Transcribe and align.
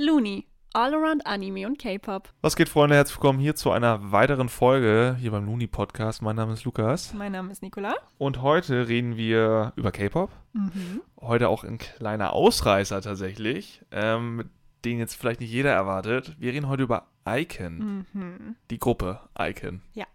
Looney. 0.00 0.46
All 0.72 0.94
around 0.94 1.26
Anime 1.26 1.66
und 1.66 1.78
K-Pop. 1.78 2.32
Was 2.40 2.56
geht, 2.56 2.70
Freunde? 2.70 2.96
Herzlich 2.96 3.18
willkommen 3.18 3.38
hier 3.38 3.54
zu 3.54 3.70
einer 3.70 4.12
weiteren 4.12 4.48
Folge 4.48 5.14
hier 5.20 5.30
beim 5.30 5.44
Looney 5.44 5.66
Podcast. 5.66 6.22
Mein 6.22 6.36
Name 6.36 6.54
ist 6.54 6.64
Lukas. 6.64 7.12
Mein 7.12 7.32
Name 7.32 7.52
ist 7.52 7.60
Nicola. 7.60 7.94
Und 8.16 8.40
heute 8.40 8.88
reden 8.88 9.18
wir 9.18 9.74
über 9.76 9.92
K-Pop. 9.92 10.30
Mhm. 10.54 11.02
Heute 11.20 11.50
auch 11.50 11.64
ein 11.64 11.76
kleiner 11.76 12.32
Ausreißer 12.32 13.02
tatsächlich, 13.02 13.82
ähm, 13.90 14.48
den 14.86 14.98
jetzt 14.98 15.16
vielleicht 15.16 15.40
nicht 15.40 15.50
jeder 15.50 15.72
erwartet. 15.72 16.34
Wir 16.38 16.54
reden 16.54 16.68
heute 16.68 16.84
über 16.84 17.08
Icon. 17.28 18.06
Mhm. 18.14 18.56
Die 18.70 18.78
Gruppe 18.78 19.20
Icon. 19.38 19.82
Ja. 19.92 20.06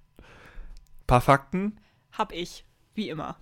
Paar 1.05 1.21
Fakten. 1.21 1.79
Hab 2.11 2.31
ich, 2.31 2.65
wie 2.95 3.09
immer. 3.09 3.37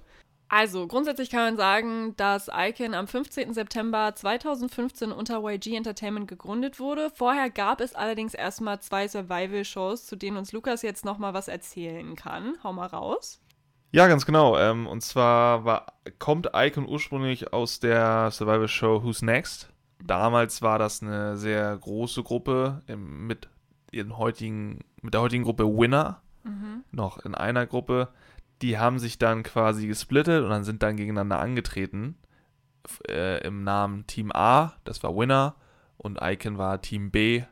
Also, 0.55 0.85
grundsätzlich 0.85 1.31
kann 1.31 1.39
man 1.39 1.57
sagen, 1.57 2.15
dass 2.15 2.47
Icon 2.47 2.93
am 2.93 3.07
15. 3.07 3.55
September 3.55 4.13
2015 4.13 5.11
unter 5.11 5.43
YG 5.43 5.75
Entertainment 5.75 6.27
gegründet 6.27 6.79
wurde. 6.79 7.09
Vorher 7.09 7.49
gab 7.49 7.81
es 7.81 7.95
allerdings 7.95 8.35
erstmal 8.35 8.79
zwei 8.79 9.07
Survival-Shows, 9.07 10.05
zu 10.05 10.15
denen 10.15 10.37
uns 10.37 10.51
Lukas 10.51 10.83
jetzt 10.83 11.05
nochmal 11.05 11.33
was 11.33 11.47
erzählen 11.47 12.15
kann. 12.15 12.53
Hau 12.63 12.71
mal 12.71 12.85
raus. 12.85 13.41
Ja, 13.91 14.05
ganz 14.05 14.27
genau. 14.27 14.55
Ähm, 14.59 14.85
und 14.85 15.01
zwar 15.01 15.65
war, 15.65 15.93
kommt 16.19 16.51
Icon 16.53 16.87
ursprünglich 16.87 17.51
aus 17.51 17.79
der 17.79 18.29
Survival 18.29 18.67
Show 18.67 19.03
Who's 19.03 19.23
Next. 19.23 19.69
Damals 20.03 20.61
war 20.61 20.77
das 20.77 21.01
eine 21.01 21.35
sehr 21.35 21.75
große 21.75 22.21
Gruppe 22.21 22.83
im, 22.85 23.25
mit, 23.25 23.49
heutigen, 23.91 24.81
mit 25.01 25.15
der 25.15 25.21
heutigen 25.21 25.45
Gruppe 25.45 25.65
Winner. 25.65 26.21
Noch 26.91 27.17
in 27.25 27.33
einer 27.33 27.65
Gruppe. 27.65 28.09
Die 28.63 28.77
haben 28.77 28.97
sich 28.97 29.17
dann 29.17 29.43
quasi 29.43 29.87
gesplittet 29.87 30.41
und 30.43 30.49
dann 30.49 30.63
sind 30.63 30.81
dann 30.83 30.95
gegeneinander 30.95 31.37
angetreten. 31.39 32.15
Äh, 33.09 33.45
Im 33.45 33.63
Namen 33.63 34.07
Team 34.07 34.31
A, 34.33 34.73
das 34.85 35.03
war 35.03 35.15
Winner. 35.15 35.55
Und 35.97 36.19
Icon 36.21 36.57
war 36.57 36.81
Team 36.81 37.11
B. 37.11 37.43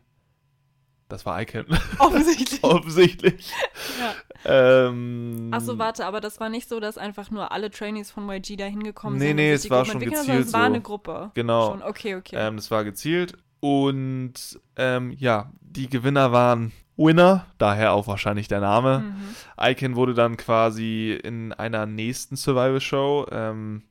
Das 1.10 1.26
war 1.26 1.42
Icon. 1.42 1.66
Offensichtlich. 2.00 2.64
Offensichtlich. 2.64 3.52
ja. 4.00 4.88
Ähm, 4.88 5.50
Achso, 5.52 5.78
warte, 5.78 6.06
aber 6.06 6.22
das 6.22 6.40
war 6.40 6.48
nicht 6.48 6.70
so, 6.70 6.80
dass 6.80 6.98
einfach 6.98 7.30
nur 7.30 7.52
alle 7.52 7.70
Trainees 7.70 8.10
von 8.10 8.30
YG 8.30 8.56
da 8.56 8.66
hingekommen 8.66 9.20
Nee, 9.20 9.28
sind. 9.28 9.36
nee, 9.36 9.50
und 9.50 9.56
es 9.56 9.70
war 9.70 9.84
schon 9.86 10.00
gezielt 10.00 10.48
Es 10.48 10.54
war 10.54 10.64
eine 10.64 10.82
Gruppe. 10.82 11.32
Genau. 11.34 11.72
Schon. 11.72 11.84
Okay, 11.84 12.16
okay. 12.16 12.36
Ähm, 12.38 12.56
das 12.56 12.72
war 12.72 12.86
gezielt. 12.86 13.38
Und 13.62 14.60
ähm, 14.76 15.12
ja, 15.12 15.52
die 15.62 15.90
Gewinner 15.90 16.32
waren 16.34 16.72
Winner, 16.98 17.46
daher 17.58 17.94
auch 17.94 18.08
wahrscheinlich 18.08 18.48
der 18.48 18.60
Name. 18.60 19.00
mhm. 19.00 19.36
Icon 19.60 19.96
wurde 19.96 20.14
dann 20.14 20.36
quasi 20.36 21.14
in 21.24 21.54
einer 21.54 21.86
nächsten 21.86 22.36
Survival-Show, 22.36 23.28
ähm, 23.32 23.84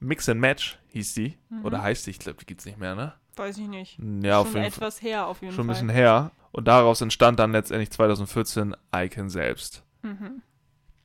Mix 0.00 0.28
and 0.28 0.40
Match 0.40 0.78
hieß 0.88 1.14
die. 1.14 1.36
Mhm. 1.48 1.64
Oder 1.64 1.82
heißt 1.82 2.06
die, 2.06 2.10
ich 2.10 2.18
glaube, 2.18 2.38
die 2.40 2.46
gibt's 2.46 2.64
nicht 2.66 2.78
mehr, 2.78 2.94
ne? 2.94 3.14
Weiß 3.36 3.58
ich 3.58 3.68
nicht. 3.68 3.98
Ja, 4.22 4.40
auf 4.40 4.48
schon 4.50 4.62
jeden 4.62 4.72
Fall. 4.72 4.78
etwas 4.88 5.02
her, 5.02 5.26
auf 5.26 5.40
jeden 5.40 5.54
Schon 5.54 5.64
ein 5.64 5.68
Fall. 5.68 5.74
bisschen 5.74 5.88
her. 5.88 6.30
Und 6.52 6.66
daraus 6.68 7.00
entstand 7.00 7.38
dann 7.38 7.52
letztendlich 7.52 7.90
2014 7.90 8.74
Icon 8.94 9.30
selbst. 9.30 9.84
Mhm. 10.02 10.42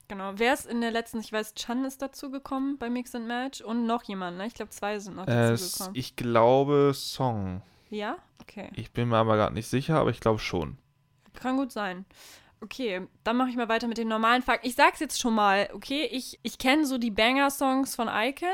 Genau. 0.08 0.33
Wer 0.36 0.53
ist 0.53 0.66
in 0.67 0.81
der 0.81 0.91
letzten, 0.91 1.19
ich 1.19 1.31
weiß, 1.31 1.56
Chan 1.56 1.83
ist 1.86 2.02
dazu 2.02 2.30
gekommen 2.31 2.78
bei 2.78 2.89
Mix 2.89 3.13
and 3.16 3.28
Match 3.28 3.61
und 3.61 3.86
noch 3.86 4.03
jemand, 4.03 4.38
ne? 4.38 4.45
Ich 4.47 4.53
glaube, 4.53 4.72
zwei 4.72 5.00
sind 5.00 5.16
noch 5.16 5.25
dazu 5.25 5.63
Es, 5.63 5.78
gekommen. 5.78 5.95
ich 5.95 6.16
glaube 6.16 6.91
Song. 6.94 7.61
Ja? 7.95 8.17
Okay. 8.41 8.69
Ich 8.75 8.91
bin 8.91 9.09
mir 9.09 9.17
aber 9.17 9.35
gerade 9.35 9.53
nicht 9.53 9.67
sicher, 9.67 9.97
aber 9.97 10.09
ich 10.09 10.19
glaube 10.19 10.39
schon. 10.39 10.77
Kann 11.33 11.57
gut 11.57 11.71
sein. 11.71 12.05
Okay, 12.61 13.07
dann 13.23 13.38
mache 13.38 13.49
ich 13.49 13.55
mal 13.55 13.69
weiter 13.69 13.88
mit 13.88 13.97
den 13.97 14.07
normalen 14.07 14.41
Fakten. 14.41 14.67
Ich 14.67 14.75
sag's 14.75 14.99
jetzt 14.99 15.19
schon 15.19 15.35
mal, 15.35 15.69
okay? 15.73 16.07
Ich, 16.11 16.39
ich 16.41 16.57
kenne 16.57 16.85
so 16.85 16.97
die 16.97 17.11
Banger-Songs 17.11 17.95
von 17.95 18.07
Icon. 18.09 18.47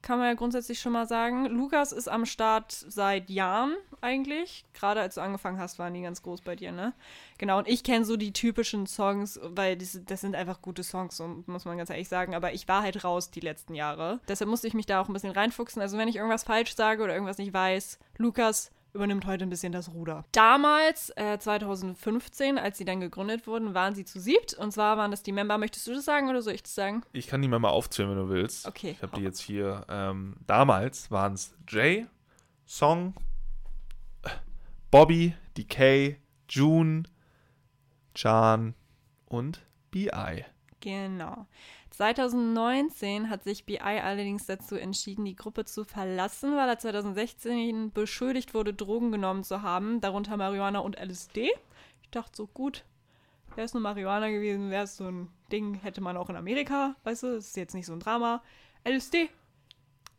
Kann 0.00 0.18
man 0.18 0.28
ja 0.28 0.34
grundsätzlich 0.34 0.78
schon 0.80 0.92
mal 0.92 1.08
sagen. 1.08 1.46
Lukas 1.46 1.90
ist 1.90 2.08
am 2.08 2.24
Start 2.24 2.70
seit 2.70 3.28
Jahren 3.28 3.74
eigentlich. 4.00 4.64
Gerade 4.72 5.00
als 5.00 5.16
du 5.16 5.20
angefangen 5.20 5.58
hast, 5.58 5.80
waren 5.80 5.92
die 5.92 6.02
ganz 6.02 6.22
groß 6.22 6.42
bei 6.42 6.54
dir, 6.54 6.70
ne? 6.70 6.94
Genau, 7.36 7.58
und 7.58 7.66
ich 7.66 7.82
kenne 7.82 8.04
so 8.04 8.16
die 8.16 8.32
typischen 8.32 8.86
Songs, 8.86 9.40
weil 9.42 9.76
das, 9.76 10.00
das 10.06 10.20
sind 10.20 10.36
einfach 10.36 10.62
gute 10.62 10.84
Songs, 10.84 11.16
so 11.16 11.42
muss 11.46 11.64
man 11.64 11.76
ganz 11.76 11.90
ehrlich 11.90 12.08
sagen. 12.08 12.36
Aber 12.36 12.52
ich 12.52 12.68
war 12.68 12.82
halt 12.82 13.02
raus 13.02 13.32
die 13.32 13.40
letzten 13.40 13.74
Jahre. 13.74 14.20
Deshalb 14.28 14.48
musste 14.48 14.68
ich 14.68 14.74
mich 14.74 14.86
da 14.86 15.00
auch 15.00 15.08
ein 15.08 15.12
bisschen 15.12 15.32
reinfuchsen. 15.32 15.82
Also 15.82 15.98
wenn 15.98 16.08
ich 16.08 16.16
irgendwas 16.16 16.44
falsch 16.44 16.76
sage 16.76 17.02
oder 17.02 17.14
irgendwas 17.14 17.38
nicht 17.38 17.52
weiß, 17.52 17.98
Lukas 18.18 18.70
übernimmt 18.92 19.26
heute 19.26 19.44
ein 19.44 19.50
bisschen 19.50 19.72
das 19.72 19.92
Ruder. 19.92 20.24
Damals, 20.32 21.10
äh, 21.16 21.38
2015, 21.38 22.58
als 22.58 22.78
sie 22.78 22.84
dann 22.84 23.00
gegründet 23.00 23.46
wurden, 23.46 23.74
waren 23.74 23.94
sie 23.94 24.04
zu 24.04 24.20
siebt. 24.20 24.54
Und 24.54 24.72
zwar 24.72 24.96
waren 24.96 25.10
das 25.10 25.22
die 25.22 25.32
Member. 25.32 25.58
Möchtest 25.58 25.86
du 25.86 25.94
das 25.94 26.04
sagen 26.04 26.28
oder 26.28 26.42
soll 26.42 26.54
ich 26.54 26.62
das 26.62 26.74
sagen? 26.74 27.02
Ich 27.12 27.26
kann 27.26 27.42
die 27.42 27.48
mal 27.48 27.58
mal 27.58 27.70
aufzählen, 27.70 28.10
wenn 28.10 28.18
du 28.18 28.28
willst. 28.28 28.66
Okay. 28.66 28.92
Ich 28.92 29.02
habe 29.02 29.16
die 29.16 29.22
jetzt 29.22 29.40
hier. 29.40 29.84
Ähm, 29.88 30.36
damals 30.46 31.10
waren 31.10 31.34
es 31.34 31.54
Jay, 31.68 32.06
Song, 32.66 33.14
Bobby, 34.90 35.34
DK, 35.56 36.16
June, 36.48 37.02
Chan 38.14 38.74
und 39.26 39.60
BI. 39.90 40.44
Genau. 40.80 41.46
2019 41.98 43.28
hat 43.28 43.42
sich 43.42 43.64
BI 43.64 43.80
allerdings 43.80 44.46
dazu 44.46 44.76
entschieden, 44.76 45.24
die 45.24 45.34
Gruppe 45.34 45.64
zu 45.64 45.82
verlassen, 45.82 46.54
weil 46.54 46.68
er 46.68 46.78
2016 46.78 47.90
beschuldigt 47.90 48.54
wurde, 48.54 48.72
Drogen 48.72 49.10
genommen 49.10 49.42
zu 49.42 49.62
haben, 49.62 50.00
darunter 50.00 50.36
Marihuana 50.36 50.78
und 50.78 50.96
LSD. 50.96 51.50
Ich 52.02 52.10
dachte 52.12 52.36
so, 52.36 52.46
gut, 52.46 52.84
wäre 53.56 53.64
es 53.64 53.74
nur 53.74 53.82
Marihuana 53.82 54.30
gewesen, 54.30 54.70
wäre 54.70 54.84
es 54.84 54.96
so 54.96 55.08
ein 55.08 55.28
Ding, 55.50 55.74
hätte 55.74 56.00
man 56.00 56.16
auch 56.16 56.30
in 56.30 56.36
Amerika, 56.36 56.94
weißt 57.02 57.24
du, 57.24 57.34
das 57.34 57.48
ist 57.48 57.56
jetzt 57.56 57.74
nicht 57.74 57.86
so 57.86 57.94
ein 57.94 58.00
Drama. 58.00 58.44
LSD 58.86 59.28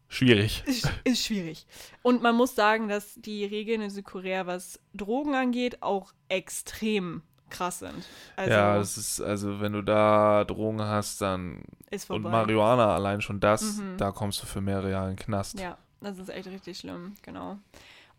Schwierig. 0.09 0.63
ist, 0.65 0.91
ist 1.05 1.25
schwierig. 1.25 1.65
Und 2.01 2.21
man 2.21 2.35
muss 2.35 2.55
sagen, 2.55 2.89
dass 2.89 3.15
die 3.15 3.45
Regeln 3.45 3.79
in 3.79 3.89
Südkorea, 3.89 4.47
was 4.47 4.81
Drogen 4.93 5.33
angeht, 5.33 5.81
auch 5.81 6.11
extrem 6.27 7.21
krass 7.49 7.79
sind. 7.79 8.05
Also 8.35 8.51
ja, 8.51 8.77
das 8.77 8.97
ist, 8.97 9.21
also 9.21 9.59
wenn 9.61 9.73
du 9.73 9.81
da 9.81 10.43
Drogen 10.45 10.81
hast, 10.81 11.21
dann. 11.21 11.63
ist 11.91 12.09
Und. 12.09 12.23
Marihuana, 12.23 12.93
allein 12.95 13.21
schon 13.21 13.39
das, 13.39 13.77
Mhm. 13.77 13.97
da 13.97 14.11
kommst 14.11 14.41
du 14.41 14.45
für 14.45 14.61
mehrere 14.61 14.91
Jahre 14.91 15.09
in 15.11 15.15
den 15.15 15.23
Knast. 15.23 15.59
Ja, 15.59 15.77
das 16.01 16.17
ist 16.17 16.29
echt 16.29 16.47
richtig 16.47 16.77
schlimm, 16.79 17.15
genau. 17.21 17.57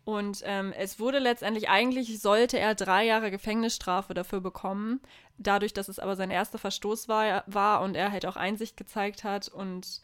Und 0.03 0.41
ähm, 0.45 0.73
es 0.77 0.99
wurde 0.99 1.19
letztendlich, 1.19 1.69
eigentlich 1.69 2.19
sollte 2.21 2.57
er 2.57 2.73
drei 2.73 3.05
Jahre 3.05 3.29
Gefängnisstrafe 3.29 4.13
dafür 4.15 4.41
bekommen. 4.41 4.99
Dadurch, 5.37 5.73
dass 5.73 5.89
es 5.89 5.99
aber 5.99 6.15
sein 6.15 6.31
erster 6.31 6.57
Verstoß 6.57 7.07
war, 7.07 7.43
war 7.45 7.81
und 7.81 7.95
er 7.95 8.11
halt 8.11 8.25
auch 8.25 8.35
Einsicht 8.35 8.77
gezeigt 8.77 9.23
hat 9.23 9.47
und, 9.47 10.01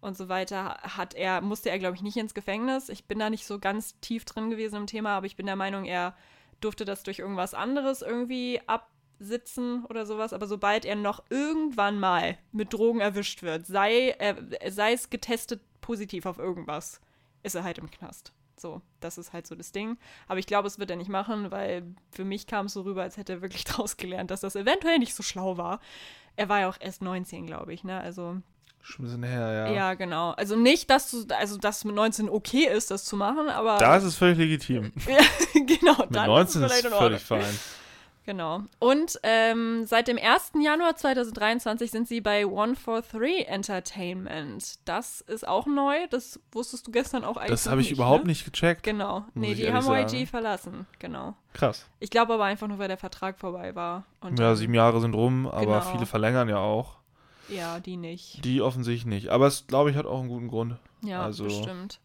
und 0.00 0.16
so 0.16 0.28
weiter, 0.28 0.78
hat 0.82 1.14
er, 1.14 1.40
musste 1.40 1.68
er, 1.68 1.80
glaube 1.80 1.96
ich, 1.96 2.02
nicht 2.02 2.16
ins 2.16 2.32
Gefängnis. 2.34 2.88
Ich 2.90 3.06
bin 3.06 3.18
da 3.18 3.28
nicht 3.28 3.44
so 3.44 3.58
ganz 3.58 3.98
tief 4.00 4.24
drin 4.24 4.50
gewesen 4.50 4.76
im 4.76 4.86
Thema, 4.86 5.16
aber 5.16 5.26
ich 5.26 5.34
bin 5.36 5.46
der 5.46 5.56
Meinung, 5.56 5.84
er 5.84 6.14
durfte 6.60 6.84
das 6.84 7.02
durch 7.02 7.18
irgendwas 7.18 7.54
anderes 7.54 8.02
irgendwie 8.02 8.60
absitzen 8.66 9.84
oder 9.86 10.06
sowas. 10.06 10.32
Aber 10.32 10.46
sobald 10.46 10.84
er 10.84 10.96
noch 10.96 11.24
irgendwann 11.30 11.98
mal 11.98 12.38
mit 12.52 12.72
Drogen 12.72 13.00
erwischt 13.00 13.42
wird, 13.42 13.66
sei, 13.66 14.10
äh, 14.18 14.70
sei 14.70 14.92
es 14.92 15.10
getestet 15.10 15.60
positiv 15.80 16.26
auf 16.26 16.38
irgendwas, 16.38 17.00
ist 17.42 17.54
er 17.54 17.64
halt 17.64 17.78
im 17.78 17.90
Knast. 17.90 18.32
So, 18.60 18.82
das 19.00 19.16
ist 19.16 19.32
halt 19.32 19.46
so 19.46 19.54
das 19.54 19.72
Ding. 19.72 19.96
Aber 20.28 20.38
ich 20.38 20.46
glaube, 20.46 20.68
es 20.68 20.78
wird 20.78 20.90
er 20.90 20.96
nicht 20.96 21.08
machen, 21.08 21.50
weil 21.50 21.94
für 22.10 22.24
mich 22.24 22.46
kam 22.46 22.66
es 22.66 22.74
so 22.74 22.82
rüber, 22.82 23.02
als 23.02 23.16
hätte 23.16 23.34
er 23.34 23.42
wirklich 23.42 23.64
draus 23.64 23.96
gelernt, 23.96 24.30
dass 24.30 24.40
das 24.40 24.54
eventuell 24.54 24.98
nicht 24.98 25.14
so 25.14 25.22
schlau 25.22 25.56
war. 25.56 25.80
Er 26.36 26.48
war 26.48 26.60
ja 26.60 26.68
auch 26.68 26.76
erst 26.78 27.02
19, 27.02 27.46
glaube 27.46 27.72
ich, 27.72 27.84
ne? 27.84 28.00
Also, 28.00 28.40
Schon 28.82 29.04
ein 29.04 29.08
bisschen 29.08 29.22
her, 29.24 29.52
ja. 29.52 29.72
ja, 29.72 29.94
genau. 29.94 30.30
Also 30.30 30.56
nicht, 30.56 30.90
dass 30.90 31.10
du, 31.10 31.24
also 31.34 31.58
dass 31.58 31.84
mit 31.84 31.94
19 31.94 32.28
okay 32.28 32.66
ist, 32.66 32.90
das 32.90 33.04
zu 33.04 33.16
machen, 33.16 33.48
aber. 33.48 33.78
Da 33.78 33.96
ist 33.96 34.04
es 34.04 34.16
völlig 34.16 34.38
legitim. 34.38 34.92
ja, 35.06 35.18
genau, 35.54 35.98
Mit 35.98 36.16
dann 36.16 36.26
19 36.26 36.62
ist 36.62 36.72
es 36.72 36.84
ist 36.84 36.94
völlig 36.94 37.22
fein. 37.22 37.58
Genau. 38.30 38.62
Und 38.78 39.18
ähm, 39.22 39.86
seit 39.86 40.06
dem 40.06 40.16
1. 40.16 40.52
Januar 40.62 40.94
2023 40.94 41.90
sind 41.90 42.06
sie 42.06 42.20
bei 42.20 42.42
143 42.44 43.48
Entertainment. 43.48 44.78
Das 44.84 45.20
ist 45.22 45.48
auch 45.48 45.66
neu. 45.66 46.06
Das 46.10 46.38
wusstest 46.52 46.86
du 46.86 46.92
gestern 46.92 47.24
auch 47.24 47.36
eigentlich 47.36 47.50
Das 47.50 47.66
habe 47.66 47.80
ich 47.80 47.88
nicht, 47.88 47.96
überhaupt 47.98 48.24
ne? 48.24 48.28
nicht 48.30 48.44
gecheckt. 48.44 48.82
Genau. 48.82 49.24
Nee, 49.34 49.54
die 49.54 49.72
haben 49.72 49.84
YG 49.86 50.10
sagen. 50.10 50.26
verlassen. 50.26 50.86
Genau. 50.98 51.34
Krass. 51.54 51.86
Ich 51.98 52.10
glaube 52.10 52.34
aber 52.34 52.44
einfach 52.44 52.68
nur, 52.68 52.78
weil 52.78 52.88
der 52.88 52.98
Vertrag 52.98 53.38
vorbei 53.38 53.74
war. 53.74 54.04
Und 54.20 54.38
Ja, 54.38 54.54
sieben 54.54 54.74
Jahre 54.74 55.00
sind 55.00 55.14
rum, 55.14 55.46
aber 55.48 55.80
Genau. 55.80 55.92
viele 55.92 56.06
verlängern 56.06 56.48
ja 56.48 56.58
auch. 56.58 56.99
Ja, 57.50 57.80
die 57.80 57.96
nicht. 57.96 58.44
Die 58.44 58.60
offensichtlich 58.62 59.06
nicht. 59.06 59.28
Aber 59.28 59.46
es, 59.46 59.66
glaube 59.66 59.90
ich, 59.90 59.96
hat 59.96 60.06
auch 60.06 60.20
einen 60.20 60.28
guten 60.28 60.48
Grund. 60.48 60.76
Ja, 61.02 61.22
Also- 61.22 61.44
bestimmt. 61.44 62.00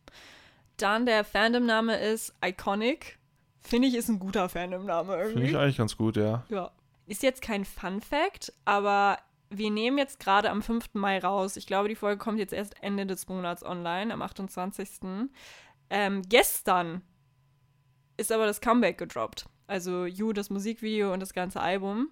Dann 0.78 1.06
der 1.06 1.24
Fandom-Name 1.24 1.98
ist 1.98 2.34
Iconic. 2.44 3.18
Finde 3.62 3.88
ich, 3.88 3.96
ist 3.96 4.10
ein 4.10 4.20
guter 4.20 4.50
Fandom-Name 4.50 5.14
irgendwie. 5.16 5.34
Finde 5.34 5.50
ich 5.50 5.58
eigentlich 5.58 5.78
ganz 5.78 5.96
gut, 5.98 6.18
ja. 6.18 6.44
Ja. 6.50 6.72
Ist 7.08 7.24
jetzt 7.24 7.42
kein 7.42 7.64
Fun-Fact, 7.66 8.52
aber 8.66 9.18
wir 9.50 9.72
nehmen 9.72 9.98
jetzt 9.98 10.20
gerade 10.20 10.50
am 10.50 10.62
5. 10.62 10.90
Mai 10.94 11.20
raus. 11.20 11.56
Ich 11.56 11.66
glaube, 11.68 11.88
die 11.88 11.96
Folge 11.96 12.18
kommt 12.18 12.40
jetzt 12.40 12.52
erst 12.52 12.76
Ende 12.84 13.06
des 13.06 13.28
Monats 13.30 13.64
online, 13.64 14.14
am 14.14 14.22
28. 14.22 15.30
Ähm, 15.90 16.24
gestern 16.28 17.02
ist 18.18 18.32
aber 18.32 18.46
das 18.46 18.60
Comeback 18.60 18.98
gedroppt. 18.98 19.46
Also 19.68 20.06
You, 20.06 20.34
das 20.34 20.50
Musikvideo 20.50 21.14
und 21.14 21.20
das 21.22 21.34
ganze 21.34 21.60
Album. 21.62 22.10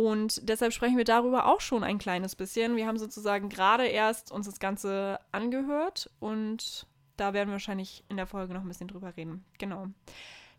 Und 0.00 0.48
deshalb 0.48 0.72
sprechen 0.72 0.96
wir 0.96 1.04
darüber 1.04 1.44
auch 1.44 1.60
schon 1.60 1.84
ein 1.84 1.98
kleines 1.98 2.34
bisschen. 2.34 2.74
Wir 2.74 2.86
haben 2.86 2.96
sozusagen 2.96 3.50
gerade 3.50 3.86
erst 3.86 4.32
uns 4.32 4.46
das 4.46 4.58
Ganze 4.58 5.18
angehört 5.30 6.08
und 6.20 6.86
Da 7.20 7.34
werden 7.34 7.50
wir 7.50 7.54
wahrscheinlich 7.54 8.02
in 8.08 8.16
der 8.16 8.26
Folge 8.26 8.54
noch 8.54 8.62
ein 8.62 8.68
bisschen 8.68 8.88
drüber 8.88 9.14
reden. 9.14 9.44
Genau. 9.58 9.88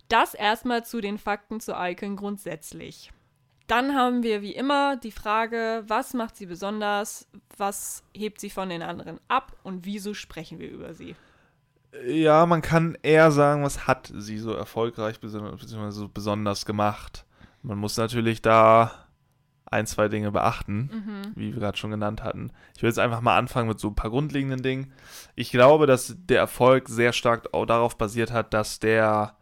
Das 0.10 0.36
erstmal 0.36 0.86
zu 0.86 1.02
den 1.02 1.18
Fakten 1.18 1.60
zu 1.60 1.74
Icon 1.76 2.18
grundsätzlich. 2.18 3.12
Dann 3.66 3.96
haben 3.96 4.22
wir 4.22 4.44
wie 4.44 4.54
immer 4.54 4.96
die 4.96 5.12
Frage, 5.12 5.84
was 5.88 6.14
macht 6.14 6.36
sie 6.36 6.46
besonders, 6.46 7.28
was 7.58 8.04
hebt 8.14 8.40
sie 8.40 8.52
von 8.52 8.70
den 8.70 8.84
anderen 8.84 9.20
ab 9.28 9.58
und 9.64 9.86
wieso 9.86 10.14
sprechen 10.14 10.60
wir 10.60 10.70
über 10.70 10.94
sie? 10.94 11.16
Ja, 12.06 12.46
man 12.46 12.62
kann 12.62 12.96
eher 13.02 13.32
sagen, 13.32 13.64
was 13.64 13.88
hat 13.88 14.12
sie 14.16 14.38
so 14.38 14.54
erfolgreich 14.54 15.20
bzw. 15.20 15.90
so 15.90 16.10
besonders 16.10 16.68
gemacht. 16.68 17.26
Man 17.64 17.80
muss 17.80 17.98
natürlich 17.98 18.44
da 18.44 19.01
ein, 19.72 19.88
zwei 19.88 20.10
Dinge 20.10 20.32
beachten, 20.32 20.90
mhm. 20.94 21.32
wie 21.36 21.54
wir 21.54 21.60
gerade 21.60 21.78
schon 21.78 21.92
genannt 21.92 22.24
hatten. 22.24 22.52
Ich 22.76 22.84
will 22.84 22.90
jetzt 22.90 23.00
einfach 23.00 23.22
mal 23.22 23.38
anfangen 23.38 23.70
mit 23.70 23.80
so 23.80 23.88
ein 23.88 23.96
paar 23.96 24.12
grundlegenden 24.12 24.62
Dingen. 24.62 24.92
Ich 25.36 25.52
glaube, 25.52 25.88
dass 25.88 26.16
der 26.18 26.40
Erfolg 26.40 26.90
sehr 26.90 27.14
stark 27.14 27.54
auch 27.54 27.66
darauf 27.66 27.98
basiert 27.98 28.32
hat, 28.32 28.54
dass 28.54 28.80
der, 28.80 29.38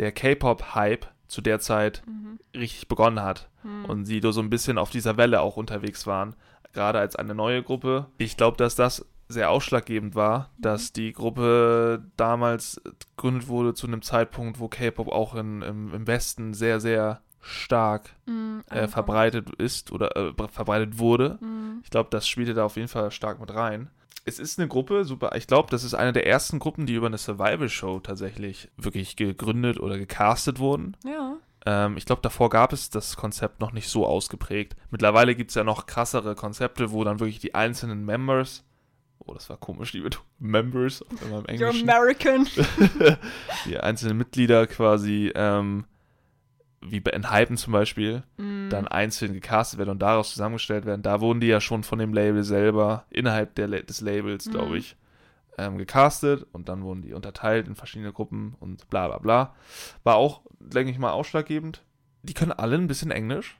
der 0.00 0.12
K-Pop-Hype 0.12 1.06
zu 1.28 1.40
der 1.40 1.60
Zeit 1.60 2.02
mhm. 2.06 2.40
richtig 2.54 2.88
begonnen 2.88 3.22
hat 3.22 3.48
mhm. 3.62 3.84
und 3.84 4.04
sie 4.04 4.20
so 4.20 4.40
ein 4.40 4.50
bisschen 4.50 4.78
auf 4.78 4.90
dieser 4.90 5.16
Welle 5.16 5.40
auch 5.40 5.56
unterwegs 5.56 6.06
waren, 6.06 6.34
gerade 6.72 6.98
als 6.98 7.14
eine 7.14 7.34
neue 7.34 7.62
Gruppe. 7.62 8.06
Ich 8.18 8.36
glaube, 8.36 8.56
dass 8.56 8.74
das 8.74 9.06
sehr 9.28 9.50
ausschlaggebend 9.50 10.16
war, 10.16 10.50
mhm. 10.56 10.62
dass 10.62 10.92
die 10.92 11.12
Gruppe 11.12 12.02
damals 12.16 12.80
gegründet 13.16 13.46
wurde 13.46 13.74
zu 13.74 13.86
einem 13.86 14.02
Zeitpunkt, 14.02 14.58
wo 14.58 14.66
K-Pop 14.66 15.08
auch 15.08 15.36
in, 15.36 15.62
im, 15.62 15.94
im 15.94 16.06
Westen 16.08 16.52
sehr, 16.52 16.80
sehr 16.80 17.20
stark 17.40 18.10
mm, 18.26 18.60
äh, 18.70 18.88
verbreitet 18.88 19.50
ist 19.56 19.92
oder 19.92 20.16
äh, 20.16 20.32
verbreitet 20.48 20.98
wurde. 20.98 21.38
Mm. 21.40 21.80
Ich 21.82 21.90
glaube, 21.90 22.10
das 22.10 22.28
spielte 22.28 22.54
da 22.54 22.64
auf 22.64 22.76
jeden 22.76 22.88
Fall 22.88 23.10
stark 23.10 23.40
mit 23.40 23.54
rein. 23.54 23.90
Es 24.24 24.38
ist 24.38 24.58
eine 24.58 24.68
Gruppe, 24.68 25.04
super. 25.04 25.34
Ich 25.36 25.46
glaube, 25.46 25.70
das 25.70 25.84
ist 25.84 25.94
eine 25.94 26.12
der 26.12 26.26
ersten 26.26 26.58
Gruppen, 26.58 26.86
die 26.86 26.94
über 26.94 27.06
eine 27.06 27.16
Survival-Show 27.16 28.00
tatsächlich 28.00 28.68
wirklich 28.76 29.16
gegründet 29.16 29.80
oder 29.80 29.96
gecastet 29.96 30.58
wurden. 30.58 30.96
Ja. 31.04 31.36
Ähm, 31.64 31.96
ich 31.96 32.04
glaube, 32.04 32.20
davor 32.22 32.50
gab 32.50 32.72
es 32.72 32.90
das 32.90 33.16
Konzept 33.16 33.60
noch 33.60 33.72
nicht 33.72 33.88
so 33.88 34.06
ausgeprägt. 34.06 34.76
Mittlerweile 34.90 35.34
gibt 35.34 35.50
es 35.50 35.54
ja 35.54 35.64
noch 35.64 35.86
krassere 35.86 36.34
Konzepte, 36.34 36.90
wo 36.90 37.04
dann 37.04 37.20
wirklich 37.20 37.38
die 37.38 37.54
einzelnen 37.54 38.04
Members 38.04 38.64
Oh, 39.28 39.34
das 39.34 39.50
war 39.50 39.58
komisch, 39.58 39.92
liebe 39.92 40.08
Members 40.38 41.04
in 41.22 41.30
meinem 41.30 41.44
Englischen. 41.46 41.86
You're 41.86 41.92
American. 41.92 42.46
die 43.66 43.78
einzelnen 43.78 44.16
Mitglieder 44.16 44.66
quasi 44.66 45.30
ähm, 45.34 45.84
wie 46.80 47.00
bei 47.00 47.10
Enhypen 47.10 47.56
zum 47.56 47.72
Beispiel, 47.72 48.22
mm. 48.36 48.68
dann 48.70 48.86
einzeln 48.86 49.32
gecastet 49.32 49.78
werden 49.78 49.90
und 49.90 50.00
daraus 50.00 50.30
zusammengestellt 50.30 50.86
werden. 50.86 51.02
Da 51.02 51.20
wurden 51.20 51.40
die 51.40 51.48
ja 51.48 51.60
schon 51.60 51.82
von 51.82 51.98
dem 51.98 52.12
Label 52.12 52.44
selber, 52.44 53.04
innerhalb 53.10 53.54
der, 53.56 53.68
des 53.68 54.00
Labels, 54.00 54.46
mm. 54.46 54.50
glaube 54.50 54.78
ich, 54.78 54.96
ähm, 55.58 55.76
gecastet 55.76 56.46
und 56.52 56.68
dann 56.68 56.82
wurden 56.82 57.02
die 57.02 57.12
unterteilt 57.12 57.66
in 57.66 57.74
verschiedene 57.74 58.12
Gruppen 58.12 58.56
und 58.60 58.88
bla 58.88 59.08
bla 59.08 59.18
bla. 59.18 59.54
War 60.04 60.14
auch, 60.14 60.42
denke 60.60 60.92
ich 60.92 60.98
mal, 60.98 61.10
ausschlaggebend. 61.10 61.82
Die 62.22 62.34
können 62.34 62.52
alle 62.52 62.76
ein 62.76 62.86
bisschen 62.86 63.10
Englisch. 63.10 63.58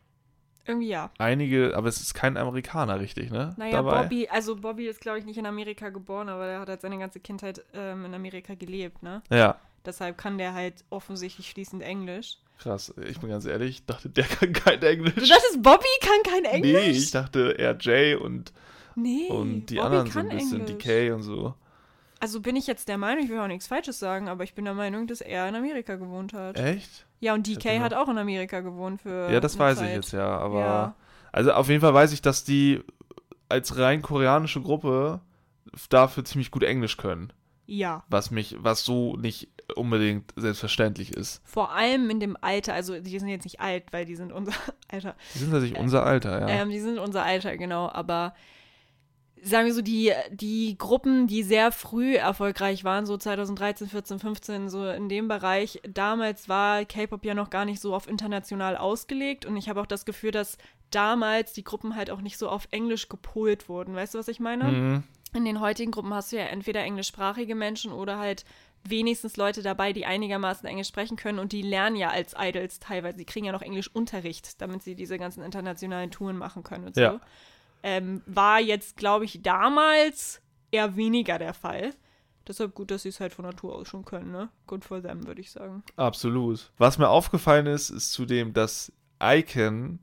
Irgendwie 0.65 0.89
ja. 0.89 1.11
Einige, 1.19 1.75
aber 1.75 1.89
es 1.89 2.01
ist 2.01 2.15
kein 2.15 2.37
Amerikaner 2.37 3.01
richtig, 3.01 3.31
ne? 3.31 3.55
Naja, 3.57 3.83
Dabei. 3.83 4.03
Bobby, 4.03 4.29
also 4.29 4.55
Bobby 4.55 4.87
ist, 4.87 5.01
glaube 5.01 5.19
ich, 5.19 5.25
nicht 5.25 5.39
in 5.39 5.47
Amerika 5.47 5.89
geboren, 5.89 6.29
aber 6.29 6.47
der 6.47 6.61
hat 6.61 6.69
halt 6.69 6.83
seine 6.83 6.99
ganze 6.99 7.21
Kindheit 7.21 7.65
ähm, 7.73 8.05
in 8.05 8.15
Amerika 8.15 8.55
gelebt, 8.55 9.03
ne? 9.03 9.23
Ja. 9.31 9.57
Deshalb 9.87 10.19
kann 10.19 10.37
der 10.37 10.53
halt 10.53 10.85
offensichtlich 10.91 11.51
fließend 11.53 11.83
Englisch. 11.83 12.37
Krass, 12.59 12.93
ich 13.09 13.21
bin 13.21 13.31
ganz 13.31 13.45
ehrlich, 13.45 13.71
ich 13.71 13.87
dachte, 13.87 14.09
der 14.09 14.25
kann 14.25 14.53
kein 14.53 14.83
Englisch. 14.83 15.15
Du 15.15 15.21
dachtest, 15.21 15.63
Bobby 15.63 15.87
kann 16.01 16.33
kein 16.33 16.45
Englisch? 16.45 16.73
Nee, 16.73 16.91
ich 16.91 17.11
dachte 17.11 17.77
Jay 17.81 18.15
und, 18.15 18.53
nee, 18.97 19.29
und 19.29 19.67
die 19.67 19.77
Bobby 19.77 19.97
anderen 19.97 20.11
so 20.11 20.19
ein 20.19 20.29
bisschen, 20.29 20.61
Englisch. 20.67 20.85
DK 20.85 21.15
und 21.15 21.23
so. 21.23 21.55
Also 22.21 22.41
bin 22.41 22.57
ich 22.57 22.67
jetzt 22.67 22.89
der 22.89 22.99
Meinung, 22.99 23.23
ich 23.23 23.31
will 23.31 23.39
auch 23.39 23.47
nichts 23.47 23.69
Falsches 23.69 24.01
sagen, 24.01 24.29
aber 24.29 24.43
ich 24.43 24.55
bin 24.55 24.65
der 24.65 24.75
Meinung, 24.75 25.07
dass 25.07 25.21
er 25.21 25.49
in 25.49 25.55
Amerika 25.55 25.95
gewohnt 25.95 26.33
hat. 26.33 26.59
Echt? 26.59 27.07
Ja, 27.21 27.35
und 27.35 27.47
DK 27.47 27.79
hat 27.81 27.95
auch 27.95 28.09
in 28.09 28.19
Amerika 28.19 28.61
gewohnt 28.61 29.03
für. 29.03 29.31
Ja, 29.31 29.39
das 29.39 29.57
weiß 29.59 29.79
Zeit. 29.79 29.89
ich 29.89 29.95
jetzt 29.95 30.13
ja, 30.13 30.27
aber. 30.27 30.61
Ja. 30.61 30.95
Also 31.31 31.53
auf 31.53 31.69
jeden 31.69 31.81
Fall 31.81 31.95
weiß 31.95 32.13
ich, 32.13 32.23
dass 32.23 32.43
die 32.43 32.83
als 33.49 33.79
rein 33.79 34.03
koreanische 34.03 34.61
Gruppe 34.61 35.21
dafür 35.91 36.25
ziemlich 36.25 36.51
gut 36.51 36.63
Englisch 36.65 36.97
können. 36.97 37.33
Ja. 37.69 38.03
Was 38.09 38.31
mich, 38.31 38.57
was 38.59 38.83
so 38.83 39.17
nicht 39.17 39.49
unbedingt 39.77 40.33
selbstverständlich 40.37 41.13
ist. 41.13 41.43
Vor 41.45 41.71
allem 41.73 42.09
in 42.09 42.19
dem 42.19 42.37
Alter, 42.41 42.73
also 42.73 42.99
die 42.99 43.19
sind 43.19 43.29
jetzt 43.29 43.45
nicht 43.45 43.61
alt, 43.61 43.85
weil 43.93 44.07
die 44.07 44.17
sind 44.17 44.33
unser 44.33 44.55
Alter. 44.89 45.15
Die 45.35 45.39
sind 45.39 45.51
tatsächlich 45.51 45.79
äh, 45.79 45.83
unser 45.83 46.05
Alter, 46.05 46.41
ja. 46.41 46.49
Ähm, 46.49 46.71
die 46.71 46.81
sind 46.81 46.99
unser 46.99 47.25
Alter, 47.25 47.59
genau, 47.59 47.91
aber 47.91 48.35
sagen 49.43 49.67
wir 49.67 49.75
so, 49.75 49.83
die, 49.83 50.13
die 50.31 50.77
Gruppen, 50.79 51.27
die 51.27 51.43
sehr 51.43 51.71
früh 51.71 52.17
erfolgreich 52.17 52.85
waren, 52.85 53.05
so 53.05 53.19
2013, 53.19 53.87
14, 53.89 54.19
15, 54.19 54.69
so 54.71 54.89
in 54.89 55.11
dem 55.11 55.29
Bereich, 55.29 55.81
damals 55.87 56.49
war 56.49 56.87
K-Pop 56.87 57.25
ja 57.27 57.35
noch 57.35 57.51
gar 57.51 57.67
nicht 57.67 57.81
so 57.81 57.95
auf 57.95 58.09
international 58.09 58.79
ausgelegt 58.79 59.45
und 59.45 59.59
ich 59.59 59.69
habe 59.69 59.81
auch 59.83 59.87
das 59.87 60.07
Gefühl, 60.07 60.31
dass 60.31 60.57
damals 60.91 61.53
die 61.53 61.65
Gruppen 61.65 61.97
halt 61.97 62.11
auch 62.11 62.23
nicht 62.23 62.39
so 62.39 62.49
auf 62.49 62.67
Englisch 62.71 63.09
gepolt 63.09 63.69
wurden. 63.69 63.95
Weißt 63.95 64.15
du, 64.15 64.19
was 64.19 64.29
ich 64.29 64.41
meine? 64.41 64.65
Mhm. 64.65 65.03
In 65.35 65.45
den 65.45 65.61
heutigen 65.61 65.91
Gruppen 65.91 66.15
hast 66.15 66.33
du 66.33 66.37
ja 66.37 66.45
entweder 66.45 66.81
englischsprachige 66.83 67.55
Menschen 67.55 67.93
oder 67.93 68.19
halt 68.19 68.45
wenigstens 68.85 69.37
Leute 69.37 69.63
dabei, 69.63 69.93
die 69.93 70.07
einigermaßen 70.07 70.67
Englisch 70.67 70.89
sprechen 70.89 71.17
können 71.17 71.39
und 71.39 71.53
die 71.53 71.63
lernen 71.63 71.97
ja 71.97 72.11
als 72.11 72.35
Idols 72.39 72.79
teilweise. 72.79 73.19
Sie 73.19 73.25
kriegen 73.25 73.47
ja 73.47 73.53
noch 73.53 73.63
Englischunterricht, 73.63 74.61
damit 74.61 74.83
sie 74.83 74.95
diese 74.95 75.19
ganzen 75.19 75.43
internationalen 75.43 76.11
Touren 76.11 76.37
machen 76.37 76.63
können 76.63 76.87
und 76.87 76.95
so. 76.95 77.01
Ja. 77.01 77.21
Ähm, 77.83 78.23
war 78.27 78.61
jetzt, 78.61 78.97
glaube 78.97 79.25
ich, 79.25 79.43
damals 79.43 80.41
eher 80.71 80.97
weniger 80.97 81.39
der 81.39 81.55
Fall. 81.55 81.95
Deshalb 82.47 82.75
gut, 82.75 82.91
dass 82.91 83.03
sie 83.03 83.11
es 83.11 83.21
halt 83.21 83.35
von 83.35 83.45
Natur 83.45 83.75
aus 83.75 83.89
schon 83.89 84.05
können, 84.05 84.33
ne? 84.33 84.49
Good 84.67 84.85
for 84.85 85.03
them, 85.03 85.27
würde 85.27 85.41
ich 85.41 85.51
sagen. 85.51 85.83
Absolut. 85.97 86.73
Was 86.79 86.97
mir 86.97 87.09
aufgefallen 87.09 87.67
ist, 87.67 87.91
ist 87.91 88.13
zudem, 88.13 88.55
dass 88.55 88.91
Icon 89.23 89.99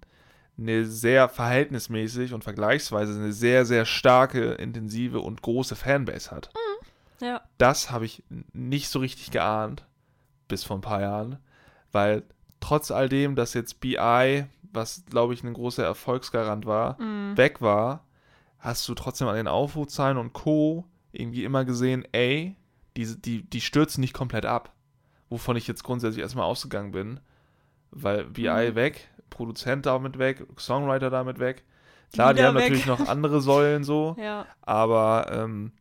eine 0.57 0.85
sehr 0.85 1.27
verhältnismäßig 1.29 2.33
und 2.33 2.43
vergleichsweise 2.43 3.19
eine 3.19 3.33
sehr, 3.33 3.65
sehr 3.65 3.85
starke, 3.85 4.53
intensive 4.53 5.19
und 5.19 5.41
große 5.41 5.75
Fanbase 5.75 6.31
hat. 6.31 6.49
Mhm. 6.53 7.25
Ja. 7.25 7.41
Das 7.57 7.91
habe 7.91 8.05
ich 8.05 8.23
nicht 8.53 8.89
so 8.89 8.99
richtig 8.99 9.31
geahnt, 9.31 9.85
bis 10.47 10.63
vor 10.63 10.77
ein 10.77 10.81
paar 10.81 11.01
Jahren, 11.01 11.37
weil 11.91 12.23
trotz 12.59 12.91
all 12.91 13.09
dem, 13.09 13.35
dass 13.35 13.53
jetzt 13.53 13.79
BI, 13.79 14.45
was 14.71 15.03
glaube 15.09 15.33
ich 15.33 15.43
ein 15.43 15.53
großer 15.53 15.83
Erfolgsgarant 15.83 16.65
war, 16.65 17.01
mhm. 17.01 17.37
weg 17.37 17.61
war, 17.61 18.05
hast 18.59 18.87
du 18.87 18.95
trotzdem 18.95 19.27
an 19.27 19.35
den 19.35 19.47
Aufrufzahlen 19.47 20.17
und 20.17 20.33
Co. 20.33 20.85
irgendwie 21.11 21.43
immer 21.43 21.65
gesehen, 21.65 22.05
ey, 22.11 22.55
die, 22.97 23.21
die, 23.21 23.43
die 23.43 23.61
stürzen 23.61 24.01
nicht 24.01 24.13
komplett 24.13 24.45
ab. 24.45 24.73
Wovon 25.29 25.57
ich 25.57 25.67
jetzt 25.67 25.83
grundsätzlich 25.83 26.21
erstmal 26.21 26.45
ausgegangen 26.45 26.91
bin, 26.91 27.19
weil 27.91 28.25
BI 28.25 28.49
mhm. 28.49 28.75
weg, 28.75 29.09
Produzent 29.29 29.85
damit 29.85 30.17
weg, 30.17 30.45
Songwriter 30.57 31.09
damit 31.09 31.39
weg. 31.39 31.63
Klar, 32.13 32.29
Wieder 32.29 32.41
die 32.41 32.47
haben 32.47 32.55
weg. 32.55 32.63
natürlich 32.63 32.85
noch 32.85 33.07
andere 33.07 33.41
Säulen 33.41 33.83
so, 33.83 34.15
ja. 34.19 34.45
aber 34.61 35.27
ähm, 35.31 35.71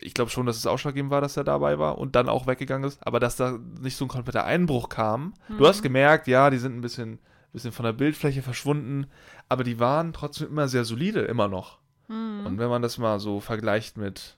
ich 0.00 0.14
glaube 0.14 0.30
schon, 0.30 0.46
dass 0.46 0.56
es 0.56 0.66
ausschlaggebend 0.66 1.10
war, 1.10 1.20
dass 1.20 1.36
er 1.36 1.44
dabei 1.44 1.78
war 1.78 1.98
und 1.98 2.16
dann 2.16 2.28
auch 2.28 2.46
weggegangen 2.46 2.86
ist, 2.86 3.04
aber 3.06 3.20
dass 3.20 3.36
da 3.36 3.58
nicht 3.80 3.96
so 3.96 4.04
ein 4.04 4.08
kompletter 4.08 4.44
Einbruch 4.44 4.88
kam. 4.88 5.34
Mhm. 5.48 5.58
Du 5.58 5.66
hast 5.66 5.82
gemerkt, 5.82 6.26
ja, 6.26 6.50
die 6.50 6.58
sind 6.58 6.76
ein 6.76 6.80
bisschen, 6.80 7.18
bisschen 7.52 7.72
von 7.72 7.84
der 7.84 7.92
Bildfläche 7.92 8.42
verschwunden, 8.42 9.06
aber 9.48 9.64
die 9.64 9.78
waren 9.78 10.12
trotzdem 10.12 10.48
immer 10.48 10.68
sehr 10.68 10.84
solide, 10.84 11.20
immer 11.20 11.48
noch. 11.48 11.78
Mhm. 12.08 12.46
Und 12.46 12.58
wenn 12.58 12.68
man 12.68 12.82
das 12.82 12.98
mal 12.98 13.20
so 13.20 13.40
vergleicht 13.40 13.96
mit, 13.96 14.36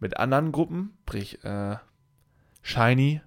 mit 0.00 0.16
anderen 0.18 0.52
Gruppen, 0.52 0.96
sprich 1.02 1.44
äh, 1.44 1.76
Shiny, 2.62 3.20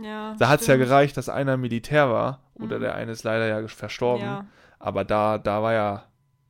ja, 0.00 0.34
da 0.38 0.48
hat 0.48 0.62
es 0.62 0.66
ja 0.66 0.76
gereicht, 0.76 1.16
dass 1.16 1.28
einer 1.28 1.56
Militär 1.56 2.08
war 2.10 2.41
oder 2.54 2.78
mhm. 2.78 2.82
der 2.82 2.94
eine 2.94 3.12
ist 3.12 3.24
leider 3.24 3.46
ja 3.46 3.66
verstorben. 3.68 4.24
Ja. 4.24 4.46
Aber 4.78 5.04
da, 5.04 5.38
da 5.38 5.62
war 5.62 5.72
ja, 5.72 6.04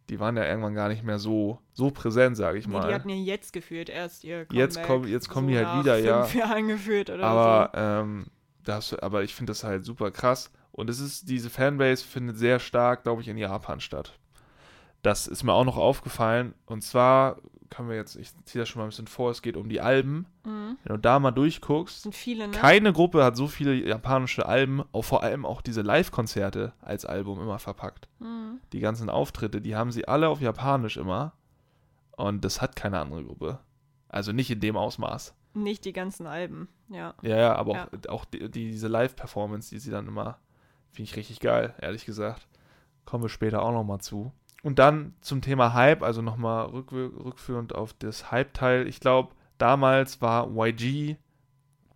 die 0.08 0.18
waren 0.20 0.36
ja 0.36 0.44
irgendwann 0.44 0.74
gar 0.74 0.88
nicht 0.88 1.02
mehr 1.02 1.18
so, 1.18 1.58
so 1.72 1.90
präsent, 1.90 2.36
sage 2.36 2.58
ich 2.58 2.66
nee, 2.66 2.72
mal. 2.72 2.88
Die 2.88 2.94
hatten 2.94 3.08
ja 3.08 3.16
jetzt 3.16 3.52
geführt 3.52 3.88
erst 3.88 4.24
ihr 4.24 4.46
Comeback. 4.46 4.56
Jetzt, 4.58 4.82
komm, 4.82 5.06
jetzt 5.06 5.28
kommen 5.28 5.48
so 5.48 5.54
die 5.54 5.66
halt 5.66 5.80
wieder, 5.80 5.98
ja. 5.98 6.22
Aber, 7.20 7.70
so. 7.72 7.80
Ähm, 7.80 8.26
das, 8.64 8.94
aber 8.94 9.22
ich 9.22 9.34
finde 9.34 9.50
das 9.50 9.64
halt 9.64 9.84
super 9.84 10.10
krass. 10.10 10.52
Und 10.70 10.88
es 10.88 11.00
ist, 11.00 11.28
diese 11.28 11.50
Fanbase 11.50 12.04
findet 12.04 12.38
sehr 12.38 12.58
stark, 12.58 13.02
glaube 13.02 13.22
ich, 13.22 13.28
in 13.28 13.36
Japan 13.36 13.80
statt. 13.80 14.18
Das 15.02 15.26
ist 15.26 15.42
mir 15.42 15.52
auch 15.52 15.64
noch 15.64 15.76
aufgefallen. 15.76 16.54
Und 16.64 16.82
zwar 16.82 17.38
können 17.72 17.88
wir 17.88 17.96
jetzt, 17.96 18.16
ich 18.16 18.30
ziehe 18.44 18.60
das 18.62 18.68
schon 18.68 18.80
mal 18.80 18.86
ein 18.86 18.90
bisschen 18.90 19.06
vor, 19.06 19.30
es 19.30 19.40
geht 19.40 19.56
um 19.56 19.68
die 19.68 19.80
Alben. 19.80 20.26
Mhm. 20.44 20.76
Wenn 20.84 20.96
du 20.96 20.98
da 20.98 21.18
mal 21.18 21.30
durchguckst, 21.30 22.02
sind 22.02 22.14
viele, 22.14 22.46
ne? 22.46 22.52
keine 22.52 22.92
Gruppe 22.92 23.24
hat 23.24 23.36
so 23.36 23.48
viele 23.48 23.74
japanische 23.74 24.46
Alben, 24.46 24.84
auch 24.92 25.02
vor 25.02 25.22
allem 25.22 25.46
auch 25.46 25.62
diese 25.62 25.80
Live-Konzerte 25.80 26.74
als 26.82 27.06
Album 27.06 27.40
immer 27.40 27.58
verpackt. 27.58 28.08
Mhm. 28.18 28.60
Die 28.72 28.80
ganzen 28.80 29.08
Auftritte, 29.08 29.62
die 29.62 29.74
haben 29.74 29.90
sie 29.90 30.06
alle 30.06 30.28
auf 30.28 30.40
Japanisch 30.40 30.98
immer. 30.98 31.32
Und 32.16 32.44
das 32.44 32.60
hat 32.60 32.76
keine 32.76 33.00
andere 33.00 33.24
Gruppe. 33.24 33.58
Also 34.08 34.32
nicht 34.32 34.50
in 34.50 34.60
dem 34.60 34.76
Ausmaß. 34.76 35.34
Nicht 35.54 35.86
die 35.86 35.94
ganzen 35.94 36.26
Alben, 36.26 36.68
ja. 36.88 37.14
Ja, 37.22 37.36
ja, 37.36 37.54
aber 37.56 37.72
ja. 37.72 37.88
auch, 38.08 38.20
auch 38.20 38.24
die, 38.26 38.50
diese 38.50 38.88
Live-Performance, 38.88 39.70
die 39.70 39.78
sie 39.78 39.90
dann 39.90 40.06
immer, 40.06 40.38
finde 40.90 41.10
ich 41.10 41.16
richtig 41.16 41.40
geil, 41.40 41.74
ehrlich 41.80 42.04
gesagt. 42.04 42.46
Kommen 43.06 43.24
wir 43.24 43.30
später 43.30 43.62
auch 43.62 43.72
nochmal 43.72 44.00
zu. 44.00 44.30
Und 44.62 44.78
dann 44.78 45.14
zum 45.20 45.42
Thema 45.42 45.74
Hype, 45.74 46.02
also 46.02 46.22
nochmal 46.22 46.66
rück, 46.66 46.92
rückführend 46.92 47.74
auf 47.74 47.92
das 47.94 48.30
Hype-Teil. 48.30 48.86
Ich 48.86 49.00
glaube, 49.00 49.32
damals 49.58 50.22
war 50.22 50.48
YG 50.54 51.16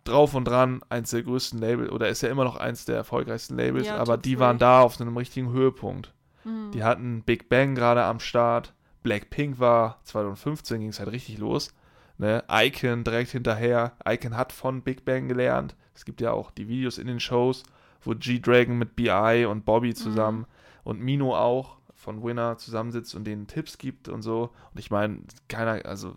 drauf 0.03 0.33
und 0.33 0.45
dran 0.45 0.81
eins 0.89 1.11
der 1.11 1.23
größten 1.23 1.59
Labels 1.59 1.91
oder 1.91 2.09
ist 2.09 2.21
ja 2.21 2.29
immer 2.29 2.43
noch 2.43 2.55
eins 2.55 2.85
der 2.85 2.95
erfolgreichsten 2.95 3.57
Labels, 3.57 3.87
Ja, 3.87 3.97
aber 3.97 4.17
die 4.17 4.39
waren 4.39 4.57
da 4.57 4.81
auf 4.81 4.99
einem 4.99 5.17
richtigen 5.17 5.51
Höhepunkt. 5.51 6.13
Hm. 6.43 6.71
Die 6.71 6.83
hatten 6.83 7.23
Big 7.23 7.49
Bang 7.49 7.75
gerade 7.75 8.03
am 8.03 8.19
Start, 8.19 8.73
Blackpink 9.07 9.57
war 9.57 10.01
2015 10.03 10.81
ging 10.81 10.89
es 10.89 10.99
halt 10.99 11.11
richtig 11.11 11.37
los. 11.37 11.73
Ne? 12.17 12.43
Icon 12.51 13.05
direkt 13.05 13.31
hinterher. 13.31 13.93
Icon 14.05 14.35
hat 14.35 14.51
von 14.51 14.81
Big 14.81 15.05
Bang 15.05 15.29
gelernt. 15.29 15.77
Es 15.95 16.03
gibt 16.03 16.19
ja 16.19 16.31
auch 16.31 16.51
die 16.51 16.67
Videos 16.67 16.97
in 16.97 17.07
den 17.07 17.21
Shows, 17.21 17.63
wo 18.01 18.13
G-Dragon 18.13 18.77
mit 18.77 18.97
BI 18.97 19.45
und 19.49 19.63
Bobby 19.63 19.93
zusammen 19.93 20.45
und 20.83 20.99
Mino 20.99 21.37
auch 21.37 21.76
von 21.97 22.23
Winner 22.23 22.57
zusammensitzt 22.57 23.15
und 23.15 23.25
denen 23.25 23.47
Tipps 23.47 23.77
gibt 23.77 24.07
und 24.07 24.21
so. 24.21 24.51
Und 24.73 24.79
ich 24.79 24.91
meine, 24.91 25.19
keiner, 25.49 25.85
also 25.85 26.15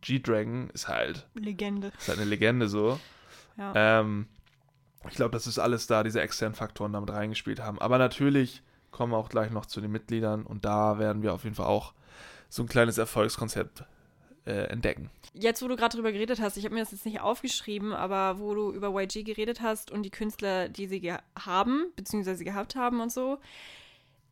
G-Dragon 0.00 0.70
ist 0.70 0.88
halt, 0.88 1.28
Legende. 1.34 1.92
ist 1.98 2.08
halt 2.08 2.18
eine 2.18 2.28
Legende 2.28 2.68
so. 2.68 2.98
Ja. 3.56 4.00
Ähm, 4.00 4.26
ich 5.08 5.14
glaube, 5.14 5.32
das 5.32 5.46
ist 5.46 5.58
alles 5.58 5.86
da, 5.86 6.02
diese 6.02 6.20
externen 6.20 6.54
Faktoren 6.54 6.92
damit 6.92 7.10
reingespielt 7.10 7.60
haben. 7.60 7.78
Aber 7.78 7.98
natürlich 7.98 8.62
kommen 8.90 9.12
wir 9.12 9.18
auch 9.18 9.28
gleich 9.28 9.50
noch 9.50 9.66
zu 9.66 9.80
den 9.80 9.92
Mitgliedern 9.92 10.44
und 10.44 10.64
da 10.64 10.98
werden 10.98 11.22
wir 11.22 11.34
auf 11.34 11.44
jeden 11.44 11.54
Fall 11.54 11.66
auch 11.66 11.92
so 12.48 12.62
ein 12.62 12.68
kleines 12.68 12.96
Erfolgskonzept 12.96 13.84
äh, 14.46 14.68
entdecken. 14.68 15.10
Jetzt, 15.34 15.62
wo 15.62 15.68
du 15.68 15.76
gerade 15.76 15.96
drüber 15.96 16.12
geredet 16.12 16.40
hast, 16.40 16.56
ich 16.56 16.64
habe 16.64 16.74
mir 16.74 16.80
das 16.80 16.92
jetzt 16.92 17.04
nicht 17.04 17.20
aufgeschrieben, 17.20 17.92
aber 17.92 18.38
wo 18.38 18.54
du 18.54 18.72
über 18.72 18.88
YG 18.98 19.24
geredet 19.24 19.60
hast 19.60 19.90
und 19.90 20.02
die 20.02 20.10
Künstler, 20.10 20.68
die 20.68 20.86
sie 20.86 21.12
haben, 21.38 21.92
beziehungsweise 21.96 22.44
gehabt 22.44 22.74
haben 22.74 23.00
und 23.00 23.12
so. 23.12 23.38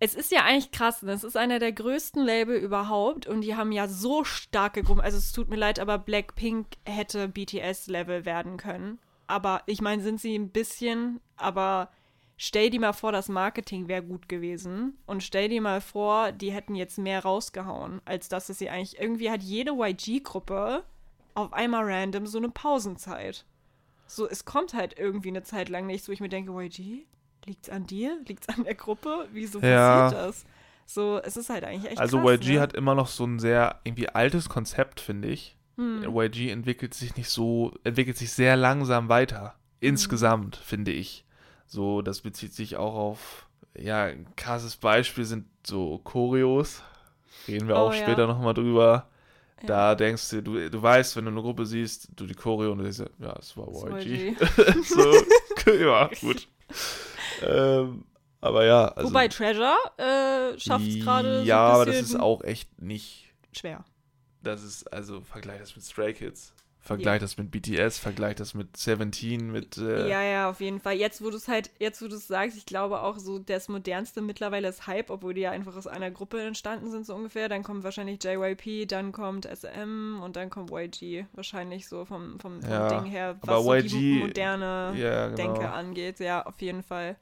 Es 0.01 0.15
ist 0.15 0.33
ja 0.33 0.45
eigentlich 0.45 0.73
krass, 0.73 1.03
ne? 1.03 1.13
es 1.13 1.25
ist 1.25 1.37
einer 1.37 1.59
der 1.59 1.73
größten 1.73 2.23
Label 2.23 2.57
überhaupt 2.57 3.27
und 3.27 3.41
die 3.41 3.55
haben 3.55 3.73
ja 3.73 3.89
so 3.89 4.25
starke 4.25 4.83
Gruppen. 4.83 5.01
Also 5.01 5.19
es 5.19 5.33
tut 5.33 5.49
mir 5.49 5.57
leid, 5.57 5.79
aber 5.79 5.99
Blackpink 5.99 6.67
hätte 6.85 7.29
BTS-Level 7.29 8.25
werden 8.25 8.57
können. 8.57 8.99
Aber 9.27 9.63
ich 9.67 9.81
meine, 9.81 10.03
sind 10.03 10.21
sie 10.21 10.35
ein 10.37 10.51
bisschen, 10.51 11.21
aber 11.37 11.91
stell 12.37 12.71
dir 12.71 12.81
mal 12.81 12.93
vor, 12.93 13.13
das 13.13 13.29
Marketing 13.29 13.89
wäre 13.89 14.03
gut 14.03 14.29
gewesen. 14.29 14.99
Und 15.07 15.23
stell 15.23 15.49
dir 15.49 15.63
mal 15.63 15.81
vor, 15.81 16.33
die 16.33 16.53
hätten 16.53 16.75
jetzt 16.75 16.99
mehr 16.99 17.23
rausgehauen, 17.23 18.03
als 18.05 18.29
dass 18.29 18.49
es 18.49 18.59
sie 18.59 18.69
eigentlich. 18.69 19.01
Irgendwie 19.01 19.31
hat 19.31 19.43
jede 19.43 19.73
YG-Gruppe 19.73 20.85
auf 21.35 21.53
einmal 21.53 21.85
random 21.85 22.27
so 22.27 22.39
eine 22.39 22.51
Pausenzeit. 22.51 23.45
So, 24.07 24.29
es 24.29 24.45
kommt 24.45 24.75
halt 24.75 24.99
irgendwie 24.99 25.29
eine 25.29 25.43
Zeit 25.43 25.69
lang 25.69 25.87
nicht, 25.87 26.07
wo 26.07 26.13
ich 26.13 26.21
mir 26.21 26.29
denke, 26.29 26.53
YG, 26.53 27.07
liegt's 27.47 27.69
an 27.71 27.87
dir? 27.87 28.19
Liegt's 28.27 28.49
an 28.49 28.65
der 28.65 28.75
Gruppe? 28.75 29.29
Wieso 29.33 29.61
Ja. 29.61 30.03
passiert 30.11 30.23
das? 30.23 30.45
So, 30.87 31.19
es 31.23 31.37
ist 31.37 31.49
halt 31.49 31.65
eigentlich 31.65 31.91
echt 31.93 32.01
Also 32.01 32.21
krass, 32.21 32.41
YG 32.41 32.55
ne? 32.55 32.61
hat 32.61 32.75
immer 32.75 32.95
noch 32.95 33.07
so 33.07 33.25
ein 33.25 33.39
sehr 33.39 33.81
irgendwie 33.85 34.09
altes 34.11 34.49
Konzept, 34.49 35.01
finde 35.01 35.29
ich. 35.29 35.57
Hm. 35.77 36.05
YG 36.05 36.51
entwickelt 36.51 36.95
sich 36.95 37.17
nicht 37.17 37.31
so, 37.31 37.73
entwickelt 37.85 38.17
sich 38.19 38.33
sehr 38.33 38.57
langsam 38.57 39.09
weiter. 39.09 39.55
Mhm. 39.81 39.89
Insgesamt, 39.89 40.57
finde 40.57 40.93
ich. 40.93 41.25
So, 41.67 42.03
das 42.03 42.21
bezieht 42.21 42.53
sich 42.53 42.77
auch 42.77 42.95
auf, 42.95 43.49
ja, 43.77 44.05
ein 44.05 44.27
krasses 44.37 44.77
Beispiel 44.77 45.25
sind 45.25 45.47
so 45.67 45.99
Choreos. 46.05 46.83
Reden 47.49 47.67
wir 47.69 47.77
Oh, 47.77 47.79
auch 47.89 47.95
ja. 47.95 48.03
später 48.03 48.27
nochmal 48.27 48.55
drüber. 48.55 49.09
Ja. 49.63 49.67
Da 49.67 49.95
denkst 49.95 50.29
du, 50.31 50.43
du, 50.43 50.71
du 50.71 50.83
weißt, 50.83 51.17
wenn 51.17 51.25
du 51.25 51.31
eine 51.31 51.41
Gruppe 51.41 51.65
siehst, 51.67 52.09
du 52.15 52.27
die 52.27 52.35
Choreo 52.35 52.73
und 52.73 52.79
du 52.79 52.85
denkst, 52.85 53.01
ja, 53.19 53.33
das 53.33 53.57
war. 53.57 53.67
YG. 53.99 54.35
so, 54.85 55.15
ja, 55.73 56.11
gut. 56.21 56.47
Ähm, 57.47 58.05
aber 58.41 58.65
ja, 58.65 58.89
also. 58.89 59.09
Wobei 59.11 59.29
Treasure 59.29 59.75
äh, 59.97 60.59
schafft 60.59 60.87
es 60.89 61.01
gerade 61.01 61.41
so 61.41 61.45
Ja, 61.45 61.67
ein 61.69 61.73
aber 61.75 61.87
das 61.87 61.97
ist 61.97 62.17
auch 62.21 62.43
echt 62.45 62.81
nicht 62.83 63.33
schwer. 63.53 63.85
das 64.43 64.63
ist, 64.63 64.93
also 64.93 65.21
vergleich 65.23 65.61
das 65.61 65.75
mit 65.77 65.85
Stray 65.85 66.13
Kids, 66.13 66.53
vergleich 66.81 67.21
das 67.21 67.39
mit 67.39 67.51
BTS, 67.51 67.99
vergleich 67.99 68.35
das 68.37 68.53
mit 68.53 68.77
Seventeen, 68.77 69.51
mit, 69.51 69.79
äh, 69.79 70.07
Ja, 70.11 70.23
ja, 70.23 70.51
auf 70.51 70.61
jeden 70.61 70.81
Fall. 70.81 70.97
Jetzt, 70.97 71.25
wo 71.25 71.31
du 71.31 71.37
es 71.39 71.49
halt, 71.49 71.71
jetzt, 71.79 72.03
wo 72.03 72.09
du 72.09 72.17
es 72.17 72.27
sagst, 72.27 72.59
ich 72.59 72.67
glaube 72.67 73.01
auch 73.01 73.17
so, 73.19 73.39
das 73.39 73.69
modernste 73.69 74.21
mittlerweile 74.21 74.69
ist 74.69 74.87
Hype, 74.87 75.09
obwohl 75.09 75.33
die 75.33 75.41
ja 75.41 75.51
einfach 75.51 75.75
aus 75.77 75.87
einer 75.87 76.11
Gruppe 76.11 76.43
entstanden 76.43 76.91
sind, 76.91 77.07
so 77.07 77.15
ungefähr. 77.15 77.49
Dann 77.49 77.63
kommt 77.63 77.85
wahrscheinlich 77.85 78.23
JYP, 78.23 78.87
dann 78.87 79.13
kommt 79.13 79.47
SM 79.47 80.21
und 80.23 80.37
dann 80.37 80.51
kommt 80.51 80.71
YG. 80.71 81.25
Wahrscheinlich 81.33 81.89
so 81.89 82.05
vom, 82.05 82.39
vom, 82.39 82.61
vom 82.61 82.71
Ja, 82.71 82.89
Ding 82.91 83.07
her, 83.11 83.39
was 83.41 83.65
so 83.65 83.75
YG 83.75 83.89
die 83.89 84.19
moderne 84.19 84.93
ja, 84.99 85.29
genau. 85.29 85.37
Denke 85.37 85.71
angeht. 85.71 86.21
Ja, 86.21 86.45
auf 86.45 86.61
jeden 86.61 86.83
Fall. 86.83 87.17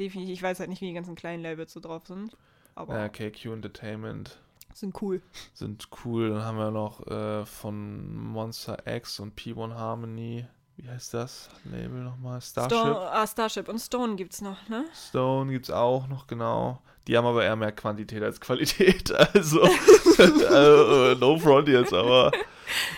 Definitiv. 0.00 0.32
Ich 0.32 0.42
weiß 0.42 0.60
halt 0.60 0.70
nicht, 0.70 0.80
wie 0.80 0.86
die 0.86 0.94
ganzen 0.94 1.14
kleinen 1.14 1.42
Labels 1.42 1.72
so 1.72 1.80
drauf 1.80 2.06
sind. 2.06 2.36
Aber 2.74 2.96
Ja, 2.98 3.08
KQ 3.08 3.46
Entertainment 3.52 4.38
sind 4.72 5.00
cool. 5.02 5.20
sind 5.52 5.88
cool. 6.04 6.30
Dann 6.30 6.42
haben 6.42 6.56
wir 6.56 6.70
noch 6.70 7.06
äh, 7.06 7.44
von 7.44 8.14
Monster 8.16 8.78
X 8.86 9.20
und 9.20 9.38
P1 9.38 9.74
Harmony, 9.74 10.46
wie 10.76 10.88
heißt 10.88 11.12
das 11.12 11.50
Label 11.64 12.02
nochmal? 12.02 12.40
Starship. 12.40 12.78
Stone, 12.78 12.98
ah, 12.98 13.26
Starship 13.26 13.68
und 13.68 13.78
Stone 13.78 14.16
gibt's 14.16 14.40
noch, 14.40 14.68
ne? 14.68 14.86
Stone 14.94 15.52
gibt's 15.52 15.70
auch 15.70 16.08
noch, 16.08 16.26
genau. 16.26 16.80
Die 17.06 17.16
haben 17.18 17.26
aber 17.26 17.44
eher 17.44 17.56
mehr 17.56 17.72
Quantität 17.72 18.22
als 18.22 18.40
Qualität. 18.40 19.12
Also, 19.34 19.62
äh, 19.62 21.14
no 21.14 21.38
front 21.38 21.68
jetzt, 21.68 21.94
aber 21.94 22.30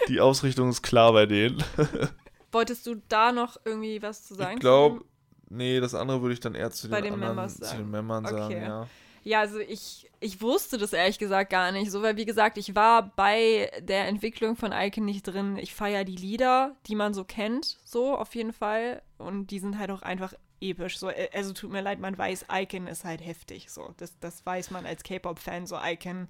die 0.08 0.20
Ausrichtung 0.20 0.68
ist 0.70 0.82
klar 0.82 1.12
bei 1.12 1.26
denen. 1.26 1.62
Wolltest 2.52 2.86
du 2.86 2.96
da 3.08 3.32
noch 3.32 3.58
irgendwie 3.64 4.02
was 4.02 4.26
zu 4.26 4.34
sagen? 4.34 4.54
Ich 4.54 4.60
glaube? 4.60 5.04
Nee, 5.52 5.80
das 5.80 5.94
andere 5.94 6.20
würde 6.22 6.34
ich 6.34 6.40
dann 6.40 6.54
eher 6.54 6.70
zu 6.70 6.88
Bei 6.88 7.00
den, 7.00 7.04
den 7.04 7.14
anderen, 7.14 7.36
Members 7.36 7.56
zu 7.56 7.64
sagen. 7.64 7.78
den 7.78 7.90
Membern 7.90 8.24
sagen, 8.24 8.44
Okay. 8.44 8.62
ja. 8.62 8.86
Ja, 9.24 9.38
also 9.38 9.60
ich, 9.60 10.10
ich 10.18 10.40
wusste 10.42 10.78
das 10.78 10.92
ehrlich 10.92 11.16
gesagt 11.20 11.50
gar 11.50 11.70
nicht 11.70 11.92
so, 11.92 12.02
weil 12.02 12.16
wie 12.16 12.24
gesagt, 12.24 12.58
ich 12.58 12.74
war 12.74 13.14
bei 13.14 13.70
der 13.80 14.08
Entwicklung 14.08 14.56
von 14.56 14.72
Icon 14.72 15.04
nicht 15.04 15.22
drin. 15.22 15.56
Ich 15.58 15.74
feiere 15.74 16.02
die 16.02 16.16
Lieder, 16.16 16.74
die 16.88 16.96
man 16.96 17.14
so 17.14 17.22
kennt, 17.22 17.78
so 17.84 18.16
auf 18.18 18.34
jeden 18.34 18.52
Fall. 18.52 19.00
Und 19.18 19.52
die 19.52 19.60
sind 19.60 19.78
halt 19.78 19.92
auch 19.92 20.02
einfach 20.02 20.34
episch. 20.60 20.98
So, 20.98 21.08
äh, 21.08 21.28
also 21.32 21.52
tut 21.52 21.70
mir 21.70 21.82
leid, 21.82 22.00
man 22.00 22.18
weiß, 22.18 22.46
Icon 22.52 22.88
ist 22.88 23.04
halt 23.04 23.24
heftig. 23.24 23.70
So, 23.70 23.94
das, 23.96 24.18
das 24.18 24.44
weiß 24.44 24.72
man 24.72 24.86
als 24.86 25.04
K-Pop-Fan. 25.04 25.66
So, 25.68 25.78
Icon 25.80 26.26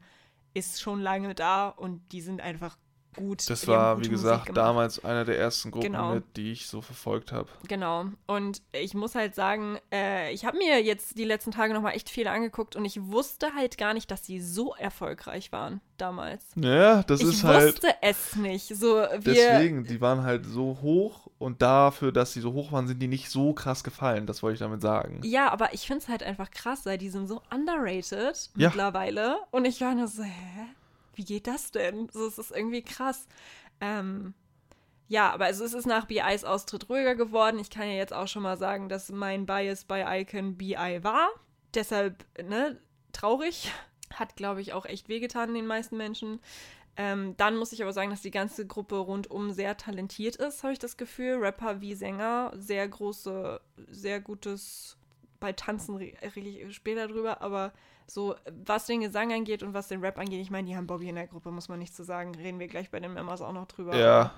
ist 0.53 0.83
schon 0.83 1.01
lange 1.01 1.35
da 1.35 1.69
und 1.69 2.03
die 2.13 2.21
sind 2.21 2.43
einfach 2.43 2.77
gut. 3.15 3.49
Das 3.51 3.67
war, 3.69 4.01
wie 4.01 4.09
gesagt, 4.09 4.57
damals 4.57 5.05
einer 5.05 5.25
der 5.25 5.39
ersten 5.39 5.71
Gruppen, 5.71 5.93
Genau. 5.93 6.15
mit, 6.15 6.37
die 6.37 6.53
ich 6.53 6.67
so 6.67 6.81
verfolgt 6.81 7.33
habe. 7.33 7.49
Genau. 7.69 8.07
Und 8.27 8.63
ich 8.73 8.95
muss 8.95 9.15
halt 9.15 9.35
sagen, 9.35 9.79
äh, 9.93 10.33
ich 10.33 10.45
habe 10.45 10.59
mir 10.59 10.83
jetzt 10.83 11.19
die 11.19 11.25
letzten 11.25 11.51
Tage 11.51 11.75
nochmal 11.75 11.95
echt 11.95 12.09
viele 12.11 12.31
angeguckt 12.31 12.77
und 12.77 12.85
ich 12.85 13.01
wusste 13.03 13.55
halt 13.55 13.79
gar 13.79 13.95
nicht, 13.95 14.11
dass 14.11 14.25
sie 14.25 14.41
so 14.41 14.75
erfolgreich 14.75 15.53
waren 15.53 15.81
damals. 15.99 16.45
Ja, 16.57 17.03
das 17.05 17.21
ich 17.21 17.29
ist 17.29 17.45
halt. 17.45 17.75
wusste 17.75 17.95
es 18.01 18.35
nicht. 18.37 18.67
So, 18.77 18.97
wir, 18.97 19.19
Deswegen, 19.21 19.85
die 19.85 20.01
waren 20.01 20.23
halt 20.25 20.45
so 20.47 20.79
hoch 20.83 21.29
und 21.39 21.63
dafür, 21.63 22.11
dass 22.13 22.33
sie 22.33 22.41
so 22.41 22.53
hoch 22.53 22.73
waren, 22.73 22.87
sind 22.89 22.99
die 23.01 23.07
nicht 23.09 23.31
so 23.31 23.53
krass 23.53 23.85
gefallen. 23.85 24.27
Das 24.27 24.43
wollte 24.43 24.55
ich 24.55 24.61
damit 24.61 24.81
sagen. 24.83 25.21
Ja, 25.23 25.51
aber 25.53 25.75
ich 25.75 25.87
finde 25.87 26.03
es 26.03 26.09
halt 26.09 26.23
einfach 26.23 26.51
krass, 26.51 26.87
weil 26.87 26.99
die 26.99 27.09
sind 27.11 27.29
so 27.29 27.41
underrated 27.55 28.51
Ja. 28.57 28.69
mittlerweile. 28.69 29.37
Und 29.51 29.65
ich 29.65 29.81
war 29.81 29.95
nur 29.95 30.09
so, 30.09 30.23
hä? 30.23 30.31
Wie 31.15 31.25
geht 31.25 31.47
das 31.47 31.71
denn? 31.71 32.09
So, 32.11 32.27
es 32.27 32.39
ist 32.39 32.51
irgendwie 32.53 32.83
krass. 32.83 33.27
Ähm, 33.81 34.35
ja, 35.09 35.31
aber 35.31 35.47
also 35.47 35.65
es 35.65 35.75
ist 35.75 35.87
nach 35.87 36.07
BIs 36.07 36.45
Austritt 36.45 36.89
ruhiger 36.89 37.15
geworden. 37.15 37.59
Ich 37.59 37.71
kann 37.71 37.89
ja 37.89 37.95
jetzt 37.95 38.15
auch 38.15 38.29
schon 38.29 38.43
mal 38.43 38.57
sagen, 38.57 38.89
dass 38.89 39.11
mein 39.11 39.47
Bias 39.47 39.85
bei 39.85 40.21
Icon 40.23 40.57
BI 40.57 40.75
war. 41.03 41.29
Deshalb, 41.75 42.25
ne, 42.43 42.79
traurig. 43.13 43.71
Hat, 44.15 44.37
glaube 44.37 44.61
ich, 44.61 44.75
auch 44.75 44.85
echt 44.85 45.09
wehgetan 45.09 45.55
den 45.55 45.67
meisten 45.67 45.97
Menschen. 45.97 46.41
Ähm, 46.97 47.35
dann 47.39 47.57
muss 47.57 47.73
ich 47.73 47.83
aber 47.83 47.93
sagen, 47.95 48.11
dass 48.11 48.21
die 48.21 48.31
ganze 48.31 48.67
Gruppe 48.67 48.97
rundum 48.97 49.51
sehr 49.53 49.77
talentiert 49.79 50.37
ist, 50.37 50.63
habe 50.63 50.75
ich 50.75 50.79
das 50.79 50.99
Gefühl. 50.99 51.37
Rapper 51.39 51.81
wie 51.81 51.95
Sänger, 51.95 52.53
sehr 52.55 52.87
große, 52.87 53.61
sehr 53.91 54.21
gutes, 54.21 54.99
bei 55.41 55.53
Tanzen 55.55 55.97
re- 55.97 56.13
rede 56.37 56.49
ich 56.49 56.75
später 56.77 57.09
drüber, 57.09 57.41
aber 57.41 57.73
so, 58.07 58.35
was 58.65 58.87
den 58.87 59.01
Gesang 59.01 59.33
angeht 59.33 59.63
und 59.63 59.75
was 59.75 59.89
den 59.89 60.01
Rap 60.01 60.19
angeht, 60.19 60.41
ich 60.41 60.51
meine, 60.51 60.67
die 60.69 60.77
haben 60.77 60.87
Bobby 60.87 61.09
in 61.09 61.15
der 61.17 61.27
Gruppe, 61.27 61.51
muss 61.51 61.69
man 61.69 61.79
nicht 61.79 61.95
zu 61.95 62.05
sagen. 62.05 62.35
Reden 62.35 62.59
wir 62.59 62.69
gleich 62.69 62.91
bei 62.91 63.01
den 63.01 63.15
Members 63.15 63.41
auch 63.43 63.53
noch 63.53 63.67
drüber. 63.67 63.97
Ja, 63.97 64.33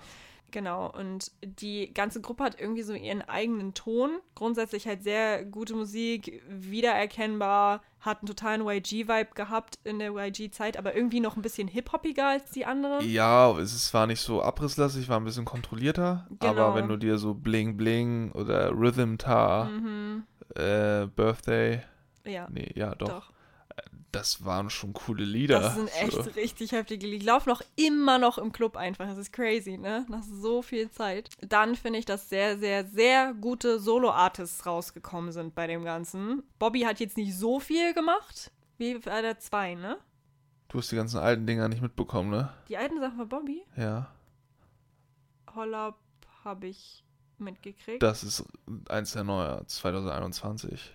Genau, 0.51 0.89
und 0.89 1.33
die 1.43 1.93
ganze 1.93 2.21
Gruppe 2.21 2.45
hat 2.45 2.61
irgendwie 2.61 2.83
so 2.83 2.93
ihren 2.93 3.23
eigenen 3.23 3.75
Ton. 3.75 4.21
Grundsätzlich 4.37 4.87
halt 4.87 5.03
sehr 5.03 5.45
gute 5.45 5.75
Musik, 5.75 6.43
wiedererkennbar, 6.49 7.83
hat 8.01 8.19
einen 8.21 8.29
totalen 8.29 8.61
YG-Vibe 8.67 9.31
gehabt 9.35 9.79
in 9.85 9.99
der 9.99 10.13
YG-Zeit, 10.15 10.77
aber 10.77 10.95
irgendwie 10.95 11.21
noch 11.21 11.37
ein 11.37 11.43
bisschen 11.43 11.67
hip-hoppiger 11.67 12.29
als 12.29 12.51
die 12.51 12.67
anderen. 12.67 13.09
ja, 13.11 13.51
es 13.59 13.75
ist, 13.75 13.93
war 13.95 14.07
nicht 14.07 14.21
so 14.21 14.43
abrisslastig, 14.43 15.09
war 15.09 15.19
ein 15.19 15.25
bisschen 15.25 15.45
kontrollierter. 15.47 16.27
Genau. 16.39 16.51
Aber 16.53 16.75
wenn 16.77 16.89
du 16.89 16.97
dir 16.99 17.19
so 17.19 17.35
Bling 17.35 17.77
Bling 17.77 18.31
oder 18.33 18.71
Rhythm 18.71 19.17
Tar, 19.17 19.65
Mhm. 19.67 20.25
äh, 20.55 21.07
Birthday, 21.07 21.81
Ja, 22.25 22.47
nee, 22.51 22.71
ja 22.75 22.95
doch, 22.95 23.09
doch. 23.09 23.33
Das 24.15 24.45
waren 24.45 24.71
schon 24.71 24.93
coole 24.93 25.25
Lieder. 25.25 25.61
Das 25.61 25.75
sind 25.75 25.89
echt 26.01 26.13
So. 26.13 26.21
richtig 26.23 26.73
heftige 26.73 27.07
Lieder. 27.07 27.19
Die 27.21 27.27
laufen 27.27 27.51
auch 27.51 27.63
immer 27.77 28.19
noch 28.19 28.39
im 28.39 28.53
Club 28.53 28.77
einfach. 28.77 29.07
Das 29.07 29.19
ist 29.19 29.33
crazy, 29.33 29.77
ne? 29.77 30.07
Nach 30.09 30.23
so 30.23 30.63
viel 30.63 30.91
Zeit. 30.91 31.31
Dann 31.41 31.75
finde 31.75 31.99
ich, 31.99 32.05
dass 32.05 32.29
sehr, 32.29 32.59
sehr, 32.59 32.87
sehr 32.87 33.35
gute 33.35 33.79
Solo-Artists 33.79 34.67
rausgekommen 34.67 35.33
sind 35.33 35.55
bei 35.55 35.67
dem 35.67 35.85
Ganzen. 35.85 36.43
Bobby 36.59 36.81
hat 36.83 37.01
jetzt 37.01 37.17
nicht 37.17 37.37
so 37.37 37.61
viel 37.61 37.95
gemacht, 37.95 38.51
wie 38.79 38.99
bei 38.99 39.23
der 39.23 39.39
2, 39.39 39.75
ne? 39.75 39.99
Du 40.69 40.79
hast 40.79 40.91
die 40.91 40.97
ganzen 40.97 41.19
alten 41.19 41.47
Dinger 41.47 41.69
nicht 41.69 41.83
mitbekommen, 41.83 42.31
ne? 42.31 42.53
Die 42.69 42.77
alten 42.77 42.99
Sachen 43.01 43.17
von 43.17 43.29
Bobby? 43.29 43.63
Ja. 43.77 44.11
Hollab 45.55 45.99
habe 46.45 46.67
ich 46.67 47.05
mitgekriegt. 47.39 48.03
Das 48.03 48.25
ist 48.25 48.45
eins 48.89 49.13
der 49.13 49.25
neue 49.25 49.65
2021. 49.67 50.93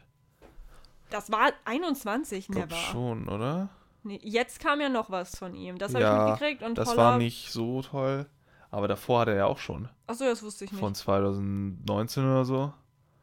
Das 1.10 1.32
war 1.32 1.52
21, 1.66 2.38
Ich 2.40 2.48
glaube 2.48 2.68
never. 2.70 2.76
schon, 2.92 3.28
oder? 3.28 3.70
Nee, 4.04 4.20
jetzt 4.24 4.60
kam 4.60 4.80
ja 4.82 4.90
noch 4.90 5.10
was 5.10 5.38
von 5.38 5.54
ihm. 5.56 5.78
Das 5.78 5.94
habe 5.94 6.04
Ja, 6.04 6.24
ich 6.26 6.32
mitgekriegt. 6.32 6.64
Und 6.64 6.78
Das 6.78 6.96
war 6.96 7.18
nicht 7.18 7.52
so 7.52 7.82
toll. 7.82 8.26
Aber 8.72 8.88
davor 8.88 9.22
hat 9.22 9.28
er 9.30 9.36
ja 9.36 9.46
auch 9.46 9.58
schon. 9.58 9.90
Achso, 10.08 10.26
das 10.26 10.44
wusste 10.44 10.66
ich 10.66 10.72
nicht. 10.72 10.80
Von 10.80 10.94
2019 10.94 12.24
oder 12.24 12.46
so. 12.46 12.72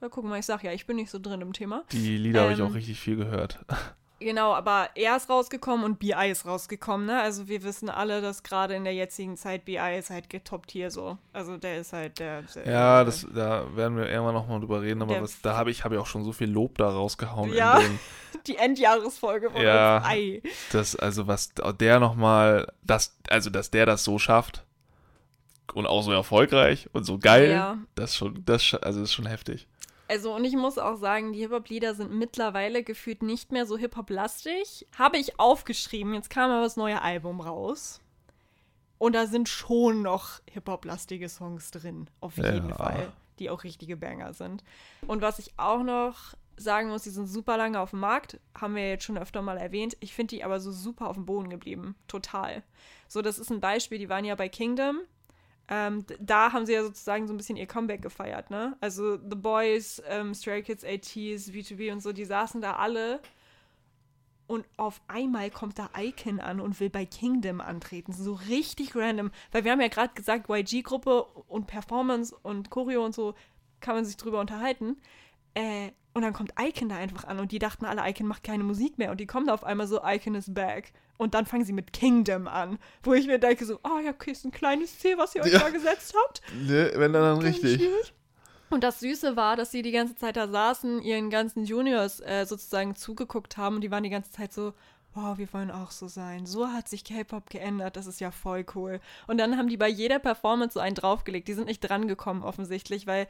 Ja, 0.00 0.08
guck 0.10 0.24
mal, 0.24 0.38
ich 0.38 0.46
sag 0.46 0.62
ja, 0.64 0.72
ich 0.72 0.86
bin 0.86 0.96
nicht 0.96 1.10
so 1.10 1.18
drin 1.18 1.40
im 1.40 1.52
Thema. 1.52 1.84
Die 1.92 2.18
Lieder 2.18 2.42
habe 2.42 2.52
ich 2.52 2.58
Ähm, 2.58 2.66
auch 2.66 2.74
richtig 2.74 2.98
viel 3.00 3.16
gehört. 3.16 3.58
Genau, 4.18 4.54
aber 4.54 4.88
er 4.94 5.16
ist 5.18 5.28
rausgekommen 5.28 5.84
und 5.84 5.98
BI 5.98 6.30
ist 6.30 6.46
rausgekommen, 6.46 7.06
ne? 7.06 7.20
Also 7.20 7.48
wir 7.48 7.62
wissen 7.62 7.90
alle, 7.90 8.22
dass 8.22 8.42
gerade 8.42 8.74
in 8.74 8.84
der 8.84 8.94
jetzigen 8.94 9.36
Zeit 9.36 9.66
BI 9.66 9.76
ist 9.98 10.08
halt 10.08 10.30
getoppt 10.30 10.70
hier 10.70 10.90
so. 10.90 11.18
Also 11.34 11.58
der 11.58 11.78
ist 11.80 11.92
halt 11.92 12.18
der. 12.18 12.42
der 12.54 12.66
Ja, 12.66 13.04
das, 13.04 13.26
da 13.34 13.66
werden 13.76 13.98
wir 13.98 14.08
irgendwann 14.08 14.32
nochmal 14.34 14.60
drüber 14.60 14.80
reden, 14.80 15.02
aber 15.02 15.20
was, 15.20 15.42
da 15.42 15.54
habe 15.56 15.70
ich, 15.70 15.84
hab 15.84 15.92
ich 15.92 15.98
auch 15.98 16.06
schon 16.06 16.24
so 16.24 16.32
viel 16.32 16.50
Lob 16.50 16.78
da 16.78 16.88
rausgehauen. 16.88 17.52
Ja. 17.52 17.78
Dem, 17.78 17.98
Die 18.46 18.56
Endjahresfolge 18.56 19.50
von 19.50 19.60
Ja. 19.60 19.98
uns. 19.98 20.06
Ei. 20.06 20.42
das, 20.72 20.96
also 20.96 21.26
was 21.26 21.52
der 21.78 22.00
nochmal, 22.00 22.72
das, 22.82 23.16
also 23.28 23.50
dass 23.50 23.70
der 23.70 23.84
das 23.84 24.02
so 24.02 24.18
schafft 24.18 24.64
und 25.74 25.86
auch 25.86 26.02
so 26.02 26.12
erfolgreich 26.12 26.88
und 26.94 27.04
so 27.04 27.18
geil, 27.18 27.50
Ja. 27.50 27.76
das 27.96 28.16
schon, 28.16 28.42
das, 28.46 28.72
also 28.80 29.00
das 29.00 29.10
ist 29.10 29.14
schon 29.14 29.26
heftig. 29.26 29.66
Also 30.08 30.34
und 30.34 30.44
ich 30.44 30.54
muss 30.54 30.78
auch 30.78 30.96
sagen, 30.96 31.32
die 31.32 31.40
Hip-Hop-Lieder 31.40 31.94
sind 31.94 32.12
mittlerweile 32.12 32.82
gefühlt 32.84 33.22
nicht 33.22 33.50
mehr 33.52 33.66
so 33.66 33.76
Hip-Hop-lastig. 33.76 34.86
Habe 34.98 35.18
ich 35.18 35.40
aufgeschrieben, 35.40 36.14
jetzt 36.14 36.30
kam 36.30 36.50
aber 36.50 36.62
das 36.62 36.76
neue 36.76 37.02
Album 37.02 37.40
raus. 37.40 38.00
Und 38.98 39.14
da 39.14 39.26
sind 39.26 39.48
schon 39.48 40.02
noch 40.02 40.40
Hip-Hop-lastige 40.50 41.28
Songs 41.28 41.70
drin, 41.70 42.08
auf 42.20 42.36
jeden 42.36 42.70
Ja. 42.70 42.76
Fall, 42.76 43.12
die 43.38 43.50
auch 43.50 43.64
richtige 43.64 43.96
Banger 43.96 44.32
sind. 44.32 44.64
Und 45.06 45.20
was 45.22 45.38
ich 45.38 45.52
auch 45.58 45.82
noch 45.82 46.34
sagen 46.56 46.88
muss, 46.88 47.02
die 47.02 47.10
sind 47.10 47.26
super 47.26 47.58
lange 47.58 47.78
auf 47.80 47.90
dem 47.90 48.00
Markt, 48.00 48.40
haben 48.58 48.74
wir 48.76 48.88
jetzt 48.88 49.04
schon 49.04 49.18
öfter 49.18 49.42
mal 49.42 49.58
erwähnt. 49.58 49.96
Ich 50.00 50.14
finde 50.14 50.36
die 50.36 50.44
aber 50.44 50.58
so 50.60 50.72
super 50.72 51.08
auf 51.10 51.16
dem 51.16 51.26
Boden 51.26 51.50
geblieben, 51.50 51.94
total. 52.08 52.62
So, 53.08 53.20
das 53.20 53.38
ist 53.38 53.50
ein 53.50 53.60
Beispiel, 53.60 53.98
die 53.98 54.08
waren 54.08 54.24
ja 54.24 54.34
bei 54.34 54.48
Kingdom. 54.48 55.00
Ähm, 55.68 56.04
da 56.20 56.52
haben 56.52 56.66
sie 56.66 56.74
ja 56.74 56.82
sozusagen 56.82 57.26
so 57.26 57.34
ein 57.34 57.36
bisschen 57.36 57.56
ihr 57.56 57.66
Comeback 57.66 58.02
gefeiert, 58.02 58.50
ne? 58.50 58.76
Also 58.80 59.16
The 59.16 59.36
Boys, 59.36 60.00
ähm, 60.08 60.32
Stray 60.32 60.62
Kids, 60.62 60.84
ATs, 60.84 61.50
V2B 61.50 61.92
und 61.92 62.00
so, 62.00 62.12
die 62.12 62.24
saßen 62.24 62.60
da 62.60 62.76
alle 62.76 63.20
und 64.46 64.64
auf 64.76 65.00
einmal 65.08 65.50
kommt 65.50 65.78
da 65.78 65.90
Icon 65.98 66.40
an 66.40 66.60
und 66.60 66.78
will 66.78 66.90
bei 66.90 67.04
Kingdom 67.04 67.60
antreten. 67.60 68.12
So 68.12 68.34
richtig 68.34 68.94
random. 68.94 69.30
Weil 69.50 69.64
wir 69.64 69.72
haben 69.72 69.80
ja 69.80 69.88
gerade 69.88 70.14
gesagt, 70.14 70.48
YG-Gruppe 70.48 71.24
und 71.48 71.66
Performance 71.66 72.36
und 72.42 72.70
Choreo 72.70 73.04
und 73.04 73.14
so 73.14 73.34
kann 73.80 73.96
man 73.96 74.04
sich 74.04 74.16
drüber 74.16 74.40
unterhalten. 74.40 74.96
Äh, 75.56 75.92
und 76.14 76.22
dann 76.22 76.32
kommt 76.32 76.52
Icon 76.58 76.88
da 76.88 76.96
einfach 76.96 77.24
an 77.24 77.38
und 77.40 77.52
die 77.52 77.58
dachten 77.58 77.84
alle, 77.84 78.08
Icon 78.08 78.26
macht 78.26 78.42
keine 78.42 78.64
Musik 78.64 78.96
mehr. 78.98 79.10
Und 79.10 79.18
die 79.20 79.26
kommen 79.26 79.46
da 79.48 79.54
auf 79.54 79.64
einmal 79.64 79.86
so, 79.86 80.00
Icon 80.04 80.34
is 80.34 80.52
back. 80.52 80.92
Und 81.18 81.34
dann 81.34 81.46
fangen 81.46 81.64
sie 81.64 81.72
mit 81.72 81.92
Kingdom 81.92 82.46
an. 82.46 82.78
Wo 83.02 83.14
ich 83.14 83.26
mir 83.26 83.38
denke 83.38 83.64
so, 83.64 83.78
oh 83.84 83.98
ja, 84.02 84.10
okay, 84.10 84.30
ist 84.32 84.44
ein 84.44 84.50
kleines 84.50 84.98
Ziel, 84.98 85.18
was 85.18 85.34
ihr 85.34 85.42
euch 85.42 85.52
Ja. 85.52 85.58
da 85.60 85.70
gesetzt 85.70 86.14
habt. 86.24 86.42
Ne, 86.54 86.90
wenn 86.94 87.12
dann, 87.12 87.22
dann 87.22 87.38
richtig. 87.38 87.74
schwierig. 87.76 88.14
Und 88.70 88.82
das 88.82 89.00
Süße 89.00 89.36
war, 89.36 89.56
dass 89.56 89.70
sie 89.70 89.82
die 89.82 89.92
ganze 89.92 90.16
Zeit 90.16 90.36
da 90.36 90.48
saßen, 90.48 91.00
ihren 91.02 91.30
ganzen 91.30 91.64
Juniors 91.64 92.20
äh, 92.20 92.44
sozusagen 92.46 92.96
zugeguckt 92.96 93.56
haben 93.56 93.76
und 93.76 93.80
die 93.82 93.90
waren 93.90 94.02
die 94.02 94.10
ganze 94.10 94.30
Zeit 94.32 94.52
so, 94.52 94.74
wow, 95.14 95.38
wir 95.38 95.50
wollen 95.52 95.70
auch 95.70 95.90
so 95.90 96.08
sein. 96.08 96.46
So 96.46 96.68
hat 96.68 96.88
sich 96.88 97.04
K-Pop 97.04 97.48
geändert, 97.48 97.96
das 97.96 98.06
ist 98.06 98.20
ja 98.20 98.30
voll 98.30 98.66
cool. 98.74 99.00
Und 99.26 99.38
dann 99.38 99.56
haben 99.56 99.68
die 99.68 99.76
bei 99.76 99.88
jeder 99.88 100.18
Performance 100.18 100.74
so 100.74 100.80
einen 100.80 100.94
draufgelegt. 100.96 101.46
Die 101.48 101.54
sind 101.54 101.66
nicht 101.66 101.80
drangekommen 101.80 102.42
offensichtlich, 102.42 103.06
weil 103.06 103.26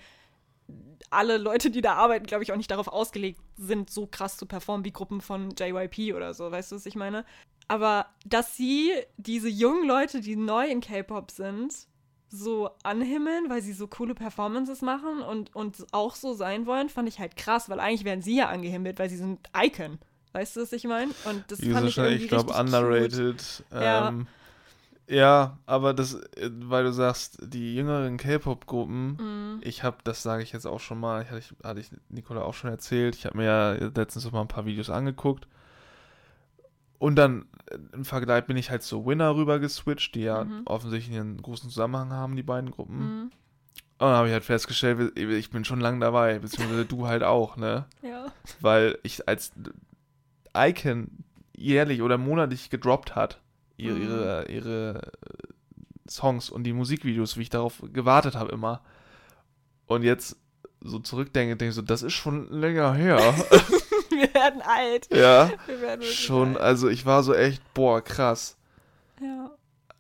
alle 1.11 1.39
Leute, 1.39 1.71
die 1.71 1.81
da 1.81 1.95
arbeiten, 1.95 2.27
glaube 2.27 2.43
ich, 2.43 2.53
auch 2.53 2.57
nicht 2.57 2.71
darauf 2.71 2.89
ausgelegt 2.89 3.41
sind, 3.57 3.91
so 3.91 4.07
krass 4.07 4.37
zu 4.37 4.47
performen 4.47 4.85
wie 4.85 4.93
Gruppen 4.93 5.21
von 5.21 5.51
JYP 5.57 6.15
oder 6.15 6.35
so. 6.35 6.51
Weißt 6.51 6.73
du, 6.73 6.77
was 6.77 6.87
ich 6.87 6.97
meine? 6.97 7.25
Aber 7.69 8.07
dass 8.25 8.57
sie 8.57 8.93
diese 9.17 9.49
jungen 9.49 9.87
Leute, 9.87 10.21
die 10.21 10.37
neu 10.37 10.67
in 10.67 10.81
K-Pop 10.81 11.31
sind, 11.31 11.73
so 12.29 12.71
anhimmeln, 12.83 13.49
weil 13.49 13.63
sie 13.63 13.73
so 13.73 13.87
coole 13.87 14.15
Performances 14.15 14.83
machen 14.83 15.21
und, 15.23 15.55
und 15.55 15.87
auch 15.93 16.17
so 16.17 16.35
sein 16.35 16.67
wollen, 16.67 16.89
fand 16.89 17.09
ich 17.09 17.19
halt 17.19 17.37
krass, 17.37 17.69
weil 17.69 17.81
eigentlich 17.81 18.05
werden 18.05 18.23
sie 18.23 18.37
ja 18.37 18.49
angehimmelt, 18.49 18.99
weil 18.99 19.09
sie 19.09 19.17
sind 19.17 19.39
Icon. 19.57 19.99
Weißt 20.33 20.57
du, 20.57 20.61
was 20.61 20.73
ich 20.73 20.85
meine? 20.85 21.13
Und 21.25 21.45
das 21.49 21.61
Die 21.61 21.71
fand 21.71 21.91
sind 21.91 22.07
ich 22.09 22.23
ich 22.25 22.29
glaube, 22.29 22.53
underrated. 22.53 23.65
Ähm, 23.73 23.81
ja, 23.83 24.15
aber 25.67 25.95
das, 25.95 26.15
äh, 26.15 26.51
weil 26.53 26.85
du 26.85 26.93
sagst, 26.93 27.39
die 27.43 27.77
jüngeren 27.77 28.17
K-Pop-Gruppen, 28.17 29.17
Mhm. 29.17 29.61
ich 29.63 29.83
habe, 29.83 29.99
das 30.05 30.23
sage 30.23 30.43
ich 30.43 30.53
jetzt 30.53 30.67
auch 30.67 30.81
schon 30.81 30.99
mal, 30.99 31.25
hatte 31.27 31.39
ich, 31.39 31.55
hatte 31.63 31.81
ich 31.81 31.91
Nicola 32.09 32.43
auch 32.43 32.55
schon 32.55 32.71
erzählt, 32.71 33.15
ich 33.15 33.25
habe 33.27 33.37
mir 33.39 33.45
ja 33.45 33.73
letztens 33.95 34.25
noch 34.25 34.33
mal 34.33 34.41
ein 34.41 34.49
paar 34.49 34.67
Videos 34.67 34.91
angeguckt. 34.91 35.47
Und 36.99 37.17
dann 37.17 37.47
äh, 37.71 37.79
im 37.93 38.05
Vergleich 38.05 38.47
bin 38.47 38.57
ich 38.57 38.71
halt 38.71 38.83
zu 38.83 39.05
Winner 39.07 39.37
rüber 39.37 39.59
geswitcht, 39.59 40.15
die 40.15 40.23
ja 40.23 40.45
Mhm. 40.45 40.63
offensichtlich 40.65 41.17
einen 41.19 41.41
großen 41.41 41.71
Zusammenhang 41.71 42.11
haben, 42.13 42.35
die 42.37 42.43
beiden 42.43 42.71
Gruppen. 42.71 42.99
Mhm. 42.99 43.23
Und 43.99 44.09
dann 44.09 44.17
habe 44.17 44.27
ich 44.29 44.33
halt 44.35 44.45
festgestellt, 44.45 45.17
ich 45.19 45.51
bin 45.51 45.65
schon 45.65 45.81
lange 45.81 46.01
dabei, 46.01 46.39
beziehungsweise 46.39 46.85
du 46.85 47.07
halt 47.07 47.23
auch, 47.23 47.57
ne? 47.57 47.87
Ja. 48.03 48.27
weil 48.61 48.99
ich 49.05 49.27
als 49.29 49.53
Icon 50.57 51.09
jährlich 51.57 52.03
oder 52.03 52.19
monatlich 52.19 52.69
gedroppt 52.71 53.15
hat, 53.15 53.41
ihre, 53.77 53.95
Mhm. 53.95 54.03
ihre, 54.03 54.45
ihre 54.49 55.03
äh, 55.03 56.11
Songs 56.11 56.51
und 56.51 56.65
die 56.65 56.73
Musikvideos, 56.73 57.37
wie 57.37 57.43
ich 57.43 57.51
darauf 57.51 57.83
gewartet 57.93 58.35
habe 58.37 58.53
immer. 58.53 58.81
Und 59.87 60.03
jetzt 60.03 60.37
so 60.81 60.99
zurückdenke, 60.99 61.57
denke 61.57 61.71
ich 61.71 61.75
so, 61.75 61.83
das 61.83 62.03
ist 62.03 62.13
schon 62.13 62.51
länger 62.51 62.95
her. 62.95 63.19
Wir 64.11 64.33
werden 64.35 64.63
alt. 64.63 65.09
ja, 65.15 65.51
Wir 65.67 65.81
werden 65.81 66.03
schon, 66.03 66.49
alt. 66.57 66.61
also 66.61 66.89
ich 66.89 67.05
war 67.07 67.23
so 67.23 67.35
echt, 67.35 67.63
boah, 67.75 68.01
krass. 68.03 68.57
Ja. 69.21 69.51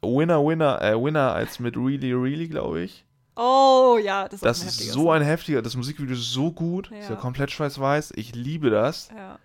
Winner, 0.02 0.44
Winner, 0.46 0.80
äh, 0.82 0.94
Winner 1.02 1.32
als 1.34 1.58
mit 1.58 1.76
Really, 1.76 2.12
Really, 2.12 2.48
glaube 2.48 2.80
ich. 2.82 3.04
Oh 3.34 3.98
ja, 4.02 4.24
das 4.24 4.34
ist, 4.34 4.44
Das 4.44 4.62
ein 4.62 4.68
ist 4.68 4.92
so 4.92 5.10
ein 5.10 5.22
heftiger, 5.22 5.60
das 5.60 5.76
Musikvideo 5.76 6.14
ist 6.14 6.32
so 6.32 6.52
gut, 6.52 6.90
ist 6.92 7.08
ja 7.08 7.14
Ja. 7.16 7.20
komplett 7.20 7.50
schwarz-weiß, 7.50 8.12
ich 8.16 8.34
liebe 8.34 8.70
das. 8.70 9.10
Ja. 9.14 9.38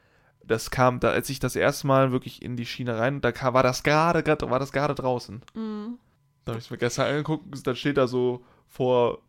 Das 0.44 0.72
kam, 0.72 1.00
da, 1.00 1.10
als 1.12 1.30
ich 1.30 1.40
das 1.40 1.56
erste 1.56 1.88
Mal 1.88 2.12
wirklich 2.12 2.42
in 2.42 2.56
die 2.58 2.66
Schiene 2.66 2.98
rein, 2.98 3.22
da 3.22 3.32
kam, 3.32 3.54
war 3.54 3.64
das 3.64 3.84
gerade, 3.84 4.24
grad- 4.24 4.50
war 4.50 4.60
das 4.60 4.72
gerade 4.72 4.96
draußen. 4.96 5.42
Mhm. 5.54 5.98
Da 6.46 6.52
habe 6.54 6.60
ich 6.60 6.66
es 6.66 6.72
mir 6.72 6.78
gestern 6.78 7.08
angeguckt, 7.08 7.46
da 7.68 7.76
steht 7.76 7.98
da 7.98 8.08
so 8.08 8.44
vor 8.68 9.20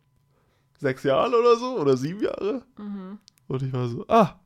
sechs 0.79 1.03
Jahren 1.03 1.33
oder 1.33 1.55
so, 1.57 1.79
oder 1.79 1.95
sieben 1.95 2.21
Jahre. 2.23 2.63
Mhm. 2.77 3.19
Und 3.47 3.61
ich 3.61 3.71
war 3.71 3.87
so, 3.87 4.05
ah, 4.07 4.39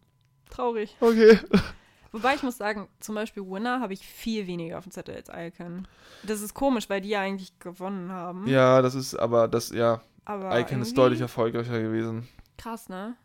Traurig. 0.50 0.96
okay. 1.00 1.40
Wobei 2.12 2.36
ich 2.36 2.44
muss 2.44 2.58
sagen, 2.58 2.88
zum 3.00 3.16
Beispiel 3.16 3.44
Winner 3.44 3.80
habe 3.82 3.94
ich 3.94 4.06
viel 4.06 4.48
weniger 4.48 4.78
auf 4.78 4.86
dem 4.86 4.92
Zettel 4.92 5.16
als 5.16 5.30
Icon. 5.30 5.88
Das 6.24 6.42
ist 6.42 6.54
komisch, 6.54 6.90
weil 6.90 7.02
die 7.02 7.10
ja 7.10 7.22
eigentlich 7.22 7.58
gewonnen 7.60 8.12
haben. 8.12 8.48
Ja, 8.48 8.82
das 8.82 8.96
ist, 8.96 9.16
aber 9.16 9.48
das, 9.48 9.70
ja, 9.72 10.02
aber 10.26 10.58
Icon 10.60 10.82
ist 10.82 10.98
deutlich 10.98 11.22
erfolgreicher 11.22 11.80
gewesen. 11.82 12.28
Krass, 12.58 12.90
ne? 12.90 13.16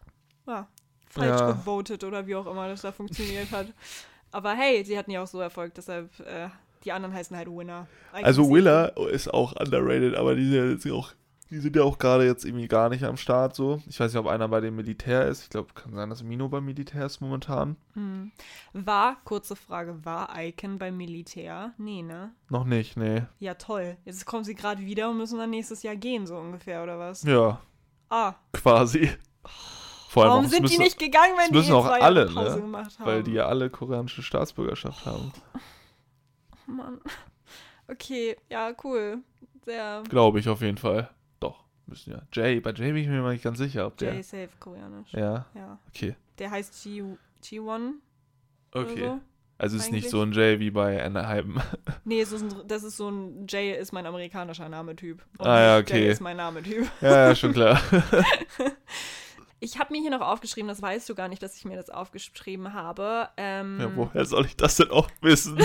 Ja. 0.47 0.67
Falsch 1.13 1.41
Ja. 1.41 1.53
gevotet 1.53 2.05
oder 2.05 2.27
wie 2.27 2.35
auch 2.37 2.47
immer 2.47 2.69
das 2.69 2.81
da 2.83 2.91
funktioniert 2.93 3.51
hat. 3.53 3.67
Aber 4.31 4.55
hey, 4.55 4.83
sie 4.85 4.97
hatten 4.99 5.11
ja 5.11 5.23
auch 5.23 5.27
so 5.27 5.41
Erfolg, 5.41 5.75
deshalb 5.75 6.09
äh, 6.21 6.49
die 6.85 6.93
anderen 6.93 7.15
heißen 7.15 7.37
halt 7.37 7.49
Winner. 7.49 7.87
Icon 8.13 8.25
Also 8.25 8.51
Willa 8.51 8.87
ist 8.87 9.33
auch 9.33 9.53
underrated, 9.61 10.15
aber 10.17 10.35
die 10.35 10.49
sind 10.49 10.85
ja, 10.87 10.95
auch, 10.95 11.13
die 11.51 11.59
sind 11.59 11.77
ja 11.77 11.83
auch 11.83 11.99
gerade 11.99 12.25
jetzt 12.25 12.47
irgendwie 12.47 12.67
gar 12.67 12.89
nicht 12.89 13.05
am 13.05 13.19
Start 13.19 13.55
so. 13.55 13.83
Ich 13.87 14.01
weiß 14.01 14.11
nicht, 14.13 14.19
ob 14.19 14.27
einer 14.27 14.49
bei 14.49 14.61
dem 14.63 14.75
Militär 14.75 15.29
ist. 15.29 15.43
Ich 15.43 15.51
glaube, 15.51 15.75
kann 15.75 15.95
sein, 15.95 16.09
dass 16.09 16.23
Mino 16.23 16.49
beim 16.49 16.65
Militär 16.65 17.05
ist 17.05 17.21
momentan. 17.21 17.77
Hm. 17.93 18.33
War, 18.73 19.19
kurze 19.25 19.55
Frage, 19.55 20.03
war 20.07 20.31
Icon 20.37 20.79
beim 20.79 20.97
Militär? 20.97 21.73
Nee, 21.77 22.01
ne? 22.03 22.33
Noch 22.49 22.65
nicht, 22.65 22.97
nee. 22.97 23.23
Ja, 23.39 23.53
toll. 23.55 23.99
Jetzt 24.07 24.25
kommen 24.25 24.45
sie 24.45 24.55
gerade 24.55 24.81
wieder 24.81 25.11
und 25.11 25.19
müssen 25.19 25.39
dann 25.39 25.51
nächstes 25.51 25.83
Jahr 25.83 25.95
gehen, 25.97 26.27
so 26.27 26.37
ungefähr, 26.39 26.83
oder 26.83 26.99
was? 26.99 27.23
Ja, 27.23 27.61
Ah, 28.09 28.35
quasi. 28.55 29.11
Vor 30.13 30.25
allem 30.25 30.31
warum 30.33 30.45
auch, 30.45 30.51
sind 30.51 30.59
die 30.69 30.73
müssen- 30.75 30.83
nicht 30.83 30.99
gegangen, 30.99 31.33
wenn 31.39 31.53
die 31.53 31.59
müssen 31.59 31.73
auch 31.73 31.87
alle, 31.87 32.27
Pause 32.27 32.57
ne? 32.57 32.61
gemacht 32.63 32.99
haben? 32.99 33.07
Weil 33.07 33.23
die 33.23 33.33
ja 33.33 33.47
alle 33.47 33.71
koreanische 33.71 34.23
Staatsbürgerschaft 34.23 35.07
haben. 35.07 35.33
Mann. 36.67 37.01
Okay, 37.89 38.37
ja, 38.51 38.73
cool. 38.85 39.19
Sehr. 39.65 40.03
Glaube 40.09 40.39
ich 40.41 40.49
auf 40.51 40.61
jeden 40.61 40.77
Fall. 40.77 41.09
Doch, 41.41 41.65
müssen 41.87 42.13
ja. 42.13 42.23
Jay, 42.33 42.61
bei 42.61 42.73
Jay 42.73 42.93
bin 42.93 43.03
ich 43.03 43.09
mir 43.09 43.23
mal 43.23 43.33
nicht 43.33 43.45
ganz 43.45 43.57
sicher, 43.59 43.87
ob 43.87 43.97
der. 43.97 44.13
Jay 44.15 44.23
Safe 44.23 44.49
koreanisch. 44.61 45.13
Ja, 45.13 45.47
Ja. 45.55 45.79
okay. 45.89 46.15
Der 46.39 46.51
heißt 46.51 46.83
G 46.83 47.03
G1 47.43 47.93
oder 48.75 48.81
Okay. 48.85 49.01
so. 49.07 49.21
Also 49.59 49.77
es 49.77 49.85
ist 49.85 49.93
nicht 49.93 50.11
so 50.11 50.21
ein 50.23 50.33
Jay 50.33 50.59
wie 50.59 50.71
bei 50.73 51.03
Anaheim. 51.05 51.61
Nee, 52.05 52.21
es 52.21 52.33
ist 52.33 52.43
ein, 52.43 52.67
das 52.69 52.83
ist 52.83 52.97
so 52.97 53.09
ein 53.11 53.47
Jay 53.49 53.73
ist 53.79 53.93
mein 53.93 54.05
amerikanischer 54.07 54.69
Name-Typ. 54.69 55.25
Ah, 55.39 55.61
ja, 55.61 55.79
okay. 55.79 56.01
Jay 56.05 56.11
ist 56.11 56.21
mein 56.21 56.37
Name-Typ. 56.37 56.87
ja, 57.01 57.29
ja, 57.29 57.35
schon 57.35 57.53
klar. 57.53 57.81
Ich 59.65 59.79
habe 59.79 59.93
mir 59.93 60.01
hier 60.01 60.11
noch 60.11 60.23
aufgeschrieben, 60.23 60.67
das 60.67 60.83
weißt 60.83 61.09
du 61.09 61.15
gar 61.15 61.29
nicht, 61.29 61.41
dass 61.41 61.57
ich 61.57 61.65
mir 61.65 61.77
das 61.77 61.89
aufgeschrieben 61.89 62.75
habe. 62.75 63.29
Ähm, 63.37 63.79
Ja, 63.81 63.95
woher 63.95 64.25
soll 64.25 64.45
ich 64.47 64.57
das 64.57 64.75
denn 64.75 64.91
auch 64.91 65.09
wissen? 65.21 65.57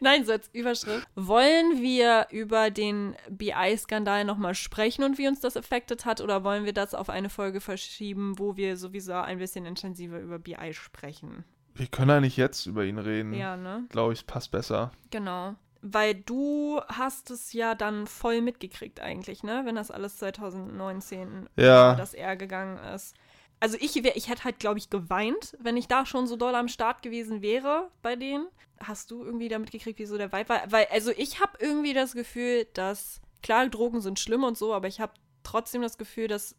Nein, 0.00 0.24
so 0.24 0.32
als 0.32 0.50
Überschrift. 0.52 1.06
Wollen 1.14 1.80
wir 1.80 2.26
über 2.32 2.72
den 2.72 3.14
BI-Skandal 3.30 4.24
nochmal 4.24 4.56
sprechen 4.56 5.04
und 5.04 5.18
wie 5.18 5.28
uns 5.28 5.38
das 5.38 5.56
affected 5.56 6.04
hat 6.04 6.20
oder 6.20 6.42
wollen 6.42 6.64
wir 6.64 6.72
das 6.72 6.96
auf 6.96 7.08
eine 7.08 7.30
Folge 7.30 7.60
verschieben, 7.60 8.40
wo 8.40 8.56
wir 8.56 8.76
sowieso 8.76 9.12
ein 9.12 9.38
bisschen 9.38 9.64
intensiver 9.64 10.18
über 10.18 10.40
BI 10.40 10.74
sprechen? 10.74 11.44
Wir 11.76 11.86
können 11.86 12.10
eigentlich 12.10 12.36
jetzt 12.36 12.66
über 12.66 12.84
ihn 12.84 12.98
reden. 12.98 13.34
Ja, 13.34 13.56
ne? 13.56 13.84
Glaube 13.90 14.14
ich, 14.14 14.18
es 14.18 14.24
passt 14.24 14.50
besser. 14.50 14.90
Genau. 15.12 15.54
Weil 15.86 16.14
du 16.14 16.80
hast 16.88 17.30
es 17.30 17.52
ja 17.52 17.74
dann 17.74 18.06
voll 18.06 18.40
mitgekriegt 18.40 19.00
eigentlich, 19.00 19.42
ne? 19.42 19.62
Wenn 19.66 19.74
das 19.74 19.90
alles 19.90 20.16
2019 20.16 21.48
Ja. 21.56 21.88
war, 21.88 21.96
dass 21.96 22.14
er 22.14 22.36
gegangen 22.36 22.78
ist. 22.94 23.14
Also 23.60 23.76
ich, 23.78 23.94
wär, 24.02 24.16
ich 24.16 24.30
hätte 24.30 24.44
halt, 24.44 24.58
glaube 24.58 24.78
ich, 24.78 24.88
geweint, 24.88 25.56
wenn 25.60 25.76
ich 25.76 25.86
da 25.86 26.06
schon 26.06 26.26
so 26.26 26.36
doll 26.36 26.54
am 26.54 26.68
Start 26.68 27.02
gewesen 27.02 27.42
wäre 27.42 27.90
bei 28.00 28.16
denen. 28.16 28.48
Hast 28.80 29.10
du 29.10 29.24
irgendwie 29.24 29.48
da 29.48 29.58
mitgekriegt, 29.58 29.98
wie 29.98 30.06
so 30.06 30.16
der 30.16 30.32
Vibe 30.32 30.48
war? 30.48 30.72
Weil, 30.72 30.86
also 30.90 31.10
ich 31.10 31.40
habe 31.40 31.58
irgendwie 31.60 31.92
das 31.92 32.14
Gefühl, 32.14 32.66
dass, 32.72 33.20
klar, 33.42 33.68
Drogen 33.68 34.00
sind 34.00 34.18
schlimm 34.18 34.42
und 34.42 34.56
so, 34.56 34.72
aber 34.72 34.88
ich 34.88 35.00
habe 35.00 35.12
trotzdem 35.42 35.82
das 35.82 35.98
Gefühl, 35.98 36.28
dass 36.28 36.56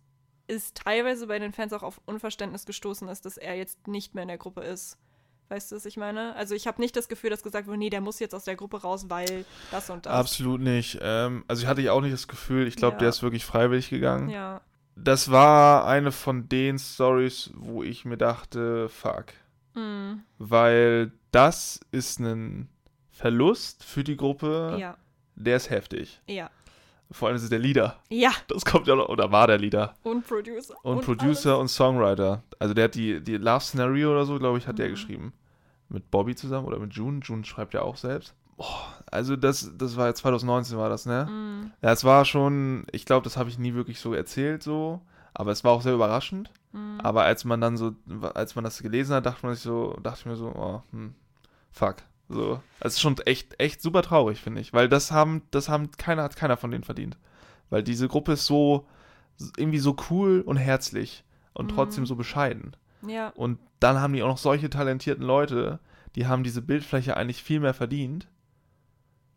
es 0.48 0.74
teilweise 0.76 1.26
bei 1.26 1.40
den 1.40 1.52
Fans 1.52 1.74
auch 1.74 1.84
auf 1.84 2.00
Unverständnis 2.06 2.66
gestoßen 2.68 3.08
ist, 3.08 3.26
dass 3.26 3.38
er 3.38 3.56
jetzt 3.56 3.88
nicht 3.88 4.14
mehr 4.14 4.22
in 4.22 4.28
der 4.30 4.38
Gruppe 4.38 4.62
ist. 4.62 4.98
Weißt 5.48 5.72
du, 5.72 5.76
was 5.76 5.86
ich 5.86 5.96
meine? 5.98 6.36
Also 6.36 6.56
ich 6.56 6.66
habe 6.66 6.82
nicht 6.82 6.96
das 6.96 7.08
Gefühl, 7.08 7.30
dass 7.30 7.44
gesagt 7.44 7.68
wurde, 7.68 7.78
nee, 7.78 7.90
der 7.92 8.02
muss 8.02 8.20
jetzt 8.20 8.34
aus 8.34 8.46
der 8.46 8.56
Gruppe 8.56 8.82
raus, 8.82 9.06
weil 9.10 9.46
das 9.72 9.90
und 9.92 10.06
das. 10.06 10.14
Absolut 10.14 10.60
nicht. 10.62 10.98
Ähm, 11.02 11.44
also 11.48 11.62
ich 11.62 11.68
hatte 11.68 11.82
ich 11.82 11.90
auch 11.92 12.02
nicht 12.02 12.14
das 12.14 12.28
Gefühl, 12.28 12.68
ich 12.68 12.76
glaube, 12.76 12.96
Ja. 12.96 13.00
der 13.00 13.10
ist 13.10 13.22
wirklich 13.22 13.46
freiwillig 13.46 13.90
gegangen. 13.90 14.30
Ja. 14.30 14.62
Das 14.96 15.30
war 15.30 15.86
eine 15.86 16.12
von 16.12 16.48
den 16.50 16.80
Stories, 16.80 17.52
wo 17.54 17.84
ich 17.84 18.06
mir 18.06 18.18
dachte, 18.18 18.90
fuck. 18.90 19.26
Mm, 19.76 20.20
Weil 20.40 21.12
das 21.32 21.80
ist 21.92 22.20
ein 22.20 22.70
Verlust 23.12 23.84
für 23.84 24.04
die 24.04 24.18
Gruppe, 24.18 24.78
ja. 24.80 24.98
der 25.36 25.58
ist 25.58 25.70
heftig. 25.70 26.22
Ja. 26.28 26.50
Vor 27.12 27.28
allem 27.28 27.36
ist 27.38 27.44
es 27.44 27.50
der 27.50 27.60
Leader. 27.60 27.98
Ja. 28.10 28.32
Das 28.48 28.66
kommt 28.66 28.88
ja 28.88 28.96
noch, 28.96 29.10
oder 29.10 29.32
war 29.32 29.48
der 29.48 29.58
Leader. 29.60 29.96
Und 30.04 30.26
Producer. 30.28 30.74
Und, 30.84 31.02
Producer 31.06 31.60
und 31.60 31.68
Songwriter. 31.68 32.42
Also 32.60 32.74
der 32.74 32.86
hat 32.86 32.96
die, 32.96 33.22
die 33.22 33.38
Love 33.38 33.62
Scenario 33.64 34.12
oder 34.12 34.26
so, 34.26 34.38
glaube 34.40 34.58
ich, 34.58 34.68
hat 34.68 34.80
der 34.80 34.88
Mhm. 34.88 34.92
geschrieben. 34.92 35.34
Mit 35.90 36.10
Bobby 36.10 36.36
zusammen 36.36 36.66
oder 36.66 36.80
mit 36.80 36.94
June. 36.94 37.20
June 37.24 37.46
schreibt 37.46 37.74
ja 37.76 37.84
auch 37.84 37.96
selbst. 37.96 38.34
Boah, 38.58 38.94
also 39.12 39.36
das, 39.36 39.72
das 39.78 39.98
war 39.98 40.08
ja 40.08 40.14
2019 40.16 40.78
war 40.78 40.90
das, 40.90 41.06
ne? 41.06 41.28
Alles. 41.28 41.30
Mm, 41.30 41.72
Ja, 41.84 41.92
es 41.92 42.04
war 42.06 42.26
schon, 42.26 42.86
ich 42.92 43.06
glaube, 43.06 43.24
das 43.26 43.38
habe 43.38 43.50
ich 43.50 43.60
nie 43.60 43.74
wirklich 43.76 44.00
so 44.00 44.14
erzählt 44.14 44.64
so, 44.64 45.02
aber 45.34 45.52
es 45.52 45.64
war 45.64 45.74
auch 45.74 45.82
sehr 45.82 45.94
überraschend. 45.94 46.50
mm. 46.72 47.00
Aber 47.04 47.24
als 47.24 47.44
man 47.46 47.62
dann 47.62 47.78
so, 47.78 47.94
als 48.34 48.56
man 48.56 48.64
das 48.64 48.82
gelesen 48.82 49.14
hat, 49.14 49.26
dachte 49.26 49.46
man 49.46 49.54
sich 49.56 49.64
so, 49.64 49.96
dachte 50.02 50.22
ich 50.22 50.26
mir 50.26 50.38
so, 50.38 50.48
oh, 50.48 50.82
hm, 50.92 51.14
fuck. 51.72 51.98
So. 52.28 52.54
Also 52.54 52.62
Es 52.80 52.94
ist 52.94 53.02
schon 53.02 53.18
echt, 53.20 53.60
echt 53.60 53.82
super 53.82 54.02
traurig, 54.02 54.40
finde 54.42 54.62
ich. 54.62 54.74
Weil 54.74 54.90
das 54.90 55.12
haben, 55.12 55.44
das 55.52 55.70
haben 55.70 55.92
keiner, 55.92 56.24
hat 56.24 56.36
keiner 56.36 56.58
von 56.58 56.72
denen 56.72 56.84
verdient. 56.84 57.18
Weil 57.70 57.84
diese 57.84 58.08
Gruppe 58.08 58.34
ist 58.34 58.46
so, 58.46 58.88
irgendwie 59.58 59.80
so 59.80 59.96
cool 60.10 60.42
und 60.46 60.58
herzlich 60.58 61.24
und 61.54 61.66
Mhm. 61.72 61.76
trotzdem 61.76 62.06
so 62.06 62.16
bescheiden. 62.16 62.76
Ja. 63.08 63.30
Und 63.36 63.60
dann 63.80 64.00
haben 64.00 64.14
die 64.14 64.24
auch 64.24 64.28
noch 64.28 64.38
solche 64.38 64.70
talentierten 64.70 65.24
Leute, 65.24 65.80
die 66.16 66.26
haben 66.28 66.44
diese 66.44 66.62
Bildfläche 66.62 67.18
eigentlich 67.18 67.44
viel 67.44 67.60
mehr 67.60 67.74
verdient. 67.74 68.28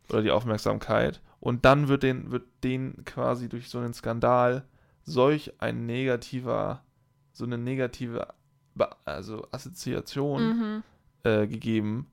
Oder 0.09 0.21
die 0.23 0.31
Aufmerksamkeit. 0.31 1.21
Und 1.39 1.65
dann 1.65 1.87
wird 1.87 2.03
den, 2.03 2.31
wird 2.31 2.43
denen 2.63 3.05
quasi 3.05 3.47
durch 3.49 3.69
so 3.69 3.77
einen 3.77 3.93
Skandal 3.93 4.65
solch 5.03 5.53
ein 5.59 5.85
negativer, 5.85 6.81
so 7.31 7.45
eine 7.45 7.57
negative 7.57 8.27
also 9.05 9.45
Assoziation 9.51 10.47
Mhm. 10.47 10.83
äh, 11.23 11.47
gegeben. 11.47 12.07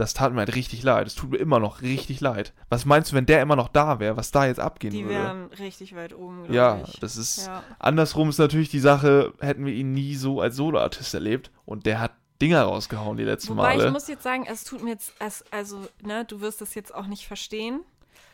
Das 0.00 0.14
tat 0.14 0.32
mir 0.32 0.38
halt 0.40 0.54
richtig 0.54 0.82
leid. 0.82 1.06
Es 1.06 1.14
tut 1.14 1.30
mir 1.30 1.36
immer 1.36 1.58
noch 1.60 1.82
richtig 1.82 2.20
leid. 2.20 2.52
Was 2.70 2.86
meinst 2.86 3.12
du, 3.12 3.16
wenn 3.16 3.26
der 3.26 3.42
immer 3.42 3.54
noch 3.56 3.68
da 3.68 4.00
wäre, 4.00 4.16
was 4.16 4.30
da 4.30 4.46
jetzt 4.46 4.58
abgehen 4.60 4.92
Die 4.92 5.04
würde? 5.04 5.14
wären 5.14 5.46
richtig 5.58 5.94
weit 5.94 6.14
oben, 6.14 6.50
Ja, 6.52 6.80
ich. 6.86 6.98
das 7.00 7.16
ist. 7.16 7.46
Ja. 7.46 7.62
Andersrum 7.78 8.30
ist 8.30 8.38
natürlich 8.38 8.70
die 8.70 8.80
Sache, 8.80 9.34
hätten 9.40 9.66
wir 9.66 9.74
ihn 9.74 9.92
nie 9.92 10.14
so 10.14 10.40
als 10.40 10.56
Soloartist 10.56 11.12
erlebt 11.12 11.50
und 11.66 11.84
der 11.84 12.00
hat 12.00 12.12
Dinger 12.40 12.62
rausgehauen 12.62 13.18
die 13.18 13.24
letzten 13.24 13.50
Wobei 13.50 13.76
Male. 13.76 13.86
ich 13.88 13.92
muss 13.92 14.08
jetzt 14.08 14.22
sagen, 14.22 14.46
es 14.50 14.64
tut 14.64 14.82
mir 14.82 14.92
jetzt, 14.92 15.12
es, 15.18 15.44
also, 15.50 15.86
ne, 16.02 16.24
du 16.24 16.40
wirst 16.40 16.62
das 16.62 16.74
jetzt 16.74 16.94
auch 16.94 17.06
nicht 17.06 17.26
verstehen, 17.26 17.80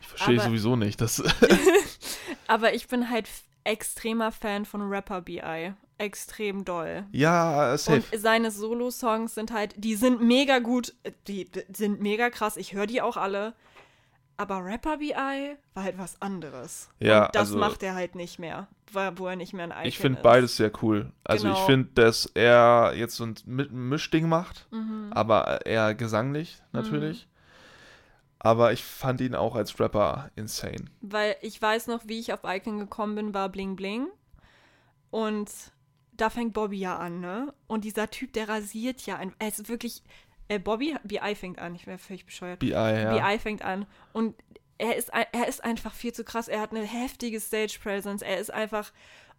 ich 0.00 0.06
verstehe 0.06 0.38
sowieso 0.40 0.76
nicht. 0.76 1.00
Das, 1.00 1.20
aber 2.46 2.74
ich 2.74 2.86
bin 2.86 3.10
halt 3.10 3.28
extremer 3.64 4.30
Fan 4.30 4.64
von 4.64 4.82
Rapper 4.82 5.22
BI. 5.22 5.72
Extrem 5.98 6.64
doll. 6.64 7.04
ja, 7.12 7.76
safe. 7.78 8.02
Und 8.12 8.20
seine 8.20 8.50
Solo-Songs 8.50 9.34
sind 9.34 9.50
halt, 9.52 9.74
die 9.76 9.94
sind 9.96 10.20
mega 10.20 10.58
gut, 10.58 10.94
die 11.26 11.48
sind 11.72 12.00
mega 12.02 12.28
krass, 12.30 12.56
ich 12.58 12.74
höre 12.74 12.86
die 12.86 13.00
auch 13.00 13.16
alle. 13.16 13.54
Aber 14.38 14.62
Rapper 14.62 14.98
BI 14.98 15.14
war 15.72 15.82
halt 15.84 15.96
was 15.96 16.20
anderes. 16.20 16.90
Ja, 17.00 17.24
Und 17.26 17.34
das 17.34 17.48
also- 17.48 17.58
macht 17.58 17.82
er 17.82 17.94
halt 17.94 18.14
nicht 18.14 18.38
mehr, 18.38 18.68
wo 19.16 19.26
er 19.26 19.36
nicht 19.36 19.54
mehr 19.54 19.64
ein 19.64 19.70
Icon 19.70 19.86
ich 19.86 19.98
finde 19.98 20.20
beides 20.20 20.58
sehr 20.58 20.70
cool. 20.82 21.10
Also 21.24 21.48
ich 21.48 21.54
Genau. 21.54 21.64
finde, 21.66 21.88
dass 21.94 22.26
er 22.34 22.92
jetzt 22.94 23.16
so 23.16 23.24
ein 23.24 23.34
Mi- 23.46 23.70
Mischding 23.70 24.28
macht, 24.28 24.66
Mhm. 24.70 25.10
aber 25.14 25.64
eher 25.64 25.94
gesanglich 25.94 26.58
natürlich. 26.72 27.26
Aber 28.38 28.72
ich 28.74 28.84
fand 28.84 29.22
ihn 29.22 29.34
auch 29.34 29.56
als 29.56 29.80
Rapper 29.80 30.30
insane. 30.36 30.84
Weil 31.00 31.36
ich 31.40 31.60
weiß 31.60 31.86
noch, 31.86 32.02
wie 32.06 32.20
ich 32.20 32.34
auf 32.34 32.40
Icon 32.44 32.78
gekommen 32.78 33.14
bin, 33.14 33.32
war 33.34 33.48
Bling 33.48 33.74
Bling. 33.74 34.08
Und 35.10 35.50
da 36.16 36.30
fängt 36.30 36.52
Bobby 36.52 36.78
ja 36.78 36.96
an, 36.96 37.20
ne? 37.20 37.52
Und 37.66 37.84
dieser 37.84 38.10
Typ, 38.10 38.32
der 38.32 38.48
rasiert 38.48 39.02
ja 39.06 39.16
ein. 39.16 39.34
Er 39.38 39.48
ist 39.48 39.68
wirklich. 39.68 40.02
Äh, 40.48 40.60
Bobby, 40.60 40.94
BI 41.02 41.34
fängt 41.34 41.58
an, 41.58 41.74
ich 41.74 41.88
wäre 41.88 41.98
völlig 41.98 42.24
bescheuert. 42.24 42.60
BI, 42.60 42.70
ja. 42.70 43.12
BI 43.12 43.38
fängt 43.40 43.62
an. 43.62 43.84
Und 44.12 44.36
er 44.78 44.96
ist, 44.96 45.10
er 45.10 45.48
ist 45.48 45.64
einfach 45.64 45.92
viel 45.92 46.12
zu 46.12 46.22
krass. 46.24 46.48
Er 46.48 46.60
hat 46.60 46.70
eine 46.70 46.84
heftige 46.84 47.40
Stage 47.40 47.78
Presence. 47.82 48.22
Er 48.22 48.38
ist 48.38 48.52
einfach. 48.52 48.92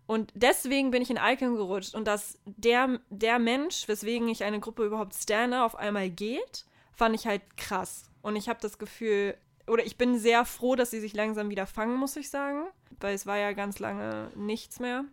Und 0.06 0.32
deswegen 0.36 0.92
bin 0.92 1.02
ich 1.02 1.10
in 1.10 1.20
Icon 1.22 1.56
gerutscht. 1.56 1.96
Und 1.96 2.08
dass 2.08 2.40
der, 2.46 3.00
der 3.10 3.40
Mensch, 3.40 3.88
weswegen 3.88 4.28
ich 4.30 4.44
eine 4.44 4.60
Gruppe 4.60 4.86
überhaupt 4.86 5.14
stanne, 5.14 5.64
auf 5.64 5.76
einmal 5.76 6.10
geht, 6.10 6.66
fand 6.94 7.16
ich 7.16 7.28
halt 7.28 7.42
krass. 7.58 8.10
Und 8.22 8.36
ich 8.36 8.50
habe 8.50 8.60
das 8.62 8.78
Gefühl, 8.78 9.38
oder 9.68 9.86
ich 9.86 9.98
bin 9.98 10.18
sehr 10.18 10.46
froh, 10.46 10.76
dass 10.76 10.92
sie 10.92 11.00
sich 11.00 11.14
langsam 11.14 11.50
wieder 11.50 11.68
fangen, 11.68 11.98
muss 11.98 12.16
ich 12.16 12.30
sagen. 12.30 12.64
Weil 13.00 13.14
es 13.14 13.26
war 13.26 13.38
ja 13.38 13.52
ganz 13.52 13.80
lange 13.80 14.32
nichts 14.36 14.80
mehr. 14.80 15.06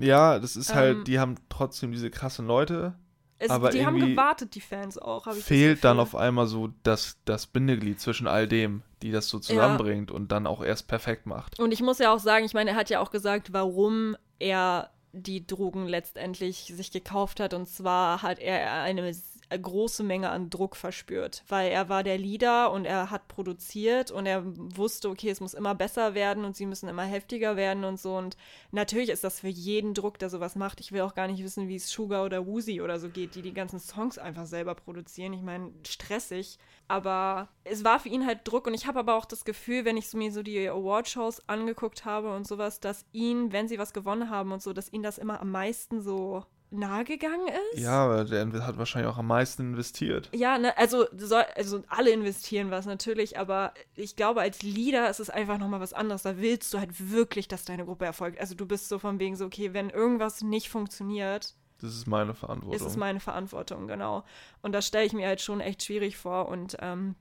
Ja, 0.00 0.38
das 0.38 0.56
ist 0.56 0.70
Ähm, 0.70 0.76
halt, 0.76 1.06
die 1.06 1.18
haben 1.18 1.36
trotzdem 1.48 1.92
diese 1.92 2.10
krassen 2.10 2.46
Leute. 2.46 2.94
Es, 3.38 3.50
Aber 3.50 3.70
die 3.70 3.86
haben 3.86 3.98
gewartet, 3.98 4.54
die 4.54 4.60
Fans 4.60 4.98
auch. 4.98 5.32
Fehlt 5.32 5.82
dann 5.82 5.98
auf 5.98 6.14
einmal 6.14 6.46
so 6.46 6.70
das, 6.82 7.18
das 7.24 7.46
Bindeglied 7.46 7.98
zwischen 7.98 8.26
all 8.26 8.46
dem, 8.46 8.82
die 9.00 9.12
das 9.12 9.28
so 9.28 9.38
zusammenbringt 9.38 10.10
und 10.10 10.30
dann 10.30 10.46
auch 10.46 10.62
erst 10.62 10.88
perfekt 10.88 11.24
macht. 11.24 11.58
Und 11.58 11.72
ich 11.72 11.80
muss 11.80 11.98
ja 12.00 12.12
auch 12.12 12.18
sagen, 12.18 12.44
ich 12.44 12.52
meine, 12.52 12.70
er 12.70 12.76
hat 12.76 12.90
ja 12.90 13.00
auch 13.00 13.10
gesagt, 13.10 13.54
warum 13.54 14.14
er 14.38 14.90
die 15.12 15.46
Drogen 15.46 15.86
letztendlich 15.86 16.72
sich 16.76 16.90
gekauft 16.90 17.40
hat. 17.40 17.54
Und 17.54 17.66
zwar 17.66 18.22
hat 18.22 18.38
er 18.38 18.82
eine 18.82 19.14
große 19.58 20.02
Menge 20.02 20.30
an 20.30 20.50
Druck 20.50 20.76
verspürt, 20.76 21.44
weil 21.48 21.70
er 21.70 21.88
war 21.88 22.02
der 22.02 22.18
Leader 22.18 22.70
und 22.72 22.84
er 22.84 23.10
hat 23.10 23.28
produziert 23.28 24.10
und 24.10 24.26
er 24.26 24.42
wusste, 24.44 25.08
okay, 25.08 25.30
es 25.30 25.40
muss 25.40 25.54
immer 25.54 25.74
besser 25.74 26.14
werden 26.14 26.44
und 26.44 26.56
sie 26.56 26.66
müssen 26.66 26.88
immer 26.88 27.02
heftiger 27.02 27.56
werden 27.56 27.84
und 27.84 27.98
so. 27.98 28.16
Und 28.16 28.36
natürlich 28.70 29.08
ist 29.08 29.24
das 29.24 29.40
für 29.40 29.48
jeden 29.48 29.94
Druck, 29.94 30.18
der 30.18 30.30
sowas 30.30 30.56
macht. 30.56 30.80
Ich 30.80 30.92
will 30.92 31.00
auch 31.00 31.14
gar 31.14 31.26
nicht 31.26 31.42
wissen, 31.42 31.68
wie 31.68 31.76
es 31.76 31.90
Sugar 31.90 32.24
oder 32.24 32.46
Woozy 32.46 32.80
oder 32.80 32.98
so 32.98 33.08
geht, 33.08 33.34
die 33.34 33.42
die 33.42 33.54
ganzen 33.54 33.80
Songs 33.80 34.18
einfach 34.18 34.46
selber 34.46 34.74
produzieren. 34.74 35.32
Ich 35.32 35.42
meine, 35.42 35.72
stressig. 35.86 36.58
Aber 36.88 37.48
es 37.64 37.84
war 37.84 38.00
für 38.00 38.08
ihn 38.08 38.26
halt 38.26 38.40
Druck 38.44 38.66
und 38.66 38.74
ich 38.74 38.86
habe 38.86 38.98
aber 38.98 39.16
auch 39.16 39.24
das 39.24 39.44
Gefühl, 39.44 39.84
wenn 39.84 39.96
ich 39.96 40.12
mir 40.12 40.32
so 40.32 40.42
die 40.42 40.68
Awardshows 40.68 41.48
angeguckt 41.48 42.04
habe 42.04 42.34
und 42.34 42.46
sowas, 42.46 42.80
dass 42.80 43.04
ihn, 43.12 43.52
wenn 43.52 43.68
sie 43.68 43.78
was 43.78 43.92
gewonnen 43.92 44.30
haben 44.30 44.52
und 44.52 44.62
so, 44.62 44.72
dass 44.72 44.92
ihn 44.92 45.02
das 45.02 45.18
immer 45.18 45.40
am 45.40 45.50
meisten 45.50 46.00
so 46.00 46.44
nahe 46.70 47.04
gegangen 47.04 47.48
ist. 47.72 47.80
Ja, 47.80 48.04
aber 48.04 48.24
der 48.24 48.66
hat 48.66 48.78
wahrscheinlich 48.78 49.10
auch 49.12 49.18
am 49.18 49.26
meisten 49.26 49.62
investiert. 49.62 50.28
Ja, 50.34 50.58
ne, 50.58 50.76
also, 50.78 51.06
soll, 51.16 51.44
also 51.56 51.82
alle 51.88 52.10
investieren 52.10 52.70
was 52.70 52.86
natürlich, 52.86 53.38
aber 53.38 53.74
ich 53.96 54.16
glaube, 54.16 54.40
als 54.40 54.62
Leader 54.62 55.10
ist 55.10 55.20
es 55.20 55.30
einfach 55.30 55.58
nochmal 55.58 55.80
was 55.80 55.92
anderes. 55.92 56.22
Da 56.22 56.38
willst 56.38 56.72
du 56.72 56.78
halt 56.78 57.10
wirklich, 57.10 57.48
dass 57.48 57.64
deine 57.64 57.84
Gruppe 57.84 58.04
erfolgt. 58.04 58.40
Also 58.40 58.54
du 58.54 58.66
bist 58.66 58.88
so 58.88 58.98
von 58.98 59.18
wegen 59.18 59.36
so, 59.36 59.46
okay, 59.46 59.72
wenn 59.74 59.90
irgendwas 59.90 60.42
nicht 60.42 60.68
funktioniert, 60.70 61.54
Das 61.80 61.94
ist 61.94 62.06
meine 62.06 62.34
Verantwortung. 62.34 62.76
ist 62.76 62.86
es 62.86 62.96
meine 62.96 63.20
Verantwortung, 63.20 63.86
genau. 63.88 64.24
Und 64.62 64.72
das 64.72 64.86
stelle 64.86 65.06
ich 65.06 65.12
mir 65.12 65.26
halt 65.26 65.40
schon 65.40 65.60
echt 65.60 65.82
schwierig 65.82 66.16
vor. 66.16 66.48
Und 66.48 66.76
ähm, 66.80 67.14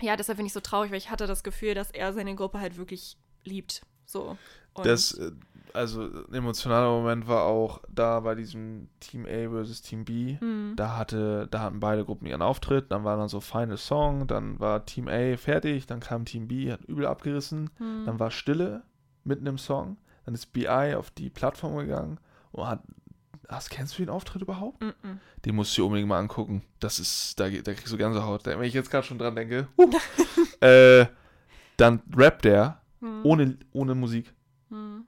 ja, 0.00 0.16
deshalb 0.16 0.38
bin 0.38 0.46
ich 0.46 0.52
so 0.52 0.60
traurig, 0.60 0.90
weil 0.90 0.98
ich 0.98 1.10
hatte 1.10 1.26
das 1.26 1.42
Gefühl, 1.44 1.74
dass 1.74 1.90
er 1.90 2.12
seine 2.12 2.34
Gruppe 2.34 2.58
halt 2.60 2.76
wirklich 2.76 3.16
liebt. 3.44 3.82
So. 4.08 4.36
Und 4.74 4.86
das, 4.86 5.12
äh, 5.12 5.32
also 5.74 6.02
ein 6.02 6.34
emotionaler 6.34 6.88
Moment 6.88 7.28
war 7.28 7.44
auch 7.44 7.82
da 7.88 8.20
bei 8.20 8.34
diesem 8.34 8.88
Team 9.00 9.26
A 9.26 9.50
versus 9.50 9.82
Team 9.82 10.04
B. 10.04 10.38
Mhm. 10.40 10.74
Da 10.76 10.96
hatte, 10.96 11.46
da 11.50 11.60
hatten 11.60 11.78
beide 11.78 12.04
Gruppen 12.04 12.26
ihren 12.26 12.42
Auftritt, 12.42 12.90
dann 12.90 13.04
war 13.04 13.16
dann 13.16 13.28
so 13.28 13.40
Final 13.40 13.76
Song, 13.76 14.26
dann 14.26 14.58
war 14.58 14.86
Team 14.86 15.08
A 15.08 15.36
fertig, 15.36 15.86
dann 15.86 16.00
kam 16.00 16.24
Team 16.24 16.48
B, 16.48 16.72
hat 16.72 16.84
übel 16.86 17.06
abgerissen, 17.06 17.70
Mhm. 17.78 18.06
dann 18.06 18.18
war 18.18 18.30
Stille 18.30 18.82
mitten 19.24 19.46
im 19.46 19.58
Song, 19.58 19.98
dann 20.24 20.34
ist 20.34 20.52
BI 20.52 20.94
auf 20.96 21.10
die 21.10 21.30
Plattform 21.30 21.76
gegangen 21.76 22.18
und 22.52 22.66
hat. 22.66 22.80
Hast, 23.48 23.70
kennst 23.70 23.96
du 23.98 24.02
den 24.02 24.10
Auftritt 24.10 24.42
überhaupt? 24.42 24.82
Mm 24.82 24.88
-mm. 24.88 25.16
Den 25.46 25.54
musst 25.54 25.74
du 25.74 25.80
dir 25.80 25.86
unbedingt 25.86 26.06
mal 26.06 26.18
angucken. 26.18 26.62
Das 26.80 26.98
ist, 26.98 27.40
da, 27.40 27.48
da 27.48 27.72
kriegst 27.72 27.90
du 27.90 27.96
Gänsehaut. 27.96 28.44
Wenn 28.44 28.62
ich 28.62 28.74
jetzt 28.74 28.90
gerade 28.90 29.06
schon 29.06 29.16
dran 29.16 29.34
denke. 29.34 29.68
Uh, 29.78 29.90
äh, 30.60 31.06
dann 31.78 32.02
rappt 32.14 32.44
der 32.44 32.82
Hm. 33.00 33.20
ohne, 33.24 33.58
ohne 33.72 33.94
Musik. 33.94 34.34
Hm. 34.70 35.04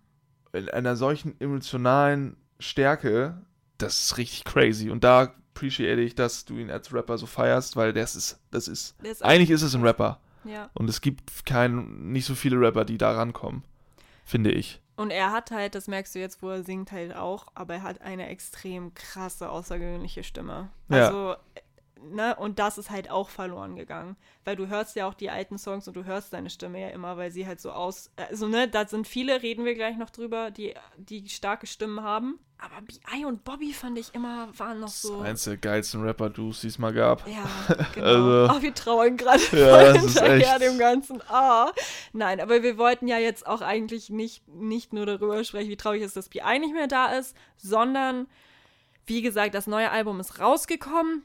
In 0.53 0.68
einer 0.68 0.96
solchen 0.96 1.40
emotionalen 1.40 2.37
Stärke, 2.59 3.40
das 3.79 4.00
ist 4.00 4.18
richtig 4.18 4.44
crazy. 4.44 4.90
Und 4.90 5.05
da 5.05 5.35
appreciate 5.55 6.00
ich, 6.00 6.14
dass 6.14 6.44
du 6.44 6.57
ihn 6.57 6.70
als 6.70 6.92
Rapper 6.92 7.18
so 7.18 7.26
feierst, 7.26 7.76
weil 7.76 7.92
das 7.92 8.16
ist, 8.16 8.40
das 8.50 8.68
ist, 8.68 9.00
ist 9.03 9.24
eigentlich 9.24 9.50
ist 9.50 9.62
es 9.62 9.74
ein 9.74 9.83
Rapper. 9.83 10.20
Ja. 10.44 10.70
Und 10.74 10.88
es 10.88 11.00
gibt 11.00 11.44
kein, 11.44 12.12
nicht 12.12 12.24
so 12.24 12.35
viele 12.35 12.59
Rapper, 12.61 12.85
die 12.85 12.98
da 12.98 13.12
rankommen. 13.12 13.62
Finde 14.24 14.53
ich. 14.53 14.81
Und 14.96 15.11
er 15.11 15.33
hat 15.33 15.50
halt, 15.50 15.74
das 15.74 15.88
merkst 15.88 16.14
du 16.14 16.18
jetzt, 16.18 16.42
wo 16.42 16.50
er 16.50 16.62
singt 16.62 16.92
halt 16.92 17.14
auch, 17.14 17.46
aber 17.55 17.74
er 17.74 17.83
hat 17.83 18.03
eine 18.03 18.29
extrem 18.29 18.92
krasse, 18.94 19.50
außergewöhnliche 19.50 20.22
Stimme. 20.22 20.68
Ja. 20.88 21.38
Ne, 22.03 22.35
und 22.37 22.59
das 22.59 22.79
ist 22.79 22.89
halt 22.91 23.11
auch 23.11 23.29
verloren 23.29 23.77
gegangen. 23.77 24.17
Weil 24.45 24.57
du 24.57 24.69
hörst 24.69 24.97
ja 24.97 25.07
auch 25.07 25.13
die 25.15 25.29
alten 25.29 25.59
Songs 25.59 25.87
und 25.87 25.95
du 25.97 26.05
hörst 26.05 26.31
seine 26.31 26.49
Stimme 26.49 26.81
ja 26.81 26.89
immer, 26.89 27.17
weil 27.19 27.31
sie 27.31 27.47
halt 27.47 27.61
so 27.61 27.73
aus, 27.73 28.11
also 28.17 28.49
ne, 28.49 28.69
da 28.69 28.87
sind 28.89 29.07
viele, 29.07 29.43
reden 29.43 29.65
wir 29.67 29.75
gleich 29.75 29.97
noch 29.99 30.09
drüber, 30.11 30.51
die, 30.51 30.75
die 30.97 31.29
starke 31.29 31.67
Stimmen 31.67 32.03
haben. 32.03 32.39
Aber 32.59 32.81
B.I. 32.83 33.25
und 33.25 33.45
Bobby 33.45 33.73
fand 33.73 33.99
ich 33.99 34.15
immer, 34.15 34.49
waren 34.59 34.81
noch 34.81 34.89
Das 34.89 35.03
so. 35.03 35.21
ist 35.23 35.27
eins 35.29 35.45
der 35.45 35.57
geilsten 35.59 36.03
Rapper-Duos, 36.03 36.61
die 36.63 36.67
es 36.69 36.79
mal 36.79 36.93
gab. 36.93 37.27
Ja, 37.27 37.45
genau. 37.95 38.07
Also- 38.07 38.47
Ach, 38.55 38.63
wir 38.63 38.75
trauern 38.75 39.17
gerade 39.17 39.41
Ja, 39.53 39.93
das 39.93 40.03
hinterher 40.03 40.59
dem 40.59 40.79
Ganzen. 40.79 41.23
Ah. 41.29 41.71
Nein, 42.13 42.41
aber 42.41 42.63
wir 42.63 42.77
wollten 42.79 43.09
ja 43.09 43.19
jetzt 43.19 43.47
auch 43.47 43.61
eigentlich 43.63 44.11
nicht, 44.11 44.47
nicht 44.49 44.93
nur 44.93 45.07
darüber 45.07 45.43
sprechen, 45.45 45.71
wie 45.71 45.77
traurig 45.77 46.01
es 46.03 46.09
ist, 46.09 46.17
dass 46.17 46.29
B.I. 46.31 46.59
nicht 46.61 46.75
mehr 46.75 46.87
da 46.87 47.13
ist, 47.13 47.37
sondern, 47.57 48.27
wie 49.07 49.23
gesagt, 49.23 49.55
das 49.55 49.67
neue 49.67 49.91
Album 49.91 50.21
ist 50.21 50.39
rausgekommen. 50.39 51.25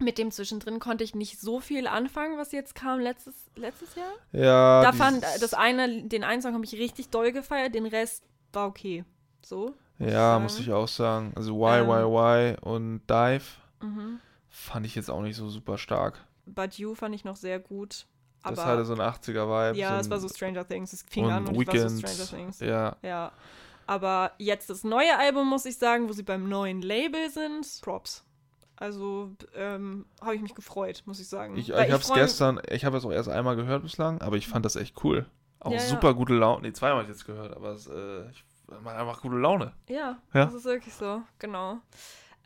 Mit 0.00 0.18
dem 0.18 0.30
zwischendrin 0.30 0.78
konnte 0.80 1.04
ich 1.04 1.14
nicht 1.14 1.40
so 1.40 1.60
viel 1.60 1.86
anfangen, 1.86 2.38
was 2.38 2.52
jetzt 2.52 2.74
kam 2.74 3.00
letztes, 3.00 3.34
letztes 3.54 3.94
Jahr. 3.94 4.12
Ja. 4.32 4.82
Da 4.82 4.92
fand 4.92 5.22
das 5.22 5.54
eine, 5.54 6.04
den 6.04 6.24
einen 6.24 6.40
Song 6.42 6.54
habe 6.54 6.64
ich 6.64 6.72
richtig 6.74 7.10
doll 7.10 7.32
gefeiert, 7.32 7.74
den 7.74 7.86
Rest 7.86 8.24
war 8.52 8.66
okay. 8.66 9.04
So. 9.44 9.74
Ja, 9.98 10.10
sagen. 10.32 10.42
muss 10.44 10.58
ich 10.58 10.72
auch 10.72 10.88
sagen. 10.88 11.32
Also 11.36 11.54
Why, 11.54 11.80
Ähm. 11.80 11.86
Why, 11.88 12.04
Why 12.04 12.56
und 12.66 13.02
Dive 13.08 13.44
Mhm. 13.82 14.20
fand 14.48 14.86
ich 14.86 14.94
jetzt 14.94 15.10
auch 15.10 15.20
nicht 15.22 15.36
so 15.36 15.48
super 15.48 15.76
stark. 15.78 16.18
But 16.46 16.74
You 16.74 16.94
fand 16.94 17.14
ich 17.14 17.24
noch 17.24 17.36
sehr 17.36 17.58
gut. 17.60 18.06
Das 18.42 18.64
hatte 18.64 18.86
so 18.86 18.94
ein 18.94 19.00
80er-Vibe. 19.00 19.76
ja, 19.78 19.94
so 19.96 20.00
es 20.00 20.10
war 20.10 20.18
so 20.18 20.28
Stranger 20.28 20.66
Things. 20.66 20.94
Es 20.94 21.02
fing 21.02 21.30
an 21.30 21.46
und 21.46 21.54
es 21.60 21.66
war 21.66 21.88
so. 21.90 21.98
Stranger 21.98 22.26
Things. 22.30 22.60
Ja, 22.60 22.96
Ja. 23.02 23.32
Aber 23.86 24.30
jetzt 24.38 24.70
das 24.70 24.84
neue 24.84 25.18
Album, 25.18 25.48
muss 25.48 25.64
ich 25.66 25.76
sagen, 25.76 26.08
wo 26.08 26.12
sie 26.12 26.22
beim 26.22 26.48
neuen 26.48 26.80
Label 26.80 27.28
sind. 27.28 27.66
Props. 27.82 28.24
Also 28.80 29.30
ähm, 29.54 30.06
habe 30.22 30.34
ich 30.34 30.40
mich 30.40 30.54
gefreut, 30.54 31.02
muss 31.04 31.20
ich 31.20 31.28
sagen. 31.28 31.54
ich, 31.56 31.68
ich 31.68 31.74
habe 31.76 31.92
es 32.02 32.12
gestern, 32.12 32.60
ich 32.70 32.84
habe 32.86 32.96
es 32.96 33.04
auch 33.04 33.12
erst 33.12 33.28
einmal 33.28 33.54
gehört 33.54 33.82
bislang, 33.82 34.20
aber 34.22 34.36
ich 34.36 34.48
fand 34.48 34.64
das 34.64 34.74
echt 34.74 35.04
cool. 35.04 35.26
Auch 35.60 35.70
Ja, 35.70 35.76
ja. 35.76 35.82
super 35.84 36.14
gute 36.14 36.32
Laune. 36.32 36.62
Nee, 36.62 36.72
zweimal 36.72 37.02
habe 37.02 37.02
ich 37.04 37.10
jetzt 37.10 37.26
gehört, 37.26 37.54
aber 37.54 37.72
es 37.72 37.86
äh, 37.86 38.30
ich, 38.30 38.42
macht 38.82 38.96
einfach 38.96 39.20
gute 39.20 39.36
Laune. 39.36 39.74
Ja, 39.86 40.18
Ja. 40.32 40.46
das 40.46 40.54
ist 40.54 40.64
wirklich 40.64 40.94
so, 40.94 41.20
genau. 41.38 41.78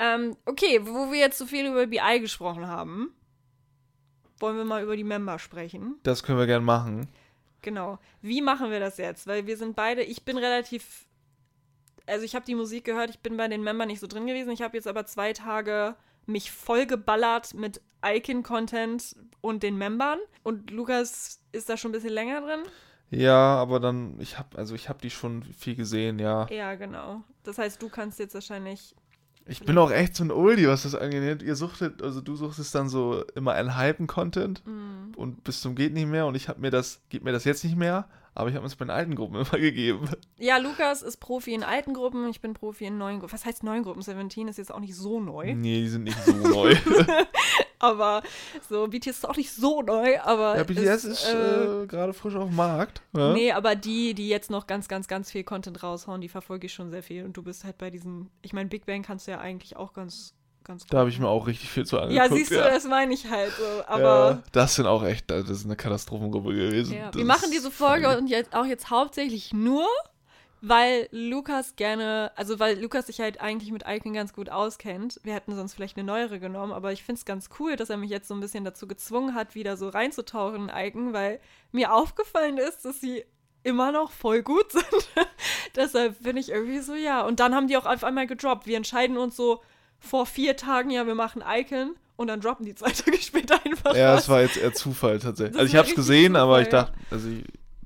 Ähm, 0.00 0.36
okay, 0.44 0.80
wo 0.84 1.12
wir 1.12 1.20
jetzt 1.20 1.38
so 1.38 1.46
viel 1.46 1.66
über 1.70 1.86
BI 1.86 2.18
gesprochen 2.20 2.66
haben, 2.66 3.14
wollen 4.40 4.56
wir 4.56 4.64
mal 4.64 4.82
über 4.82 4.96
die 4.96 5.04
Member 5.04 5.38
sprechen. 5.38 6.00
Das 6.02 6.24
können 6.24 6.38
wir 6.38 6.46
gern 6.46 6.64
machen. 6.64 7.08
Genau. 7.62 8.00
Wie 8.20 8.42
machen 8.42 8.72
wir 8.72 8.80
das 8.80 8.96
jetzt? 8.98 9.28
Weil 9.28 9.46
wir 9.46 9.56
sind 9.56 9.76
beide, 9.76 10.02
ich 10.02 10.24
bin 10.24 10.36
relativ, 10.36 11.06
also 12.06 12.24
ich 12.24 12.34
habe 12.34 12.44
die 12.44 12.56
Musik 12.56 12.84
gehört, 12.84 13.10
ich 13.10 13.20
bin 13.20 13.36
bei 13.36 13.46
den 13.46 13.62
Membern 13.62 13.86
nicht 13.86 14.00
so 14.00 14.08
drin 14.08 14.26
gewesen. 14.26 14.50
Ich 14.50 14.62
habe 14.62 14.76
jetzt 14.76 14.88
aber 14.88 15.06
zwei 15.06 15.32
Tage 15.32 15.94
mich 16.26 16.50
voll 16.50 16.86
geballert 16.86 17.54
mit 17.54 17.80
Icon-Content 18.04 19.16
und 19.40 19.62
den 19.62 19.76
Membern. 19.76 20.18
Und 20.42 20.70
Lukas 20.70 21.40
ist 21.52 21.68
da 21.68 21.76
schon 21.76 21.90
ein 21.90 21.92
bisschen 21.92 22.12
länger 22.12 22.40
drin. 22.40 22.60
Ja, 23.10 23.56
aber 23.56 23.80
dann, 23.80 24.18
ich 24.20 24.38
habe, 24.38 24.56
also 24.58 24.74
ich 24.74 24.88
habe 24.88 25.00
die 25.00 25.10
schon 25.10 25.42
viel 25.42 25.76
gesehen, 25.76 26.18
ja. 26.18 26.46
Ja, 26.50 26.74
genau. 26.74 27.22
Das 27.42 27.58
heißt, 27.58 27.80
du 27.80 27.88
kannst 27.88 28.18
jetzt 28.18 28.34
wahrscheinlich. 28.34 28.94
Ich 29.46 29.60
bin 29.60 29.76
auch 29.76 29.90
echt 29.90 30.16
so 30.16 30.24
ein 30.24 30.30
Oldie, 30.30 30.68
was 30.68 30.84
das 30.84 30.94
angeht. 30.94 31.42
Ihr 31.42 31.56
suchtet, 31.56 32.02
also 32.02 32.20
du 32.20 32.34
suchtest 32.34 32.74
dann 32.74 32.88
so 32.88 33.24
immer 33.34 33.52
einen 33.52 33.76
Hypen-Content 33.76 34.62
mm, 34.64 35.14
und 35.16 35.44
bis 35.44 35.60
zum 35.60 35.74
geht 35.74 35.92
nicht 35.92 36.08
mehr 36.08 36.26
und 36.26 36.34
ich 36.34 36.48
habe 36.48 36.60
mir 36.60 36.70
das, 36.70 37.02
gib 37.10 37.24
mir 37.24 37.32
das 37.32 37.44
jetzt 37.44 37.62
nicht 37.62 37.76
mehr, 37.76 38.08
aber 38.34 38.48
ich 38.48 38.56
habe 38.56 38.66
es 38.66 38.74
bei 38.74 38.86
den 38.86 38.90
alten 38.90 39.14
Gruppen 39.14 39.34
immer 39.40 39.58
gegeben. 39.58 40.08
Ja, 40.38 40.56
Lukas 40.56 41.02
ist 41.02 41.18
Profi 41.18 41.52
in 41.52 41.62
alten 41.62 41.92
Gruppen, 41.92 42.28
ich 42.28 42.40
bin 42.40 42.54
Profi 42.54 42.86
in 42.86 42.96
neuen 42.96 43.18
Gruppen. 43.20 43.32
Was 43.32 43.44
heißt 43.44 43.64
neuen 43.64 43.82
Gruppen? 43.82 44.00
Seventeen 44.00 44.48
ist 44.48 44.56
jetzt 44.56 44.72
auch 44.72 44.80
nicht 44.80 44.96
so 44.96 45.20
neu. 45.20 45.54
Nee, 45.54 45.82
die 45.82 45.88
sind 45.88 46.04
nicht 46.04 46.24
so 46.24 46.32
neu. 46.32 46.74
Aber 47.84 48.22
so, 48.68 48.88
BTS 48.88 49.18
ist 49.18 49.28
auch 49.28 49.36
nicht 49.36 49.52
so 49.52 49.82
neu, 49.82 50.18
aber. 50.20 50.56
ja, 50.56 50.64
BTS 50.64 50.78
es, 50.78 51.04
ist 51.04 51.26
äh, 51.26 51.82
äh, 51.82 51.86
gerade 51.86 52.12
frisch 52.14 52.34
auf 52.34 52.48
dem 52.48 52.56
Markt. 52.56 53.02
Ja? 53.16 53.32
Nee, 53.32 53.52
aber 53.52 53.74
die, 53.76 54.14
die 54.14 54.28
jetzt 54.28 54.50
noch 54.50 54.66
ganz, 54.66 54.88
ganz, 54.88 55.06
ganz 55.06 55.30
viel 55.30 55.44
Content 55.44 55.82
raushauen, 55.82 56.20
die 56.20 56.28
verfolge 56.28 56.66
ich 56.66 56.72
schon 56.72 56.90
sehr 56.90 57.02
viel. 57.02 57.24
Und 57.24 57.36
du 57.36 57.42
bist 57.42 57.64
halt 57.64 57.78
bei 57.78 57.90
diesen. 57.90 58.30
Ich 58.42 58.52
meine, 58.52 58.68
Big 58.68 58.86
Bang 58.86 59.02
kannst 59.02 59.26
du 59.26 59.32
ja 59.32 59.38
eigentlich 59.38 59.76
auch 59.76 59.92
ganz, 59.92 60.34
ganz 60.64 60.86
Da 60.86 60.98
habe 60.98 61.10
ich 61.10 61.18
mir 61.18 61.28
auch 61.28 61.46
richtig 61.46 61.70
viel 61.70 61.84
zu 61.84 61.98
angeguckt. 61.98 62.30
Ja, 62.30 62.34
siehst 62.34 62.50
du, 62.50 62.56
ja. 62.56 62.70
das 62.70 62.84
meine 62.84 63.12
ich 63.12 63.28
halt 63.28 63.52
so. 63.52 63.62
ja, 63.62 63.88
Aber. 63.88 64.42
das 64.52 64.76
sind 64.76 64.86
auch 64.86 65.04
echt, 65.04 65.30
das 65.30 65.50
ist 65.50 65.66
eine 65.66 65.76
Katastrophengruppe 65.76 66.54
gewesen. 66.54 66.94
Ja, 66.94 67.14
wir 67.14 67.24
machen 67.24 67.44
ist 67.44 67.54
diese 67.54 67.70
Folge 67.70 68.16
und 68.16 68.28
jetzt 68.28 68.54
auch 68.54 68.66
jetzt 68.66 68.90
hauptsächlich 68.90 69.52
nur, 69.52 69.86
weil 70.66 71.08
Lukas 71.10 71.76
gerne, 71.76 72.32
also 72.36 72.58
weil 72.58 72.80
Lukas 72.80 73.06
sich 73.06 73.20
halt 73.20 73.40
eigentlich 73.40 73.70
mit 73.70 73.84
Icon 73.86 74.14
ganz 74.14 74.32
gut 74.32 74.48
auskennt. 74.48 75.20
Wir 75.22 75.34
hätten 75.34 75.54
sonst 75.54 75.74
vielleicht 75.74 75.96
eine 75.96 76.06
neuere 76.06 76.40
genommen, 76.40 76.72
aber 76.72 76.92
ich 76.92 77.04
finde 77.04 77.18
es 77.18 77.24
ganz 77.24 77.50
cool, 77.58 77.76
dass 77.76 77.90
er 77.90 77.96
mich 77.98 78.10
jetzt 78.10 78.28
so 78.28 78.34
ein 78.34 78.40
bisschen 78.40 78.64
dazu 78.64 78.86
gezwungen 78.86 79.34
hat, 79.34 79.54
wieder 79.54 79.76
so 79.76 79.88
reinzutauchen 79.88 80.68
in 80.68 80.74
Icon, 80.74 81.12
weil 81.12 81.40
mir 81.72 81.92
aufgefallen 81.92 82.56
ist, 82.58 82.84
dass 82.84 83.00
sie 83.00 83.24
immer 83.62 83.92
noch 83.92 84.10
voll 84.10 84.42
gut 84.42 84.72
sind. 84.72 85.08
Deshalb 85.76 86.22
bin 86.22 86.36
ich 86.36 86.50
irgendwie 86.50 86.80
so, 86.80 86.94
ja. 86.94 87.26
Und 87.26 87.40
dann 87.40 87.54
haben 87.54 87.68
die 87.68 87.76
auch 87.76 87.86
auf 87.86 88.04
einmal 88.04 88.26
gedroppt. 88.26 88.66
Wir 88.66 88.76
entscheiden 88.76 89.18
uns 89.18 89.36
so 89.36 89.60
vor 89.98 90.26
vier 90.26 90.56
Tagen, 90.56 90.90
ja, 90.90 91.06
wir 91.06 91.14
machen 91.14 91.42
Icon. 91.46 91.96
Und 92.16 92.28
dann 92.28 92.40
droppen 92.40 92.64
die 92.64 92.74
zwei 92.74 92.90
Tage 92.90 93.18
später 93.18 93.58
einfach 93.64 93.94
Ja, 93.94 94.16
es 94.16 94.28
war 94.28 94.40
jetzt 94.42 94.56
eher 94.56 94.72
Zufall 94.72 95.18
tatsächlich. 95.18 95.54
Das 95.54 95.62
Also 95.62 95.72
ich 95.72 95.76
habe 95.76 95.88
es 95.88 95.94
gesehen, 95.94 96.36
aber 96.36 96.60
ich 96.60 96.68
Zufall, 96.68 96.84
dachte, 96.86 96.98
also 97.10 97.28
ich, 97.28 97.44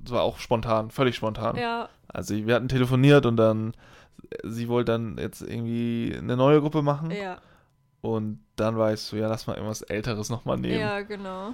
es 0.08 0.12
war 0.14 0.22
auch 0.22 0.38
spontan, 0.38 0.90
völlig 0.90 1.16
spontan. 1.16 1.56
Ja, 1.56 1.90
Also 2.08 2.34
wir 2.34 2.54
hatten 2.54 2.68
telefoniert 2.68 3.26
und 3.26 3.36
dann, 3.36 3.74
sie 4.42 4.68
wollte 4.68 4.92
dann 4.92 5.18
jetzt 5.18 5.42
irgendwie 5.42 6.14
eine 6.16 6.36
neue 6.36 6.60
Gruppe 6.60 6.80
machen 6.80 7.10
ja. 7.10 7.40
und 8.00 8.42
dann 8.56 8.78
weißt 8.78 9.12
du, 9.12 9.16
ja, 9.16 9.28
lass 9.28 9.46
mal 9.46 9.54
irgendwas 9.54 9.82
Älteres 9.82 10.30
nochmal 10.30 10.56
nehmen. 10.56 10.80
Ja, 10.80 11.02
genau. 11.02 11.52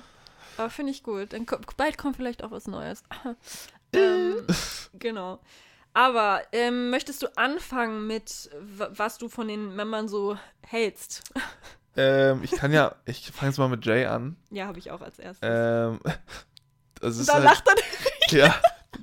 Aber 0.57 0.71
finde 0.71 0.93
ich 0.93 1.03
gut. 1.03 1.33
Dann 1.33 1.47
bald 1.77 1.99
kommt 1.99 2.17
vielleicht 2.17 2.45
auch 2.45 2.53
was 2.53 2.69
Neues. 2.69 3.03
ähm, 3.93 4.47
genau. 4.95 5.41
Aber 5.93 6.43
ähm, 6.53 6.91
möchtest 6.91 7.23
du 7.23 7.37
anfangen 7.37 8.07
mit, 8.07 8.51
was 8.61 9.19
du 9.19 9.29
von 9.29 9.49
den 9.49 9.75
Membern 9.75 10.09
so 10.09 10.39
hältst? 10.63 11.25
Ähm, 11.97 12.41
ich 12.43 12.51
kann 12.51 12.73
ja, 12.73 12.97
ich 13.05 13.31
fange 13.31 13.51
jetzt 13.51 13.59
mal 13.59 13.69
mit 13.69 13.87
Jay 13.87 14.05
an. 14.07 14.35
ja, 14.51 14.67
habe 14.67 14.81
ich 14.81 14.91
auch 14.91 15.01
als 15.01 15.21
erstes. 15.21 15.49
Ähm, 15.49 16.01
das 17.01 17.19
ist 17.19 17.29
da 17.29 17.35
halt, 17.35 17.45
lacht 17.45 17.69
er. 17.69 17.75
Ja, 18.31 18.55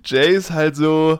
Jay 0.05 0.35
ist 0.35 0.51
halt 0.51 0.75
so, 0.75 1.19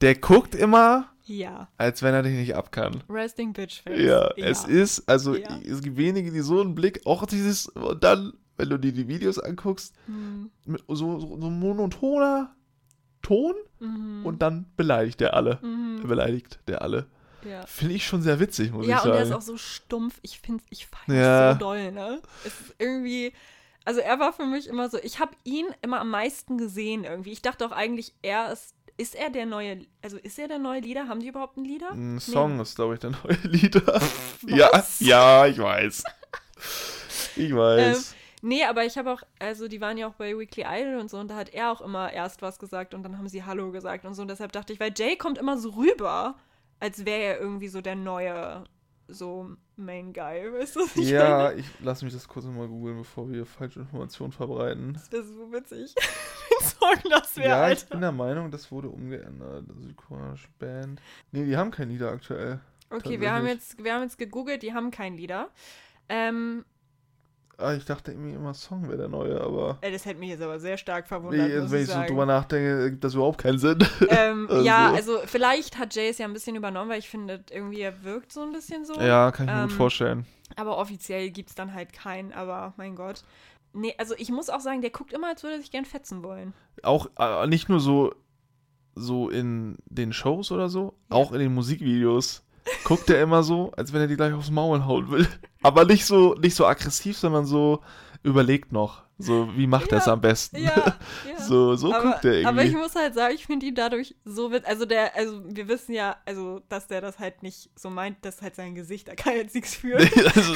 der 0.00 0.14
guckt 0.16 0.54
immer, 0.54 1.08
Ja. 1.24 1.68
als 1.76 2.02
wenn 2.02 2.14
er 2.14 2.22
dich 2.22 2.34
nicht 2.34 2.54
ab 2.54 2.70
kann. 2.72 3.02
Resting 3.08 3.52
Bitch 3.52 3.82
Face. 3.82 4.00
Ja, 4.00 4.30
es 4.36 4.64
ist, 4.64 5.08
also 5.08 5.34
Ja. 5.36 5.58
es 5.66 5.80
gibt 5.82 5.96
wenige, 5.96 6.30
die 6.30 6.40
so 6.40 6.60
einen 6.60 6.74
Blick, 6.74 7.00
auch 7.06 7.26
dieses, 7.26 7.66
und 7.68 8.02
dann, 8.04 8.32
wenn 8.56 8.68
du 8.70 8.78
dir 8.78 8.92
die 8.92 9.08
Videos 9.08 9.38
anguckst, 9.38 9.94
Hm, 10.06 10.50
so, 10.88 11.18
so, 11.20 11.40
so 11.40 11.50
monotoner 11.50 12.52
Ton 13.22 13.54
mhm, 13.80 14.24
und 14.24 14.40
dann 14.40 14.66
beleidigt 14.76 15.20
der 15.20 15.34
alle. 15.34 15.58
mhm, 15.62 16.06
Beleidigt 16.06 16.60
der 16.68 16.82
alle. 16.82 17.06
ja. 17.44 17.66
Finde 17.66 17.94
ich 17.94 18.06
schon 18.06 18.22
sehr 18.22 18.38
witzig, 18.38 18.70
muss 18.72 18.86
Ja, 18.86 18.98
ich 18.98 19.04
und 19.04 19.08
sagen. 19.10 19.14
der 19.16 19.22
ist 19.26 19.32
auch 19.32 19.42
so 19.42 19.56
stumpf. 19.56 20.18
Ich 20.22 20.38
finde 20.40 20.62
ich 20.70 20.86
feiere 20.86 21.16
Ja. 21.20 21.52
so 21.54 21.58
doll, 21.58 21.90
ne? 21.92 22.20
Es 22.44 22.60
ist 22.60 22.74
irgendwie. 22.78 23.32
Also 23.86 24.00
er 24.00 24.18
war 24.18 24.32
für 24.32 24.44
mich 24.44 24.66
immer 24.66 24.90
so, 24.90 24.98
ich 25.00 25.20
habe 25.20 25.36
ihn 25.44 25.66
immer 25.80 26.00
am 26.00 26.10
meisten 26.10 26.58
gesehen 26.58 27.04
irgendwie. 27.04 27.30
Ich 27.30 27.40
dachte 27.40 27.64
auch 27.64 27.70
eigentlich, 27.70 28.14
er 28.20 28.52
ist, 28.52 28.74
ist 28.96 29.14
er 29.14 29.30
der 29.30 29.46
neue, 29.46 29.86
also 30.02 30.16
ist 30.18 30.40
er 30.40 30.48
der 30.48 30.58
neue 30.58 30.80
Leader? 30.80 31.06
Haben 31.06 31.20
die 31.20 31.28
überhaupt 31.28 31.56
einen 31.56 31.66
Leader? 31.66 31.92
Ein 31.92 32.18
Song 32.18 32.58
ist, 32.58 32.74
glaube 32.74 32.94
ich, 32.94 33.00
der 33.00 33.10
neue 33.10 33.38
Lieder. 33.44 33.86
Was? 33.86 34.98
Ja, 34.98 35.46
ja, 35.46 35.46
ich 35.46 35.58
weiß. 35.58 36.02
Ich 37.36 37.54
weiß. 37.54 38.16
Nee, 38.42 38.64
aber 38.64 38.84
ich 38.84 38.98
habe 38.98 39.12
auch, 39.12 39.22
also 39.38 39.68
die 39.68 39.80
waren 39.80 39.96
ja 39.96 40.08
auch 40.08 40.14
bei 40.14 40.36
Weekly 40.36 40.64
Idol 40.68 40.98
und 40.98 41.08
so 41.08 41.18
und 41.18 41.28
da 41.28 41.36
hat 41.36 41.50
er 41.50 41.70
auch 41.70 41.80
immer 41.80 42.12
erst 42.12 42.42
was 42.42 42.58
gesagt 42.58 42.92
und 42.92 43.04
dann 43.04 43.18
haben 43.18 43.28
sie 43.28 43.44
Hallo 43.44 43.70
gesagt 43.70 44.04
und 44.04 44.14
so 44.14 44.22
und 44.22 44.28
deshalb 44.28 44.50
dachte 44.52 44.72
ich, 44.72 44.80
weil 44.80 44.92
Jay 44.96 45.16
kommt 45.16 45.38
immer 45.38 45.58
so 45.58 45.70
rüber, 45.70 46.36
als 46.80 47.04
wäre 47.04 47.22
er 47.22 47.40
irgendwie 47.40 47.68
so 47.68 47.80
der 47.80 47.94
neue 47.94 48.64
so 49.08 49.50
Main 49.76 50.12
Guy, 50.12 50.52
weißt 50.52 50.76
du? 50.76 50.80
was 50.80 50.96
Ich 50.96 51.08
Ja, 51.10 51.44
meine? 51.48 51.60
ich 51.60 51.66
lass 51.80 52.02
mich 52.02 52.12
das 52.12 52.26
kurz 52.28 52.44
nochmal 52.46 52.68
googeln, 52.68 52.98
bevor 52.98 53.30
wir 53.30 53.46
falsche 53.46 53.80
Informationen 53.80 54.32
verbreiten. 54.32 54.94
Das 54.94 55.12
wäre 55.12 55.24
so 55.24 55.52
witzig. 55.52 55.94
Wenn 56.48 56.68
Song 56.68 57.10
das 57.10 57.36
wäre, 57.36 57.48
ja, 57.48 57.70
ich 57.70 57.86
bin 57.86 58.00
der 58.00 58.12
Meinung, 58.12 58.50
das 58.50 58.70
wurde 58.72 58.88
umgeändert. 58.88 59.64
Südkoreanische 59.80 60.48
Band. 60.58 61.00
Nee, 61.32 61.44
die 61.44 61.56
haben 61.56 61.70
kein 61.70 61.88
Lieder 61.90 62.10
aktuell. 62.10 62.60
Okay, 62.90 63.20
wir 63.20 63.32
haben, 63.32 63.46
jetzt, 63.46 63.82
wir 63.82 63.94
haben 63.94 64.02
jetzt 64.02 64.16
gegoogelt, 64.18 64.62
die 64.62 64.72
haben 64.72 64.90
kein 64.90 65.16
Lieder. 65.16 65.50
Ähm, 66.08 66.64
Ah, 67.58 67.72
ich 67.74 67.84
dachte 67.86 68.12
irgendwie 68.12 68.34
immer 68.34 68.52
Song 68.52 68.86
wäre 68.86 68.98
der 68.98 69.08
neue, 69.08 69.40
aber. 69.40 69.78
ey, 69.80 69.90
das 69.90 70.04
hätte 70.04 70.20
mich 70.20 70.28
jetzt 70.28 70.42
aber 70.42 70.60
sehr 70.60 70.76
stark 70.76 71.08
verwundert, 71.08 71.48
Nee, 71.48 71.70
wenn 71.70 71.82
ich 71.82 71.88
so 71.88 72.02
drüber 72.06 72.26
nachdenke, 72.26 72.82
ergibt 72.82 73.02
das 73.02 73.14
überhaupt 73.14 73.38
keinen 73.38 73.58
Sinn. 73.58 73.78
ähm, 74.10 74.46
Also. 74.50 74.62
Ja, 74.64 74.92
also 74.92 75.18
vielleicht 75.24 75.78
hat 75.78 75.94
Jay 75.94 76.08
es 76.08 76.18
ja 76.18 76.26
ein 76.26 76.34
bisschen 76.34 76.54
übernommen, 76.56 76.90
weil 76.90 76.98
ich 76.98 77.08
finde, 77.08 77.42
irgendwie 77.50 77.80
er 77.80 78.04
wirkt 78.04 78.30
so 78.32 78.42
ein 78.42 78.52
bisschen 78.52 78.84
so. 78.84 79.00
ja, 79.00 79.30
kann 79.30 79.46
ich 79.48 79.54
mir 79.54 79.60
Ähm, 79.62 79.68
gut 79.68 79.76
vorstellen. 79.76 80.26
Aber 80.56 80.76
offiziell 80.78 81.30
gibt 81.30 81.48
es 81.48 81.54
dann 81.54 81.72
halt 81.72 81.92
keinen, 81.92 82.32
aber 82.32 82.74
mein 82.76 82.94
Gott. 82.94 83.24
Nee, 83.72 83.94
also 83.98 84.14
ich 84.16 84.30
muss 84.30 84.48
auch 84.50 84.60
sagen, 84.60 84.80
der 84.82 84.90
guckt 84.90 85.12
immer, 85.12 85.28
als 85.28 85.42
würde 85.42 85.56
er 85.56 85.60
sich 85.60 85.70
gern 85.70 85.84
fetzen 85.84 86.22
wollen. 86.22 86.52
Auch 86.82 87.08
äh, 87.18 87.46
nicht 87.46 87.68
nur 87.68 87.80
so, 87.80 88.14
so 88.94 89.28
in 89.28 89.76
den 89.86 90.12
Shows 90.12 90.52
oder 90.52 90.68
so, 90.68 90.94
auch 91.10 91.32
in 91.32 91.40
den 91.40 91.52
Musikvideos 91.54 92.42
guckt 92.84 93.10
er 93.10 93.22
immer 93.22 93.42
so, 93.42 93.72
als 93.76 93.92
wenn 93.92 94.00
er 94.00 94.06
die 94.06 94.16
gleich 94.16 94.32
aufs 94.32 94.50
Maul 94.50 94.84
hauen 94.84 95.10
will. 95.10 95.28
Aber 95.62 95.84
nicht 95.84 96.04
so, 96.06 96.34
nicht 96.34 96.54
so 96.54 96.66
aggressiv, 96.66 97.16
sondern 97.16 97.46
so 97.46 97.82
überlegt 98.22 98.72
noch. 98.72 99.06
So, 99.18 99.48
wie 99.56 99.66
macht 99.66 99.92
er 99.92 99.98
es 99.98 100.06
Ja, 100.06 100.12
am 100.12 100.20
besten? 100.20 100.58
Ja, 100.58 100.74
ja. 101.26 101.40
so, 101.40 101.74
so 101.74 101.92
aber, 101.92 102.12
guckt 102.12 102.24
er 102.26 102.32
irgendwie. 102.32 102.46
aber 102.46 102.64
ich 102.64 102.74
muss 102.74 102.94
halt 102.94 103.14
sagen, 103.14 103.34
ich 103.34 103.46
finde 103.46 103.64
ihn 103.64 103.74
dadurch 103.74 104.14
so 104.26 104.52
wit 104.52 104.66
also 104.66 104.84
der, 104.84 105.16
also 105.16 105.40
wir 105.46 105.68
wissen 105.68 105.94
ja, 105.94 106.16
also 106.26 106.60
dass 106.68 106.86
der 106.86 107.00
das 107.00 107.18
halt 107.18 107.42
nicht 107.42 107.70
so 107.76 107.88
meint, 107.88 108.18
das 108.22 108.36
ist 108.36 108.42
halt 108.42 108.56
sein 108.56 108.74
Gesicht, 108.74 109.08
da 109.08 109.14
kann 109.14 109.34
jetzt 109.34 109.54
nichts 109.54 109.74
für. 109.74 109.96
also, 109.96 110.52